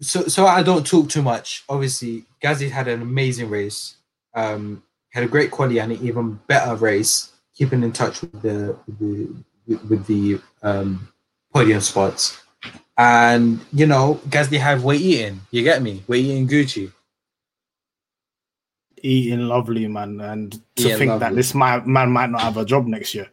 so 0.00 0.22
so 0.22 0.46
I 0.46 0.62
don't 0.62 0.86
talk 0.86 1.10
too 1.10 1.20
much. 1.20 1.64
Obviously, 1.68 2.24
Gasly 2.42 2.70
had 2.70 2.88
an 2.88 3.02
amazing 3.02 3.50
race. 3.50 3.96
Um, 4.32 4.82
had 5.12 5.24
a 5.24 5.28
great 5.28 5.50
quality 5.50 5.80
and 5.80 5.92
an 5.92 5.98
even 6.02 6.40
better 6.46 6.76
race, 6.76 7.32
keeping 7.54 7.82
in 7.82 7.92
touch 7.92 8.22
with 8.22 8.40
the 8.40 8.78
with 8.86 8.98
the, 8.98 9.44
with, 9.66 9.82
with 9.84 10.06
the 10.06 10.40
um, 10.62 11.08
podium 11.52 11.80
spots. 11.80 12.40
And 12.98 13.60
you 13.72 13.86
know, 13.86 14.20
guys, 14.30 14.48
they 14.48 14.58
have 14.58 14.84
weight 14.84 15.00
eating. 15.00 15.40
You 15.50 15.62
get 15.62 15.82
me? 15.82 16.02
Weight 16.06 16.24
eating 16.24 16.48
Gucci. 16.48 16.92
Eating 19.02 19.46
lovely, 19.48 19.86
man, 19.86 20.20
and 20.20 20.52
to 20.52 20.60
Eating 20.86 20.98
think 20.98 21.20
that 21.20 21.34
this 21.34 21.54
man, 21.54 21.82
man 21.90 22.10
might 22.10 22.30
not 22.30 22.40
have 22.40 22.56
a 22.56 22.64
job 22.64 22.86
next 22.86 23.14
year. 23.14 23.28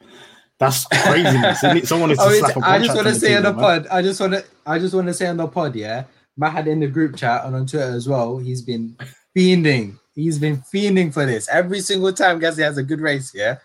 That's 0.59 0.85
craziness. 0.85 1.63
isn't 1.63 1.77
it? 1.77 1.87
Someone 1.87 2.09
needs 2.09 2.21
to 2.21 2.27
I, 2.27 2.39
slap 2.39 2.57
a 2.57 2.59
I 2.65 2.79
just 2.79 2.95
want 2.95 3.07
to 3.07 3.15
say 3.15 3.35
on 3.35 3.43
the 3.43 3.53
man. 3.53 3.61
pod. 3.61 3.87
I 3.87 4.01
just 4.01 4.19
want 4.19 4.33
to. 4.33 4.45
I 4.65 4.79
just 4.79 4.93
want 4.93 5.07
to 5.07 5.13
say 5.13 5.27
on 5.27 5.37
the 5.37 5.47
pod. 5.47 5.75
Yeah, 5.75 6.03
Matt 6.37 6.51
had 6.51 6.67
in 6.67 6.79
the 6.81 6.87
group 6.87 7.15
chat 7.15 7.45
and 7.45 7.55
on 7.55 7.65
Twitter 7.65 7.91
as 7.91 8.07
well. 8.07 8.37
He's 8.37 8.61
been 8.61 8.95
fiending. 9.35 9.97
He's 10.13 10.37
been 10.37 10.57
fiending 10.57 11.13
for 11.13 11.25
this 11.25 11.49
every 11.49 11.81
single 11.81 12.13
time 12.13 12.39
Guys, 12.39 12.57
he 12.57 12.63
has 12.63 12.77
a 12.77 12.83
good 12.83 13.01
race. 13.01 13.33
Yeah, 13.33 13.57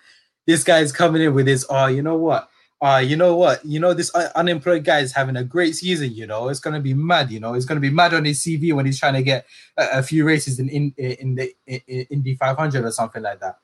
this 0.46 0.64
guy's 0.64 0.92
coming 0.92 1.22
in 1.22 1.34
with 1.34 1.46
his. 1.46 1.66
Oh, 1.68 1.86
you 1.86 2.02
know 2.02 2.16
what? 2.16 2.48
Uh, 2.80 3.02
you 3.04 3.16
know 3.16 3.34
what? 3.36 3.64
You 3.64 3.80
know 3.80 3.92
this 3.92 4.14
un- 4.14 4.30
unemployed 4.36 4.84
guy 4.84 5.00
is 5.00 5.12
having 5.12 5.36
a 5.36 5.42
great 5.42 5.74
season. 5.74 6.12
You 6.14 6.26
know 6.26 6.48
it's 6.48 6.60
gonna 6.60 6.80
be 6.80 6.94
mad. 6.94 7.30
You 7.30 7.40
know 7.40 7.54
it's 7.54 7.64
gonna 7.66 7.80
be 7.80 7.90
mad 7.90 8.14
on 8.14 8.24
his 8.24 8.40
CV 8.40 8.72
when 8.72 8.86
he's 8.86 9.00
trying 9.00 9.14
to 9.14 9.22
get 9.22 9.46
a, 9.76 9.98
a 9.98 10.02
few 10.02 10.24
races 10.24 10.60
in 10.60 10.68
in 10.68 10.94
in 10.96 11.34
the 11.34 11.52
in, 11.66 11.80
in 11.88 12.06
Indy 12.10 12.36
500 12.36 12.84
or 12.84 12.90
something 12.92 13.22
like 13.22 13.40
that. 13.40 13.58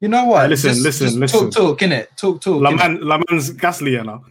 You 0.00 0.08
know 0.08 0.24
what? 0.26 0.42
Hey, 0.42 0.48
listen, 0.48 0.82
listen, 0.82 1.20
listen. 1.20 1.50
Talk, 1.50 1.78
talk, 1.78 1.78
innit? 1.80 2.08
Talk, 2.16 2.40
talk. 2.40 2.62
La 2.62 2.70
innit? 2.70 2.76
Man, 2.78 3.00
La 3.02 3.18
Man's 3.28 3.52
Gasly, 3.52 3.92
you 3.92 4.02
know. 4.02 4.24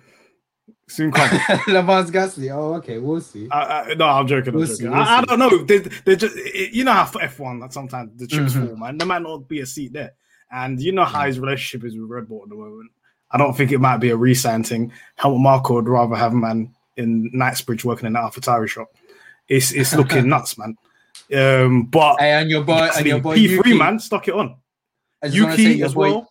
Soon 0.90 1.12
come. 1.12 1.30
Le 1.68 1.82
Mans 1.82 2.12
Gasly. 2.12 2.54
Oh, 2.54 2.74
okay, 2.76 2.98
we'll 3.00 3.22
see. 3.22 3.48
I, 3.50 3.92
I, 3.92 3.94
no, 3.94 4.06
I'm 4.06 4.28
joking. 4.28 4.50
I'm 4.50 4.56
We'll 4.60 4.68
joking. 4.68 4.76
see, 4.78 4.90
we'll 4.90 4.94
I, 5.00 5.18
I 5.20 5.22
don't 5.24 5.40
know. 5.40 5.64
They, 5.64 5.78
they 5.78 6.16
just, 6.16 6.36
it, 6.38 6.74
you 6.74 6.84
know 6.84 6.92
how 6.92 7.06
for 7.06 7.22
F1 7.22 7.62
that 7.62 7.74
sometimes 7.74 8.12
the 8.20 8.28
chips 8.28 8.54
Mhm. 8.54 8.68
fall, 8.68 8.76
man. 8.78 8.98
There 8.98 9.08
might 9.08 9.22
not 9.22 9.48
be 9.48 9.62
a 9.62 9.66
seat 9.66 9.94
there, 9.94 10.14
and 10.52 10.80
you 10.82 10.92
know 10.92 11.06
how 11.06 11.26
his 11.26 11.40
relationship 11.40 11.88
is 11.88 11.98
with 11.98 12.10
Red 12.10 12.28
Bull 12.28 12.42
at 12.44 12.50
the 12.50 12.56
moment. 12.56 12.92
I 13.34 13.38
don't 13.38 13.58
think 13.58 13.72
it 13.72 13.80
might 13.80 13.98
be 13.98 14.12
a 14.12 14.16
re-sign 14.16 14.64
thing. 14.64 14.92
Helmut 15.16 15.42
Marko 15.42 15.74
would 15.76 15.90
rather 15.90 16.16
have 16.16 16.34
a 16.34 16.36
man 16.36 16.74
in 16.98 17.30
Knightsbridge 17.34 17.84
working 17.84 18.06
in 18.08 18.14
that 18.14 18.24
AlphaTauri 18.32 18.70
shop. 18.70 18.88
It's 19.48 19.72
it's 19.74 19.94
looking 20.00 20.30
nuts, 20.30 20.58
man. 20.58 20.78
Um, 21.36 21.84
but 21.86 22.20
Hey, 22.20 22.32
and 22.34 22.50
your 22.50 22.64
boy, 22.64 22.90
and 22.96 23.06
your 23.06 23.20
boy 23.20 23.38
P3 23.38 23.50
Yuki, 23.50 23.78
man, 23.78 24.00
stuck 24.00 24.28
it 24.28 24.34
on. 24.36 24.56
I 25.24 25.30
just 25.30 25.42
wanna 25.44 25.56
say 25.56 25.64
Yuki 25.64 25.78
your 25.80 25.86
as 25.88 25.94
boy, 25.94 26.10
well. 26.12 26.30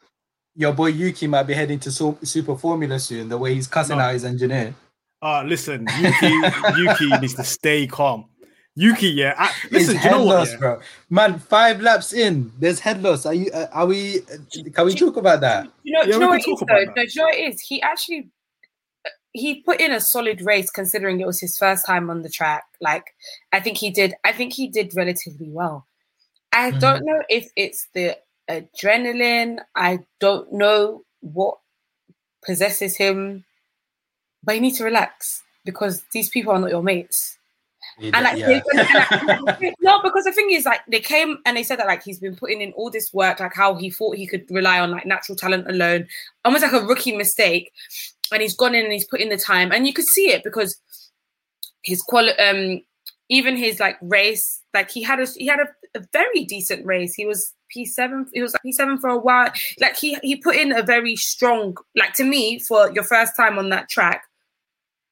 Your 0.54 0.72
boy 0.72 0.86
Yuki 0.88 1.26
might 1.26 1.44
be 1.44 1.54
heading 1.54 1.78
to 1.80 1.90
Super 1.90 2.56
Formula 2.56 2.98
soon. 2.98 3.28
The 3.28 3.38
way 3.38 3.54
he's 3.54 3.66
cussing 3.66 3.96
No. 3.98 4.04
out 4.04 4.12
his 4.12 4.24
engineer. 4.24 4.74
Uh, 5.20 5.42
listen, 5.46 5.86
Yuki, 6.00 6.32
Yuki 6.78 7.06
needs 7.20 7.34
to 7.34 7.44
stay 7.44 7.86
calm. 7.86 8.26
Yuki, 8.74 9.08
yeah. 9.08 9.34
I, 9.36 9.52
listen, 9.70 9.88
do 9.88 9.92
you 9.94 9.98
head 9.98 10.10
know 10.12 10.24
what? 10.24 10.36
loss, 10.36 10.52
yeah? 10.52 10.58
bro. 10.58 10.80
Man, 11.10 11.38
five 11.38 11.80
laps 11.82 12.12
in, 12.12 12.50
there's 12.58 12.80
head 12.80 13.02
loss. 13.02 13.26
Are 13.26 13.34
you? 13.34 13.50
Uh, 13.52 13.66
are 13.72 13.86
we? 13.86 14.20
Uh, 14.20 14.36
can 14.74 14.86
we 14.86 14.94
talk 14.94 15.16
about 15.18 15.40
that? 15.42 15.68
You 15.82 15.92
know, 15.92 16.00
Yeah, 16.00 16.04
do 16.04 16.10
you 16.12 16.18
we 16.18 16.20
know 16.20 16.28
what 16.30 16.40
it 16.40 16.44
talk 16.44 16.58
is 16.58 16.62
about 16.62 16.78
though? 16.78 16.84
that. 16.86 16.96
No, 16.96 17.02
do 17.04 17.08
you 17.12 17.20
know 17.20 17.24
what 17.26 17.34
it 17.34 17.54
is? 17.54 17.60
He 17.60 17.82
actually 17.82 18.28
he 19.32 19.62
put 19.62 19.80
in 19.80 19.92
a 19.92 20.00
solid 20.00 20.40
race 20.42 20.70
considering 20.70 21.20
it 21.20 21.26
was 21.26 21.40
his 21.40 21.56
first 21.58 21.84
time 21.86 22.08
on 22.10 22.22
the 22.22 22.28
track. 22.30 22.64
Like 22.80 23.14
I 23.52 23.60
think 23.60 23.76
he 23.78 23.90
did 23.90 24.14
I 24.24 24.32
think 24.32 24.52
he 24.54 24.68
did 24.68 24.92
relatively 24.94 25.48
well. 25.50 25.86
I 26.52 26.70
Mhm. 26.72 26.80
don't 26.80 27.04
know 27.04 27.22
if 27.28 27.48
it's 27.56 27.88
the 27.94 28.16
adrenaline. 28.50 29.58
I 29.74 30.00
don't 30.20 30.52
know 30.52 31.02
what 31.20 31.58
possesses 32.44 32.96
him, 32.96 33.44
but 34.44 34.54
you 34.54 34.60
need 34.60 34.74
to 34.76 34.84
relax 34.84 35.42
because 35.64 36.04
these 36.12 36.28
people 36.28 36.52
are 36.52 36.58
not 36.60 36.70
your 36.70 36.82
mates. 36.82 37.38
And 38.02 38.24
like, 38.24 38.36
yeah. 38.36 38.60
and, 39.28 39.44
like, 39.44 39.74
no, 39.80 40.00
because 40.02 40.24
the 40.24 40.32
thing 40.32 40.50
is, 40.50 40.64
like, 40.64 40.80
they 40.88 41.00
came 41.00 41.38
and 41.46 41.56
they 41.56 41.62
said 41.62 41.78
that 41.78 41.86
like 41.86 42.02
he's 42.02 42.18
been 42.18 42.34
putting 42.34 42.60
in 42.60 42.72
all 42.72 42.90
this 42.90 43.12
work, 43.12 43.40
like 43.40 43.54
how 43.54 43.74
he 43.74 43.90
thought 43.90 44.16
he 44.16 44.26
could 44.26 44.44
rely 44.50 44.80
on 44.80 44.90
like 44.90 45.06
natural 45.06 45.36
talent 45.36 45.68
alone, 45.68 46.06
almost 46.44 46.64
like 46.64 46.72
a 46.72 46.84
rookie 46.84 47.16
mistake, 47.16 47.72
and 48.32 48.42
he's 48.42 48.56
gone 48.56 48.74
in 48.74 48.84
and 48.84 48.92
he's 48.92 49.06
put 49.06 49.20
in 49.20 49.28
the 49.28 49.36
time, 49.36 49.70
and 49.72 49.86
you 49.86 49.92
could 49.92 50.06
see 50.06 50.30
it 50.30 50.42
because 50.42 50.76
his 51.82 52.02
quality, 52.02 52.38
um, 52.40 52.80
even 53.28 53.56
his 53.56 53.78
like 53.78 53.98
race, 54.02 54.62
like 54.74 54.90
he 54.90 55.02
had 55.02 55.20
a 55.20 55.26
he 55.36 55.46
had 55.46 55.60
a, 55.60 55.98
a 55.98 56.02
very 56.12 56.44
decent 56.44 56.84
race. 56.84 57.14
He 57.14 57.26
was 57.26 57.54
P 57.70 57.84
seven, 57.84 58.26
he 58.32 58.42
was 58.42 58.52
like 58.52 58.62
P 58.62 58.72
seven 58.72 58.98
for 58.98 59.10
a 59.10 59.18
while. 59.18 59.52
Like 59.80 59.96
he 59.96 60.18
he 60.22 60.36
put 60.36 60.56
in 60.56 60.76
a 60.76 60.82
very 60.82 61.14
strong, 61.14 61.76
like 61.96 62.14
to 62.14 62.24
me 62.24 62.58
for 62.58 62.90
your 62.92 63.04
first 63.04 63.36
time 63.36 63.58
on 63.58 63.68
that 63.68 63.88
track. 63.88 64.24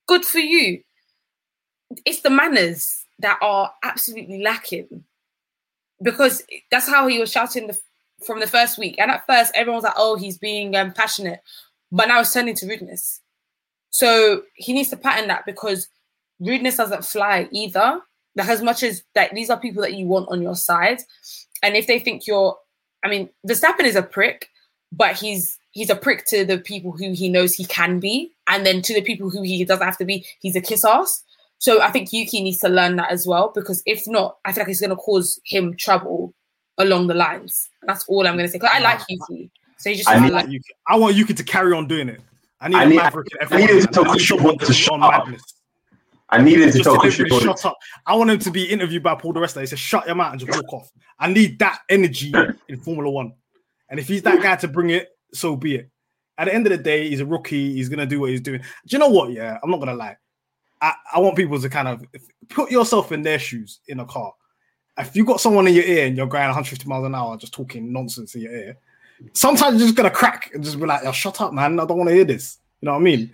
Good 0.09 0.25
for 0.25 0.41
you 0.41 0.83
it's 2.05 2.21
the 2.21 2.31
manners 2.31 3.05
that 3.19 3.39
are 3.43 3.73
absolutely 3.83 4.43
lacking 4.43 5.05
because 6.03 6.45
that's 6.71 6.89
how 6.89 7.07
he 7.07 7.19
was 7.19 7.31
shouting 7.31 7.67
the, 7.67 7.79
from 8.25 8.41
the 8.41 8.47
first 8.47 8.79
week. 8.79 8.97
And 8.99 9.11
at 9.11 9.27
first, 9.27 9.53
everyone 9.55 9.77
was 9.77 9.85
like, 9.85 9.95
"Oh, 9.97 10.17
he's 10.17 10.39
being 10.39 10.75
um, 10.77 10.93
passionate," 10.93 11.41
but 11.93 12.09
now 12.09 12.21
it's 12.21 12.33
turning 12.33 12.55
to 12.57 12.67
rudeness. 12.67 13.21
So 13.91 14.43
he 14.55 14.73
needs 14.73 14.91
to 14.91 14.97
pattern 14.97 15.29
that 15.29 15.45
because 15.47 15.89
rudeness 16.39 16.77
doesn't 16.77 17.05
fly 17.05 17.49
either. 17.53 18.01
Like 18.37 18.49
as 18.49 18.63
much 18.63 18.83
as 18.83 19.03
that, 19.15 19.35
these 19.35 19.51
are 19.51 19.59
people 19.59 19.83
that 19.83 19.95
you 19.95 20.07
want 20.07 20.29
on 20.31 20.41
your 20.41 20.55
side, 20.55 21.03
and 21.63 21.77
if 21.77 21.87
they 21.87 21.99
think 21.99 22.27
you're, 22.27 22.57
I 23.05 23.09
mean, 23.09 23.29
Verstappen 23.47 23.85
is 23.85 23.97
a 23.97 24.03
prick, 24.03 24.49
but 24.93 25.17
he's 25.17 25.59
he's 25.73 25.91
a 25.91 25.97
prick 25.97 26.27
to 26.27 26.45
the 26.45 26.59
people 26.59 26.93
who 26.93 27.13
he 27.13 27.29
knows 27.29 27.55
he 27.55 27.65
can 27.65 27.99
be, 27.99 28.33
and 28.49 28.65
then 28.65 28.83
to 28.83 28.95
the 28.95 29.03
people 29.03 29.31
who 29.31 29.43
he 29.43 29.65
doesn't 29.65 29.85
have 29.85 29.99
to 29.99 30.05
be, 30.05 30.25
he's 30.41 30.57
a 30.57 30.61
kiss 30.61 30.85
ass. 30.85 31.25
So 31.61 31.81
I 31.83 31.91
think 31.91 32.13
Yuki 32.13 32.43
needs 32.43 32.59
to 32.61 32.69
learn 32.69 32.97
that 32.97 33.11
as 33.11 33.27
well 33.27 33.53
because 33.55 33.83
if 33.87 34.07
not, 34.09 34.39
I 34.45 34.53
feel 34.53 34.63
like 34.65 34.71
it's 34.71 34.81
going 34.81 34.91
to 34.91 34.97
cause 34.97 35.39
him 35.45 35.77
trouble 35.77 36.33
along 36.79 37.07
the 37.07 37.15
lines. 37.15 37.69
That's 37.83 38.05
all 38.09 38.27
I'm 38.27 38.35
going 38.35 38.47
to 38.47 38.51
say. 38.53 38.59
'Cause 38.59 38.71
I 38.73 38.81
like 38.81 39.01
Yuki, 39.11 39.51
so 39.77 39.91
he 39.91 39.97
just 39.97 40.09
I 40.09 40.19
need- 40.19 40.33
like. 40.33 40.45
like 40.47 40.53
Yuki. 40.53 40.73
I 40.89 40.97
want 40.97 41.15
Yuki 41.17 41.35
to 41.35 41.45
carry 41.45 41.73
on 41.75 41.87
doing 41.87 42.09
it. 42.09 42.21
I 42.63 42.69
need 42.69 42.77
I 42.77 42.85
a 42.85 42.89
need- 42.89 42.97
Maverick 42.97 43.29
in 43.33 43.47
I 43.51 43.57
need 43.61 43.71
him 43.71 43.81
to 43.81 43.87
F1. 43.89 43.93
tell 43.93 44.05
I 44.05 44.11
Christian 44.11 44.37
don't 44.39 44.43
Horner 44.43 44.57
want 44.57 44.67
to 44.69 44.73
shut 44.75 45.01
up. 45.03 45.25
madness. 45.27 45.43
I 46.33 46.41
needed 46.43 46.73
to 46.73 46.79
tell 46.83 46.93
tell 46.95 47.01
Christian 47.03 47.27
everybody 47.27 47.45
Horner. 47.45 47.59
shut 47.59 47.67
up. 47.73 47.77
I 48.07 48.15
want 48.17 48.31
him 48.31 48.39
to 48.39 48.51
be 48.51 48.65
interviewed 48.65 49.03
by 49.03 49.15
Paul 49.17 49.33
di 49.33 49.41
Resta. 49.41 49.61
He 49.61 49.67
says, 49.67 49.81
"Shut 49.81 50.07
your 50.07 50.15
mouth 50.15 50.33
and 50.33 50.41
just 50.41 50.53
walk 50.57 50.73
off." 50.73 50.91
I 51.19 51.31
need 51.31 51.59
that 51.59 51.81
energy 51.91 52.33
in 52.69 52.79
Formula 52.81 53.11
One, 53.11 53.35
and 53.91 54.01
if 54.01 54.09
he's 54.09 54.23
that 54.23 54.41
guy 54.43 54.57
to 54.57 54.69
bring 54.69 54.91
it, 54.91 55.09
so 55.35 55.57
be 55.57 55.75
it. 55.75 55.91
At 56.39 56.47
the 56.47 56.55
end 56.55 56.67
of 56.67 56.71
the 56.71 56.79
day, 56.83 57.09
he's 57.11 57.21
a 57.21 57.27
rookie. 57.27 57.75
He's 57.75 57.89
gonna 57.91 58.07
do 58.07 58.21
what 58.21 58.31
he's 58.31 58.41
doing. 58.41 58.61
Do 58.61 58.67
you 58.87 58.99
know 58.99 59.09
what? 59.11 59.31
Yeah, 59.33 59.59
I'm 59.63 59.71
not 59.71 59.81
gonna 59.81 59.93
lie. 59.95 60.17
I, 60.81 60.95
I 61.15 61.21
want 61.21 61.37
people 61.37 61.61
to 61.61 61.69
kind 61.69 61.89
of 61.89 62.05
put 62.49 62.71
yourself 62.71 63.13
in 63.13 63.23
their 63.23 63.39
shoes 63.39 63.81
in 63.89 64.01
a 64.01 64.07
car. 64.07 64.33
If 64.99 65.15
you 65.15 65.25
got 65.25 65.41
someone 65.41 65.67
in 65.67 65.75
your 65.75 65.85
ear 65.85 66.07
and 66.07 66.17
you're 66.17 66.27
going 66.27 66.45
150 66.45 66.89
miles 66.89 67.07
an 67.07 67.15
hour 67.15 67.37
just 67.37 67.55
talking 67.55 67.93
nonsense 67.93 68.35
in 68.35 68.43
your 68.43 68.53
ear, 68.53 68.77
sometimes 69.33 69.79
you're 69.79 69.89
just 69.89 69.97
gonna 69.97 70.11
crack 70.11 70.51
and 70.55 70.63
just 70.63 70.79
be 70.79 70.87
like, 70.87 71.05
"Yo, 71.05 71.13
shut 71.13 71.41
up, 71.41 71.53
man! 71.53 71.79
I 71.79 71.87
don't 71.87 71.99
want 71.99 72.09
to 72.09 72.15
hear 72.15 72.25
this." 72.25 72.59
You 72.81 72.87
know 72.87 72.93
what 72.93 73.01
I 73.01 73.03
mean? 73.03 73.33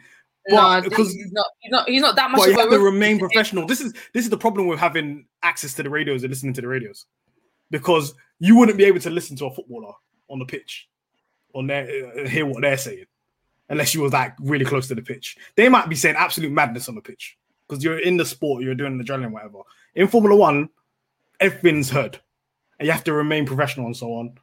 No, 0.48 0.80
because 0.80 1.12
he's 1.12 1.32
not, 1.32 1.46
he's 1.60 1.72
not, 1.72 1.88
he's 1.88 2.02
not 2.02 2.16
that 2.16 2.30
much 2.30 2.38
But 2.38 2.50
of 2.50 2.54
you 2.54 2.58
a 2.58 2.62
have 2.62 2.70
to 2.70 2.78
remain 2.78 3.18
professional. 3.18 3.66
This 3.66 3.80
is 3.80 3.92
this 4.12 4.24
is 4.24 4.30
the 4.30 4.38
problem 4.38 4.68
with 4.68 4.78
having 4.78 5.26
access 5.42 5.74
to 5.74 5.82
the 5.82 5.90
radios 5.90 6.22
and 6.22 6.30
listening 6.30 6.52
to 6.54 6.60
the 6.60 6.68
radios, 6.68 7.06
because 7.70 8.14
you 8.38 8.56
wouldn't 8.56 8.78
be 8.78 8.84
able 8.84 9.00
to 9.00 9.10
listen 9.10 9.36
to 9.38 9.46
a 9.46 9.54
footballer 9.54 9.92
on 10.28 10.38
the 10.38 10.44
pitch, 10.44 10.88
on 11.54 11.66
their 11.66 11.88
uh, 12.16 12.28
hear 12.28 12.46
what 12.46 12.62
they're 12.62 12.78
saying, 12.78 13.06
unless 13.68 13.94
you 13.94 14.00
was 14.00 14.12
like 14.12 14.34
really 14.40 14.64
close 14.64 14.88
to 14.88 14.94
the 14.94 15.02
pitch. 15.02 15.36
They 15.54 15.68
might 15.68 15.88
be 15.88 15.96
saying 15.96 16.16
absolute 16.16 16.52
madness 16.52 16.88
on 16.88 16.94
the 16.94 17.00
pitch 17.00 17.36
because 17.66 17.82
you're 17.82 17.98
in 17.98 18.16
the 18.16 18.24
sport, 18.24 18.62
you're 18.62 18.74
doing 18.74 18.98
the 18.98 19.04
adrenaline, 19.04 19.32
whatever. 19.32 19.58
In 19.94 20.08
Formula 20.08 20.36
One, 20.36 20.68
everything's 21.40 21.90
heard, 21.90 22.20
and 22.78 22.86
you 22.86 22.92
have 22.92 23.04
to 23.04 23.12
remain 23.12 23.46
professional 23.46 23.86
and 23.86 23.96
so 23.96 24.12
on. 24.12 24.38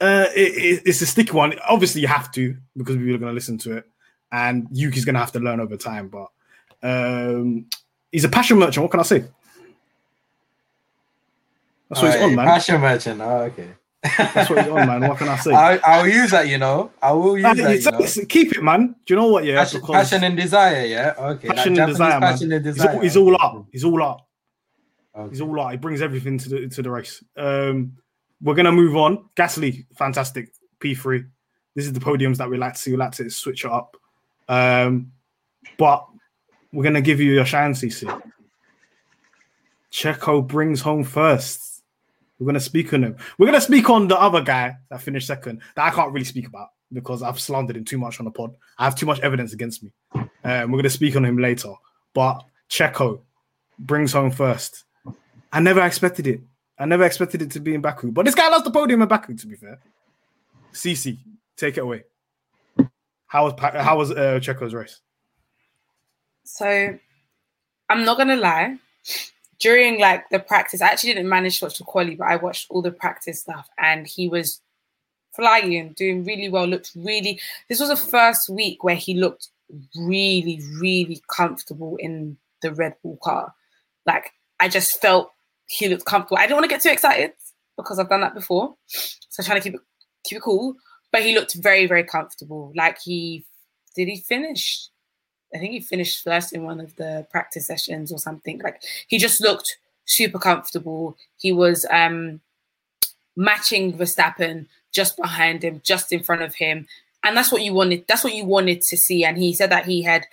Uh, 0.00 0.26
it, 0.34 0.52
it, 0.52 0.82
it's 0.84 1.00
a 1.00 1.06
sticky 1.06 1.32
one. 1.32 1.58
Obviously, 1.68 2.02
you 2.02 2.08
have 2.08 2.30
to 2.32 2.56
because 2.76 2.96
people 2.96 3.14
are 3.14 3.18
going 3.18 3.30
to 3.30 3.34
listen 3.34 3.58
to 3.58 3.78
it, 3.78 3.88
and 4.30 4.66
Yuki's 4.70 5.04
going 5.04 5.14
to 5.14 5.20
have 5.20 5.32
to 5.32 5.40
learn 5.40 5.60
over 5.60 5.76
time. 5.76 6.08
But 6.08 6.28
um, 6.82 7.66
he's 8.12 8.24
a 8.24 8.28
passion 8.28 8.58
merchant. 8.58 8.82
What 8.82 8.90
can 8.90 9.00
I 9.00 9.04
say? 9.04 9.24
That's 11.88 12.02
what 12.02 12.12
he's 12.12 12.22
on, 12.22 12.34
man. 12.34 12.46
Passion 12.46 12.80
merchant. 12.80 13.20
Oh, 13.20 13.42
okay. 13.42 13.68
That's 14.02 14.48
what 14.50 14.58
he's 14.62 14.68
on, 14.68 14.86
man. 14.86 15.00
What 15.08 15.18
can 15.18 15.28
I 15.28 15.36
say? 15.46 15.52
I, 15.52 15.76
I'll 15.78 16.06
use 16.06 16.30
that, 16.30 16.48
you 16.48 16.58
know. 16.58 16.90
I 17.02 17.12
will 17.12 17.36
use 17.36 17.42
that. 17.42 17.56
You 17.56 17.62
know? 17.64 17.98
it's- 18.00 18.24
keep 18.28 18.52
it, 18.56 18.62
man. 18.62 18.94
Do 19.04 19.14
you 19.14 19.16
know 19.16 19.28
what? 19.28 19.44
Yeah, 19.44 19.56
Passion, 19.64 19.80
passion 19.82 20.24
and 20.24 20.36
desire, 20.36 20.84
yeah. 20.84 21.14
Okay. 21.18 21.48
like 21.48 21.56
passion 21.56 21.68
and 21.72 21.76
Japanese 21.76 21.94
desire, 21.96 22.20
man. 22.20 22.20
passion 22.20 22.52
and 22.52 22.66
He's 22.66 22.84
all, 22.84 23.00
he's 23.00 23.16
all 23.16 23.42
up. 23.42 23.66
He's 23.72 23.84
all 23.84 24.02
up. 24.02 24.28
Okay. 25.16 25.30
He's 25.30 25.40
all 25.40 25.60
up. 25.60 25.70
He 25.72 25.76
brings 25.78 26.02
everything 26.02 26.38
to 26.38 26.48
the 26.48 26.68
to 26.68 26.82
the 26.82 26.90
race. 26.90 27.24
Um, 27.36 27.92
we're 28.42 28.54
gonna 28.54 28.70
move 28.72 28.96
on. 28.96 29.24
Gasly, 29.34 29.86
fantastic 29.96 30.52
P 30.78 30.94
three. 30.94 31.24
This 31.74 31.86
is 31.86 31.92
the 31.92 32.00
podiums 32.00 32.36
that 32.36 32.48
we 32.50 32.58
like 32.58 32.74
to 32.74 32.78
see. 32.78 32.90
We 32.92 32.96
like 32.98 33.12
to 33.12 33.28
switch 33.30 33.64
it 33.64 33.70
up. 33.70 33.96
Um, 34.48 35.12
but 35.78 36.06
we're 36.72 36.84
gonna 36.84 37.00
give 37.00 37.18
you 37.20 37.32
your 37.32 37.44
chance, 37.44 37.80
CC. 37.82 38.22
Checo 39.90 40.46
brings 40.46 40.80
home 40.82 41.02
first. 41.04 41.65
We're 42.38 42.46
gonna 42.46 42.60
speak 42.60 42.92
on 42.92 43.04
him. 43.04 43.16
We're 43.38 43.46
gonna 43.46 43.60
speak 43.60 43.88
on 43.88 44.08
the 44.08 44.18
other 44.18 44.42
guy 44.42 44.76
that 44.90 45.00
finished 45.00 45.26
second 45.26 45.62
that 45.74 45.84
I 45.84 45.90
can't 45.90 46.12
really 46.12 46.24
speak 46.24 46.46
about 46.46 46.68
because 46.92 47.22
I've 47.22 47.40
slandered 47.40 47.76
him 47.76 47.84
too 47.84 47.98
much 47.98 48.20
on 48.20 48.24
the 48.24 48.30
pod. 48.30 48.54
I 48.78 48.84
have 48.84 48.94
too 48.94 49.06
much 49.06 49.20
evidence 49.20 49.52
against 49.52 49.82
me. 49.82 49.92
Um, 50.44 50.70
we're 50.70 50.78
gonna 50.78 50.90
speak 50.90 51.16
on 51.16 51.24
him 51.24 51.38
later. 51.38 51.72
But 52.14 52.42
Checo 52.70 53.20
brings 53.78 54.12
home 54.12 54.30
first. 54.30 54.84
I 55.52 55.60
never 55.60 55.82
expected 55.82 56.26
it. 56.26 56.40
I 56.78 56.84
never 56.84 57.04
expected 57.04 57.40
it 57.42 57.50
to 57.52 57.60
be 57.60 57.74
in 57.74 57.80
Baku. 57.80 58.12
But 58.12 58.26
this 58.26 58.34
guy 58.34 58.48
lost 58.48 58.64
the 58.64 58.70
podium 58.70 59.02
in 59.02 59.08
Baku, 59.08 59.34
to 59.34 59.46
be 59.46 59.56
fair. 59.56 59.78
CC, 60.72 61.18
take 61.56 61.78
it 61.78 61.80
away. 61.80 62.04
How 63.26 63.44
was 63.44 63.54
how 63.58 63.96
was 63.98 64.10
uh, 64.10 64.38
Checo's 64.40 64.74
race? 64.74 65.00
So 66.44 66.98
I'm 67.88 68.04
not 68.04 68.18
gonna 68.18 68.36
lie. 68.36 68.76
During 69.58 70.00
like 70.00 70.28
the 70.30 70.38
practice, 70.38 70.82
I 70.82 70.88
actually 70.88 71.14
didn't 71.14 71.28
manage 71.28 71.58
to 71.58 71.66
watch 71.66 71.78
the 71.78 71.84
quali, 71.84 72.14
but 72.14 72.28
I 72.28 72.36
watched 72.36 72.66
all 72.70 72.82
the 72.82 72.90
practice 72.90 73.40
stuff, 73.40 73.68
and 73.78 74.06
he 74.06 74.28
was 74.28 74.60
flying, 75.34 75.92
doing 75.92 76.24
really 76.24 76.48
well. 76.48 76.66
Looked 76.66 76.92
really. 76.94 77.40
This 77.68 77.80
was 77.80 77.88
the 77.88 77.96
first 77.96 78.48
week 78.48 78.84
where 78.84 78.96
he 78.96 79.14
looked 79.14 79.48
really, 79.96 80.62
really 80.80 81.22
comfortable 81.28 81.96
in 81.96 82.36
the 82.62 82.72
Red 82.72 82.94
Bull 83.02 83.18
car. 83.22 83.54
Like 84.06 84.32
I 84.60 84.68
just 84.68 85.00
felt 85.00 85.30
he 85.68 85.88
looked 85.88 86.04
comfortable. 86.04 86.38
I 86.38 86.42
didn't 86.42 86.56
want 86.56 86.64
to 86.64 86.74
get 86.74 86.82
too 86.82 86.90
excited 86.90 87.32
because 87.76 87.98
I've 87.98 88.08
done 88.08 88.22
that 88.22 88.34
before, 88.34 88.74
so 88.86 89.42
trying 89.42 89.60
to 89.60 89.62
keep 89.62 89.74
it 89.74 89.80
keep 90.24 90.38
it 90.38 90.42
cool. 90.42 90.74
But 91.12 91.22
he 91.22 91.34
looked 91.34 91.54
very, 91.54 91.86
very 91.86 92.04
comfortable. 92.04 92.72
Like 92.74 92.98
he 93.02 93.44
did 93.94 94.08
he 94.08 94.20
finish? 94.20 94.88
I 95.56 95.58
think 95.58 95.72
he 95.72 95.80
finished 95.80 96.22
first 96.22 96.52
in 96.52 96.64
one 96.64 96.80
of 96.80 96.94
the 96.96 97.26
practice 97.30 97.66
sessions 97.66 98.12
or 98.12 98.18
something. 98.18 98.60
Like 98.60 98.82
he 99.08 99.18
just 99.18 99.40
looked 99.40 99.78
super 100.04 100.38
comfortable. 100.38 101.16
He 101.38 101.52
was 101.52 101.86
um 101.90 102.40
matching 103.36 103.96
Verstappen 103.96 104.66
just 104.92 105.16
behind 105.16 105.64
him, 105.64 105.80
just 105.84 106.12
in 106.12 106.22
front 106.22 106.42
of 106.42 106.54
him. 106.54 106.86
And 107.24 107.36
that's 107.36 107.50
what 107.50 107.62
you 107.62 107.72
wanted. 107.72 108.04
That's 108.06 108.22
what 108.22 108.34
you 108.34 108.44
wanted 108.44 108.82
to 108.82 108.96
see. 108.96 109.24
And 109.24 109.36
he 109.36 109.54
said 109.54 109.70
that 109.70 109.86
he 109.86 110.02
had 110.02 110.26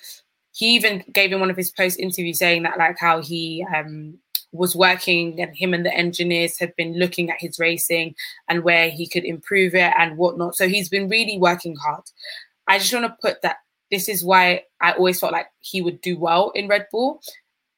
he 0.54 0.76
even 0.76 1.04
gave 1.12 1.32
in 1.32 1.40
one 1.40 1.50
of 1.50 1.58
his 1.58 1.72
post 1.72 2.00
interviews 2.00 2.38
saying 2.38 2.64
that 2.64 2.78
like 2.78 2.98
how 3.00 3.22
he 3.22 3.66
um 3.76 4.20
was 4.52 4.76
working 4.76 5.42
and 5.42 5.56
him 5.58 5.74
and 5.74 5.86
the 5.86 5.94
engineers 5.94 6.60
had 6.60 6.76
been 6.76 7.00
looking 7.00 7.32
at 7.32 7.38
his 7.40 7.58
racing 7.58 8.14
and 8.48 8.64
where 8.64 8.90
he 8.90 9.08
could 9.08 9.26
improve 9.26 9.74
it 9.74 9.92
and 9.98 10.18
whatnot. 10.18 10.56
So 10.56 10.68
he's 10.68 10.90
been 10.90 11.10
really 11.10 11.40
working 11.40 11.76
hard. 11.76 12.04
I 12.68 12.78
just 12.78 12.94
want 12.94 13.06
to 13.06 13.18
put 13.20 13.42
that 13.42 13.58
this 13.94 14.10
is 14.10 14.26
why 14.26 14.64
I 14.82 14.94
always 14.94 15.20
felt 15.20 15.34
like 15.34 15.50
he 15.60 15.80
would 15.80 16.02
do 16.02 16.18
well 16.18 16.50
in 16.56 16.68
Red 16.68 16.88
Bull. 16.92 17.22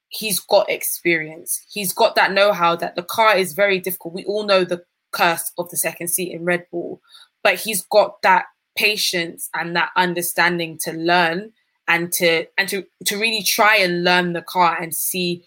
He's 0.08 0.40
got 0.40 0.70
experience. 0.70 1.66
He's 1.70 1.92
got 1.92 2.16
that 2.16 2.32
know-how 2.32 2.78
that 2.78 2.96
the 2.96 3.04
car 3.04 3.36
is 3.36 3.52
very 3.52 3.80
difficult. 3.80 4.14
We 4.14 4.24
all 4.24 4.46
know 4.46 4.64
the 4.64 4.86
curse 5.12 5.52
of 5.58 5.70
the 5.70 5.76
second 5.76 6.08
seat 6.08 6.32
in 6.32 6.46
Red 6.46 6.68
Bull, 6.72 7.02
but 7.44 7.56
he's 7.56 7.82
got 7.82 8.22
that 8.22 8.46
patience 8.78 9.50
and 9.54 9.76
that 9.76 9.90
understanding 9.98 10.78
to 10.84 10.94
learn 10.94 11.52
and 11.88 12.14
to 12.14 12.46
and 12.58 12.70
to 12.70 12.86
to 13.08 13.18
really 13.18 13.44
try 13.44 13.76
and 13.76 14.06
learn 14.06 14.32
the 14.32 14.42
car 14.42 14.82
and 14.82 14.96
see 14.96 15.44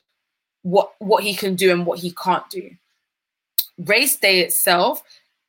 what 0.63 0.93
what 0.99 1.25
he 1.25 1.35
can 1.35 1.55
do 1.55 1.73
and 1.73 1.87
what 1.87 1.99
he 1.99 2.11
can't 2.13 2.49
do. 2.51 2.71
Race 3.79 4.17
day 4.17 4.41
itself, 4.41 5.03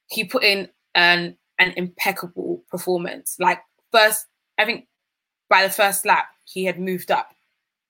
he 0.08 0.24
put 0.24 0.46
in 0.46 0.70
an 0.96 1.38
an 1.58 1.74
impeccable 1.76 2.64
performance. 2.72 3.36
Like 3.38 3.60
first, 3.92 4.26
I 4.58 4.66
think 4.66 4.88
by 5.50 5.64
the 5.64 5.70
first 5.70 6.06
lap, 6.06 6.28
he 6.46 6.66
had 6.66 6.80
moved 6.80 7.12
up 7.12 7.34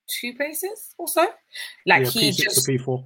two 0.10 0.34
places 0.34 0.94
or 0.98 1.08
so. 1.08 1.32
Like 1.86 2.06
Yeah, 2.06 2.10
he 2.10 2.30
P6 2.32 2.38
just 2.38 2.66
to 2.66 2.72
P4. 2.72 3.04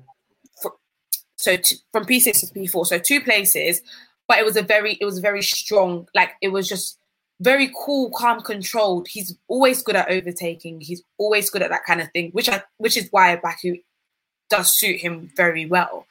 so 1.36 1.58
t- 1.58 1.78
from 1.92 2.06
P6 2.06 2.40
to 2.40 2.60
P4, 2.60 2.88
so 2.88 2.98
two 2.98 3.22
places, 3.22 3.82
but 4.28 4.38
it 4.38 4.46
was 4.46 4.56
a 4.56 4.62
very, 4.62 4.98
it 5.02 5.06
was 5.06 5.20
very 5.20 5.42
strong. 5.42 6.08
Like 6.16 6.32
it 6.42 6.50
was 6.50 6.68
just 6.68 6.98
very 7.42 7.72
cool, 7.84 8.10
calm, 8.12 8.42
controlled. 8.42 9.08
He's 9.08 9.36
always 9.48 9.84
good 9.84 9.96
at 9.96 10.10
overtaking. 10.10 10.82
He's 10.82 11.04
always 11.18 11.50
good 11.50 11.62
at 11.62 11.70
that 11.72 11.84
kind 11.86 12.02
of 12.02 12.10
thing, 12.12 12.32
which 12.32 12.50
I, 12.50 12.64
which 12.78 12.96
is 12.96 13.10
why 13.12 13.36
Baku 13.36 13.78
does 14.50 14.78
suit 14.78 15.00
him 15.00 15.32
very 15.36 15.66
well. 15.66 16.06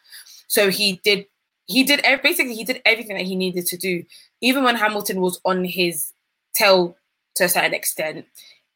So 0.49 0.71
he 0.71 1.01
did, 1.05 1.27
he 1.67 1.85
did 1.85 2.05
basically 2.23 2.55
he 2.55 2.65
did 2.65 2.83
everything 2.85 3.17
that 3.17 3.25
he 3.25 3.37
needed 3.37 3.67
to 3.67 3.77
do. 3.77 4.05
Even 4.41 4.65
when 4.65 4.77
Hamilton 4.77 5.21
was 5.21 5.41
on 5.45 5.65
his 5.65 6.13
tail 6.55 6.97
to 7.37 7.45
a 7.45 7.49
certain 7.49 7.75
extent, 7.75 8.27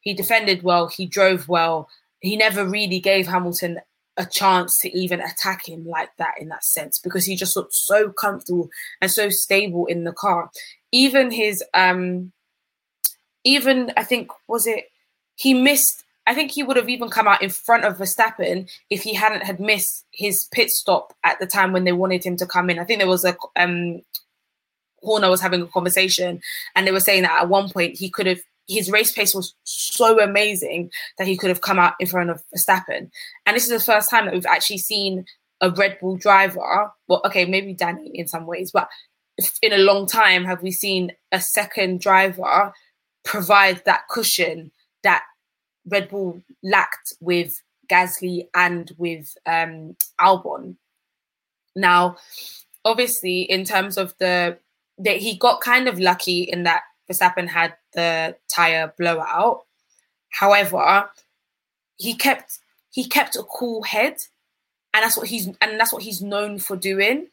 he 0.01 0.13
defended 0.13 0.63
well. 0.63 0.87
He 0.87 1.05
drove 1.05 1.47
well. 1.47 1.89
He 2.19 2.37
never 2.37 2.65
really 2.65 2.99
gave 2.99 3.27
Hamilton 3.27 3.79
a 4.17 4.25
chance 4.25 4.79
to 4.81 4.97
even 4.97 5.21
attack 5.21 5.67
him 5.67 5.85
like 5.85 6.09
that 6.17 6.33
in 6.39 6.49
that 6.49 6.63
sense 6.63 6.99
because 6.99 7.25
he 7.25 7.35
just 7.35 7.55
looked 7.55 7.73
so 7.73 8.09
comfortable 8.09 8.69
and 8.99 9.11
so 9.11 9.29
stable 9.29 9.85
in 9.85 10.03
the 10.03 10.11
car. 10.11 10.49
Even 10.91 11.31
his 11.31 11.63
um 11.73 12.31
even 13.43 13.91
I 13.95 14.03
think 14.03 14.31
was 14.47 14.65
it 14.65 14.85
he 15.35 15.53
missed 15.53 16.03
I 16.25 16.33
think 16.33 16.51
he 16.51 16.63
would 16.63 16.77
have 16.77 16.89
even 16.89 17.09
come 17.09 17.27
out 17.27 17.41
in 17.41 17.49
front 17.49 17.85
of 17.85 17.97
Verstappen 17.97 18.69
if 18.89 19.03
he 19.03 19.13
hadn't 19.13 19.43
had 19.43 19.59
missed 19.59 20.05
his 20.11 20.45
pit 20.51 20.71
stop 20.71 21.13
at 21.23 21.39
the 21.39 21.45
time 21.45 21.71
when 21.71 21.83
they 21.83 21.93
wanted 21.93 22.25
him 22.25 22.35
to 22.37 22.45
come 22.45 22.69
in. 22.69 22.79
I 22.79 22.83
think 22.83 22.99
there 22.99 23.07
was 23.07 23.23
a 23.23 23.37
um 23.55 24.01
Horner 25.01 25.29
was 25.29 25.41
having 25.41 25.61
a 25.61 25.67
conversation 25.67 26.41
and 26.75 26.87
they 26.87 26.91
were 26.91 26.99
saying 26.99 27.23
that 27.23 27.43
at 27.43 27.49
one 27.49 27.69
point 27.69 27.97
he 27.97 28.09
could 28.09 28.25
have 28.25 28.39
his 28.67 28.91
race 28.91 29.13
pace 29.13 29.33
was 29.33 29.55
so 29.63 30.21
amazing 30.21 30.91
that 31.17 31.27
he 31.27 31.37
could 31.37 31.49
have 31.49 31.61
come 31.61 31.79
out 31.79 31.93
in 31.99 32.07
front 32.07 32.29
of 32.29 32.43
Verstappen. 32.53 33.09
And 33.45 33.55
this 33.55 33.63
is 33.63 33.69
the 33.69 33.79
first 33.79 34.09
time 34.09 34.25
that 34.25 34.33
we've 34.33 34.45
actually 34.45 34.79
seen 34.79 35.25
a 35.61 35.71
Red 35.71 35.97
Bull 35.99 36.17
driver. 36.17 36.91
Well, 37.07 37.21
okay, 37.25 37.45
maybe 37.45 37.73
Danny 37.73 38.11
in 38.13 38.27
some 38.27 38.45
ways, 38.45 38.71
but 38.71 38.89
in 39.61 39.73
a 39.73 39.77
long 39.77 40.05
time 40.05 40.43
have 40.43 40.61
we 40.61 40.71
seen 40.71 41.13
a 41.31 41.39
second 41.39 42.01
driver 42.01 42.73
provide 43.23 43.83
that 43.85 44.07
cushion 44.09 44.71
that 45.03 45.23
Red 45.85 46.09
Bull 46.09 46.41
lacked 46.63 47.13
with 47.21 47.61
Gasly 47.89 48.47
and 48.53 48.91
with 48.97 49.37
um, 49.45 49.95
Albon. 50.19 50.75
Now, 51.75 52.17
obviously, 52.83 53.41
in 53.41 53.63
terms 53.63 53.97
of 53.97 54.13
the 54.19 54.57
that 54.99 55.17
he 55.17 55.37
got 55.37 55.61
kind 55.61 55.87
of 55.87 55.99
lucky 55.99 56.43
in 56.43 56.63
that 56.63 56.81
Verstappen 57.09 57.47
had 57.47 57.75
the 57.93 58.35
tire 58.53 58.93
blowout. 58.97 59.65
However, 60.29 61.09
he 61.97 62.13
kept 62.13 62.59
he 62.91 63.07
kept 63.07 63.35
a 63.35 63.43
cool 63.43 63.83
head, 63.83 64.17
and 64.93 65.03
that's 65.03 65.17
what 65.17 65.27
he's 65.27 65.47
and 65.61 65.79
that's 65.79 65.93
what 65.93 66.03
he's 66.03 66.21
known 66.21 66.59
for 66.59 66.75
doing. 66.75 67.27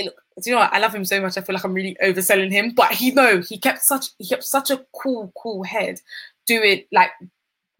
Look, 0.00 0.14
do 0.40 0.50
you 0.50 0.54
know 0.54 0.60
what? 0.60 0.72
I 0.72 0.78
love 0.78 0.94
him 0.94 1.04
so 1.04 1.20
much. 1.20 1.36
I 1.36 1.40
feel 1.42 1.54
like 1.54 1.64
I'm 1.64 1.74
really 1.74 1.96
overselling 2.02 2.50
him, 2.50 2.72
but 2.74 2.92
he 2.92 3.10
know 3.10 3.40
he 3.40 3.58
kept 3.58 3.82
such 3.82 4.06
he 4.18 4.28
kept 4.28 4.44
such 4.44 4.70
a 4.70 4.84
cool 4.94 5.32
cool 5.36 5.62
head, 5.62 6.00
doing 6.46 6.84
like 6.92 7.10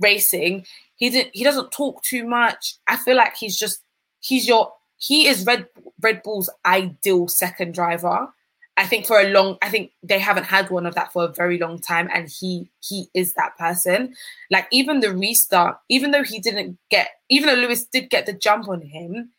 racing. 0.01 0.67
He 0.97 1.11
didn't 1.11 1.35
he 1.35 1.45
doesn't 1.45 1.73
talk 1.73 2.03
too 2.03 2.27
much. 2.27 2.77
I 2.87 2.97
feel 2.97 3.17
like 3.17 3.37
he's 3.37 3.57
just 3.57 3.83
he's 4.21 4.47
your 4.47 4.73
he 4.99 5.27
is 5.27 5.47
Red 5.47 5.67
Red 6.01 6.23
Bull's 6.23 6.51
ideal 6.65 7.29
second 7.29 7.75
driver. 7.75 8.29
I 8.77 8.87
think 8.87 9.07
for 9.07 9.21
a 9.21 9.29
long, 9.29 9.59
I 9.61 9.69
think 9.69 9.93
they 10.03 10.19
haven't 10.19 10.45
had 10.45 10.71
one 10.71 10.87
of 10.87 10.95
that 10.95 11.13
for 11.13 11.25
a 11.25 11.33
very 11.33 11.59
long 11.59 11.79
time, 11.79 12.09
and 12.13 12.29
he 12.29 12.69
he 12.81 13.09
is 13.15 13.35
that 13.35 13.57
person. 13.59 14.15
Like 14.51 14.67
even 14.71 15.01
the 15.01 15.15
restart, 15.15 15.79
even 15.89 16.11
though 16.11 16.25
he 16.25 16.39
didn't 16.39 16.79
get, 16.91 17.09
even 17.29 17.49
though 17.49 17.61
Lewis 17.61 17.85
did 17.85 18.09
get 18.09 18.25
the 18.27 18.33
jump 18.33 18.69
on 18.69 18.81
him, 18.81 19.31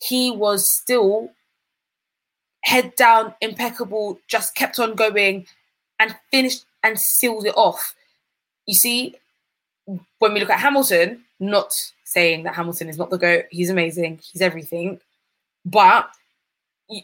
he 0.00 0.30
was 0.30 0.72
still 0.72 1.30
head 2.64 2.94
down, 2.96 3.34
impeccable, 3.40 4.18
just 4.28 4.54
kept 4.54 4.78
on 4.78 4.94
going 4.94 5.46
and 5.98 6.16
finished 6.30 6.64
and 6.82 6.98
sealed 6.98 7.46
it 7.46 7.54
off. 7.56 7.94
You 8.66 8.74
see, 8.74 9.16
when 10.18 10.32
we 10.32 10.40
look 10.40 10.50
at 10.50 10.60
Hamilton, 10.60 11.24
not 11.40 11.72
saying 12.04 12.44
that 12.44 12.54
Hamilton 12.54 12.88
is 12.88 12.98
not 12.98 13.10
the 13.10 13.18
GOAT, 13.18 13.46
he's 13.50 13.70
amazing, 13.70 14.20
he's 14.32 14.42
everything, 14.42 15.00
but 15.64 16.08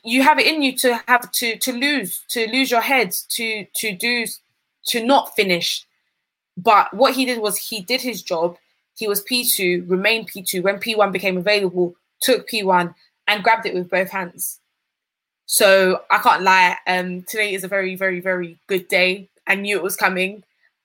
you 0.05 0.23
have 0.23 0.39
it 0.39 0.47
in 0.47 0.63
you 0.63 0.77
to 0.77 1.01
have 1.07 1.31
to 1.33 1.57
to 1.59 1.73
lose 1.73 2.25
to 2.29 2.47
lose 2.51 2.71
your 2.71 2.81
head 2.81 3.13
to 3.31 3.67
to 3.77 3.97
do 3.97 4.27
to 4.89 5.05
not 5.05 5.35
finish. 5.35 5.87
But 6.57 6.93
what 6.93 7.15
he 7.15 7.25
did 7.25 7.41
was 7.41 7.57
he 7.57 7.81
did 7.81 8.01
his 8.01 8.23
job. 8.23 8.57
He 8.97 9.07
was 9.07 9.25
p2 9.25 9.89
remained 9.89 10.31
p2 10.31 10.63
when 10.63 10.79
p1 10.79 11.13
became 11.13 11.37
available 11.37 11.95
took 12.21 12.49
p1 12.49 12.95
and 13.29 13.45
grabbed 13.45 13.67
it 13.67 13.75
with 13.75 13.91
both 13.91 14.11
hands. 14.11 14.61
So 15.47 16.03
i 16.11 16.19
can't 16.19 16.43
lie 16.43 16.77
um 16.87 17.23
today 17.23 17.55
is 17.55 17.65
a 17.65 17.69
very 17.69 17.95
very 17.97 18.21
very 18.21 18.59
good 18.67 18.89
day. 18.89 19.29
I 19.47 19.55
knew 19.55 19.77
it 19.77 19.83
was 19.83 19.97
coming. 19.97 20.43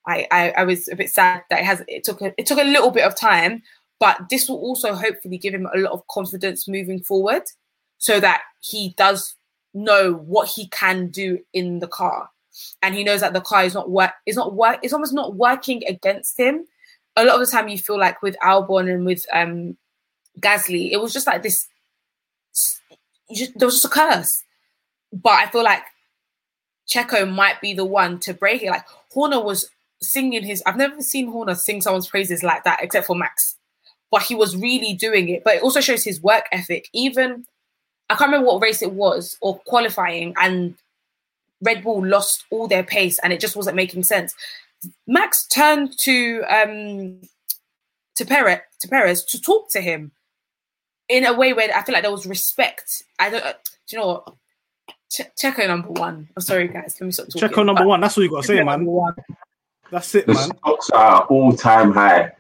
I 0.08 0.28
i, 0.32 0.54
I 0.58 0.64
was 0.64 0.88
a 0.88 0.96
bit 0.96 1.10
sad 1.10 1.44
that 1.50 1.60
it 1.60 1.66
has 1.66 1.84
it 1.88 2.04
took 2.04 2.22
a, 2.22 2.34
it 2.38 2.46
took 2.46 2.60
a 2.60 2.64
little 2.64 2.92
bit 2.92 3.06
of 3.06 3.16
time 3.16 3.64
but 4.00 4.28
this 4.30 4.50
will 4.50 4.58
also 4.58 4.94
hopefully 4.94 5.38
give 5.38 5.54
him 5.54 5.66
a 5.74 5.78
lot 5.78 5.94
of 5.94 6.06
confidence 6.08 6.68
moving 6.68 7.00
forward 7.00 7.44
so 8.04 8.20
that 8.20 8.42
he 8.60 8.94
does 8.98 9.34
know 9.74 10.12
what 10.12 10.50
he 10.50 10.68
can 10.68 11.08
do 11.08 11.40
in 11.54 11.80
the 11.80 11.88
car. 11.88 12.30
And 12.82 12.94
he 12.94 13.02
knows 13.02 13.22
that 13.22 13.32
the 13.32 13.40
car 13.40 13.64
is 13.64 13.74
not 13.74 13.90
work 13.90 14.12
is 14.26 14.36
not 14.36 14.54
work 14.54 14.80
it's 14.84 14.92
almost 14.92 15.14
not 15.14 15.36
working 15.36 15.84
against 15.88 16.38
him. 16.38 16.66
A 17.16 17.24
lot 17.24 17.36
of 17.36 17.48
the 17.48 17.52
time 17.52 17.70
you 17.70 17.78
feel 17.78 17.98
like 17.98 18.22
with 18.22 18.36
albon 18.44 18.94
and 18.94 19.06
with 19.06 19.26
um 19.32 19.78
gasly 20.42 20.92
it 20.92 21.00
was 21.00 21.14
just 21.14 21.28
like 21.28 21.44
this 21.44 21.66
just, 23.34 23.58
there 23.58 23.68
was 23.68 23.76
just 23.76 23.86
a 23.86 23.90
curse. 23.90 24.44
But 25.14 25.34
i 25.40 25.48
feel 25.48 25.64
like 25.64 25.84
checo 26.86 27.32
might 27.32 27.62
be 27.62 27.74
the 27.74 27.86
one 27.86 28.20
to 28.20 28.34
break 28.34 28.64
it. 28.64 28.70
Like 28.70 28.86
horner 29.14 29.40
was 29.42 29.70
singing 30.02 30.44
his 30.44 30.62
i've 30.66 30.76
never 30.76 31.02
seen 31.02 31.32
horner 31.32 31.56
sing 31.56 31.80
someone's 31.80 32.10
praises 32.10 32.44
like 32.44 32.66
that 32.66 32.80
except 32.82 33.08
for 33.08 33.16
max. 33.16 33.56
But 34.12 34.24
he 34.24 34.36
was 34.36 34.58
really 34.58 34.94
doing 34.94 35.30
it. 35.30 35.46
But 35.46 35.56
it 35.56 35.64
also 35.64 35.80
shows 35.80 36.04
his 36.04 36.22
work 36.22 36.46
ethic. 36.52 36.90
Even 36.94 37.46
I 38.10 38.16
can't 38.16 38.30
remember 38.32 38.48
what 38.48 38.62
race 38.62 38.82
it 38.82 38.92
was 38.94 39.38
or 39.42 39.60
qualifying, 39.66 40.34
and 40.38 40.76
Red 41.62 41.84
Bull 41.84 42.06
lost 42.06 42.46
all 42.52 42.68
their 42.68 42.84
pace 42.84 43.20
and 43.20 43.32
it 43.34 43.40
just 43.40 43.56
wasn't 43.56 43.76
making 43.76 44.04
sense. 44.04 44.34
Max 45.08 45.48
turned 45.48 45.94
to 46.02 46.44
um 46.50 47.22
to 48.16 48.26
Perez 48.26 48.60
to 48.82 48.88
Perez 48.88 49.24
to 49.26 49.40
talk 49.42 49.70
to 49.72 49.80
him 49.82 50.12
in 51.10 51.26
a 51.26 51.34
way 51.34 51.54
where 51.54 51.70
I 51.76 51.84
feel 51.84 51.94
like 51.94 52.04
there 52.04 52.12
was 52.12 52.26
respect. 52.26 53.04
I 53.20 53.30
don't. 53.30 53.44
Uh, 53.44 53.54
do 53.88 53.96
you 53.96 54.00
know 54.00 54.08
what? 54.08 54.34
Ch- 55.12 55.30
Checo 55.42 55.68
number 55.68 55.90
one. 55.90 56.28
I'm 56.36 56.42
sorry, 56.44 56.68
guys. 56.68 56.98
Let 57.00 57.06
me 57.08 57.12
stop 57.12 57.28
talking. 57.28 57.48
Checo 57.50 57.66
number 57.66 57.86
one. 57.86 58.02
That's 58.02 58.18
what 58.18 58.24
you 58.24 58.30
got 58.30 58.42
to 58.42 58.48
say, 58.48 58.64
man. 58.64 58.86
That's 59.92 60.16
it, 60.16 60.26
The 60.26 60.34
man. 60.34 60.44
stocks 60.58 60.90
are 60.90 61.22
all 61.26 61.54
time 61.54 61.92
high. 61.94 62.32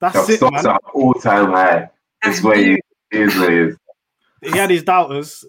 That's 0.00 0.26
the 0.26 0.34
it, 0.34 0.36
stocks 0.36 0.64
man. 0.64 0.66
are 0.66 0.80
all 0.94 1.14
time 1.14 1.50
high. 1.52 1.88
It's 2.24 2.42
what 2.42 2.58
it 2.58 2.80
is. 3.10 3.36
What 3.36 3.52
it 3.52 3.68
is. 3.68 3.76
He 4.42 4.50
had 4.50 4.70
his 4.70 4.82
doubters. 4.82 5.44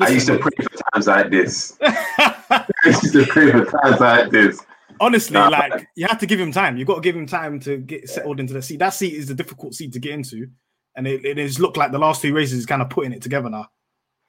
I 0.00 0.08
used 0.08 0.26
to 0.26 0.38
pray 0.38 0.50
for 0.62 0.76
times 0.92 1.06
like 1.06 1.30
this. 1.30 1.76
I 1.82 2.66
used 2.86 3.12
to 3.12 3.24
pray 3.26 3.50
for 3.52 3.64
times 3.64 4.00
like 4.00 4.30
this. 4.30 4.60
Honestly, 5.00 5.34
Nah. 5.34 5.48
like 5.48 5.86
you 5.94 6.06
have 6.06 6.18
to 6.18 6.26
give 6.26 6.40
him 6.40 6.52
time. 6.52 6.76
You've 6.76 6.88
got 6.88 6.96
to 6.96 7.00
give 7.00 7.16
him 7.16 7.26
time 7.26 7.60
to 7.60 7.76
get 7.78 8.08
settled 8.08 8.40
into 8.40 8.52
the 8.54 8.62
seat. 8.62 8.78
That 8.78 8.94
seat 8.94 9.14
is 9.14 9.30
a 9.30 9.34
difficult 9.34 9.74
seat 9.74 9.92
to 9.92 9.98
get 9.98 10.12
into, 10.12 10.48
and 10.94 11.06
it, 11.06 11.24
it 11.24 11.38
has 11.38 11.60
looked 11.60 11.76
like 11.76 11.92
the 11.92 11.98
last 11.98 12.22
two 12.22 12.34
races 12.34 12.58
is 12.58 12.66
kind 12.66 12.82
of 12.82 12.88
putting 12.90 13.12
it 13.12 13.20
together 13.22 13.50
now, 13.50 13.68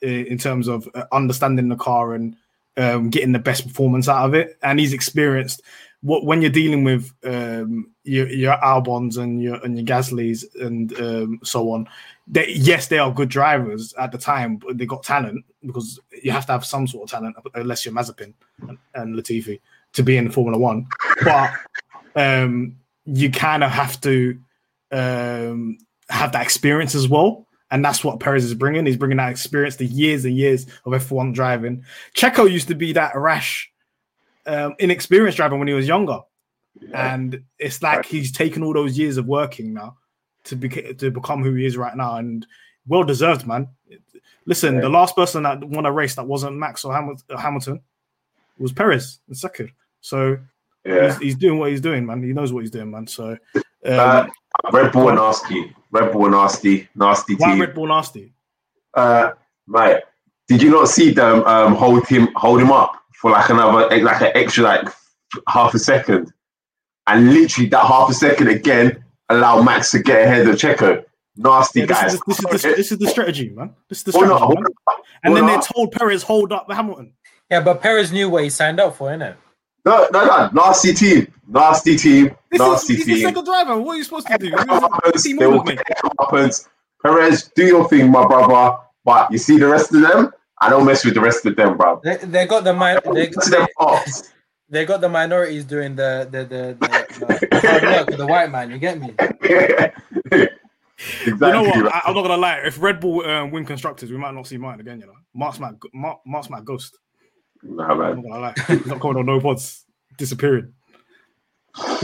in 0.01 0.37
terms 0.37 0.67
of 0.67 0.87
uh, 0.93 1.05
understanding 1.11 1.69
the 1.69 1.75
car 1.75 2.13
and 2.15 2.35
um, 2.75 3.09
getting 3.09 3.31
the 3.31 3.39
best 3.39 3.65
performance 3.67 4.07
out 4.09 4.25
of 4.25 4.33
it. 4.33 4.57
And 4.61 4.79
he's 4.79 4.93
experienced 4.93 5.61
what 6.01 6.25
when 6.25 6.41
you're 6.41 6.51
dealing 6.51 6.83
with 6.83 7.11
um, 7.23 7.91
your 8.03 8.27
your 8.29 8.57
Albons 8.57 9.17
and 9.17 9.41
your 9.41 9.55
and 9.63 9.77
your 9.77 9.85
Gaslys 9.85 10.43
and 10.61 10.97
um, 10.99 11.39
so 11.43 11.71
on. 11.71 11.87
They, 12.27 12.49
yes, 12.49 12.87
they 12.87 12.99
are 12.99 13.11
good 13.11 13.29
drivers 13.29 13.93
at 13.93 14.11
the 14.11 14.17
time, 14.17 14.57
but 14.57 14.77
they 14.77 14.85
got 14.85 15.03
talent 15.03 15.45
because 15.65 15.99
you 16.21 16.31
have 16.31 16.45
to 16.47 16.51
have 16.51 16.65
some 16.65 16.85
sort 16.85 17.03
of 17.03 17.11
talent, 17.11 17.37
unless 17.55 17.85
you're 17.85 17.93
Mazepin 17.93 18.33
and, 18.67 18.77
and 18.95 19.15
Latifi 19.15 19.59
to 19.93 20.03
be 20.03 20.17
in 20.17 20.29
Formula 20.29 20.57
One. 20.57 20.87
But 21.23 21.51
um, 22.15 22.75
you 23.05 23.31
kind 23.31 23.63
of 23.63 23.71
have 23.71 23.99
to 24.01 24.37
um, 24.91 25.77
have 26.09 26.31
that 26.33 26.43
experience 26.43 26.95
as 26.95 27.07
well. 27.07 27.47
And 27.69 27.83
that's 27.83 28.03
what 28.03 28.19
Perez 28.19 28.45
is 28.45 28.53
bringing. 28.53 28.85
He's 28.85 28.97
bringing 28.97 29.17
that 29.17 29.31
experience, 29.31 29.75
the 29.75 29.85
years 29.85 30.23
and 30.23 30.37
years 30.37 30.67
of 30.85 30.93
F1 30.93 31.33
driving. 31.33 31.83
Checo 32.15 32.49
used 32.49 32.69
to 32.69 32.75
be 32.75 32.93
that 32.93 33.15
rash, 33.15 33.69
um, 34.47 34.75
inexperienced 34.79 35.37
driver 35.37 35.57
when 35.57 35.67
he 35.67 35.73
was 35.73 35.87
younger. 35.87 36.19
And 36.93 37.43
it's 37.57 37.81
like 37.81 38.05
he's 38.05 38.31
taken 38.31 38.63
all 38.63 38.73
those 38.73 38.97
years 38.97 39.17
of 39.17 39.25
working 39.25 39.73
now 39.73 39.97
to, 40.45 40.55
be- 40.55 40.93
to 40.93 41.09
become 41.11 41.43
who 41.43 41.53
he 41.55 41.65
is 41.65 41.75
right 41.75 41.95
now. 41.95 42.17
And 42.17 42.45
well 42.87 43.03
deserved, 43.03 43.47
man. 43.47 43.67
Listen, 44.45 44.79
the 44.79 44.87
last 44.89 45.15
person 45.15 45.43
that 45.43 45.63
won 45.63 45.85
a 45.85 45.91
race 45.91 46.15
that 46.15 46.25
wasn't 46.25 46.55
Max 46.55 46.85
or 46.85 46.93
Hamilton 47.37 47.81
was 48.59 48.71
Perez 48.71 49.19
in 49.27 49.35
second. 49.35 49.71
So 50.01 50.37
Yeah. 50.85 51.07
he's, 51.07 51.17
he's 51.17 51.35
doing 51.35 51.59
what 51.59 51.71
he's 51.71 51.81
doing, 51.81 52.05
man. 52.05 52.23
He 52.23 52.31
knows 52.31 52.53
what 52.53 52.61
he's 52.61 52.71
doing, 52.71 52.91
man. 52.91 53.07
So 53.07 53.37
um, 53.55 53.59
Uh, 53.85 54.27
Red 54.71 54.91
Bull 54.91 55.11
nasty. 55.13 55.75
Red 55.91 56.11
Bull 56.11 56.29
nasty. 56.29 56.87
Nasty 56.95 57.35
why 57.35 57.51
team. 57.51 57.61
Red 57.61 57.73
Bull 57.73 57.87
nasty? 57.87 58.33
Uh, 58.93 59.31
mate, 59.67 60.01
did 60.47 60.61
you 60.61 60.69
not 60.69 60.87
see 60.89 61.11
them 61.11 61.43
um, 61.43 61.75
hold 61.75 62.07
him 62.07 62.29
hold 62.35 62.61
him 62.61 62.71
up 62.71 63.03
for 63.21 63.31
like 63.31 63.49
another 63.49 63.91
eh, 63.93 64.01
like 64.03 64.21
an 64.21 64.31
extra 64.35 64.63
like 64.63 64.87
half 65.47 65.73
a 65.73 65.79
second, 65.79 66.31
and 67.07 67.33
literally 67.33 67.69
that 67.69 67.85
half 67.85 68.09
a 68.09 68.13
second 68.13 68.47
again 68.47 69.03
allow 69.29 69.61
Max 69.61 69.91
to 69.91 69.99
get 69.99 70.23
ahead 70.23 70.47
of 70.47 70.55
Checo. 70.55 71.03
Nasty 71.39 71.81
Yeah, 71.81 71.85
this, 71.85 71.97
guys. 72.01 72.13
is, 72.15 72.21
this, 72.25 72.39
is 72.39 72.61
the, 72.63 72.73
this 72.75 72.91
is 72.93 72.97
the 72.97 73.07
strategy, 73.07 73.49
man. 73.49 73.75
This 73.89 73.99
is 73.99 74.05
the 74.05 74.11
Hold 74.13 74.25
strategy, 74.25 74.43
on, 74.43 74.49
man. 74.49 74.55
hold 74.55 74.65
on, 74.89 74.95
And 75.23 75.35
then 75.35 75.43
hold 75.43 75.61
they 75.61 75.67
told 75.67 75.91
Perez 75.91 76.23
hold 76.23 76.51
up 76.51 76.67
the 76.67 76.73
Hamilton. 76.73 77.13
Yeah, 77.51 77.61
but 77.61 77.79
Perez 77.81 78.11
knew 78.11 78.27
what 78.29 78.43
he 78.43 78.49
signed 78.49 78.79
up 78.79 78.95
for, 78.95 79.09
innit? 79.09 79.35
No, 79.85 80.07
no, 80.11 80.25
no. 80.25 80.49
Nasty 80.53 80.93
team. 80.93 81.27
Nasty 81.47 81.95
team. 81.95 82.35
This 82.51 82.59
nasty 82.59 82.93
is 82.93 82.99
he's 82.99 83.05
the 83.05 83.13
team. 83.15 83.23
second 83.27 83.45
driver. 83.45 83.77
What 83.79 83.93
are 83.93 83.97
you 83.97 84.03
supposed 84.03 84.27
to 84.27 84.37
do? 84.39 84.51
Comeuppance, 84.51 85.23
Team 85.23 85.37
they 85.37 85.45
will 85.45 85.57
movement. 85.63 85.79
get. 85.87 86.67
Perez, 87.03 87.51
do 87.55 87.65
your 87.65 87.87
thing, 87.87 88.09
my 88.11 88.25
brother. 88.25 88.77
But 89.05 89.31
you 89.31 89.37
see 89.37 89.57
the 89.57 89.67
rest 89.67 89.93
of 89.93 90.01
them? 90.01 90.31
I 90.59 90.69
don't 90.69 90.85
mess 90.85 91.05
with 91.05 91.13
the 91.13 91.21
rest 91.21 91.45
of 91.45 91.55
them, 91.55 91.77
bro. 91.77 92.01
They, 92.03 92.17
they 92.17 92.45
got 92.47 92.63
the 92.63 92.73
mi- 92.73 93.13
they, 93.13 93.27
To 93.27 93.49
them 93.49 93.67
ops. 93.77 94.31
they 94.69 94.85
got 94.85 95.01
the 95.01 95.09
minorities 95.09 95.65
doing 95.65 95.95
the 95.95 96.27
the 96.31 96.39
the, 96.45 96.77
the, 96.79 97.49
the 97.51 97.59
hard 97.67 97.83
work 97.83 98.07
with 98.07 98.17
the 98.17 98.27
white 98.27 98.51
man. 98.51 98.71
You 98.71 98.77
get 98.79 98.99
me? 98.99 99.13
exactly. 99.19 100.47
You 101.27 101.35
know 101.37 101.61
what? 101.61 101.75
right. 101.83 101.93
I, 101.93 102.01
I'm 102.07 102.15
not 102.15 102.23
gonna 102.23 102.37
lie. 102.37 102.61
If 102.65 102.81
Red 102.81 102.99
Bull 102.99 103.23
um, 103.23 103.51
win 103.51 103.65
constructors, 103.65 104.09
we 104.09 104.17
might 104.17 104.33
not 104.33 104.47
see 104.47 104.57
Martin 104.57 104.81
again. 104.81 104.99
You 104.99 105.05
know, 105.05 105.13
Mark's 105.35 105.59
my 105.59 105.69
Mark, 105.93 106.21
Mark's 106.25 106.49
my 106.49 106.59
ghost. 106.59 106.97
Nah, 107.61 107.83
I'm 107.91 107.99
not 107.99 108.23
gonna 108.23 108.39
lie. 108.39 108.53
He's 108.67 108.85
not 108.87 108.99
coming 108.99 109.17
on 109.17 109.27
no 109.27 109.39
pods. 109.39 109.85
Disappearing. 110.17 110.73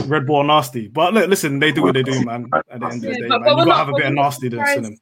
Red 0.06 0.26
Bull 0.26 0.36
are 0.36 0.44
nasty, 0.44 0.86
but 0.86 1.12
look, 1.12 1.28
listen, 1.28 1.58
they 1.58 1.72
do 1.72 1.82
what 1.82 1.94
they 1.94 2.04
do, 2.04 2.24
man. 2.24 2.46
At 2.54 2.64
the 2.68 2.74
end 2.74 2.84
of 2.84 3.00
the 3.00 3.08
day, 3.14 3.28
but- 3.28 3.40
man. 3.40 3.50
you 3.50 3.56
we're 3.56 3.64
gotta 3.64 3.74
have 3.78 3.88
a 3.88 3.92
bit 3.92 4.04
of 4.06 4.10
we're 4.10 4.14
not 4.14 4.22
nastiness 4.22 4.76
in 4.76 4.82
them. 4.84 4.96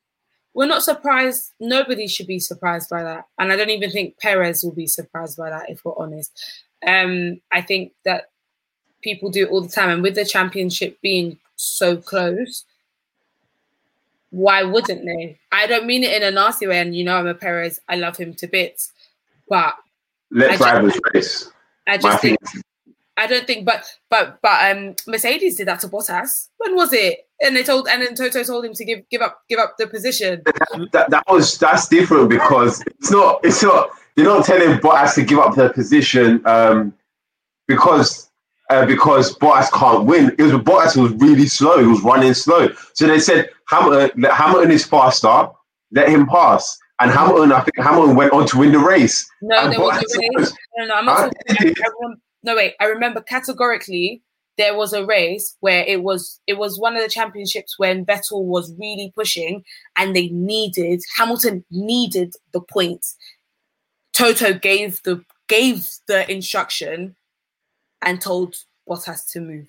We're 0.54 0.66
not 0.66 0.82
surprised. 0.82 1.52
Nobody 1.60 2.06
should 2.06 2.26
be 2.26 2.38
surprised 2.38 2.90
by 2.90 3.02
that, 3.02 3.26
and 3.38 3.52
I 3.52 3.56
don't 3.56 3.70
even 3.70 3.90
think 3.90 4.18
Perez 4.18 4.62
will 4.62 4.72
be 4.72 4.86
surprised 4.86 5.38
by 5.38 5.50
that. 5.50 5.70
If 5.70 5.84
we're 5.84 5.96
honest, 5.96 6.30
um, 6.86 7.40
I 7.50 7.62
think 7.62 7.92
that 8.04 8.30
people 9.02 9.30
do 9.30 9.44
it 9.44 9.50
all 9.50 9.62
the 9.62 9.68
time, 9.68 9.90
and 9.90 10.02
with 10.02 10.14
the 10.14 10.24
championship 10.24 11.00
being 11.00 11.38
so 11.56 11.96
close, 11.96 12.64
why 14.30 14.62
wouldn't 14.62 15.04
they? 15.04 15.38
I 15.52 15.66
don't 15.66 15.86
mean 15.86 16.04
it 16.04 16.20
in 16.20 16.26
a 16.26 16.30
nasty 16.30 16.66
way, 16.66 16.80
and 16.80 16.94
you 16.94 17.04
know 17.04 17.16
I'm 17.16 17.26
a 17.26 17.34
Perez. 17.34 17.80
I 17.88 17.96
love 17.96 18.16
him 18.16 18.34
to 18.34 18.46
bits, 18.46 18.92
but 19.48 19.74
Let 20.30 20.52
I 20.52 20.56
drivers 20.56 20.98
race. 21.14 21.50
I 21.86 21.92
My 21.92 21.96
just 21.98 22.22
thing 22.22 22.36
think 22.42 22.61
I 23.16 23.26
don't 23.26 23.46
think, 23.46 23.66
but 23.66 23.84
but 24.08 24.38
but 24.42 24.76
um, 24.76 24.94
Mercedes 25.06 25.56
did 25.56 25.68
that 25.68 25.80
to 25.80 25.88
Bottas. 25.88 26.48
When 26.58 26.74
was 26.74 26.92
it? 26.92 27.26
And 27.44 27.54
they 27.54 27.62
told, 27.62 27.88
and 27.88 28.00
then 28.00 28.14
Toto 28.14 28.42
told 28.42 28.64
him 28.64 28.72
to 28.74 28.84
give 28.84 29.08
give 29.10 29.20
up 29.20 29.42
give 29.48 29.58
up 29.58 29.74
the 29.78 29.86
position. 29.86 30.42
that, 30.92 31.10
that 31.10 31.24
was 31.28 31.58
that's 31.58 31.88
different 31.88 32.30
because 32.30 32.82
it's 32.86 33.10
not 33.10 33.40
it's 33.44 33.62
not 33.62 33.90
they're 34.16 34.24
not 34.24 34.46
telling 34.46 34.78
Bottas 34.78 35.14
to 35.16 35.24
give 35.24 35.38
up 35.38 35.54
their 35.54 35.70
position 35.70 36.40
um, 36.46 36.94
because 37.68 38.30
uh, 38.70 38.86
because 38.86 39.36
Bottas 39.36 39.70
can't 39.72 40.06
win. 40.06 40.34
It 40.38 40.42
was 40.42 40.52
Bottas 40.52 40.96
was 40.96 41.12
really 41.12 41.46
slow. 41.46 41.80
He 41.80 41.86
was 41.86 42.02
running 42.02 42.32
slow. 42.32 42.68
So 42.94 43.06
they 43.06 43.20
said 43.20 43.50
Hamilton 43.68 44.22
Hamilton 44.22 44.70
is 44.70 44.86
faster. 44.86 45.48
Let 45.90 46.08
him 46.08 46.26
pass. 46.26 46.78
And 47.00 47.10
Hamilton, 47.10 47.52
I 47.52 47.60
think 47.60 47.76
Hamilton 47.76 48.16
went 48.16 48.32
on 48.32 48.46
to 48.46 48.58
win 48.58 48.72
the 48.72 48.78
race. 48.78 49.28
No, 49.42 49.58
And 49.58 49.72
there 49.72 49.80
was 49.80 49.98
Bottas 49.98 50.16
a 50.16 50.38
race. 50.38 50.52
No, 50.78 50.86
no, 50.86 50.94
I'm 50.94 51.04
not 51.04 51.32
talking. 51.48 51.74
No, 52.42 52.56
wait. 52.56 52.74
I 52.80 52.86
remember 52.86 53.20
categorically 53.20 54.22
there 54.58 54.76
was 54.76 54.92
a 54.92 55.06
race 55.06 55.56
where 55.60 55.84
it 55.84 56.02
was 56.02 56.40
it 56.46 56.58
was 56.58 56.78
one 56.78 56.96
of 56.96 57.02
the 57.02 57.08
championships 57.08 57.78
when 57.78 58.04
Vettel 58.04 58.44
was 58.44 58.74
really 58.78 59.12
pushing, 59.14 59.64
and 59.96 60.14
they 60.14 60.28
needed 60.28 61.02
Hamilton 61.16 61.64
needed 61.70 62.34
the 62.52 62.60
points. 62.60 63.16
Toto 64.12 64.52
gave 64.52 65.02
the 65.04 65.24
gave 65.48 65.88
the 66.06 66.30
instruction 66.30 67.16
and 68.02 68.20
told 68.20 68.56
Bottas 68.88 69.30
to 69.32 69.40
move. 69.40 69.68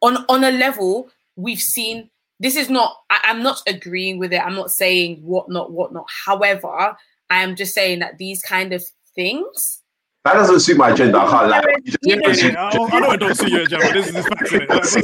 On 0.00 0.24
on 0.28 0.44
a 0.44 0.50
level, 0.50 1.10
we've 1.36 1.60
seen 1.60 2.10
this 2.40 2.56
is 2.56 2.70
not 2.70 2.96
I, 3.10 3.20
I'm 3.24 3.42
not 3.42 3.62
agreeing 3.66 4.18
with 4.18 4.32
it. 4.32 4.44
I'm 4.44 4.54
not 4.54 4.70
saying 4.70 5.20
what 5.22 5.48
not, 5.48 5.72
what 5.72 5.92
not. 5.92 6.06
However, 6.24 6.96
I 7.30 7.42
am 7.42 7.56
just 7.56 7.74
saying 7.74 7.98
that 7.98 8.18
these 8.18 8.42
kind 8.42 8.72
of 8.72 8.84
things 9.14 9.82
That 10.24 10.34
doesn't 10.34 10.60
suit 10.60 10.76
my 10.76 10.90
agenda. 10.90 11.18
I 11.18 11.30
can't 11.30 11.48
lie. 11.50 11.62
You 11.84 11.92
just- 11.92 11.98
Even- 12.02 12.20
you 12.20 12.28
just- 12.28 12.42
Yeah, 12.42 12.70
I, 12.70 12.96
I 12.96 13.00
know 13.00 13.10
it 13.12 13.16
don't 13.18 13.34
suit 13.34 13.50
you, 13.50 13.66
Gemma. 13.66 13.92
This 13.92 14.08
is 14.08 14.12
this 14.14 14.26
facts. 14.26 14.52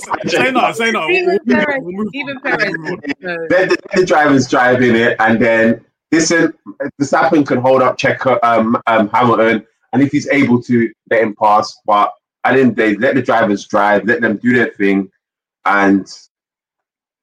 Like, 0.08 0.28
say 0.28 0.50
no, 0.50 0.72
say 0.72 0.90
no. 0.90 1.08
even 1.08 1.24
We'll 1.26 1.32
move 1.38 1.46
Perez, 1.46 1.80
we'll 1.82 2.08
even 2.12 2.36
on. 2.36 2.42
Perez, 2.42 2.72
We'll 2.72 2.78
move 2.90 3.00
on. 3.04 3.14
no. 3.20 3.46
let 3.50 3.68
the, 3.70 3.76
let 3.88 3.94
the 3.94 4.04
drivers 4.06 4.48
drive 4.48 4.82
in 4.82 4.94
it, 4.96 5.16
and 5.20 5.40
then 5.40 5.84
listen. 6.12 6.52
The 6.80 6.90
Verstappen 7.00 7.46
can 7.46 7.58
hold 7.58 7.80
up, 7.82 7.96
check 7.96 8.26
um, 8.26 8.76
um, 8.86 9.08
Hamilton, 9.08 9.64
and 9.92 10.02
if 10.02 10.10
he's 10.10 10.28
able 10.28 10.60
to, 10.64 10.92
let 11.10 11.22
him 11.22 11.34
pass. 11.40 11.74
But 11.86 12.12
at 12.44 12.54
the 12.54 12.60
end 12.60 12.70
of 12.70 12.76
the 12.76 12.82
day, 12.82 12.96
let 12.96 13.14
the 13.14 13.22
drivers 13.22 13.66
drive, 13.66 14.04
let 14.06 14.20
them 14.20 14.36
do 14.36 14.52
their 14.52 14.70
thing, 14.74 15.10
and 15.64 16.06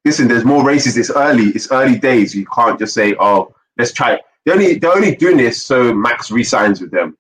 listen. 0.06 0.28
There's 0.28 0.46
more 0.46 0.64
races. 0.66 0.98
It's 0.98 1.12
early. 1.12 1.48
It's 1.50 1.70
early 1.72 2.00
days. 2.00 2.34
You 2.34 2.46
can't 2.48 2.80
just 2.80 2.94
say, 2.96 3.16
"Oh, 3.20 3.54
let's 3.78 3.92
try." 3.94 4.14
it." 4.14 4.22
They're 4.46 4.56
only 4.56 4.80
they're 4.80 4.94
only 4.96 5.16
doing 5.16 5.38
this 5.38 5.62
so 5.62 5.94
Max 5.94 6.32
resigns 6.32 6.82
with 6.82 6.90
them. 6.92 7.16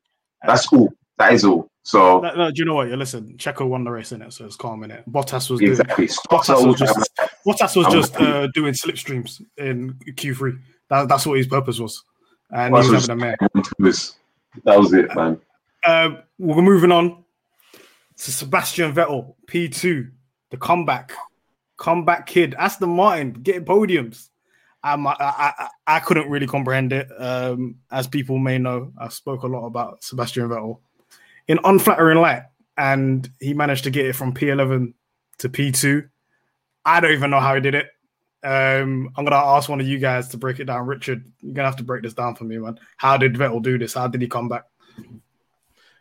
That's 0.46 0.72
all. 0.74 0.92
That 1.18 1.34
is 1.34 1.46
all. 1.46 1.70
So 1.84 2.20
No, 2.20 2.34
no, 2.36 2.52
do 2.52 2.60
you 2.60 2.66
know 2.66 2.76
what? 2.76 2.90
Yeah, 2.90 2.96
listen, 2.96 3.36
Checo 3.38 3.68
won 3.68 3.84
the 3.84 3.92
race 3.92 4.12
in 4.12 4.22
it, 4.22 4.34
so 4.34 4.46
it's 4.46 4.56
calm 4.56 4.84
in 4.84 4.92
it. 4.92 5.04
Bottas 5.10 5.50
was 5.50 5.62
exactly. 5.62 6.08
Scott's 6.08 6.48
Bottas 6.50 6.68
was 6.68 6.80
just 6.80 7.10
Bottas 7.46 7.76
was 7.76 7.88
just 7.94 8.16
uh, 8.22 8.48
doing 8.54 8.74
slipstreams 8.74 9.42
in 9.58 9.94
Q3. 10.08 10.60
That, 10.90 11.08
that's 11.08 11.26
what 11.26 11.38
his 11.38 11.48
purpose 11.48 11.80
was, 11.80 12.04
and 12.52 12.74
Bottas 12.74 12.84
he 12.86 12.92
was- 12.92 13.08
having 13.08 13.24
a 13.24 13.26
mare. 13.26 13.38
That 14.66 14.78
was 14.80 14.94
it, 14.94 15.16
man. 15.16 15.40
Uh, 15.84 16.18
we're 16.38 16.62
moving 16.62 16.92
on 16.92 17.24
to 18.18 18.32
Sebastian 18.32 18.94
Vettel, 18.94 19.34
P2, 19.48 20.12
the 20.52 20.58
comeback, 20.58 21.14
comeback 21.78 22.28
kid, 22.28 22.54
Aston 22.60 22.90
Martin 22.90 23.32
getting 23.34 23.66
podiums. 23.66 24.28
Um, 24.84 25.06
I, 25.06 25.16
I, 25.20 25.68
I, 25.86 26.00
couldn't 26.00 26.30
really 26.30 26.48
comprehend 26.48 26.92
it. 26.92 27.08
Um, 27.16 27.76
as 27.92 28.08
people 28.08 28.40
may 28.40 28.58
know, 28.58 28.92
I 28.98 29.10
spoke 29.10 29.44
a 29.44 29.48
lot 29.48 29.68
about 29.68 30.04
Sebastian 30.04 30.50
Vettel 30.50 30.80
in 31.48 31.60
unflattering 31.64 32.18
light, 32.18 32.44
and 32.78 33.30
he 33.40 33.54
managed 33.54 33.84
to 33.84 33.92
get 33.92 34.08
it 34.08 34.16
from 34.16 34.34
P11 34.34 34.94
to 35.40 35.50
P2. 35.50 36.10
I 36.84 37.00
don't 37.00 37.12
even 37.12 37.30
know 37.30 37.40
how 37.40 37.54
he 37.54 37.62
did 37.62 37.76
it. 37.76 37.88
Um, 38.44 39.12
I'm 39.16 39.24
gonna 39.24 39.36
ask 39.36 39.70
one 39.70 39.80
of 39.80 39.88
you 39.88 40.00
guys 40.00 40.30
to 40.30 40.38
break 40.38 40.60
it 40.60 40.66
down. 40.66 40.88
Richard, 40.88 41.32
you're 41.42 41.54
gonna 41.54 41.68
have 41.68 41.78
to 41.78 41.84
break 41.84 42.02
this 42.02 42.16
down 42.16 42.34
for 42.34 42.46
me, 42.46 42.58
man. 42.58 42.80
How 42.98 43.18
did 43.18 43.36
Vettel 43.36 43.62
do 43.62 43.78
this? 43.78 43.94
How 43.94 44.08
did 44.08 44.22
he 44.22 44.28
come 44.28 44.50
back? 44.50 44.64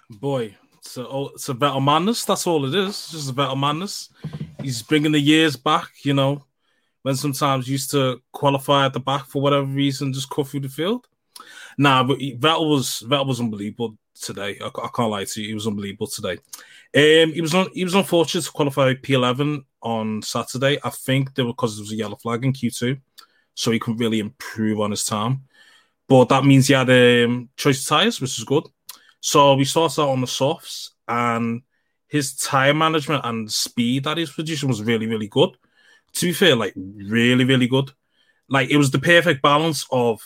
Boy, 0.09 0.57
so 0.81 1.07
oh, 1.07 1.29
it's 1.35 1.49
a 1.51 1.55
Vettel 1.55 1.85
madness. 1.85 2.25
That's 2.25 2.47
all 2.47 2.65
it 2.65 2.75
is. 2.75 2.89
It's 2.89 3.13
just 3.13 3.31
a 3.31 3.35
Vettel 3.35 3.61
madness. 3.61 4.09
He's 4.63 4.83
bringing 4.83 5.13
the 5.13 5.21
years 5.21 5.57
back, 5.57 5.89
you 6.03 6.15
know, 6.15 6.45
when 7.03 7.15
sometimes 7.15 7.69
used 7.69 7.91
to 7.93 8.21
qualify 8.33 8.87
at 8.87 8.93
the 8.93 9.01
back 9.01 9.27
for 9.27 9.41
whatever 9.41 9.67
reason, 9.67 10.13
just 10.13 10.31
cut 10.31 10.49
through 10.49 10.61
the 10.61 10.69
field. 10.69 11.07
Nah, 11.79 12.05
but 12.05 12.19
Vettel 12.19 12.69
was 12.69 13.03
Vettel 13.07 13.27
was 13.27 13.41
unbelievable 13.41 13.97
today. 14.21 14.59
I, 14.61 14.67
I 14.67 14.89
can't 14.95 15.11
lie 15.11 15.25
to 15.25 15.41
you, 15.41 15.49
he 15.49 15.55
was 15.55 15.67
unbelievable 15.67 16.07
today. 16.07 16.39
Um, 16.93 17.33
he 17.33 17.41
was 17.41 17.55
on, 17.55 17.69
he 17.73 17.85
was 17.85 17.95
unfortunate 17.95 18.45
to 18.45 18.51
qualify 18.51 18.95
P11 18.95 19.65
on 19.83 20.23
Saturday. 20.23 20.79
I 20.83 20.91
think 20.91 21.35
they 21.35 21.43
were 21.43 21.53
because 21.53 21.77
there 21.77 21.83
was 21.83 21.93
a 21.93 21.97
yellow 21.97 22.17
flag 22.17 22.45
in 22.45 22.53
Q2, 22.53 23.01
so 23.55 23.71
he 23.71 23.79
couldn't 23.79 24.01
really 24.01 24.19
improve 24.19 24.81
on 24.81 24.91
his 24.91 25.05
time. 25.05 25.45
But 26.09 26.29
that 26.31 26.45
means 26.45 26.67
he 26.67 26.75
had 26.75 26.91
um, 26.91 27.49
choice 27.57 27.85
tires, 27.85 28.21
which 28.21 28.37
is 28.37 28.45
good. 28.45 28.65
So 29.21 29.55
we 29.55 29.65
started 29.65 30.03
out 30.03 30.09
on 30.09 30.21
the 30.21 30.27
softs, 30.27 30.93
and 31.07 31.63
his 32.09 32.35
tire 32.35 32.75
management 32.75 33.25
and 33.25 33.51
speed 33.51 34.05
that 34.05 34.19
he's 34.19 34.33
producing 34.33 34.69
was 34.69 34.83
really, 34.83 35.07
really 35.07 35.29
good. 35.29 35.57
To 36.15 36.27
be 36.27 36.33
fair, 36.33 36.57
like 36.57 36.75
really, 36.77 37.45
really 37.45 37.69
good. 37.69 37.93
Like 38.49 38.71
it 38.71 38.77
was 38.77 38.91
the 38.91 38.99
perfect 38.99 39.43
balance 39.43 39.87
of 39.91 40.21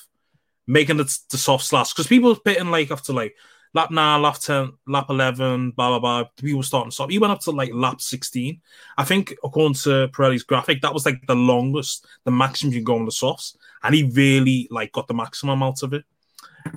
making 0.66 0.96
the, 0.96 1.18
the 1.30 1.36
soft 1.36 1.72
last 1.72 1.94
because 1.94 2.06
people 2.06 2.30
were 2.30 2.40
pitting 2.40 2.70
like 2.70 2.90
after 2.90 3.12
like 3.12 3.34
lap 3.74 3.90
nine, 3.90 4.22
lap 4.22 4.38
ten, 4.38 4.72
lap 4.86 5.06
eleven, 5.10 5.72
blah 5.72 5.90
blah 5.90 5.98
blah. 5.98 6.28
People 6.36 6.62
starting 6.62 6.90
stop. 6.90 7.10
He 7.10 7.18
went 7.18 7.32
up 7.32 7.40
to 7.40 7.50
like 7.50 7.72
lap 7.74 8.00
sixteen. 8.00 8.62
I 8.96 9.04
think 9.04 9.34
according 9.44 9.74
to 9.74 10.08
Pirelli's 10.08 10.42
graphic, 10.42 10.80
that 10.82 10.94
was 10.94 11.04
like 11.04 11.26
the 11.26 11.34
longest, 11.34 12.06
the 12.24 12.30
maximum 12.30 12.72
you 12.72 12.78
can 12.78 12.84
go 12.84 12.96
on 12.96 13.04
the 13.04 13.12
softs, 13.12 13.56
and 13.82 13.94
he 13.94 14.04
really 14.04 14.68
like 14.70 14.92
got 14.92 15.06
the 15.06 15.14
maximum 15.14 15.62
out 15.62 15.82
of 15.82 15.92
it, 15.92 16.04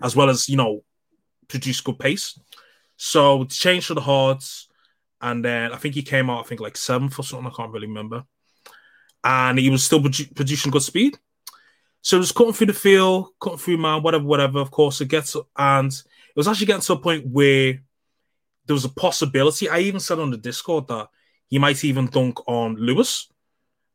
as 0.02 0.16
well 0.16 0.30
as 0.30 0.50
you 0.50 0.58
know 0.58 0.84
produce 1.48 1.80
good 1.82 2.00
pace. 2.00 2.38
So 2.98 3.46
change 3.46 3.88
to 3.88 3.94
the 3.94 4.02
hards, 4.02 4.68
and 5.22 5.46
then 5.46 5.72
I 5.72 5.78
think 5.78 5.96
he 5.96 6.02
came 6.02 6.30
out, 6.30 6.44
I 6.44 6.48
think 6.48 6.60
like 6.60 6.76
seventh 6.76 7.18
or 7.18 7.24
something. 7.24 7.48
I 7.48 7.56
can't 7.56 7.72
really 7.72 7.88
remember. 7.88 8.26
And 9.24 9.60
he 9.60 9.70
was 9.70 9.84
still 9.84 10.00
produ- 10.00 10.34
producing 10.36 10.72
good 10.72 10.84
speed. 10.84 11.18
So 12.02 12.18
it 12.18 12.20
was 12.20 12.32
cutting 12.32 12.54
through 12.54 12.68
the 12.68 12.74
field, 12.74 13.30
cutting 13.42 13.60
through 13.60 13.78
man, 13.78 14.02
whatever, 14.02 14.24
whatever. 14.24 14.60
Of 14.60 14.72
course, 14.72 15.02
it 15.02 15.10
gets 15.10 15.36
and 15.58 15.92
it 15.92 16.36
was 16.36 16.48
actually 16.48 16.68
getting 16.68 16.82
to 16.84 16.94
a 16.94 17.00
point 17.00 17.28
where 17.28 17.82
there 18.66 18.74
was 18.74 18.86
a 18.86 18.90
possibility. 18.90 19.68
I 19.70 19.80
even 19.80 20.00
said 20.00 20.20
on 20.20 20.32
the 20.32 20.38
Discord 20.38 20.88
that 20.88 21.10
he 21.48 21.58
might 21.58 21.84
even 21.84 22.08
dunk 22.08 22.48
on 22.48 22.76
Lewis. 22.76 23.28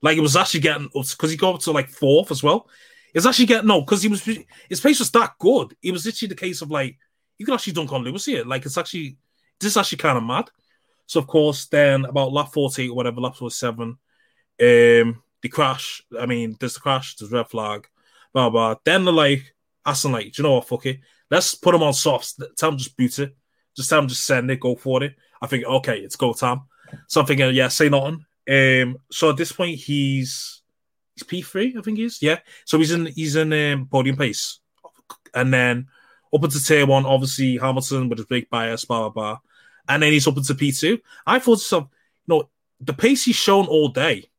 Like 0.00 0.18
it 0.18 0.22
was 0.22 0.36
actually 0.36 0.60
getting 0.60 0.88
because 0.92 1.30
he 1.30 1.36
got 1.36 1.54
up 1.54 1.60
to 1.62 1.70
like 1.70 1.88
fourth 1.88 2.30
as 2.30 2.42
well. 2.42 2.68
It's 3.14 3.26
actually 3.26 3.46
getting 3.46 3.68
no 3.68 3.82
because 3.82 4.02
he 4.02 4.08
was 4.08 4.24
his 4.24 4.80
pace 4.80 4.98
was 4.98 5.10
that 5.12 5.34
good. 5.38 5.76
It 5.82 5.92
was 5.92 6.04
literally 6.04 6.30
the 6.30 6.34
case 6.34 6.62
of 6.62 6.70
like 6.70 6.98
you 7.38 7.46
could 7.46 7.54
actually 7.54 7.74
dunk 7.74 7.92
on 7.92 8.02
Lewis 8.02 8.24
here. 8.24 8.44
Like 8.44 8.66
it's 8.66 8.78
actually 8.78 9.16
this 9.60 9.70
is 9.70 9.76
actually 9.76 9.98
kind 9.98 10.18
of 10.18 10.24
mad. 10.24 10.50
So 11.06 11.20
of 11.20 11.26
course, 11.26 11.66
then 11.66 12.04
about 12.04 12.32
lap 12.32 12.52
forty 12.52 12.88
or 12.88 12.96
whatever, 12.96 13.20
lap 13.20 13.36
47, 13.36 13.96
um, 14.62 15.22
the 15.42 15.48
crash. 15.50 16.02
I 16.18 16.26
mean, 16.26 16.56
there's 16.58 16.74
the 16.74 16.80
crash, 16.80 17.16
there's 17.16 17.32
red 17.32 17.48
flag, 17.48 17.88
blah 18.32 18.50
blah. 18.50 18.76
Then 18.84 19.04
they're 19.04 19.12
like 19.12 19.54
asking 19.84 20.12
like, 20.12 20.32
do 20.32 20.42
you 20.42 20.48
know 20.48 20.54
what, 20.54 20.68
fuck 20.68 20.86
it. 20.86 21.00
Let's 21.30 21.54
put 21.54 21.74
him 21.74 21.82
on 21.82 21.94
softs. 21.94 22.38
Tell 22.56 22.70
him 22.70 22.78
just 22.78 22.96
boot 22.96 23.18
it. 23.18 23.34
Just 23.76 23.90
tell 23.90 23.98
him 23.98 24.08
just 24.08 24.24
send 24.24 24.50
it, 24.50 24.60
go 24.60 24.76
for 24.76 25.02
it. 25.02 25.16
I 25.40 25.46
think 25.46 25.64
okay, 25.64 25.98
it's 25.98 26.16
go 26.16 26.32
time. 26.32 26.62
So 27.08 27.20
I'm 27.20 27.26
thinking, 27.26 27.54
yeah, 27.54 27.68
say 27.68 27.88
nothing. 27.88 28.24
Um, 28.48 28.98
so 29.10 29.30
at 29.30 29.36
this 29.36 29.52
point 29.52 29.78
he's 29.78 30.62
he's 31.14 31.22
P 31.22 31.42
three, 31.42 31.74
I 31.76 31.82
think 31.82 31.98
he 31.98 32.04
is. 32.04 32.22
Yeah. 32.22 32.38
So 32.64 32.78
he's 32.78 32.92
in 32.92 33.06
he's 33.06 33.36
in 33.36 33.52
um, 33.52 33.88
podium 33.90 34.16
pace. 34.16 34.60
And 35.34 35.52
then 35.52 35.88
up 36.34 36.44
into 36.44 36.62
tier 36.62 36.86
one, 36.86 37.06
obviously 37.06 37.56
Hamilton 37.56 38.08
with 38.08 38.18
his 38.18 38.26
big 38.26 38.48
bias, 38.50 38.84
blah 38.84 39.00
blah 39.00 39.10
blah. 39.10 39.38
And 39.88 40.02
then 40.02 40.12
he's 40.12 40.26
up 40.28 40.36
into 40.36 40.54
P2. 40.54 41.00
I 41.26 41.38
thought 41.38 41.58
to 41.58 41.64
myself, 41.64 41.88
you 42.26 42.34
know, 42.34 42.50
the 42.80 42.92
pace 42.92 43.24
he's 43.24 43.36
shown 43.36 43.66
all 43.66 43.88
day, 43.88 44.30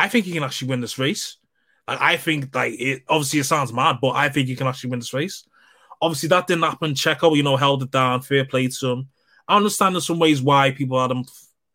I 0.00 0.08
think 0.08 0.24
he 0.24 0.32
can 0.32 0.42
actually 0.42 0.68
win 0.68 0.80
this 0.80 0.98
race. 0.98 1.36
Like, 1.86 2.00
I 2.00 2.16
think 2.16 2.54
like 2.54 2.74
it 2.78 3.02
obviously 3.08 3.40
it 3.40 3.44
sounds 3.44 3.72
mad, 3.72 3.98
but 4.00 4.10
I 4.10 4.28
think 4.28 4.48
he 4.48 4.56
can 4.56 4.66
actually 4.66 4.90
win 4.90 5.00
this 5.00 5.12
race. 5.12 5.44
Obviously, 6.00 6.30
that 6.30 6.46
didn't 6.46 6.62
happen. 6.64 6.94
Checo, 6.94 7.36
you 7.36 7.42
know, 7.42 7.56
held 7.56 7.82
it 7.82 7.90
down, 7.90 8.22
fair 8.22 8.44
play 8.46 8.68
to 8.68 8.88
him. 8.88 9.08
I 9.46 9.56
understand 9.56 9.94
in 9.94 10.00
some 10.00 10.18
ways 10.18 10.40
why 10.40 10.70
people 10.70 11.00
had 11.00 11.10
him 11.10 11.24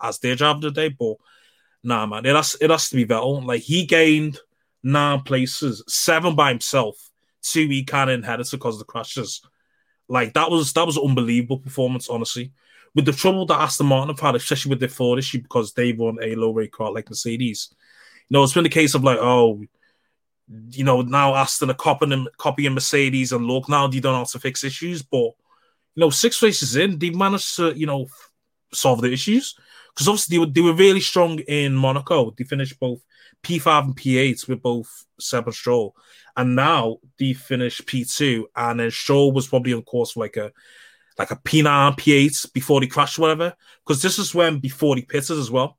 as 0.01 0.17
their 0.19 0.35
job 0.35 0.61
today, 0.61 0.89
but 0.89 1.17
nah, 1.83 2.05
man, 2.05 2.25
it 2.25 2.35
has 2.35 2.57
it 2.59 2.71
has 2.71 2.89
to 2.89 2.95
be 2.95 3.05
Vettel. 3.05 3.45
Like 3.45 3.61
he 3.61 3.85
gained 3.85 4.39
nine 4.81 5.21
places, 5.21 5.83
seven 5.87 6.35
by 6.35 6.49
himself, 6.49 6.95
two 7.43 7.67
he 7.67 7.83
kind 7.83 8.09
of 8.09 8.15
inherited 8.15 8.49
because 8.51 8.75
of 8.75 8.79
the 8.79 8.85
crashes. 8.85 9.41
Like 10.07 10.33
that 10.33 10.49
was 10.49 10.73
that 10.73 10.87
was 10.87 10.97
unbelievable 10.97 11.59
performance, 11.59 12.09
honestly. 12.09 12.51
With 12.95 13.05
the 13.05 13.11
trouble 13.11 13.45
that 13.47 13.59
Aston 13.59 13.87
Martin 13.87 14.15
have 14.15 14.19
had, 14.21 14.35
especially 14.35 14.69
with 14.69 14.79
their 14.79 14.89
floor 14.89 15.19
issue, 15.19 15.41
because 15.41 15.73
they 15.73 15.91
run 15.91 16.17
a 16.21 16.35
low 16.35 16.51
rake 16.51 16.71
car 16.71 16.91
like 16.91 17.09
Mercedes. 17.09 17.73
Know, 18.29 18.43
it's 18.43 18.53
been 18.53 18.65
a 18.65 18.69
case 18.69 18.95
of 18.95 19.03
like, 19.03 19.19
oh, 19.19 19.61
you 20.71 20.83
know, 20.83 21.01
now 21.01 21.35
Aston 21.35 21.71
are 21.71 21.75
copying 21.75 22.27
copying 22.37 22.73
Mercedes 22.73 23.31
and 23.31 23.45
look, 23.45 23.69
now 23.69 23.87
they 23.87 23.99
don't 23.99 24.15
how 24.15 24.23
to 24.23 24.39
fix 24.39 24.63
issues. 24.63 25.01
But 25.01 25.31
you 25.95 26.01
know, 26.01 26.09
six 26.09 26.41
races 26.41 26.75
in, 26.75 26.99
they 26.99 27.09
managed 27.09 27.55
to, 27.57 27.77
you 27.77 27.85
know, 27.85 28.07
solve 28.73 29.01
the 29.01 29.11
issues. 29.11 29.55
Because 29.93 30.09
obviously 30.09 30.35
they 30.35 30.39
were, 30.39 30.51
they 30.51 30.61
were 30.61 30.73
really 30.73 30.99
strong 30.99 31.39
in 31.39 31.73
Monaco. 31.73 32.31
They 32.31 32.43
finished 32.43 32.79
both 32.79 33.01
P5 33.43 33.83
and 33.85 33.95
P8 33.95 34.47
with 34.49 34.61
both 34.61 35.05
Seb 35.19 35.45
and 35.45 35.55
Stroll. 35.55 35.95
And 36.35 36.55
now 36.55 36.97
they 37.17 37.31
finished 37.31 37.85
P2, 37.85 38.43
and 38.57 38.81
then 38.81 38.91
Stroll 38.91 39.31
was 39.31 39.47
probably 39.47 39.73
on 39.73 39.83
course 39.83 40.11
for 40.11 40.19
like 40.19 40.35
a 40.35 40.51
like 41.17 41.31
a 41.31 41.37
P9, 41.37 41.97
P8 41.97 42.51
before 42.51 42.81
he 42.81 42.87
crashed, 42.87 43.17
whatever. 43.17 43.55
Because 43.85 44.01
this 44.01 44.19
is 44.19 44.35
when 44.35 44.59
before 44.59 44.97
he 44.97 45.01
pitted 45.03 45.37
as 45.37 45.49
well. 45.49 45.77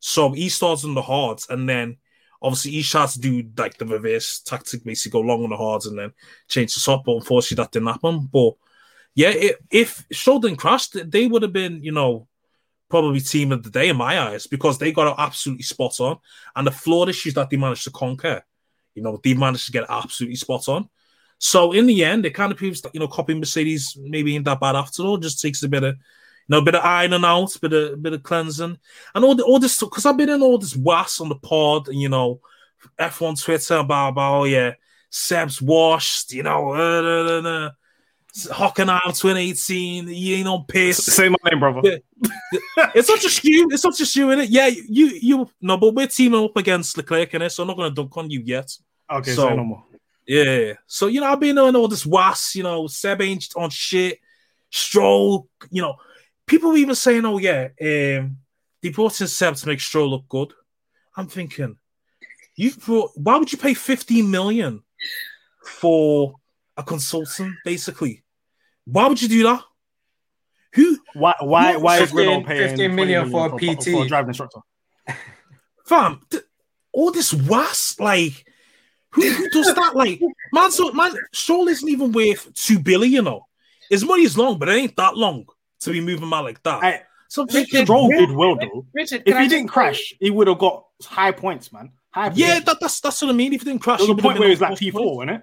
So 0.00 0.32
he 0.32 0.48
starts 0.48 0.84
on 0.84 0.94
the 0.94 1.02
hards, 1.02 1.46
and 1.50 1.68
then 1.68 1.96
obviously 2.40 2.72
he 2.72 2.82
tries 2.82 3.14
to 3.14 3.20
do 3.20 3.50
like 3.56 3.78
the 3.78 3.86
reverse 3.86 4.40
tactic, 4.40 4.84
basically 4.84 5.20
go 5.20 5.26
long 5.26 5.44
on 5.44 5.50
the 5.50 5.56
hards 5.56 5.86
and 5.86 5.98
then 5.98 6.12
change 6.48 6.74
the 6.74 6.80
soft. 6.80 7.04
But 7.04 7.16
unfortunately, 7.16 7.62
that 7.62 7.72
didn't 7.72 7.88
happen. 7.88 8.28
But 8.32 8.54
yeah, 9.14 9.30
it, 9.30 9.56
if 9.70 10.06
Stroll 10.12 10.38
didn't 10.38 10.58
crash, 10.58 10.88
they 10.88 11.26
would 11.26 11.42
have 11.42 11.52
been, 11.52 11.82
you 11.82 11.92
know, 11.92 12.28
probably 12.88 13.20
team 13.20 13.52
of 13.52 13.62
the 13.62 13.70
day 13.70 13.88
in 13.88 13.96
my 13.96 14.18
eyes 14.20 14.46
because 14.46 14.78
they 14.78 14.92
got 14.92 15.08
it 15.08 15.14
absolutely 15.18 15.64
spot 15.64 16.00
on. 16.00 16.18
And 16.56 16.66
the 16.66 16.70
flawed 16.70 17.08
issues 17.08 17.34
that 17.34 17.50
they 17.50 17.56
managed 17.56 17.84
to 17.84 17.90
conquer, 17.90 18.42
you 18.94 19.02
know, 19.02 19.20
they 19.22 19.34
managed 19.34 19.66
to 19.66 19.72
get 19.72 19.86
absolutely 19.88 20.36
spot 20.36 20.68
on. 20.68 20.88
So 21.38 21.72
in 21.72 21.86
the 21.86 22.04
end, 22.04 22.26
it 22.26 22.34
kind 22.34 22.50
of 22.50 22.58
proves 22.58 22.80
that 22.82 22.94
you 22.94 23.00
know 23.00 23.08
copying 23.08 23.38
Mercedes 23.38 23.96
maybe 24.00 24.34
ain't 24.34 24.44
that 24.46 24.60
bad 24.60 24.76
after 24.76 25.02
all. 25.02 25.18
Just 25.18 25.40
takes 25.40 25.62
a 25.62 25.68
bit 25.68 25.84
of 25.84 25.96
know, 26.48 26.58
a 26.58 26.62
bit 26.62 26.74
of 26.74 26.84
ironing 26.84 27.24
out, 27.24 27.56
bit 27.60 27.72
of 27.72 28.02
bit 28.02 28.12
of 28.12 28.22
cleansing, 28.22 28.78
and 29.14 29.24
all 29.24 29.34
the, 29.34 29.44
all 29.44 29.58
this 29.58 29.78
because 29.78 30.06
I've 30.06 30.16
been 30.16 30.28
in 30.28 30.42
all 30.42 30.58
this 30.58 30.76
was 30.76 31.20
on 31.20 31.28
the 31.28 31.36
pod, 31.36 31.88
and 31.88 32.00
you 32.00 32.08
know, 32.08 32.40
F1 32.98 33.42
Twitter 33.42 33.76
about 33.76 34.10
about 34.10 34.40
oh 34.40 34.44
yeah, 34.44 34.72
Seb's 35.10 35.60
washed, 35.60 36.32
you 36.32 36.42
know, 36.42 36.72
uh, 36.74 37.02
uh, 37.02 37.48
uh, 37.48 37.70
Hockenheim 38.52 39.18
2018, 39.18 40.08
you 40.08 40.36
ain't 40.36 40.48
on 40.48 40.64
piss. 40.66 41.04
Say 41.04 41.28
my 41.28 41.36
name, 41.50 41.60
brother. 41.60 42.00
It's 42.94 43.08
not 43.08 43.20
just 43.20 43.44
you. 43.44 43.68
It's 43.70 43.84
not 43.84 43.96
just 43.96 44.14
you 44.16 44.30
in 44.30 44.40
it. 44.40 44.50
Yeah, 44.50 44.68
you 44.68 45.06
you 45.20 45.50
no, 45.60 45.76
but 45.76 45.94
we're 45.94 46.06
teaming 46.06 46.44
up 46.44 46.56
against 46.56 46.96
Leclerc 46.96 47.34
in 47.34 47.42
it, 47.42 47.50
so 47.50 47.62
I'm 47.62 47.66
not 47.66 47.76
going 47.76 47.90
to 47.90 47.94
dunk 47.94 48.16
on 48.16 48.30
you 48.30 48.40
yet. 48.40 48.70
Okay, 49.10 49.32
So- 49.32 49.48
say 49.48 49.56
no 49.56 49.64
more. 49.64 49.84
Yeah. 50.26 50.74
So 50.86 51.06
you 51.06 51.20
know, 51.20 51.26
I've 51.26 51.40
been 51.40 51.58
on 51.58 51.74
all 51.74 51.88
this 51.88 52.04
was, 52.06 52.52
you 52.54 52.62
know, 52.62 52.86
Seb 52.86 53.22
ain't 53.22 53.48
on 53.56 53.70
shit. 53.70 54.18
Stroll, 54.70 55.48
you 55.70 55.80
know, 55.80 55.96
people 56.48 56.70
were 56.70 56.76
even 56.76 56.96
saying, 56.96 57.24
"Oh 57.24 57.38
yeah, 57.38 57.68
um, 57.80 58.38
they 58.82 58.88
brought 58.88 59.20
in 59.20 59.28
Seb 59.28 59.54
to 59.56 59.66
make 59.68 59.80
Stroll 59.80 60.10
look 60.10 60.28
good." 60.28 60.52
I'm 61.16 61.28
thinking, 61.28 61.76
you 62.56 62.72
brought. 62.74 63.12
Why 63.14 63.36
would 63.36 63.52
you 63.52 63.58
pay 63.58 63.74
15 63.74 64.28
million 64.28 64.82
for 65.64 66.34
a 66.76 66.82
consultant? 66.82 67.54
Basically, 67.64 68.24
why 68.84 69.06
would 69.06 69.22
you 69.22 69.28
do 69.28 69.42
that? 69.44 69.62
Who, 70.74 70.98
Why? 71.14 71.34
Why? 71.40 71.72
No, 71.72 71.78
Why 71.80 71.96
is 71.96 72.10
15 72.10 72.18
Renault 72.18 72.46
paying 72.46 72.68
15 72.70 72.94
million 72.94 73.30
for 73.30 73.46
a 73.46 73.58
PT? 73.58 73.84
for 73.84 74.04
a 74.04 74.08
driving 74.08 74.28
instructor? 74.28 74.60
fam? 75.86 76.20
th- 76.30 76.42
all 76.92 77.12
this 77.12 77.32
was 77.32 77.96
like. 78.00 78.44
Who, 79.12 79.22
who 79.22 79.48
does 79.48 79.74
that? 79.74 79.96
Like, 79.96 80.20
man, 80.52 80.70
so 80.70 80.92
man, 80.92 81.14
Stroll 81.32 81.68
isn't 81.68 81.88
even 81.88 82.12
worth 82.12 82.52
two 82.52 82.78
billion, 82.78 83.10
you 83.10 83.22
know. 83.22 83.46
His 83.88 84.04
money 84.04 84.24
is 84.24 84.36
long, 84.36 84.58
but 84.58 84.68
it 84.68 84.72
ain't 84.72 84.96
that 84.96 85.16
long 85.16 85.46
to 85.80 85.90
be 85.90 86.00
moving 86.00 86.28
man 86.28 86.44
like 86.44 86.62
that. 86.62 86.82
I, 86.82 87.02
so 87.28 87.42
I'm 87.42 87.48
thinking, 87.48 87.84
Stroll 87.84 88.08
did 88.08 88.30
well 88.30 88.56
though. 88.56 88.86
Richard, 88.94 89.22
If 89.26 89.26
can 89.26 89.36
I 89.36 89.42
he 89.42 89.48
didn't 89.48 89.68
crash, 89.68 90.14
he 90.18 90.30
would 90.30 90.46
have 90.46 90.58
got 90.58 90.84
high 91.02 91.32
points, 91.32 91.72
man. 91.72 91.92
High 92.10 92.32
yeah, 92.34 92.54
points. 92.54 92.66
that, 92.66 92.80
that's 92.80 93.00
that's 93.00 93.22
what 93.22 93.30
I 93.30 93.34
mean. 93.34 93.52
If 93.52 93.62
he 93.62 93.66
didn't 93.66 93.82
crash, 93.82 93.98
There 93.98 94.08
was 94.08 94.18
a 94.18 94.22
point 94.22 94.38
where 94.38 94.48
he 94.48 94.52
was 94.52 94.58
been 94.60 94.70
like 94.70 94.72
on 94.72 94.78
P 94.78 94.90
four, 94.90 95.16
wasn't 95.16 95.36
it? 95.36 95.42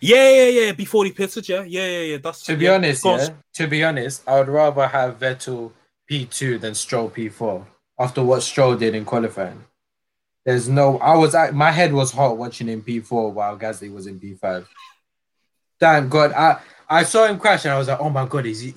Yeah, 0.00 0.30
yeah, 0.30 0.48
yeah. 0.66 0.72
Before 0.72 1.04
he 1.04 1.12
pitted, 1.12 1.48
yeah, 1.48 1.62
yeah, 1.62 1.86
yeah, 1.86 2.00
yeah. 2.00 2.16
That's 2.22 2.42
To 2.42 2.56
be 2.56 2.64
yeah, 2.64 2.74
honest, 2.74 3.04
yeah. 3.04 3.28
To 3.54 3.66
be 3.66 3.84
honest, 3.84 4.22
I 4.28 4.38
would 4.38 4.48
rather 4.48 4.86
have 4.86 5.18
Vettel 5.18 5.72
P2 6.10 6.60
than 6.60 6.74
Stroll 6.74 7.08
P4 7.08 7.64
after 7.98 8.22
what 8.22 8.42
Stroll 8.42 8.76
did 8.76 8.94
in 8.94 9.04
qualifying. 9.04 9.64
There's 10.44 10.68
no. 10.68 10.98
I 10.98 11.16
was. 11.16 11.34
at- 11.34 11.54
My 11.54 11.70
head 11.70 11.92
was 11.92 12.12
hot 12.12 12.36
watching 12.36 12.66
him 12.66 12.82
P4 12.82 13.32
while 13.32 13.56
Gasly 13.58 13.90
was 13.92 14.06
in 14.06 14.20
P5. 14.20 14.66
Thank 15.80 16.10
God. 16.10 16.32
I 16.32 16.60
I 16.88 17.04
saw 17.04 17.26
him 17.26 17.38
crash 17.38 17.64
and 17.64 17.72
I 17.72 17.78
was 17.78 17.88
like, 17.88 18.00
oh 18.00 18.10
my 18.10 18.26
God, 18.26 18.44
is 18.46 18.60
he? 18.60 18.74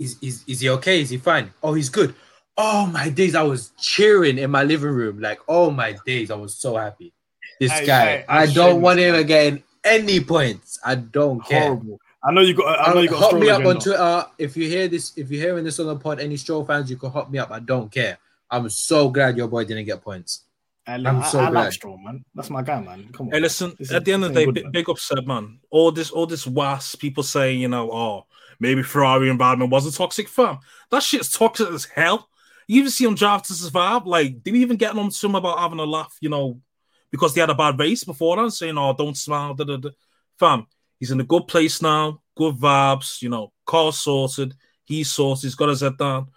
Is 0.00 0.16
is 0.22 0.42
is 0.48 0.60
he 0.60 0.68
okay? 0.70 1.02
Is 1.02 1.10
he 1.10 1.18
fine? 1.18 1.52
Oh, 1.62 1.74
he's 1.74 1.90
good. 1.90 2.14
Oh 2.56 2.86
my 2.86 3.10
days, 3.10 3.34
I 3.34 3.42
was 3.42 3.70
cheering 3.78 4.38
in 4.38 4.50
my 4.50 4.64
living 4.64 4.90
room. 4.90 5.20
Like, 5.20 5.40
oh 5.46 5.70
my 5.70 5.94
days, 6.04 6.30
I 6.30 6.36
was 6.36 6.54
so 6.54 6.76
happy. 6.76 7.12
This 7.60 7.70
Hey, 7.70 7.86
guy, 7.86 8.04
hey, 8.06 8.24
I 8.28 8.42
I'm 8.44 8.52
don't 8.52 8.80
want 8.80 8.98
him 8.98 9.14
again 9.14 9.62
any 9.84 10.20
points. 10.20 10.78
I 10.84 10.94
don't 10.96 11.44
care. 11.44 11.68
Horrible. 11.68 12.00
I 12.24 12.32
know 12.32 12.40
you 12.40 12.54
got. 12.54 12.88
I 12.88 12.94
know 12.94 13.00
you 13.00 13.08
got. 13.08 13.18
hop 13.20 13.34
me 13.34 13.48
up 13.50 13.60
on 13.60 13.76
agenda. 13.76 13.80
Twitter 13.84 14.26
if 14.38 14.56
you 14.56 14.68
hear 14.68 14.88
this. 14.88 15.16
If 15.16 15.30
you're 15.30 15.40
hearing 15.42 15.64
this 15.64 15.78
on 15.80 15.86
the 15.86 15.96
pod, 15.96 16.20
any 16.20 16.36
Stroll 16.36 16.64
fans, 16.64 16.90
you 16.90 16.96
can 16.96 17.10
hop 17.10 17.30
me 17.30 17.38
up. 17.38 17.50
I 17.50 17.60
don't 17.60 17.90
care. 17.92 18.18
I'm 18.50 18.68
so 18.68 19.10
glad 19.10 19.36
your 19.36 19.48
boy 19.48 19.64
didn't 19.64 19.84
get 19.84 20.02
points. 20.02 20.44
And 20.86 21.06
I'm 21.06 21.20
I, 21.20 21.26
so 21.26 21.38
I 21.38 21.44
like 21.44 21.52
glad. 21.52 21.72
Stroll, 21.72 21.98
man. 21.98 22.24
That's 22.34 22.50
my 22.50 22.62
guy, 22.62 22.80
man. 22.80 23.08
Come 23.12 23.26
on. 23.28 23.32
Hey, 23.32 23.40
listen. 23.40 23.74
This 23.78 23.88
is- 23.88 23.94
at 23.94 24.04
the 24.04 24.12
end 24.12 24.24
of 24.24 24.34
the 24.34 24.40
day, 24.40 24.44
good, 24.46 24.54
big, 24.54 24.64
man. 24.64 24.72
big 24.72 24.88
upset, 24.88 25.26
man. 25.26 25.60
All 25.70 25.92
this, 25.92 26.10
all 26.10 26.26
this 26.26 26.46
was 26.46 26.96
people 26.96 27.22
saying, 27.22 27.60
you 27.60 27.68
know, 27.68 27.90
oh, 27.92 28.26
maybe 28.60 28.82
Ferrari 28.82 29.28
environment 29.28 29.72
wasn't 29.72 29.96
toxic. 29.96 30.28
Fam, 30.28 30.58
that 30.90 31.02
shit's 31.02 31.36
toxic 31.36 31.68
as 31.68 31.86
hell. 31.86 32.28
You 32.68 32.80
even 32.80 32.90
see 32.92 33.04
him 33.04 33.16
drive 33.16 33.42
to 33.44 33.54
survive. 33.54 34.06
Like, 34.06 34.44
did 34.44 34.52
we 34.52 34.60
even 34.60 34.76
get 34.76 34.96
on 34.96 35.10
him 35.10 35.34
about 35.34 35.58
having 35.58 35.80
a 35.80 35.84
laugh? 35.84 36.16
You 36.20 36.28
know, 36.28 36.60
because 37.10 37.34
they 37.34 37.40
had 37.40 37.50
a 37.50 37.54
bad 37.54 37.78
race 37.78 38.04
before 38.04 38.36
that, 38.36 38.52
saying, 38.52 38.78
"Oh, 38.78 38.94
don't 38.96 39.16
smile." 39.16 39.54
Da, 39.54 39.64
da, 39.64 39.76
da. 39.76 39.90
Fam, 40.38 40.66
he's 40.98 41.10
in 41.10 41.20
a 41.20 41.24
good 41.24 41.48
place 41.48 41.82
now. 41.82 42.22
Good 42.36 42.54
vibes. 42.56 43.22
You 43.22 43.30
know, 43.30 43.52
car 43.66 43.92
sorted. 43.92 44.54
He's 44.84 45.10
sorted. 45.10 45.42
He's 45.42 45.54
got 45.56 45.70
his 45.70 45.80
head 45.80 45.98
down. 45.98 46.28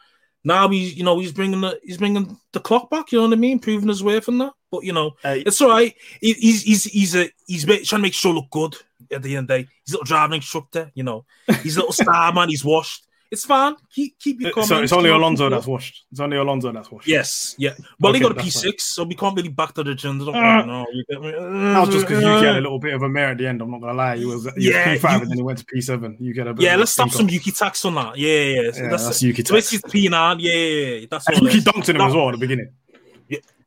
Now 0.44 0.68
he's, 0.68 0.96
you 0.96 1.04
know, 1.04 1.20
he's 1.20 1.32
bringing 1.32 1.62
the 1.62 1.80
he's 1.84 1.98
bringing 1.98 2.38
the 2.52 2.60
clock 2.60 2.90
back. 2.90 3.12
You 3.12 3.20
know 3.20 3.28
what 3.28 3.34
I 3.34 3.40
mean? 3.40 3.60
Proving 3.60 3.90
his 3.90 4.04
worth 4.04 4.28
in 4.28 4.40
that. 4.40 4.54
But 4.72 4.84
you 4.84 4.92
know, 4.92 5.12
Hey, 5.22 5.42
it's 5.42 5.62
all 5.62 5.70
right. 5.70 5.96
He, 6.20 6.34
he's 6.34 6.64
he's 6.64 6.84
he's 6.84 7.16
a 7.16 7.30
he's 7.48 7.66
trying 7.66 7.84
to 7.84 7.98
make 8.00 8.14
sure 8.14 8.34
look 8.34 8.50
good 8.52 8.76
at 9.12 9.24
the 9.24 9.38
end 9.38 9.50
of 9.50 9.56
the 9.56 9.64
day. 9.64 9.70
He's 9.86 9.94
a 9.94 9.98
little 9.98 10.06
driving 10.06 10.36
instructor. 10.36 10.92
You 10.96 11.04
know, 11.04 11.26
he's 11.62 11.78
a 11.78 11.80
little 11.80 11.94
star 11.94 12.34
man. 12.34 12.50
He's 12.50 12.66
washed. 12.66 13.06
It's 13.34 13.46
fine. 13.46 13.74
Keep 13.92 14.20
keep 14.20 14.42
your 14.42 14.52
comments. 14.52 14.70
so 14.70 14.82
it's 14.84 14.94
only 14.94 15.10
you 15.10 15.16
know, 15.16 15.20
Alonso 15.22 15.50
that's 15.50 15.66
washed. 15.66 16.06
It's 16.12 16.20
only 16.20 16.38
Alonso 16.38 16.72
that's 16.72 16.92
washed. 16.92 17.08
Yes, 17.08 17.56
yeah. 17.58 17.74
Well, 18.00 18.14
he 18.14 18.20
got 18.20 18.32
a 18.32 18.36
that's 18.36 18.64
P6, 18.64 18.80
so 18.82 19.04
we 19.06 19.16
can't 19.16 19.36
really 19.36 19.50
back 19.50 19.74
to 19.74 19.84
the 19.84 19.92
agenda. 19.92 20.24
Don't 20.26 20.36
Uh, 20.36 20.40
worry, 20.40 20.68
no, 20.68 20.86
you 20.94 21.04
get 21.10 21.20
me? 21.22 21.32
That 21.32 21.80
was 21.80 21.90
just 21.90 22.08
because 22.08 22.24
Yuki 22.24 22.46
had 22.46 22.58
a 22.58 22.62
little 22.62 22.78
bit 22.80 22.94
of 22.94 23.02
a 23.02 23.10
mare 23.10 23.30
at 23.32 23.40
the 23.40 23.48
end. 23.48 23.62
I'm 23.64 23.72
not 23.72 23.82
gonna 23.82 23.94
lie. 23.94 24.18
He 24.18 24.26
was, 24.26 24.44
he 24.56 24.70
Yeah, 24.70 24.92
was 24.94 25.02
P5 25.02 25.22
and 25.24 25.30
then 25.32 25.38
he 25.38 25.44
went 25.44 25.58
to 25.58 25.66
P7. 25.66 26.16
You 26.20 26.34
get 26.34 26.46
a 26.48 26.54
bit 26.54 26.64
Yeah, 26.64 26.76
let's 26.76 26.92
stop 26.92 27.10
some. 27.10 27.28
Yuki 27.28 27.52
tax 27.52 27.84
on 27.86 27.96
that. 27.96 28.18
Yeah, 28.20 28.30
yeah, 28.30 28.62
yeah. 28.62 28.72
So 28.72 28.84
Yeah, 28.84 28.90
that's, 28.90 29.06
that's 29.06 29.24
Yuki 29.24 29.44
so 29.44 29.56
tax. 29.56 29.74
it's 29.74 29.84
his 29.84 29.92
P9. 29.92 30.36
Yeah, 30.40 30.54
yeah, 30.54 30.96
yeah. 31.00 31.06
That's 31.10 31.28
all. 31.28 31.36
And 31.36 31.44
Yuki 31.46 31.60
dunked 31.62 31.90
on 31.90 31.96
him 31.96 32.02
as 32.02 32.14
well 32.14 32.30
at 32.30 32.32
the 32.34 32.38
beginning. 32.38 32.70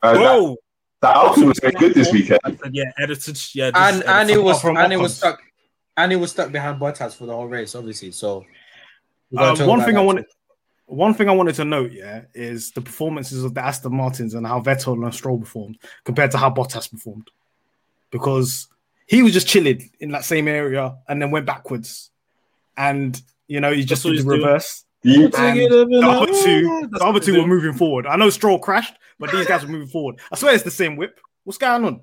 Uh, 0.02 0.12
that, 0.12 0.18
Bro, 0.20 0.56
that 1.02 1.16
outfit 1.16 1.44
was 1.44 1.59
very 1.59 1.72
good 1.72 1.93
this 1.94 2.12
weekend. 2.12 2.38
yeah, 2.70 2.84
edited. 3.01 3.36
Yeah, 3.52 3.70
And 3.74 3.97
is 3.97 4.02
and 4.02 4.28
he 4.28 4.34
edited. 4.34 4.44
was 4.44 4.60
from 4.60 4.76
and 4.76 4.93
he 4.93 4.98
Ocon. 4.98 5.02
was 5.02 5.16
stuck 5.16 5.43
and 5.97 6.12
he 6.12 6.16
was 6.16 6.30
stuck 6.30 6.52
behind 6.52 6.80
Bottas 6.80 7.14
for 7.16 7.26
the 7.26 7.32
whole 7.32 7.47
race, 7.48 7.74
obviously. 7.74 8.12
So 8.12 8.44
we 9.31 9.39
Uh, 9.39 9.66
one 9.66 9.82
thing 9.82 9.97
I 9.97 10.01
wanted, 10.01 10.23
too. 10.23 10.28
one 10.86 11.15
thing 11.15 11.28
I 11.28 11.32
wanted 11.32 11.55
to 11.57 11.65
note, 11.65 11.93
yeah, 11.93 12.23
is 12.35 12.70
the 12.73 12.81
performances 12.81 13.44
of 13.44 13.55
the 13.55 13.65
Aston 13.65 13.94
Martins 13.97 14.35
and 14.35 14.47
how 14.47 14.61
Vettel 14.61 15.03
and 15.05 15.15
Stroll 15.15 15.39
performed 15.39 15.78
compared 16.05 16.31
to 16.32 16.39
how 16.39 16.51
Bottas 16.51 16.90
performed, 16.90 17.31
because 18.11 18.69
he 19.07 19.23
was 19.23 19.32
just 19.32 19.47
chilling 19.48 19.90
in 20.01 20.11
that 20.12 20.24
same 20.24 20.48
area 20.48 20.97
and 21.09 21.20
then 21.20 21.31
went 21.31 21.47
backwards, 21.47 22.11
and 22.77 23.20
you 23.48 23.61
know 23.61 23.73
he 23.73 23.85
just 23.85 24.03
That's 24.03 24.05
what 24.05 24.16
did 24.16 24.27
the 24.27 24.31
reverse. 24.44 24.85
You- 25.03 25.28
the 25.28 26.01
other 26.05 26.27
two, 26.27 26.89
the 26.90 27.05
other 27.05 27.20
two 27.20 27.35
were 27.35 27.40
do. 27.43 27.47
moving 27.47 27.73
forward. 27.74 28.07
I 28.07 28.16
know 28.16 28.28
Stroll 28.31 28.59
crashed, 28.59 28.97
but 29.20 29.31
these 29.31 29.47
guys 29.47 29.62
were 29.65 29.70
moving 29.70 29.86
forward. 29.89 30.16
I 30.32 30.36
swear 30.36 30.53
it's 30.55 30.65
the 30.65 30.70
same 30.70 30.97
whip. 30.97 31.20
What's 31.44 31.59
going 31.59 31.85
on, 31.85 32.01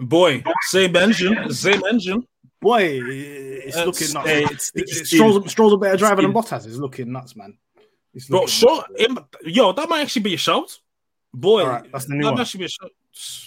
Boy, 0.00 0.42
same 0.62 0.96
engine, 0.96 1.52
same 1.52 1.82
engine. 1.88 2.26
Boy? 2.60 3.00
It's 3.02 3.76
Uh, 3.76 3.84
looking 3.84 4.12
nuts. 4.12 4.26
hey, 4.28 4.42
It- 4.44 4.50
it's- 4.52 4.72
it's 4.74 5.10
Stroll's, 5.10 5.50
Stroll's 5.50 5.72
a 5.72 5.76
better 5.76 5.96
driver 5.96 6.22
than. 6.22 6.32
Bottas. 6.32 6.66
It's 6.66 6.76
looking 6.76 7.12
nuts, 7.12 7.34
man. 7.36 7.56
It's 8.14 8.26
Bro, 8.28 8.40
looking 8.40 8.52
sure. 8.52 8.84
Yo, 9.44 9.72
that 9.72 9.88
might 9.88 10.00
actually 10.02 10.22
be 10.22 10.34
a 10.34 10.38
shout. 10.38 10.78
Boy, 11.32 11.64
right, 11.64 11.90
that's 11.92 12.06
the 12.06 12.14
new 12.14 12.24
that 12.24 12.32
one. 12.32 12.40
actually 12.40 12.58
be 12.58 12.64
a 12.64 12.68
shout. 12.68 12.90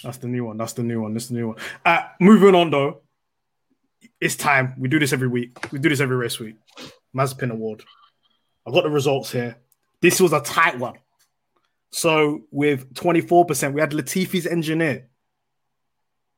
That's 0.02 0.18
the 0.18 0.26
new 0.28 0.44
one. 0.44 0.56
That's 0.56 0.72
the 0.72 0.82
new 0.82 1.02
one. 1.02 1.12
That's 1.12 1.26
the 1.28 1.34
new 1.34 1.48
one. 1.48 1.56
Uh, 1.84 2.02
moving 2.18 2.54
on 2.54 2.70
though, 2.70 3.02
it's 4.20 4.36
time. 4.36 4.74
We 4.78 4.88
do 4.88 4.98
this 4.98 5.12
every 5.12 5.28
week. 5.28 5.70
We 5.70 5.78
do 5.78 5.88
this 5.90 6.00
every 6.00 6.16
race 6.16 6.38
week. 6.40 6.56
Mazepin 7.14 7.50
Award. 7.50 7.84
I've 8.66 8.72
got 8.72 8.84
the 8.84 8.90
results 8.90 9.30
here. 9.32 9.56
This 10.00 10.18
was 10.20 10.32
a 10.32 10.40
tight 10.40 10.78
one. 10.78 10.94
So 11.90 12.44
with 12.50 12.92
24%, 12.94 13.74
we 13.74 13.80
had 13.80 13.90
Latifi's 13.92 14.46
engineer. 14.46 15.08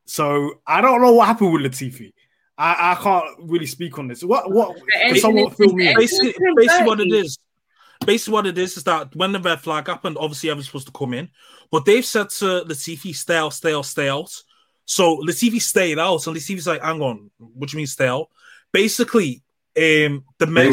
So 0.06 0.60
I 0.66 0.80
don't 0.80 1.00
know 1.00 1.12
what 1.12 1.26
happened 1.28 1.52
with 1.52 1.62
Latifi. 1.62 2.12
I, 2.58 2.92
I 2.92 3.02
can't 3.02 3.36
really 3.40 3.66
speak 3.66 3.98
on 3.98 4.08
this. 4.08 4.22
What 4.24 4.50
what 4.50 4.76
can 4.92 5.16
someone 5.16 5.50
fill 5.50 5.72
me 5.72 5.88
in? 5.88 5.96
basically, 5.96 6.34
basically 6.56 6.86
what 6.86 7.00
it 7.00 7.12
is. 7.12 7.38
Basically, 8.04 8.32
what 8.32 8.46
it 8.46 8.58
is 8.58 8.76
is 8.76 8.84
that 8.84 9.14
when 9.16 9.32
the 9.32 9.40
red 9.40 9.60
flag 9.60 9.86
happened, 9.86 10.16
obviously 10.18 10.50
everyone's 10.50 10.66
supposed 10.66 10.86
to 10.86 10.92
come 10.92 11.14
in, 11.14 11.28
but 11.70 11.84
they've 11.84 12.04
said 12.04 12.28
to 12.30 12.64
Latifi, 12.66 13.14
stay 13.14 13.36
out, 13.36 13.54
stay 13.54 13.74
out, 13.74 13.86
stay 13.86 14.08
out. 14.08 14.30
So 14.84 15.18
Latifi 15.18 15.60
stayed 15.60 15.98
out, 15.98 16.26
and 16.26 16.36
Latifi's 16.36 16.66
like, 16.66 16.82
hang 16.82 17.00
on, 17.00 17.30
what 17.38 17.70
do 17.70 17.76
you 17.76 17.78
mean 17.78 17.86
stay 17.86 18.06
out? 18.06 18.28
Basically, 18.72 19.42
um, 19.76 20.24
the 20.38 20.46
men, 20.46 20.72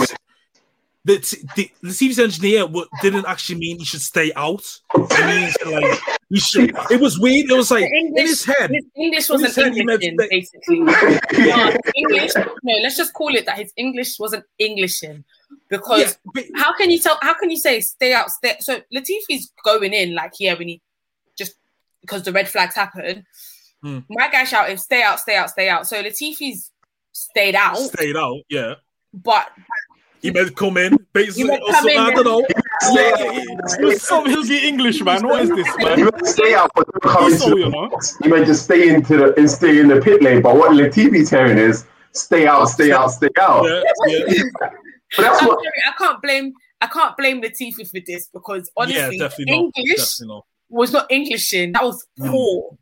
the, 1.05 1.17
the 1.55 1.69
Latifi's 1.81 2.19
engineer 2.19 2.65
wa- 2.65 2.85
didn't 3.01 3.25
actually 3.25 3.59
mean 3.59 3.79
he 3.79 3.85
should 3.85 4.01
stay 4.01 4.31
out. 4.35 4.63
It 4.95 5.25
means 5.27 5.55
like 5.65 5.99
he 6.29 6.39
should. 6.39 6.71
It 6.89 7.01
was 7.01 7.19
weird. 7.19 7.49
It 7.51 7.55
was 7.57 7.69
like 7.71 7.83
The 7.89 7.95
in 7.97 8.17
his 8.27 8.45
head. 8.45 8.71
His 8.71 8.85
English 8.95 9.29
wasn't 9.29 9.55
head, 9.55 9.73
he 9.73 9.79
Englishing, 9.81 10.17
basically. 10.17 10.79
No, 11.49 11.73
English. 11.95 12.31
No, 12.35 12.73
let's 12.81 12.95
just 12.95 13.13
call 13.13 13.35
it 13.35 13.45
that. 13.45 13.57
His 13.57 13.73
English 13.75 14.17
wasn't 14.17 14.45
Englishing 14.59 15.23
because 15.69 15.99
Yeah, 16.01 16.11
but- 16.33 16.45
how 16.55 16.73
can 16.77 16.89
you 16.89 16.99
tell? 16.99 17.17
How 17.21 17.33
can 17.33 17.49
you 17.49 17.57
say 17.57 17.81
stay 17.81 18.13
out? 18.13 18.29
Stay. 18.31 18.55
So 18.61 18.79
Latifi's 18.91 19.51
going 19.63 19.93
in 19.93 20.15
like 20.15 20.33
yeah, 20.39 20.55
we 20.57 20.65
need 20.65 20.81
just 21.37 21.55
because 22.01 22.23
the 22.23 22.31
red 22.31 22.47
flags 22.47 22.75
happen. 22.75 23.25
Hmm. 23.81 23.99
My 24.09 24.29
guy 24.31 24.45
shouted 24.45 24.79
stay 24.79 25.03
out, 25.03 25.19
stay 25.19 25.35
out, 25.35 25.49
stay 25.49 25.67
out. 25.67 25.85
So 25.85 26.01
Latifi's 26.01 26.71
stayed 27.11 27.55
out, 27.55 27.75
stayed 27.77 28.15
out. 28.15 28.39
Yeah, 28.47 28.75
but 29.13 29.49
he 30.23 30.31
might 30.31 30.55
come 30.55 30.77
in. 30.77 30.97
Basically, 31.13 31.43
meant 31.43 31.61
also, 31.61 31.73
come 31.79 31.89
in 31.89 31.97
I 31.99 32.11
don't 32.11 32.23
know. 32.23 32.45
stay 32.81 33.11
out. 33.11 33.79
You're 33.79 33.99
some 33.99 34.25
hillsy 34.25 34.63
English, 34.63 35.01
man. 35.03 35.27
What 35.27 35.43
is 35.43 35.49
this, 35.49 35.67
You 35.77 35.85
man? 35.85 35.99
meant 36.05 36.25
stay 36.25 36.55
out, 36.55 36.71
but 36.73 36.87
don't 36.91 37.13
come 37.13 37.31
into 37.31 37.49
you 37.49 37.65
the 37.65 37.69
know. 37.69 37.89
box. 37.89 38.17
You 38.23 38.29
meant 38.31 38.47
just 38.47 38.63
stay 38.63 38.89
into 38.89 39.17
the 39.17 39.37
and 39.37 39.51
stay 39.51 39.79
in 39.79 39.89
the 39.89 40.01
pit 40.01 40.23
lane. 40.23 40.41
But 40.41 40.55
what 40.55 40.71
Latifi's 40.71 41.29
hearing 41.29 41.57
is 41.57 41.85
stay 42.13 42.47
out, 42.47 42.65
stay 42.65 42.91
out, 42.91 43.09
stay 43.09 43.29
out. 43.39 43.65
Yeah, 43.65 43.81
yeah. 44.07 44.43
But 45.15 45.21
that's 45.23 45.41
I'm 45.41 45.47
what 45.47 45.59
sorry, 45.59 45.83
I 45.87 45.91
can't 45.97 46.21
blame 46.21 46.53
I 46.81 46.87
can't 46.87 47.15
blame 47.15 47.41
Latifi 47.41 47.87
for 47.87 47.99
this 48.05 48.29
because 48.33 48.69
yeah, 48.77 48.83
honestly, 48.83 49.17
definitely 49.17 49.45
not. 49.45 49.71
English 49.75 49.97
Definitely 49.97 50.35
not. 50.35 50.45
was 50.69 50.91
not 50.91 51.11
Englishing. 51.11 51.71
That 51.73 51.83
was 51.83 52.05
mm. 52.19 52.29
poor. 52.29 52.77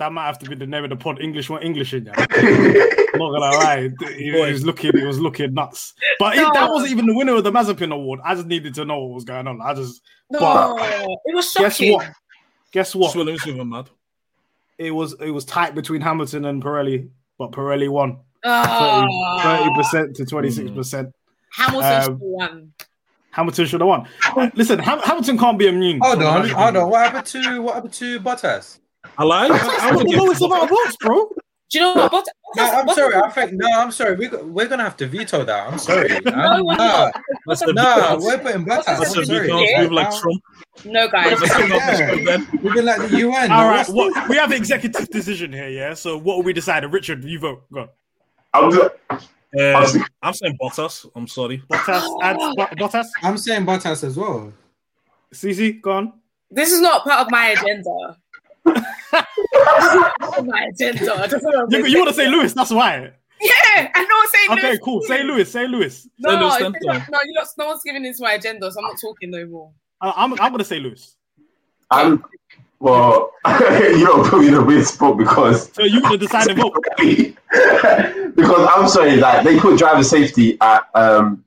That 0.00 0.12
might 0.14 0.24
have 0.24 0.38
to 0.38 0.48
be 0.48 0.56
the 0.56 0.66
name 0.66 0.82
of 0.82 0.88
the 0.88 0.96
pod. 0.96 1.20
English, 1.20 1.50
what 1.50 1.62
English 1.62 1.92
in? 1.92 2.06
Yeah. 2.06 2.14
I'm 2.18 3.18
not 3.18 3.32
gonna 3.32 3.38
lie, 3.58 3.90
he, 4.16 4.30
he 4.30 4.30
was 4.32 4.64
looking, 4.64 4.92
he 4.96 5.04
was 5.04 5.20
looking 5.20 5.52
nuts. 5.52 5.92
But 6.18 6.38
it, 6.38 6.54
that 6.54 6.70
wasn't 6.70 6.92
even 6.92 7.04
the 7.04 7.14
winner 7.14 7.34
of 7.34 7.44
the 7.44 7.52
Mazepin 7.52 7.92
Award. 7.92 8.20
I 8.24 8.34
just 8.34 8.46
needed 8.46 8.72
to 8.76 8.86
know 8.86 8.98
what 9.00 9.14
was 9.16 9.24
going 9.24 9.46
on. 9.46 9.60
I 9.60 9.74
just 9.74 10.00
No, 10.30 10.38
But- 10.38 10.80
it 11.26 11.34
was 11.34 11.52
shocking. 11.52 11.68
guess 11.68 11.80
what? 12.06 12.12
Guess 12.72 12.94
what? 12.94 13.06
Just 13.08 13.16
Williams 13.16 13.46
even 13.46 13.68
mad. 13.68 13.90
It 14.78 14.90
was 14.92 15.12
it 15.20 15.32
was 15.32 15.44
tight 15.44 15.74
between 15.74 16.00
Hamilton 16.00 16.46
and 16.46 16.62
Pirelli, 16.64 17.10
but 17.36 17.52
Pirelli 17.52 17.90
won 17.90 18.20
Ah, 18.42 19.06
thirty 19.42 19.74
percent 19.74 20.16
to 20.16 20.24
twenty 20.24 20.50
six 20.50 20.70
percent. 20.70 21.14
Hamilton 21.52 21.92
um, 21.92 22.02
should 22.02 22.10
have 22.12 22.20
won. 22.20 22.72
Hamilton 23.32 23.66
should 23.66 23.80
have 23.82 23.88
won. 23.88 24.52
Listen, 24.54 24.78
Ham- 24.78 25.00
Hamilton 25.00 25.36
can't 25.36 25.58
be 25.58 25.66
immune. 25.66 26.00
Hold 26.00 26.22
on, 26.22 26.48
hold 26.48 26.76
on. 26.78 26.88
What 26.88 27.02
happened 27.12 27.26
to 27.26 27.60
what 27.60 27.74
happened 27.74 27.92
to 27.92 28.18
Bottas? 28.20 28.78
I 29.18 29.24
like. 29.24 29.50
I, 29.52 29.88
I 29.90 29.96
would 29.96 30.06
the 30.06 30.10
give 30.10 30.18
lowest 30.20 30.42
amount 30.42 30.64
of 30.64 30.68
votes, 30.70 30.96
bro. 31.00 31.28
Do 31.70 31.78
you 31.78 31.84
know 31.84 31.94
what? 31.94 32.10
Bottas, 32.12 32.24
No, 32.56 32.64
I'm 32.64 32.86
Bottas- 32.88 32.94
sorry. 32.94 33.14
I 33.14 33.30
think 33.30 33.52
no. 33.52 33.66
I'm 33.78 33.92
sorry. 33.92 34.16
We 34.16 34.28
we're 34.28 34.66
gonna 34.66 34.82
have 34.82 34.96
to 34.98 35.06
veto 35.06 35.44
that. 35.44 35.72
I'm 35.72 35.78
sorry. 35.78 36.08
No, 36.24 36.32
I'm, 36.32 36.64
we're 36.64 36.76
nah, 36.76 37.10
not. 37.46 37.74
Nah, 37.74 38.16
we're 38.20 38.38
putting 38.38 38.64
Bottas. 38.64 38.84
That's 38.86 39.16
I'm 39.16 39.20
the 39.20 39.26
sorry. 39.26 39.48
Yeah. 39.70 39.82
move 39.82 39.92
like 39.92 40.10
Trump. 40.18 40.42
No, 40.84 41.06
guys. 41.08 41.40
Let's 41.40 41.58
Yeah. 41.58 41.96
this 41.96 42.16
one 42.16 42.24
then. 42.24 42.48
We've 42.62 42.74
been 42.74 42.84
like 42.86 43.08
the 43.08 43.18
UN. 43.18 43.52
All 43.52 43.62
no, 43.62 43.68
right, 43.68 43.88
what's 43.88 43.90
what, 43.90 44.28
we 44.28 44.36
have 44.36 44.50
executive 44.52 45.08
decision 45.10 45.52
here, 45.52 45.68
yeah. 45.68 45.94
So 45.94 46.16
what 46.18 46.36
will 46.38 46.42
we 46.42 46.52
decide? 46.52 46.84
Richard, 46.92 47.22
you 47.24 47.38
vote. 47.38 47.62
Go. 47.72 47.80
on. 47.82 47.88
I'm 48.52 48.70
just, 48.72 48.90
Um, 49.98 50.04
I'm 50.22 50.34
saying 50.34 50.58
Bottas. 50.60 51.08
I'm 51.14 51.28
sorry. 51.28 51.62
Bottas, 51.70 52.04
add 52.22 52.36
Bottas. 52.78 53.06
I'm 53.22 53.38
saying 53.38 53.64
Bottas 53.64 54.02
as 54.02 54.16
well. 54.16 54.52
CC, 55.32 55.80
go 55.80 55.92
on. 55.92 56.12
This 56.50 56.72
is 56.72 56.80
not 56.80 57.04
part 57.04 57.20
of 57.20 57.30
my 57.30 57.48
agenda. 57.48 58.16
This 58.64 58.76
is 58.76 59.94
not 59.94 60.18
part 60.20 60.38
of 60.38 60.46
my 60.46 60.68
agenda. 60.72 61.14
I 61.14 61.26
don't 61.26 61.42
know 61.42 61.48
what 61.50 61.74
I'm 61.74 61.80
You, 61.80 61.86
you 61.86 61.98
want 61.98 62.08
to 62.10 62.14
say 62.14 62.28
Lewis? 62.28 62.52
That's 62.54 62.70
why. 62.70 63.10
Yeah, 63.40 63.90
I 63.94 64.04
know. 64.04 64.30
Say 64.30 64.52
Okay, 64.52 64.68
Lewis. 64.68 64.78
cool. 64.84 65.02
Say 65.02 65.22
Lewis. 65.22 65.50
Say 65.52 65.66
Lewis. 65.66 66.08
No, 66.18 66.30
Say 66.30 66.36
Lewis 66.40 66.60
no, 66.60 66.68
no, 66.68 66.98
no, 66.98 67.18
you 67.24 67.32
not, 67.34 67.46
no 67.58 67.66
one's 67.68 67.82
giving 67.84 68.04
into 68.04 68.22
my 68.22 68.32
agenda, 68.34 68.70
so 68.70 68.78
I'm 68.80 68.84
not 68.86 68.96
talking 69.00 69.30
no 69.30 69.46
more. 69.46 69.70
I- 70.00 70.12
I'm 70.16 70.32
I'm 70.40 70.52
gonna 70.52 70.64
say 70.64 70.78
Lewis. 70.78 71.16
I'm, 71.90 72.22
well, 72.78 73.32
you 73.46 74.04
don't 74.06 74.26
put 74.28 74.40
me 74.40 74.48
in 74.48 74.54
a 74.54 74.62
weird 74.62 74.86
spot 74.86 75.16
because 75.18 75.72
So 75.72 75.82
you 75.82 76.00
would 76.02 76.12
have 76.12 76.20
decided 76.20 76.56
vote. 76.56 76.74
because 78.36 78.68
I'm 78.74 78.88
sorry 78.88 79.16
that 79.16 79.42
they 79.44 79.58
put 79.58 79.78
driver 79.78 80.02
safety 80.04 80.56
at 80.60 80.84
um 80.94 81.44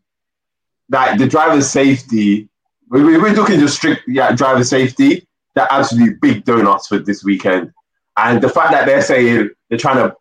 that 0.90 1.18
the 1.18 1.27
driver 1.27 1.61
safety 1.61 2.49
we, 2.90 3.03
we- 3.03 3.18
we're 3.18 3.34
talking 3.34 3.60
just 3.60 3.77
strict 3.77 4.02
yeah 4.07 4.31
driver 4.35 4.64
safety 4.64 5.27
they're 5.56 5.68
absolutely 5.72 6.16
big 6.22 6.44
donuts 6.46 6.88
for 6.88 7.00
this 7.00 7.24
weekend 7.24 7.72
and 8.18 8.42
the 8.42 8.50
fact 8.50 8.72
that 8.72 8.86
they're 8.86 9.02
saying 9.02 9.50
they're 9.70 9.78
trying 9.78 9.98
to 9.98 10.16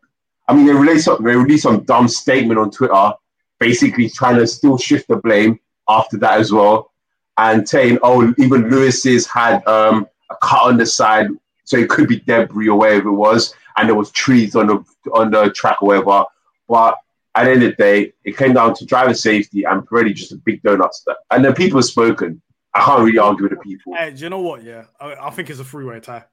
I 0.48 0.54
mean 0.54 0.66
they 0.66 0.74
released 0.74 1.04
some, 1.04 1.22
they 1.22 1.36
released 1.36 1.62
some 1.62 1.84
dumb 1.84 2.08
statement 2.08 2.58
on 2.58 2.70
Twitter 2.70 3.12
basically 3.58 4.08
trying 4.08 4.36
to 4.36 4.46
still 4.46 4.76
shift 4.76 5.08
the 5.08 5.16
blame 5.16 5.58
after 5.88 6.16
that 6.18 6.40
as 6.40 6.52
well 6.52 6.92
and 7.38 7.68
saying 7.68 7.98
oh 8.02 8.34
even 8.38 8.70
Lewis's 8.70 9.26
had 9.26 9.66
um 9.66 10.06
a 10.30 10.36
cut 10.42 10.62
on 10.62 10.76
the 10.76 10.86
side 10.86 11.28
so 11.64 11.76
it 11.76 11.88
could 11.88 12.08
be 12.08 12.20
debris 12.20 12.68
or 12.68 12.78
whatever 12.78 13.08
it 13.08 13.12
was 13.12 13.54
and 13.76 13.88
there 13.88 13.96
was 13.96 14.10
trees 14.10 14.54
on 14.56 14.66
the 14.66 14.84
on 15.12 15.30
the 15.30 15.50
track 15.50 15.82
or 15.82 15.88
whatever. 15.88 16.24
But 16.68 16.96
at 17.34 17.44
the 17.44 17.50
end 17.50 17.62
of 17.62 17.70
the 17.70 17.76
day, 17.76 18.12
it 18.24 18.36
came 18.36 18.54
down 18.54 18.74
to 18.74 18.86
driver 18.86 19.14
safety 19.14 19.64
and 19.64 19.86
Pirelli 19.86 20.14
just 20.14 20.32
a 20.32 20.36
big 20.36 20.62
donut. 20.62 20.90
And 21.30 21.44
the 21.44 21.52
people 21.52 21.78
have 21.78 21.86
spoken. 21.86 22.40
I 22.74 22.80
can't 22.84 23.02
really 23.04 23.18
argue 23.18 23.44
with 23.48 23.52
the 23.52 23.58
people. 23.62 23.94
Hey, 23.94 24.12
do 24.12 24.22
you 24.24 24.30
know 24.30 24.40
what? 24.40 24.62
Yeah, 24.64 24.84
I, 25.00 25.14
I 25.14 25.30
think 25.30 25.50
it's 25.50 25.60
a 25.60 25.64
three-way 25.64 26.00
tie. 26.00 26.24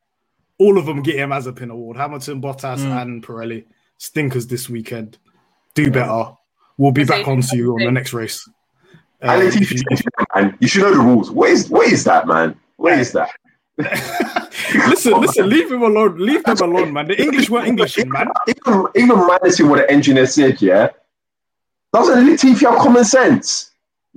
All 0.57 0.77
of 0.77 0.85
them 0.85 1.01
get 1.01 1.15
Mazepin 1.17 1.69
award. 1.71 1.97
Hamilton, 1.97 2.41
Bottas, 2.41 2.79
and 2.79 3.25
Pirelli. 3.25 3.65
Stinkers 3.97 4.47
this 4.47 4.69
weekend. 4.69 5.17
Do 5.75 5.91
better. 5.91 6.31
We'll 6.77 6.91
be 6.93 7.03
back 7.03 7.27
on 7.27 7.41
to 7.41 7.57
you 7.57 7.73
on 7.73 7.83
the 7.83 7.91
next 7.91 8.13
race. 8.13 8.47
Uh, 9.21 9.31
And 9.31 9.43
if 9.43 9.55
you- 9.71 9.83
if 9.91 10.01
and 10.35 10.55
you 10.61 10.67
should 10.67 10.83
know 10.83 10.91
the 10.93 10.99
rules. 10.99 11.29
What 11.31 11.49
is 11.49 11.69
what 11.69 11.87
is 11.91 12.03
that, 12.05 12.25
man? 12.27 12.57
What 12.77 12.97
is 12.97 13.11
that? 13.11 13.29
listen, 14.89 15.19
listen, 15.19 15.49
leave 15.49 15.71
him 15.71 15.81
alone. 15.81 16.17
Leave 16.17 16.43
them 16.43 16.57
alone, 16.61 16.93
man. 16.93 17.07
The 17.07 17.21
English 17.21 17.49
were 17.49 17.63
English, 17.65 17.97
man. 18.05 18.27
Even 18.47 18.87
even 18.95 19.17
minusing 19.17 19.69
what 19.69 19.77
the 19.79 19.91
engineer 19.91 20.25
said, 20.27 20.61
yeah. 20.61 20.89
Doesn't 21.93 22.25
Latifi 22.25 22.59
have 22.69 22.79
common 22.79 23.03
sense? 23.03 23.68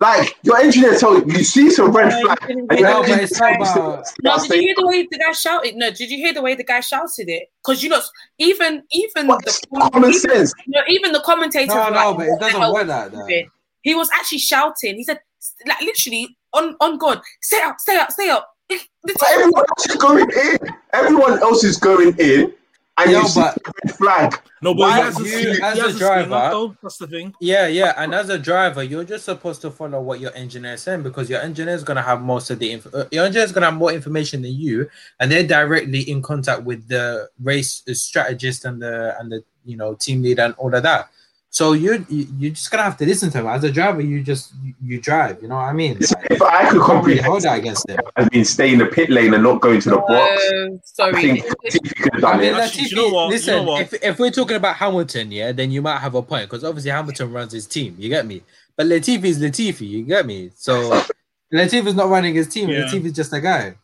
Like 0.02 0.36
your 0.42 0.58
engineer 0.58 0.98
told 0.98 1.30
you, 1.30 1.38
you 1.38 1.44
see 1.44 1.70
some 1.70 1.92
red 1.92 2.12
flag. 2.22 2.38
and 2.50 2.58
your 2.70 2.80
No, 2.88 3.00
but 3.02 3.10
engineer 3.10 3.22
it's 3.22 3.38
not 3.40 3.52
tells 3.54 3.76
you 3.76 3.82
about- 3.82 4.04
to 4.06 4.12
No, 4.22 4.38
did 4.38 4.50
you 4.54 4.60
hear 4.62 4.74
the 4.76 4.86
way 4.86 5.06
the 5.10 5.18
guy 5.18 5.32
shouted? 5.32 5.76
No, 5.76 5.90
did 5.90 6.10
you 6.10 6.16
hear 6.18 6.32
the 6.34 6.42
way 6.42 6.54
the 6.56 6.64
guy 6.64 6.80
shouted 6.80 7.28
it? 7.28 7.44
Because 7.62 7.82
you 7.84 7.88
know, 7.88 8.00
even 8.38 8.82
even 8.90 9.28
What's 9.28 9.60
the 9.60 9.66
common 9.68 10.10
even, 10.10 10.20
sense? 10.20 10.52
no, 10.66 10.80
even 10.88 11.12
the 11.12 11.20
commentators. 11.20 11.68
No, 11.74 11.88
no, 11.90 11.94
like, 12.10 12.16
but 12.16 12.26
it 12.26 12.40
doesn't 12.40 12.60
hell 12.60 12.72
work 12.74 12.86
like 12.88 13.12
that. 13.12 13.44
He 13.82 13.94
was 13.94 14.08
actually 14.12 14.38
shouting. 14.38 14.96
He 14.96 15.04
said, 15.04 15.20
like 15.66 15.80
literally 15.82 16.36
on 16.52 16.76
on 16.80 16.98
God, 16.98 17.20
stay 17.40 17.60
up, 17.62 17.78
stay 17.78 17.96
up, 17.96 18.10
stay 18.10 18.28
up. 18.30 18.48
But 19.04 19.16
everyone 19.30 19.64
else 19.70 19.86
is 19.88 19.96
going 19.96 20.30
in. 20.30 20.58
Everyone 20.92 21.38
else 21.42 21.64
is 21.64 21.76
going 21.78 22.14
in, 22.18 22.52
and 22.98 23.10
Yo, 23.10 23.20
you 23.20 23.28
see 23.28 23.40
but- 23.40 23.58
red 23.84 23.94
flag. 23.96 24.40
No, 24.60 24.74
but 24.74 24.80
Why 24.80 24.96
he 24.98 25.02
has 25.02 25.18
a, 25.20 25.22
you, 25.24 25.52
he 25.54 25.62
as 25.62 25.78
has 25.78 25.78
a 25.78 25.96
a 25.96 25.98
driver- 25.98 26.28
driver, 26.28 26.50
though. 26.54 26.76
That's 26.82 26.98
the 26.98 27.06
thing. 27.08 27.34
Yeah, 27.40 27.66
yeah, 27.66 27.94
and 27.96 28.14
as 28.14 28.28
a 28.28 28.38
driver, 28.38 28.82
you're 28.82 29.02
just 29.04 29.24
supposed 29.24 29.60
to 29.62 29.70
follow 29.72 30.00
what 30.00 30.20
your 30.20 30.32
engineer 30.36 30.74
is 30.74 30.82
saying 30.82 31.02
because 31.02 31.28
your 31.28 31.40
engineer 31.40 31.74
is 31.74 31.82
gonna 31.82 32.02
have 32.02 32.20
most 32.22 32.50
of 32.50 32.58
the 32.60 32.70
inf- 32.70 32.94
uh, 32.94 33.06
your 33.10 33.24
engineer 33.24 33.44
is 33.44 33.50
gonna 33.52 33.66
have 33.66 33.74
more 33.76 33.92
information 33.92 34.42
than 34.42 34.52
you, 34.54 34.88
and 35.18 35.32
they're 35.32 35.46
directly 35.46 36.00
in 36.08 36.22
contact 36.22 36.62
with 36.62 36.86
the 36.86 37.28
race 37.42 37.82
strategist 37.92 38.64
and 38.66 38.80
the 38.80 39.18
and 39.18 39.32
the 39.32 39.42
you 39.64 39.76
know 39.76 39.94
team 39.94 40.22
leader 40.22 40.42
and 40.42 40.54
all 40.58 40.72
of 40.74 40.82
that. 40.84 41.08
So 41.52 41.74
you 41.74 42.06
you 42.08 42.26
you're 42.38 42.52
just 42.52 42.70
gonna 42.70 42.82
have 42.82 42.96
to 42.96 43.04
listen 43.04 43.30
to 43.30 43.38
him. 43.40 43.46
As 43.46 43.62
a 43.62 43.70
driver, 43.70 44.00
you 44.00 44.22
just 44.22 44.54
you, 44.64 44.74
you 44.82 45.00
drive. 45.02 45.42
You 45.42 45.48
know 45.48 45.56
what 45.56 45.64
I 45.66 45.74
mean? 45.74 45.98
Like, 45.98 46.30
If 46.30 46.40
I 46.40 46.64
could 46.70 46.76
you 46.76 46.82
comprehend 46.82 47.26
hold 47.26 47.42
that 47.42 47.58
against 47.58 47.86
him. 47.86 47.98
I 48.16 48.26
mean, 48.32 48.46
stay 48.46 48.72
in 48.72 48.78
the 48.78 48.86
pit 48.86 49.10
lane 49.10 49.34
and 49.34 49.42
not 49.42 49.60
go 49.60 49.70
into 49.70 49.90
the 49.90 49.98
box. 49.98 50.42
Uh, 50.50 50.72
I 50.72 50.78
sorry. 50.82 51.22
think 51.22 51.44
Latifi 51.44 51.94
could 52.02 52.14
have 52.14 52.24
I 52.24 52.36
mean, 52.38 52.54
it. 52.54 52.56
Latifi, 52.56 52.90
you 52.90 52.96
know 52.96 53.08
what? 53.10 53.24
You 53.24 53.30
listen, 53.32 53.56
know 53.56 53.62
what? 53.64 53.82
if 53.82 54.02
if 54.02 54.18
we're 54.18 54.30
talking 54.30 54.56
about 54.56 54.76
Hamilton, 54.76 55.30
yeah, 55.30 55.52
then 55.52 55.70
you 55.70 55.82
might 55.82 55.98
have 55.98 56.14
a 56.14 56.22
point 56.22 56.48
because 56.48 56.64
obviously 56.64 56.90
Hamilton 56.90 57.30
runs 57.30 57.52
his 57.52 57.66
team. 57.66 57.96
You 57.98 58.08
get 58.08 58.24
me? 58.24 58.42
But 58.74 58.86
Latifi 58.86 59.24
is 59.24 59.38
Latifi. 59.38 59.86
You 59.86 60.04
get 60.04 60.24
me? 60.24 60.52
So 60.54 60.72
Latifi 60.90 61.10
Latifi's 61.52 61.94
not 61.94 62.08
running 62.08 62.34
his 62.34 62.48
team. 62.48 62.70
Yeah. 62.70 62.84
Latifi's 62.84 63.12
just 63.12 63.30
a 63.34 63.40
guy. 63.42 63.74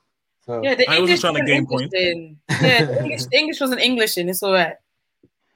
So 0.46 0.62
Yeah, 0.62 0.74
the 0.74 0.88
I 0.88 1.00
wasn't 1.00 1.00
English 1.00 1.20
trying 1.20 1.34
to 1.34 1.40
wasn't 1.42 1.48
gain 1.48 1.66
point. 1.66 1.92
In. 1.92 2.36
Yeah, 2.62 2.84
the 2.86 3.02
English, 3.02 3.24
the 3.26 3.36
English 3.36 3.60
wasn't 3.60 3.80
English 3.82 4.16
in. 4.16 4.30
It's 4.30 4.42
all 4.42 4.54
right. 4.54 4.76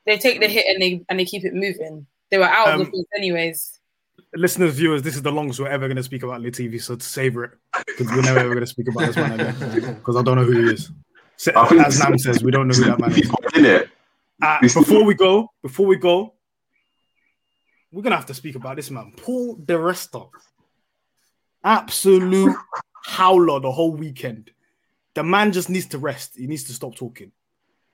They 0.06 0.18
take 0.18 0.40
the 0.40 0.48
hit 0.48 0.64
and 0.68 0.82
they 0.82 1.04
and 1.08 1.18
they 1.18 1.24
keep 1.24 1.44
it 1.44 1.54
moving. 1.54 2.06
They 2.30 2.38
were 2.38 2.44
out 2.44 2.68
of 2.68 2.74
Um, 2.74 2.78
the 2.80 2.90
field 2.90 3.06
anyways. 3.16 3.78
Listeners, 4.34 4.74
viewers, 4.74 5.02
this 5.02 5.14
is 5.14 5.22
the 5.22 5.30
longest 5.32 5.60
we're 5.60 5.68
ever 5.68 5.86
going 5.86 5.96
to 5.96 6.02
speak 6.02 6.22
about 6.22 6.40
Latifi, 6.40 6.80
so 6.82 6.96
to 6.96 7.04
savor 7.04 7.44
it 7.44 7.50
because 7.86 8.06
we're 8.08 8.22
never 8.22 8.38
ever 8.40 8.54
going 8.54 8.60
to 8.60 8.66
speak 8.66 8.88
about 8.88 9.06
this 9.06 9.16
man 9.16 9.38
again 9.38 9.94
because 9.98 10.16
I 10.16 10.22
don't 10.22 10.36
know 10.36 10.44
who 10.44 10.62
he 10.66 10.72
is. 10.72 10.90
Sa- 11.36 11.52
I 11.54 11.68
think 11.68 11.86
As 11.86 11.98
Nam 11.98 12.16
says, 12.18 12.42
we 12.42 12.50
don't 12.50 12.68
know 12.68 12.74
who 12.74 12.84
that 12.84 12.98
man 12.98 13.12
is. 13.12 13.30
in 13.54 13.64
it. 13.66 13.90
Uh, 14.40 14.58
before 14.60 15.04
we 15.04 15.14
go, 15.14 15.48
before 15.62 15.86
we 15.86 15.96
go, 15.96 16.34
we're 17.92 18.02
gonna 18.02 18.16
have 18.16 18.26
to 18.26 18.34
speak 18.34 18.54
about 18.56 18.76
this 18.76 18.90
man, 18.90 19.12
Paul 19.16 19.56
di 19.56 19.74
Resta. 19.74 20.28
Absolute 21.64 22.56
howler 23.04 23.60
the 23.60 23.70
whole 23.70 23.92
weekend. 23.92 24.50
The 25.14 25.22
man 25.22 25.52
just 25.52 25.68
needs 25.68 25.86
to 25.86 25.98
rest. 25.98 26.32
He 26.36 26.46
needs 26.46 26.64
to 26.64 26.72
stop 26.72 26.96
talking 26.96 27.32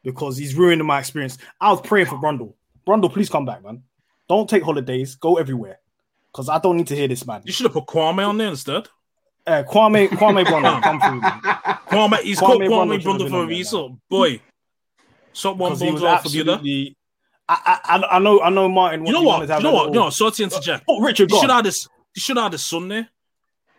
because 0.03 0.37
he's 0.37 0.55
ruining 0.55 0.87
my 0.87 0.99
experience. 0.99 1.39
I 1.61 1.71
was 1.71 1.81
praying 1.81 2.07
for 2.07 2.17
Brundle. 2.17 2.55
Brundle, 2.87 3.13
please 3.13 3.29
come 3.29 3.45
back, 3.45 3.63
man. 3.63 3.83
Don't 4.29 4.49
take 4.49 4.63
holidays. 4.63 5.15
Go 5.17 5.37
everywhere 5.39 5.79
because 6.33 6.49
I 6.49 6.59
don't 6.59 6.77
need 6.77 6.87
to 6.89 6.97
hear 6.97 7.09
this 7.09 7.27
man. 7.27 7.43
You 7.45 7.53
should 7.53 7.65
have 7.65 7.73
put 7.73 7.87
Kwame 7.87 8.27
on 8.29 8.39
there 8.39 8.49
instead. 8.49 8.89
Uh, 9.47 9.63
Kwame, 9.63 10.09
Kwame 10.09 10.45
Brundle, 10.45 10.83
come 10.83 11.01
through. 11.01 11.21
Man. 11.21 11.41
Kwame, 11.89 12.19
he's 12.21 12.39
Kwame 12.39 12.69
called 12.69 12.89
Kwame 12.91 13.01
Brundle 13.03 13.31
for 13.31 13.45
a 13.45 13.47
reason. 13.47 14.01
Boy, 14.11 14.41
Because 15.33 15.81
he 15.81 15.91
bones 15.91 16.03
off 16.03 16.23
for 16.23 16.29
the 16.29 16.41
other. 16.41 16.61
I, 17.51 17.81
I, 17.85 18.17
I- 18.17 18.19
know, 18.19 18.43
I 18.43 18.51
know, 18.51 18.69
Martin. 18.69 19.07
You 19.07 19.13
know 19.13 19.23
what? 19.23 19.49
You 19.49 19.61
know 19.63 19.73
what? 19.73 19.89
You 19.89 19.95
know, 19.95 20.11
sorry 20.11 20.33
to 20.33 20.43
interject. 20.45 20.85
Oh, 20.87 21.01
Richard, 21.01 21.31
You 21.31 21.41
should 21.41 21.51
have 21.51 21.65
this. 21.65 21.89
You 22.15 22.21
should 22.21 22.37
have 22.37 22.53
this 22.53 22.65
Sunday. 22.65 23.07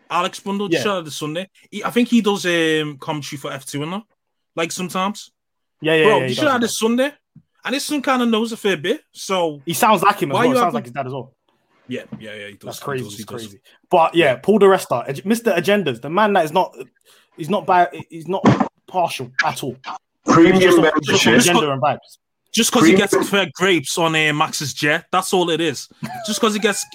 Alex 0.10 0.40
Brundle, 0.40 0.72
Yeah. 0.72 0.80
you 0.80 0.84
should 0.84 0.96
have 0.96 1.06
this 1.06 1.18
Sunday. 1.18 1.48
He, 1.70 1.84
I 1.84 1.92
think 1.92 2.08
he 2.08 2.22
does 2.22 2.44
um 2.48 2.98
commentary 2.98 3.38
for 3.38 3.52
F2 3.52 3.84
and 3.84 3.94
that. 3.94 4.04
Like 4.56 4.72
sometimes. 4.72 5.32
Yeah, 5.82 5.96
yeah, 5.96 6.04
Bro, 6.04 6.20
yeah. 6.20 6.26
you 6.28 6.36
should 6.36 6.48
have 6.48 6.62
this 6.62 6.78
Sunday. 6.78 7.14
And 7.64 7.76
this 7.76 7.86
son 7.86 8.02
kind 8.02 8.22
of 8.22 8.30
knows 8.30 8.52
a 8.52 8.58
fair 8.58 8.78
bit. 8.78 9.02
So 9.12 9.62
He 9.66 9.74
sounds 9.74 10.02
like 10.02 10.22
him 10.22 10.32
as 10.32 10.36
well. 10.36 10.46
you 10.46 10.56
Sounds 10.56 10.64
have 10.66 10.74
like 10.74 10.86
his 10.86 10.94
dad 10.94 11.08
as 11.08 11.14
well. 11.14 11.34
Yeah, 11.88 12.04
yeah, 12.20 12.34
yeah. 12.36 12.48
He 12.48 12.54
does. 12.54 12.60
That's 12.62 12.80
he 12.80 12.84
crazy. 12.86 13.04
does, 13.04 13.18
he 13.18 13.24
does. 13.24 13.28
crazy. 13.28 13.62
But 13.90 14.16
yeah, 14.16 14.36
Paul 14.36 14.60
di 14.60 14.66
Resta, 14.68 15.06
Mr. 15.24 15.56
Agendas, 15.56 16.02
the 16.02 16.10
man 16.10 16.34
that 16.34 16.46
is 16.46 16.52
not, 16.54 16.76
he's 17.36 17.50
not 17.50 17.66
by, 17.66 17.88
he's 18.10 18.28
not 18.28 18.46
partial 18.88 19.32
at 19.44 19.64
all. 19.64 19.76
Premium 20.26 20.60
just 20.60 20.78
membership. 20.78 21.04
just 21.04 21.26
agenda 21.26 21.72
and 21.72 21.82
vibes. 21.82 21.98
Just 22.52 22.72
because 22.72 22.88
he 22.88 22.96
gets 22.96 23.30
fed 23.30 23.52
grapes 23.54 23.98
on 23.98 24.16
uh, 24.16 24.34
Max's 24.34 24.74
jet, 24.74 25.06
that's 25.12 25.34
all 25.34 25.50
it 25.50 25.62
is. 25.62 25.88
Just 26.26 26.40
because 26.40 26.54
he 26.54 26.60
gets 26.60 26.86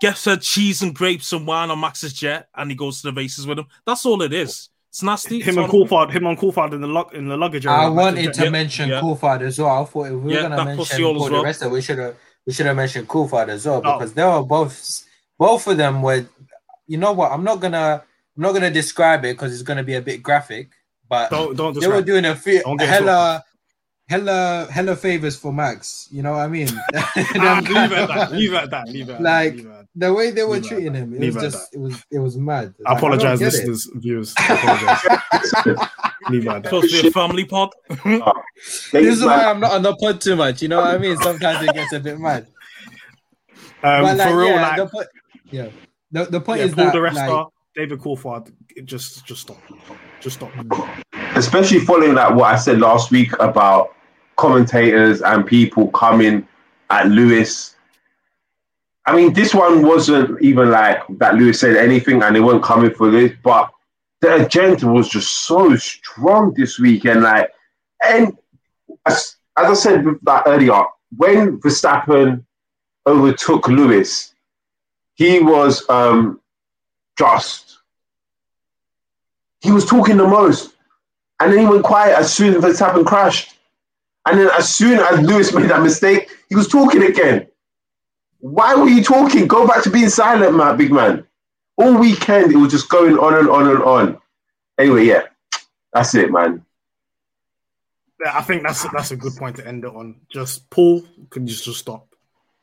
gets 0.00 0.24
fed 0.24 0.40
cheese 0.42 0.82
and 0.82 0.94
grapes 0.94 1.32
and 1.32 1.46
wine 1.46 1.70
on 1.70 1.80
Max's 1.80 2.12
jet, 2.12 2.48
and 2.54 2.70
he 2.70 2.76
goes 2.76 3.00
to 3.00 3.10
the 3.10 3.12
races 3.12 3.46
with 3.46 3.58
him. 3.58 3.66
That's 3.86 4.04
all 4.06 4.22
it 4.22 4.32
is. 4.32 4.70
It's 4.94 5.02
nasty. 5.02 5.40
Him 5.40 5.58
and 5.58 5.64
It's 5.64 5.74
all- 5.74 5.88
Coulthard, 5.88 6.12
him 6.12 6.24
and 6.26 6.38
Coulthard 6.38 6.72
in 6.72 6.80
the 6.80 6.86
lug, 6.86 7.12
in 7.14 7.26
the 7.26 7.36
luggage. 7.36 7.66
I 7.66 7.88
wanted 7.88 8.32
to 8.32 8.44
Yeah, 8.44 8.48
mention 8.50 8.88
yeah. 8.90 9.00
Coulthard 9.00 9.40
as 9.40 9.58
well. 9.58 9.82
I 9.82 9.84
thought 9.84 10.04
if 10.06 10.12
we 10.12 10.18
were 10.18 10.30
Yeah, 10.30 10.42
gonna 10.42 10.64
mention 10.64 10.76
pussy 10.76 11.02
all 11.02 11.16
as 11.16 11.30
well. 11.32 11.40
the 11.40 11.44
rest 11.44 11.62
of 11.62 11.72
we 11.72 11.82
should 11.82 11.98
have 11.98 12.14
we 12.46 12.52
should 12.52 12.66
have 12.66 12.76
mentioned 12.76 13.08
Coulthard 13.08 13.48
as 13.48 13.66
well 13.66 13.82
Oh. 13.84 13.92
because 13.98 14.12
they 14.12 14.22
were 14.22 14.44
both 14.44 15.02
both 15.36 15.66
of 15.66 15.76
them 15.78 16.00
were 16.00 16.24
you 16.86 16.96
know 16.96 17.10
what 17.10 17.32
I'm 17.32 17.42
not 17.42 17.58
gonna 17.58 18.04
I'm 18.36 18.42
not 18.44 18.52
gonna 18.52 18.70
describe 18.70 19.24
it 19.24 19.32
because 19.36 19.52
it's 19.52 19.62
gonna 19.64 19.82
be 19.82 19.94
a 19.96 20.00
bit 20.00 20.22
graphic, 20.22 20.68
but 21.08 21.28
Don't 21.28 21.56
don't 21.56 21.76
they 21.80 21.88
were 21.88 22.00
doing 22.00 22.24
a 22.26 22.36
few 22.36 22.62
Don't 22.62 22.76
get 22.76 22.88
hella 22.88 23.42
hella 24.08 24.66
hella 24.70 24.96
favors 24.96 25.36
for 25.36 25.52
Max. 25.52 26.08
You 26.10 26.22
know 26.22 26.32
what 26.32 26.40
I 26.40 26.48
mean? 26.48 26.68
Ah, 26.96 27.60
leave 27.62 27.92
it 27.92 27.98
at 27.98 28.08
that. 28.08 28.32
Leave 28.32 28.52
it 28.52 28.56
at 28.56 28.70
that. 28.70 28.88
Leave 28.88 29.08
it 29.08 29.12
at 29.14 29.22
Like. 29.22 29.54
Leave 29.54 29.66
it 29.66 29.70
at 29.70 29.84
the 29.96 30.12
way 30.12 30.30
they 30.32 30.42
were 30.42 30.54
Leave 30.54 30.66
treating 30.66 30.94
him, 30.94 31.14
it 31.14 31.20
Leave 31.20 31.34
was 31.36 31.44
just 31.44 31.74
it 31.74 31.78
was 31.78 32.04
it 32.10 32.18
was 32.18 32.36
mad. 32.36 32.74
I 32.84 32.92
Like, 32.94 33.00
don't 33.00 33.12
apologize, 33.12 33.38
get 33.38 33.46
it. 33.46 33.68
listeners, 33.68 33.90
viewers. 33.94 34.34
I 34.36 34.54
apologize. 34.54 35.88
leave 36.30 36.46
it 36.46 36.50
at 36.50 36.62
that. 36.64 36.68
supposed 36.70 36.94
to 36.94 37.02
be 37.02 37.08
a 37.08 37.10
family 37.12 37.44
pod. 37.44 37.70
This 38.56 38.88
Things 38.90 39.06
is 39.18 39.24
why 39.24 39.44
I'm 39.44 39.60
not 39.60 39.72
on 39.72 39.82
the 39.82 39.94
pod 39.96 40.20
too 40.20 40.36
much. 40.36 40.62
You 40.62 40.68
know 40.68 40.78
what 40.80 40.94
I 40.94 40.98
mean? 40.98 41.16
Sometimes 41.18 41.68
it 41.68 41.74
gets 41.74 41.92
a 41.92 42.00
bit 42.00 42.18
mad. 42.18 42.46
Um, 43.82 44.02
but 44.02 44.16
like, 44.16 44.28
for 44.28 44.36
real, 44.38 44.48
yeah, 44.48 44.62
like, 44.62 44.76
the 44.76 44.86
point, 44.86 45.06
yeah. 45.50 45.68
The, 46.10 46.24
the 46.24 46.40
point 46.40 46.60
yeah, 46.60 46.66
is 46.66 46.74
Paul 46.74 46.84
that 46.86 46.92
di 46.92 46.98
Resta, 46.98 47.28
like, 47.28 47.46
David 47.74 47.98
Coulthard, 48.00 48.52
just 48.84 49.26
just 49.26 49.42
stop, 49.42 49.58
just 50.20 50.36
stop. 50.36 50.50
Especially 51.36 51.80
following 51.80 52.14
that 52.14 52.34
what 52.34 52.54
I 52.54 52.56
said 52.56 52.80
last 52.80 53.10
week 53.10 53.32
about 53.40 53.94
commentators 54.36 55.22
and 55.22 55.46
people 55.46 55.88
coming 55.88 56.46
at 56.90 57.08
Lewis. 57.08 57.76
I 59.06 59.14
mean, 59.14 59.32
this 59.32 59.54
one 59.54 59.86
wasn't 59.86 60.40
even 60.40 60.70
like 60.70 61.02
that 61.18 61.34
Lewis 61.34 61.60
said 61.60 61.76
anything 61.76 62.22
and 62.22 62.34
they 62.34 62.40
weren't 62.40 62.62
coming 62.62 62.94
for 62.94 63.10
this, 63.10 63.32
but 63.42 63.70
the 64.20 64.44
agenda 64.44 64.86
was 64.86 65.08
just 65.08 65.46
so 65.46 65.76
strong 65.76 66.54
this 66.54 66.78
weekend. 66.78 67.22
Like, 67.22 67.52
and 68.04 68.36
as, 69.06 69.36
as 69.58 69.66
I 69.66 69.74
said 69.74 70.04
that 70.22 70.44
earlier, 70.46 70.84
when 71.16 71.60
Verstappen 71.60 72.44
overtook 73.06 73.68
Lewis, 73.68 74.34
he 75.14 75.40
was 75.40 75.88
um, 75.90 76.40
just, 77.18 77.78
he 79.60 79.70
was 79.70 79.84
talking 79.84 80.16
the 80.16 80.26
most. 80.26 80.73
And 81.40 81.52
then 81.52 81.60
he 81.60 81.66
went 81.66 81.84
quiet 81.84 82.18
as 82.18 82.32
soon 82.32 82.54
as 82.54 82.62
Verstappen 82.62 83.04
crashed. 83.04 83.56
And 84.26 84.38
then 84.38 84.50
as 84.56 84.74
soon 84.74 84.98
as 84.98 85.20
Lewis 85.20 85.52
made 85.54 85.70
that 85.70 85.82
mistake, 85.82 86.30
he 86.48 86.56
was 86.56 86.68
talking 86.68 87.02
again. 87.02 87.46
Why 88.38 88.74
were 88.74 88.88
you 88.88 89.02
talking? 89.02 89.46
Go 89.46 89.66
back 89.66 89.82
to 89.84 89.90
being 89.90 90.10
silent, 90.10 90.56
man, 90.56 90.76
big 90.76 90.92
man. 90.92 91.26
All 91.76 91.98
weekend 91.98 92.52
it 92.52 92.56
was 92.56 92.70
just 92.70 92.88
going 92.88 93.18
on 93.18 93.34
and 93.34 93.48
on 93.48 93.68
and 93.68 93.82
on. 93.82 94.18
Anyway, 94.78 95.06
yeah, 95.06 95.22
that's 95.92 96.14
it, 96.14 96.30
man. 96.30 96.64
I 98.24 98.42
think 98.42 98.62
that's 98.62 98.88
that's 98.92 99.10
a 99.10 99.16
good 99.16 99.34
point 99.36 99.56
to 99.56 99.66
end 99.66 99.84
it 99.84 99.94
on. 99.94 100.20
Just 100.30 100.68
Paul, 100.70 101.02
can 101.30 101.46
you 101.46 101.54
just 101.54 101.78
stop? 101.78 102.06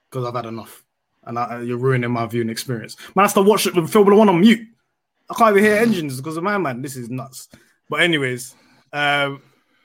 Because 0.10 0.26
I've 0.26 0.36
had 0.36 0.46
enough, 0.46 0.84
and 1.24 1.38
I, 1.38 1.62
you're 1.62 1.78
ruining 1.78 2.12
my 2.12 2.26
viewing 2.26 2.50
experience. 2.50 2.96
Man, 3.16 3.24
I 3.24 3.28
have 3.28 3.34
to 3.34 3.42
watch 3.42 3.68
it 3.68 3.76
with 3.76 3.92
Formula 3.92 4.18
One 4.18 4.30
on 4.30 4.40
mute. 4.40 4.68
I 5.30 5.34
can't 5.34 5.58
even 5.58 5.64
hear 5.64 5.78
engines 5.78 6.18
because 6.18 6.38
of 6.38 6.44
my 6.44 6.58
man. 6.58 6.82
This 6.82 6.96
is 6.96 7.10
nuts. 7.10 7.50
But 7.90 8.02
anyways, 8.02 8.56
um, 8.94 9.42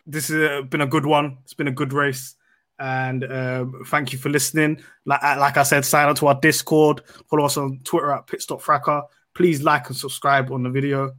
this 0.06 0.28
has 0.28 0.64
been 0.66 0.80
a 0.80 0.86
good 0.86 1.06
one. 1.06 1.38
It's 1.44 1.54
been 1.54 1.68
a 1.68 1.72
good 1.72 1.92
race, 1.92 2.34
and 2.78 3.24
um, 3.24 3.82
thank 3.86 4.12
you 4.12 4.18
for 4.18 4.28
listening. 4.28 4.82
Like 5.04 5.22
like 5.22 5.56
I 5.56 5.62
said, 5.62 5.84
sign 5.84 6.08
up 6.08 6.16
to 6.18 6.28
our 6.28 6.38
Discord. 6.40 7.02
Follow 7.28 7.44
us 7.44 7.56
on 7.56 7.80
Twitter 7.84 8.12
at 8.12 8.26
Pitstop 8.26 8.60
Fracas. 8.60 9.04
Please 9.34 9.62
like 9.62 9.88
and 9.88 9.96
subscribe 9.96 10.50
on 10.50 10.62
the 10.62 10.70
video, 10.70 11.12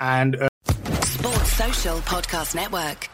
and. 0.00 0.36
Uh, 0.36 0.48
Sports 1.04 1.52
Social 1.52 1.98
Podcast 1.98 2.54
Network. 2.54 3.08